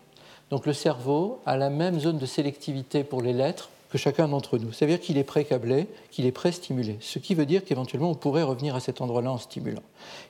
Donc 0.50 0.66
le 0.66 0.74
cerveau 0.74 1.40
a 1.46 1.56
la 1.56 1.70
même 1.70 1.98
zone 2.00 2.18
de 2.18 2.26
sélectivité 2.26 3.06
pour 3.06 3.22
les 3.22 3.34
lettres 3.34 3.70
que 3.90 3.98
chacun 3.98 4.28
d'entre 4.28 4.58
nous. 4.58 4.72
Ça 4.72 4.86
veut 4.86 4.92
dire 4.92 5.02
qu'il 5.02 5.18
est 5.18 5.24
pré-câblé, 5.24 5.88
qu'il 6.12 6.26
est 6.26 6.32
pré-stimulé. 6.32 6.98
Ce 7.00 7.18
qui 7.18 7.34
veut 7.34 7.46
dire 7.46 7.64
qu'éventuellement, 7.64 8.12
on 8.12 8.16
pourrait 8.16 8.44
revenir 8.44 8.76
à 8.76 8.80
cet 8.80 9.02
endroit-là 9.02 9.32
en 9.32 9.38
stimulant. 9.38 9.82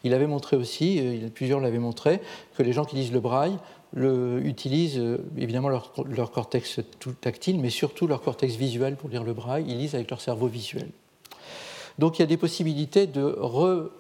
Il 0.04 0.14
avait 0.14 0.28
montré 0.28 0.56
aussi, 0.56 1.00
euh, 1.00 1.28
plusieurs 1.34 1.60
l'avaient 1.60 1.80
montré, 1.80 2.22
que 2.56 2.64
les 2.64 2.74
gens 2.74 2.86
qui 2.86 2.96
lisent 2.96 3.12
le 3.12 3.20
braille 3.20 3.58
le, 3.94 4.42
utilisent 4.46 5.00
euh, 5.00 5.18
évidemment 5.38 5.70
leur, 5.70 5.92
leur 6.06 6.32
cortex 6.32 6.80
tactile, 7.20 7.60
mais 7.60 7.70
surtout 7.70 8.08
leur 8.08 8.22
cortex 8.22 8.56
visuel 8.56 8.96
pour 8.96 9.10
lire 9.10 9.24
le 9.24 9.34
braille. 9.34 9.66
Ils 9.68 9.78
lisent 9.78 9.96
avec 9.96 10.10
leur 10.10 10.22
cerveau 10.22 10.48
visuel. 10.48 10.90
Donc 11.98 12.18
il 12.18 12.22
y 12.22 12.24
a 12.24 12.28
des 12.28 12.38
possibilités 12.38 13.08
de 13.08 13.36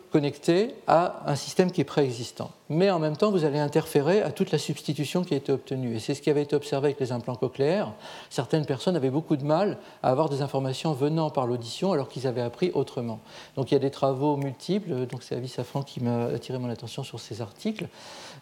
reconnecter 0.10 0.74
à 0.88 1.22
un 1.28 1.36
système 1.36 1.72
qui 1.72 1.82
est 1.82 1.86
préexistant. 1.86 2.52
Mais 2.72 2.92
en 2.92 3.00
même 3.00 3.18
temps, 3.18 3.32
vous 3.32 3.46
allez 3.46 3.58
interférer 3.58 4.22
à 4.22 4.32
toute 4.32 4.52
la 4.52 4.60
substitution 4.60 5.24
qui 5.24 5.34
a 5.34 5.38
été 5.38 5.52
obtenue. 5.52 5.96
Et 5.96 6.00
c'est 6.00 6.14
ce 6.14 6.22
qui 6.22 6.30
avait 6.30 6.44
été 6.44 6.56
observé 6.56 6.88
avec 6.88 7.00
les 7.00 7.12
implants 7.12 7.36
cochléaires. 7.36 7.94
Certaines 8.30 8.66
personnes 8.66 8.96
avaient 8.96 9.10
beaucoup 9.10 9.38
de 9.38 9.44
mal 9.44 9.78
à 10.04 10.12
avoir 10.12 10.30
des 10.30 10.44
informations 10.44 10.94
venant 10.94 11.32
par 11.32 11.48
l'audition 11.48 11.94
alors 11.94 12.10
qu'ils 12.10 12.28
avaient 12.28 12.42
appris 12.42 12.70
autrement. 12.76 13.20
Donc 13.56 13.72
il 13.72 13.74
y 13.74 13.78
a 13.78 13.80
des 13.80 13.90
travaux 13.90 14.38
multiples. 14.38 15.08
Donc 15.08 15.24
c'est 15.24 15.36
Avis 15.36 15.48
Safran 15.48 15.82
qui 15.82 16.00
m'a 16.00 16.26
attiré 16.26 16.60
mon 16.60 16.70
attention 16.70 17.04
sur 17.04 17.20
ces 17.20 17.42
articles. 17.42 17.88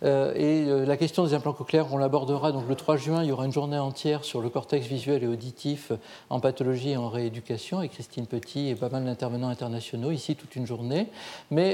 Euh, 0.03 0.33
et 0.35 0.69
euh, 0.69 0.85
la 0.85 0.97
question 0.97 1.23
des 1.23 1.33
implants 1.33 1.53
cochléaires, 1.53 1.87
on 1.93 1.97
l'abordera 1.97 2.51
donc 2.51 2.67
le 2.67 2.75
3 2.75 2.97
juin. 2.97 3.23
Il 3.23 3.29
y 3.29 3.31
aura 3.31 3.45
une 3.45 3.53
journée 3.53 3.79
entière 3.79 4.25
sur 4.25 4.41
le 4.41 4.49
cortex 4.49 4.85
visuel 4.85 5.23
et 5.23 5.27
auditif 5.27 5.93
en 6.29 6.41
pathologie 6.41 6.91
et 6.91 6.97
en 6.97 7.07
rééducation 7.07 7.79
avec 7.79 7.91
Christine 7.91 8.27
Petit 8.27 8.67
et 8.67 8.75
pas 8.75 8.89
mal 8.89 9.05
d'intervenants 9.05 9.49
internationaux 9.49 10.11
ici 10.11 10.35
toute 10.35 10.57
une 10.57 10.67
journée. 10.67 11.07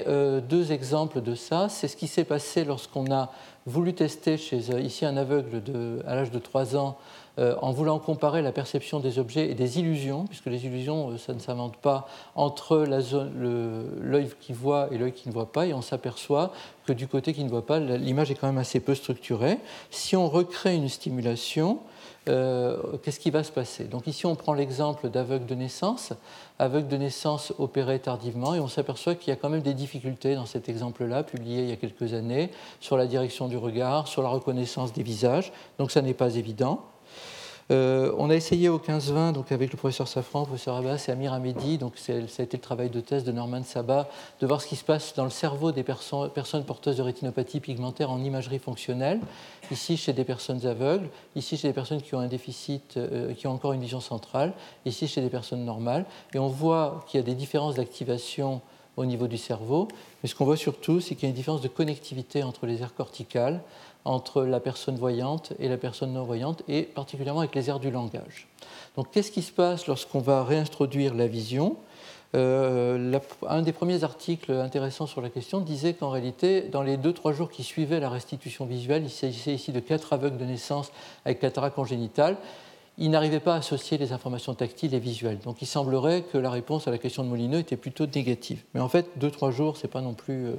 Euh, 0.08 0.40
deux 0.42 0.72
exemples 0.72 1.22
de 1.22 1.36
ça, 1.36 1.68
c'est 1.70 1.88
ce 1.88 1.98
qui 1.98 2.08
s'est 2.08 2.24
passé 2.24 2.64
lorsqu'on 2.64 3.12
a 3.12 3.32
voulu 3.66 3.94
tester 3.94 4.38
chez 4.38 4.58
ici 4.82 5.06
un 5.06 5.18
aveugle 5.18 5.62
à 6.06 6.16
l'âge 6.16 6.32
de 6.32 6.40
3 6.40 6.76
ans 6.76 6.98
euh, 7.40 7.56
en 7.62 7.72
voulant 7.72 7.98
comparer 7.98 8.44
la 8.44 8.52
perception 8.52 9.00
des 9.00 9.18
objets 9.18 9.50
et 9.50 9.56
des 9.56 9.80
illusions, 9.80 10.26
puisque 10.26 10.46
les 10.46 10.66
illusions, 10.66 11.10
euh, 11.10 11.18
ça 11.18 11.34
ne 11.34 11.40
s'invente 11.40 11.78
pas 11.78 12.08
entre 12.36 12.86
l'œil 12.86 14.30
qui 14.40 14.54
voit 14.54 14.90
et 14.92 15.00
l'œil 15.00 15.14
qui 15.14 15.30
ne 15.30 15.34
voit 15.34 15.52
pas, 15.52 15.66
et 15.66 15.74
on 15.74 15.82
s'aperçoit 15.82 16.54
que 16.86 16.94
du 16.94 17.08
côté 17.08 17.34
qui 17.34 17.44
ne 17.44 17.50
voit 17.50 17.66
pas, 17.66 17.80
l'image 17.80 18.30
est 18.30 18.36
quand 18.36 18.48
même 18.48 18.60
assez 18.60 18.80
peu 18.80 18.94
structurée. 18.94 19.58
Si 19.90 20.16
on 20.16 20.30
recrée 20.30 20.76
une 20.76 20.90
stimulation, 20.90 21.80
euh, 22.30 22.98
qu'est-ce 23.02 23.20
qui 23.20 23.32
va 23.32 23.44
se 23.44 23.52
passer? 23.52 23.86
Donc 23.86 24.08
ici, 24.08 24.26
on 24.26 24.36
prend 24.36 24.54
l'exemple 24.54 25.10
d'aveugle 25.10 25.46
de 25.46 25.56
naissance, 25.56 26.14
aveugle 26.60 26.88
de 26.88 26.98
naissance 26.98 27.54
opéré 27.58 28.00
tardivement, 28.00 28.56
et 28.56 28.60
on 28.60 28.68
s'aperçoit 28.68 29.16
qu'il 29.16 29.30
y 29.30 29.34
a 29.34 29.36
quand 29.36 29.50
même 29.50 29.62
des 29.62 29.74
difficultés 29.74 30.36
dans 30.36 30.46
cet 30.46 30.70
exemple-là, 30.70 31.24
publié 31.24 31.64
il 31.64 31.70
y 31.70 31.74
a 31.74 31.76
quelques 31.76 32.14
années, 32.14 32.50
sur 32.80 32.96
la 32.96 33.08
direction 33.08 33.48
du 33.48 33.58
regard, 33.58 34.08
sur 34.08 34.22
la 34.22 34.30
reconnaissance 34.30 34.94
des 34.94 35.04
visages, 35.04 35.52
donc 35.78 35.92
ça 35.92 36.02
n'est 36.02 36.14
pas 36.14 36.36
évident. 36.36 36.86
Euh, 37.72 38.14
on 38.18 38.30
a 38.30 38.36
essayé 38.36 38.70
au 38.70 38.78
15-20, 38.78 39.32
donc 39.32 39.52
avec 39.52 39.72
le 39.72 39.78
professeur 39.78 40.08
Safran, 40.08 40.42
le 40.42 40.46
professeur 40.48 40.76
Abbas 40.76 41.06
et 41.08 41.12
Amir 41.12 41.34
Hamedi, 41.34 41.78
donc 41.78 41.98
ça 41.98 42.14
a 42.14 42.44
été 42.44 42.58
le 42.58 42.62
travail 42.62 42.90
de 42.90 43.00
thèse 43.00 43.24
de 43.24 43.32
Norman 43.32 43.64
Sabat, 43.64 44.10
de 44.42 44.48
voir 44.48 44.62
ce 44.62 44.68
qui 44.68 44.76
se 44.76 44.84
passe 44.84 45.14
dans 45.16 45.24
le 45.24 45.30
cerveau 45.30 45.72
des 45.72 45.84
personnes 45.84 46.66
porteuses 46.66 46.98
de 46.98 47.02
rétinopathie 47.02 47.62
pigmentaire 47.62 48.12
en 48.12 48.22
imagerie 48.22 48.60
fonctionnelle, 48.60 49.20
ici 49.72 49.96
chez 49.96 50.14
des 50.14 50.26
personnes 50.26 50.66
aveugles, 50.66 51.08
ici 51.36 51.56
chez 51.56 51.70
des 51.70 51.74
personnes 51.74 52.02
qui 52.02 52.16
ont 52.16 52.20
un 52.20 52.28
déficit, 52.28 52.98
euh, 52.98 53.34
qui 53.34 53.48
ont 53.48 53.52
encore 53.52 53.74
une 53.74 53.82
vision 53.82 54.02
centrale, 54.02 54.54
ici 54.86 55.08
chez 55.08 55.22
des 55.22 55.30
personnes 55.30 55.64
normales, 55.64 56.06
et 56.34 56.40
on 56.40 56.48
voit 56.48 57.06
qu'il 57.08 57.20
y 57.20 57.24
a 57.24 57.26
des 57.26 57.36
différences 57.36 57.76
d'activation 57.76 58.62
au 58.96 59.06
niveau 59.06 59.28
du 59.28 59.38
cerveau, 59.38 59.88
mais 60.22 60.30
ce 60.30 60.36
qu'on 60.36 60.46
voit 60.46 60.58
surtout, 60.58 61.00
c'est 61.00 61.16
qu'il 61.16 61.24
y 61.24 61.26
a 61.28 61.30
une 61.30 61.36
différence 61.36 61.62
de 61.62 61.68
connectivité 61.68 62.44
entre 62.44 62.68
les 62.68 62.82
aires 62.82 62.94
corticales, 62.94 63.62
entre 64.06 64.44
la 64.44 64.60
personne 64.60 64.96
voyante 64.96 65.54
et 65.60 65.70
la 65.70 65.78
personne 65.78 66.14
non 66.14 66.24
voyante, 66.24 66.64
et 66.68 66.84
particulièrement 66.84 67.42
avec 67.42 67.56
les 67.56 67.70
aires 67.70 67.80
du 67.80 67.92
langage. 67.92 68.48
Donc 68.96 69.12
qu'est-ce 69.12 69.32
qui 69.32 69.42
se 69.42 69.52
passe 69.52 69.88
lorsqu'on 69.88 70.20
va 70.20 70.44
réintroduire 70.44 71.14
la 71.14 71.28
vision? 71.28 71.78
Euh, 72.36 73.20
un 73.48 73.62
des 73.62 73.74
premiers 73.74 74.04
articles 74.04 74.52
intéressants 74.52 75.06
sur 75.06 75.22
la 75.22 75.30
question 75.30 75.60
disait 75.60 75.94
qu'en 75.94 76.10
réalité, 76.10 76.62
dans 76.62 76.82
les 76.82 76.98
2-3 76.98 77.34
jours 77.34 77.50
qui 77.52 77.64
suivaient 77.64 78.00
la 78.00 78.10
restitution 78.10 78.66
visuelle, 78.66 79.04
il 79.04 79.10
s'agissait 79.10 79.54
ici 79.54 79.72
de 79.72 79.80
4 79.80 80.14
aveugles 80.14 80.38
de 80.38 80.46
naissance 80.46 80.92
avec 81.26 81.40
cataracte 81.40 81.76
congénitale, 81.76 82.38
ils 82.98 83.10
n'arrivaient 83.10 83.40
pas 83.40 83.56
à 83.56 83.58
associer 83.58 83.98
les 83.98 84.14
informations 84.14 84.54
tactiles 84.54 84.94
et 84.94 85.00
visuelles. 85.00 85.40
Donc 85.40 85.62
il 85.62 85.68
semblerait 85.68 86.24
que 86.24 86.38
la 86.38 86.50
réponse 86.50 86.88
à 86.88 86.92
la 86.92 86.98
question 86.98 87.24
de 87.24 87.30
Molineux 87.30 87.60
était 87.60 87.78
plutôt 87.78 88.06
négative. 88.08 88.64
Mais 88.74 88.82
en 88.82 88.90
fait, 88.90 89.08
2-3 89.20 89.52
jours, 89.52 89.78
ce 89.78 89.84
n'est 89.84 89.92
pas 89.92 90.02
non 90.02 90.14
plus... 90.14 90.48
Euh, 90.48 90.56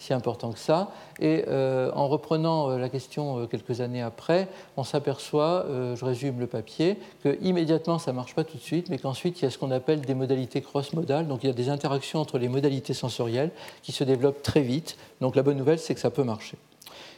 si 0.00 0.14
important 0.14 0.50
que 0.50 0.58
ça. 0.58 0.90
Et 1.20 1.44
euh, 1.48 1.90
en 1.94 2.08
reprenant 2.08 2.70
euh, 2.70 2.78
la 2.78 2.88
question 2.88 3.38
euh, 3.38 3.46
quelques 3.46 3.82
années 3.82 4.00
après, 4.00 4.48
on 4.78 4.82
s'aperçoit, 4.82 5.66
je 5.94 6.04
résume 6.04 6.40
le 6.40 6.46
papier, 6.46 6.96
que 7.22 7.38
immédiatement 7.42 7.98
ça 7.98 8.12
ne 8.12 8.16
marche 8.16 8.34
pas 8.34 8.42
tout 8.42 8.56
de 8.56 8.62
suite, 8.62 8.88
mais 8.88 8.98
qu'ensuite 8.98 9.40
il 9.40 9.44
y 9.44 9.46
a 9.46 9.50
ce 9.50 9.58
qu'on 9.58 9.70
appelle 9.70 10.00
des 10.00 10.14
modalités 10.14 10.62
cross-modales. 10.62 11.28
Donc 11.28 11.44
il 11.44 11.48
y 11.48 11.50
a 11.50 11.52
des 11.52 11.68
interactions 11.68 12.18
entre 12.18 12.38
les 12.38 12.48
modalités 12.48 12.94
sensorielles 12.94 13.50
qui 13.82 13.92
se 13.92 14.02
développent 14.02 14.42
très 14.42 14.62
vite. 14.62 14.96
Donc 15.20 15.36
la 15.36 15.42
bonne 15.42 15.58
nouvelle, 15.58 15.78
c'est 15.78 15.94
que 15.94 16.00
ça 16.00 16.10
peut 16.10 16.24
marcher. 16.24 16.56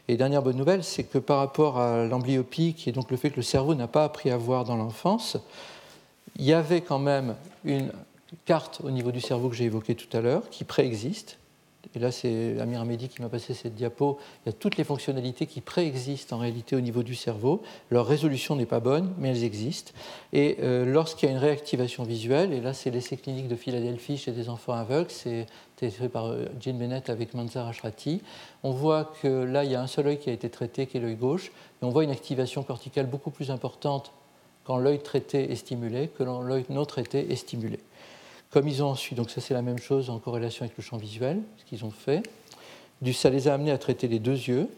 Et 0.09 0.17
dernière 0.17 0.43
bonne 0.43 0.57
nouvelle, 0.57 0.83
c'est 0.83 1.05
que 1.05 1.19
par 1.19 1.39
rapport 1.39 1.79
à 1.79 2.05
l'amblyopie, 2.05 2.75
qui 2.75 2.89
est 2.89 2.93
donc 2.93 3.13
le 3.13 3.17
fait 3.17 3.31
que 3.31 3.37
le 3.37 3.43
cerveau 3.43 3.77
n'a 3.77 3.87
pas 3.87 4.03
appris 4.03 4.31
à 4.31 4.37
voir 4.37 4.65
dans 4.65 4.77
l'enfance, 4.77 5.37
il 6.37 6.45
y 6.45 6.53
avait 6.53 6.81
quand 6.81 6.99
même 6.99 7.37
une 7.65 7.93
carte 8.45 8.81
au 8.83 8.91
niveau 8.91 9.13
du 9.13 9.21
cerveau 9.21 9.49
que 9.49 9.55
j'ai 9.55 9.67
évoquée 9.67 9.95
tout 9.95 10.15
à 10.17 10.21
l'heure, 10.21 10.43
qui 10.51 10.65
préexiste, 10.65 11.39
et 11.95 11.99
là 11.99 12.11
c'est 12.11 12.59
Amir 12.61 12.81
Hamedi 12.81 13.09
qui 13.09 13.21
m'a 13.23 13.29
passé 13.29 13.55
cette 13.55 13.75
diapo, 13.75 14.19
il 14.45 14.49
y 14.49 14.51
a 14.51 14.53
toutes 14.53 14.77
les 14.77 14.85
fonctionnalités 14.85 15.47
qui 15.47 15.61
préexistent 15.61 16.33
en 16.33 16.39
réalité 16.39 16.77
au 16.77 16.81
niveau 16.81 17.03
du 17.03 17.15
cerveau. 17.15 17.63
Leur 17.91 18.07
résolution 18.07 18.57
n'est 18.57 18.67
pas 18.67 18.81
bonne, 18.81 19.13
mais 19.19 19.31
elles 19.31 19.45
existent. 19.45 19.93
Et 20.33 20.59
euh, 20.61 20.85
lorsqu'il 20.85 21.29
y 21.29 21.33
a 21.33 21.35
une 21.35 21.41
réactivation 21.41 22.05
visuelle, 22.05 22.53
et 22.53 22.61
là 22.61 22.73
c'est 22.73 22.91
l'essai 22.91 23.17
clinique 23.17 23.49
de 23.49 23.57
Philadelphie 23.57 24.17
chez 24.17 24.33
des 24.33 24.49
enfants 24.49 24.75
aveugles, 24.75 25.11
c'est 25.11 25.47
fait 25.91 26.09
par 26.09 26.27
euh, 26.27 26.47
Jean 26.61 26.79
Bennett 26.79 27.11
avec 27.11 27.35
Manzar 27.35 27.67
Ashrati, 27.67 28.23
on 28.63 28.71
voit 28.71 29.13
que 29.21 29.45
là 29.45 29.65
il 29.65 29.73
y 29.73 29.75
a 29.75 29.83
un 29.83 29.87
seul 29.87 30.07
œil 30.07 30.19
qui 30.19 30.31
a 30.31 30.33
été 30.33 30.49
traité, 30.49 30.87
qui 30.87 30.99
est 30.99 31.01
l'œil 31.01 31.17
gauche, 31.17 31.49
et 31.49 31.85
on 31.85 31.91
voit 31.91 32.05
une 32.05 32.11
activation 32.11 32.63
corticale 32.63 33.07
beaucoup 33.07 33.31
plus 33.31 33.51
importante 33.51 34.13
quand 34.65 34.77
l'œil 34.77 35.01
traité 35.01 35.51
est 35.51 35.57
stimulé 35.57 36.09
que 36.09 36.23
quand 36.23 36.41
l'œil 36.41 36.65
non 36.71 36.85
traité 36.85 37.33
est 37.33 37.37
stimulé. 37.37 37.79
Comme 38.53 38.69
ils 38.69 38.83
ont 38.83 38.89
ensuite, 38.89 39.17
donc 39.17 39.31
ça 39.31 39.41
c'est 39.41 39.55
la 39.55 39.63
même 39.63 39.79
chose 39.79 40.11
en 40.11 40.19
corrélation 40.19 40.65
avec 40.65 40.77
le 40.77 40.83
champ 40.83 40.99
visuel, 40.99 41.41
ce 41.57 41.65
qu'ils 41.65 41.85
ont 41.85 41.91
fait, 41.91 42.23
ça 43.13 43.31
les 43.31 43.49
a 43.49 43.55
amenés 43.55 43.73
à 43.73 43.79
traiter 43.79 44.09
les 44.09 44.19
deux 44.19 44.37
yeux, 44.37 44.69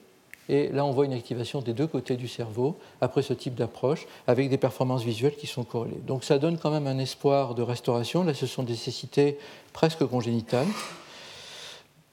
et 0.49 0.68
là 0.68 0.85
on 0.85 0.93
voit 0.93 1.07
une 1.07 1.12
activation 1.12 1.61
des 1.61 1.72
deux 1.72 1.89
côtés 1.89 2.16
du 2.16 2.29
cerveau 2.29 2.79
après 3.01 3.22
ce 3.22 3.33
type 3.33 3.55
d'approche, 3.57 4.07
avec 4.27 4.49
des 4.49 4.59
performances 4.59 5.03
visuelles 5.03 5.35
qui 5.35 5.49
sont 5.49 5.64
corrélées. 5.64 6.01
Donc 6.07 6.22
ça 6.22 6.39
donne 6.39 6.57
quand 6.57 6.70
même 6.70 6.87
un 6.87 6.99
espoir 6.99 7.55
de 7.55 7.62
restauration. 7.62 8.22
Là 8.22 8.33
ce 8.33 8.47
sont 8.47 8.62
des 8.62 8.77
cécités 8.77 9.39
presque 9.72 10.05
congénitales. 10.07 10.68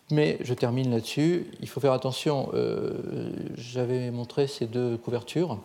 Mais 0.09 0.38
je 0.41 0.53
termine 0.53 0.91
là-dessus. 0.91 1.47
Il 1.62 1.70
faut 1.70 1.80
faire 1.80 1.93
attention. 1.93 2.49
Euh, 2.53 3.32
j'avais 3.55 4.12
montré 4.12 4.45
ces 4.47 4.66
deux 4.66 4.97
couvertures, 4.97 5.57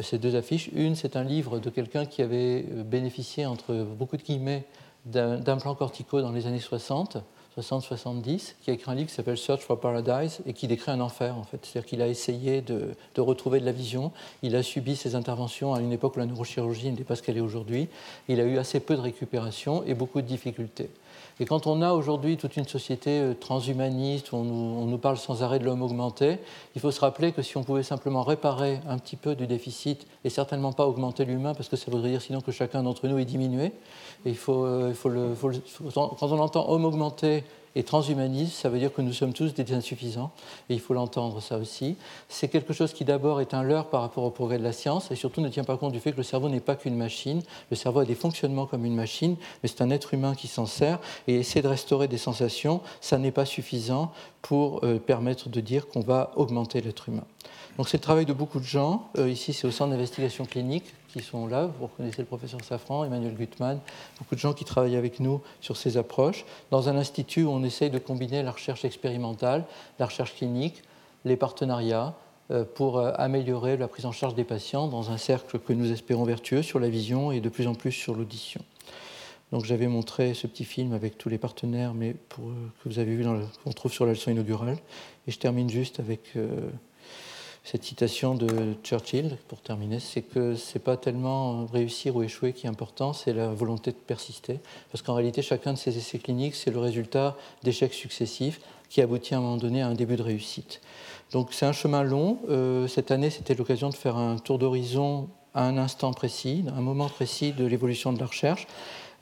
ces 0.00 0.18
deux 0.18 0.34
affiches. 0.34 0.70
Une, 0.74 0.96
c'est 0.96 1.14
un 1.14 1.22
livre 1.22 1.60
de 1.60 1.70
quelqu'un 1.70 2.04
qui 2.04 2.20
avait 2.20 2.62
bénéficié, 2.62 3.46
entre 3.46 3.74
beaucoup 3.74 4.16
de 4.16 4.22
guillemets, 4.22 4.64
d'implants 5.04 5.74
corticaux 5.74 6.20
dans 6.20 6.32
les 6.32 6.46
années 6.46 6.60
60, 6.60 7.18
60-70, 7.58 8.54
qui 8.62 8.70
a 8.70 8.74
écrit 8.74 8.90
un 8.90 8.94
livre 8.94 9.08
qui 9.08 9.14
s'appelle 9.14 9.36
Search 9.36 9.60
for 9.60 9.78
Paradise 9.78 10.40
et 10.46 10.52
qui 10.52 10.66
décrit 10.66 10.90
un 10.90 11.00
enfer 11.00 11.36
en 11.36 11.42
fait. 11.42 11.58
C'est-à-dire 11.62 11.88
qu'il 11.88 12.02
a 12.02 12.08
essayé 12.08 12.62
de, 12.62 12.94
de, 13.14 13.20
retrouver 13.20 13.60
de 13.60 13.66
la 13.66 13.72
vision, 13.72 14.12
il 14.42 14.56
a 14.56 14.62
subi 14.62 14.96
ses 14.96 15.14
interventions 15.14 15.74
à 15.74 15.80
une 15.80 15.92
époque 15.92 16.16
où 16.16 16.20
la 16.20 16.26
neurochirurgie 16.26 16.90
n'était 16.90 17.04
pas 17.04 17.16
ce 17.16 17.22
qu'elle 17.22 17.36
est 17.36 17.40
aujourd'hui, 17.40 17.88
il 18.28 18.40
a 18.40 18.44
eu 18.44 18.58
assez 18.58 18.80
peu 18.80 18.96
de 18.96 19.00
récupération 19.00 19.84
et 19.84 19.94
beaucoup 19.94 20.22
de 20.22 20.26
difficultés. 20.26 20.88
Et 21.40 21.44
quand 21.44 21.66
on 21.66 21.82
a 21.82 21.92
aujourd'hui 21.92 22.36
toute 22.36 22.56
une 22.56 22.66
société 22.66 23.20
euh, 23.20 23.34
transhumaniste 23.34 24.32
où 24.32 24.36
on 24.36 24.86
nous, 24.86 24.98
parle 24.98 25.16
sans 25.16 25.42
arrêt 25.42 25.58
de 25.58 25.64
l'homme 25.64 25.82
augmenté, 25.82 26.38
il 26.74 26.80
faut 26.80 26.90
se 26.90 27.00
rappeler 27.00 27.32
que 27.32 27.42
si 27.42 27.56
on 27.56 27.64
pouvait 27.64 27.82
simplement 27.82 28.22
réparer 28.22 28.80
un 28.88 28.98
petit 28.98 29.16
peu 29.16 29.34
du 29.34 29.46
déficit 29.46 30.06
et 30.24 30.30
certainement 30.30 30.72
pas 30.72 30.86
augmenter 30.86 31.24
l'humain, 31.24 31.54
parce 31.54 31.68
que 31.68 31.76
ça 31.76 31.90
voudrait 31.90 32.10
dire 32.10 32.22
sinon 32.22 32.40
que 32.40 32.52
chacun 32.52 32.82
d'entre 32.82 33.08
nous 33.08 33.18
est 33.18 33.24
diminué, 33.24 33.66
et 34.24 34.30
il 34.30 34.36
faut, 34.36 34.64
euh, 34.64 34.88
il 34.90 34.94
faut, 34.94 35.08
le, 35.08 35.34
quand 35.94 36.22
on 36.22 36.38
entend 36.38 36.68
homme 36.70 36.84
augmenté 36.84 37.44
et 37.74 37.82
transhumanisme, 37.82 38.52
ça 38.52 38.68
veut 38.68 38.78
dire 38.78 38.92
que 38.92 39.02
nous 39.02 39.12
sommes 39.12 39.32
tous 39.32 39.54
des 39.54 39.72
insuffisants, 39.72 40.30
et 40.68 40.74
il 40.74 40.80
faut 40.80 40.94
l'entendre 40.94 41.40
ça 41.40 41.58
aussi. 41.58 41.96
C'est 42.28 42.48
quelque 42.48 42.72
chose 42.72 42.92
qui 42.92 43.04
d'abord 43.04 43.40
est 43.40 43.54
un 43.54 43.62
leurre 43.62 43.86
par 43.86 44.02
rapport 44.02 44.24
au 44.24 44.30
progrès 44.30 44.58
de 44.58 44.62
la 44.62 44.72
science, 44.72 45.10
et 45.10 45.16
surtout 45.16 45.40
ne 45.40 45.48
tient 45.48 45.64
pas 45.64 45.76
compte 45.76 45.92
du 45.92 46.00
fait 46.00 46.12
que 46.12 46.18
le 46.18 46.22
cerveau 46.22 46.48
n'est 46.48 46.60
pas 46.60 46.76
qu'une 46.76 46.96
machine. 46.96 47.42
Le 47.70 47.76
cerveau 47.76 48.00
a 48.00 48.04
des 48.04 48.14
fonctionnements 48.14 48.66
comme 48.66 48.84
une 48.84 48.94
machine, 48.94 49.36
mais 49.62 49.68
c'est 49.68 49.82
un 49.82 49.90
être 49.90 50.14
humain 50.14 50.34
qui 50.34 50.48
s'en 50.48 50.66
sert, 50.66 50.98
et 51.26 51.36
essayer 51.36 51.62
de 51.62 51.68
restaurer 51.68 52.08
des 52.08 52.18
sensations, 52.18 52.80
ça 53.00 53.18
n'est 53.18 53.30
pas 53.30 53.44
suffisant 53.44 54.12
pour 54.42 54.84
euh, 54.84 54.98
permettre 54.98 55.48
de 55.48 55.60
dire 55.60 55.88
qu'on 55.88 56.00
va 56.00 56.32
augmenter 56.36 56.80
l'être 56.80 57.08
humain. 57.08 57.24
Donc 57.78 57.88
c'est 57.88 57.96
le 57.96 58.02
travail 58.02 58.26
de 58.26 58.32
beaucoup 58.32 58.58
de 58.58 58.64
gens. 58.64 59.08
Euh, 59.16 59.30
ici, 59.30 59.52
c'est 59.52 59.66
au 59.66 59.70
centre 59.70 59.92
d'investigation 59.92 60.44
clinique 60.44 60.92
qui 61.08 61.20
sont 61.20 61.46
là. 61.46 61.70
Vous 61.78 61.86
reconnaissez 61.86 62.18
le 62.18 62.26
professeur 62.26 62.62
Safran, 62.62 63.04
Emmanuel 63.04 63.34
Gutmann, 63.34 63.78
beaucoup 64.18 64.34
de 64.34 64.40
gens 64.40 64.52
qui 64.52 64.64
travaillent 64.64 64.96
avec 64.96 65.20
nous 65.20 65.40
sur 65.60 65.76
ces 65.76 65.96
approches. 65.96 66.44
Dans 66.70 66.88
un 66.88 66.96
institut 66.96 67.44
où 67.44 67.50
on 67.50 67.62
essaye 67.62 67.90
de 67.90 67.98
combiner 67.98 68.42
la 68.42 68.50
recherche 68.50 68.84
expérimentale, 68.84 69.64
la 69.98 70.06
recherche 70.06 70.34
clinique, 70.34 70.82
les 71.24 71.36
partenariats 71.36 72.14
euh, 72.50 72.64
pour 72.64 72.98
améliorer 72.98 73.76
la 73.76 73.88
prise 73.88 74.06
en 74.06 74.12
charge 74.12 74.34
des 74.34 74.44
patients 74.44 74.88
dans 74.88 75.10
un 75.10 75.18
cercle 75.18 75.58
que 75.58 75.72
nous 75.72 75.92
espérons 75.92 76.24
vertueux 76.24 76.62
sur 76.62 76.80
la 76.80 76.88
vision 76.88 77.30
et 77.30 77.40
de 77.40 77.48
plus 77.48 77.68
en 77.68 77.74
plus 77.74 77.92
sur 77.92 78.14
l'audition. 78.14 78.60
Donc 79.52 79.64
j'avais 79.64 79.86
montré 79.86 80.34
ce 80.34 80.46
petit 80.46 80.64
film 80.64 80.92
avec 80.92 81.16
tous 81.16 81.28
les 81.28 81.38
partenaires, 81.38 81.94
mais 81.94 82.14
pour, 82.14 82.46
que 82.82 82.88
vous 82.88 82.98
avez 82.98 83.14
vu, 83.14 83.24
qu'on 83.62 83.72
trouve 83.72 83.92
sur 83.92 84.06
la 84.06 84.12
leçon 84.12 84.30
inaugurale. 84.30 84.78
Et 85.28 85.30
je 85.30 85.38
termine 85.38 85.70
juste 85.70 86.00
avec 86.00 86.34
cette 87.64 87.84
citation 87.84 88.34
de 88.34 88.74
Churchill, 88.82 89.36
pour 89.46 89.60
terminer, 89.60 90.00
c'est 90.00 90.22
que 90.22 90.56
ce 90.56 90.74
n'est 90.74 90.82
pas 90.82 90.96
tellement 90.96 91.66
réussir 91.66 92.16
ou 92.16 92.22
échouer 92.22 92.52
qui 92.52 92.66
est 92.66 92.68
important, 92.68 93.12
c'est 93.12 93.32
la 93.32 93.48
volonté 93.48 93.92
de 93.92 93.96
persister. 93.96 94.58
Parce 94.90 95.02
qu'en 95.02 95.14
réalité, 95.14 95.42
chacun 95.42 95.72
de 95.72 95.78
ces 95.78 95.96
essais 95.96 96.18
cliniques, 96.18 96.56
c'est 96.56 96.72
le 96.72 96.80
résultat 96.80 97.36
d'échecs 97.62 97.94
successifs 97.94 98.60
qui 98.88 99.00
aboutit 99.00 99.34
à 99.34 99.38
un 99.38 99.40
moment 99.40 99.56
donné 99.58 99.80
à 99.80 99.86
un 99.86 99.94
début 99.94 100.16
de 100.16 100.22
réussite. 100.22 100.80
Donc 101.30 101.52
c'est 101.52 101.64
un 101.64 101.72
chemin 101.72 102.02
long. 102.02 102.38
Euh, 102.50 102.88
cette 102.88 103.12
année, 103.12 103.30
c'était 103.30 103.54
l'occasion 103.54 103.90
de 103.90 103.94
faire 103.94 104.16
un 104.16 104.38
tour 104.38 104.58
d'horizon 104.58 105.28
à 105.54 105.64
un 105.64 105.78
instant 105.78 106.12
précis, 106.12 106.64
à 106.68 106.78
un 106.78 106.82
moment 106.82 107.08
précis 107.08 107.52
de 107.52 107.64
l'évolution 107.64 108.12
de 108.12 108.18
la 108.18 108.26
recherche. 108.26 108.66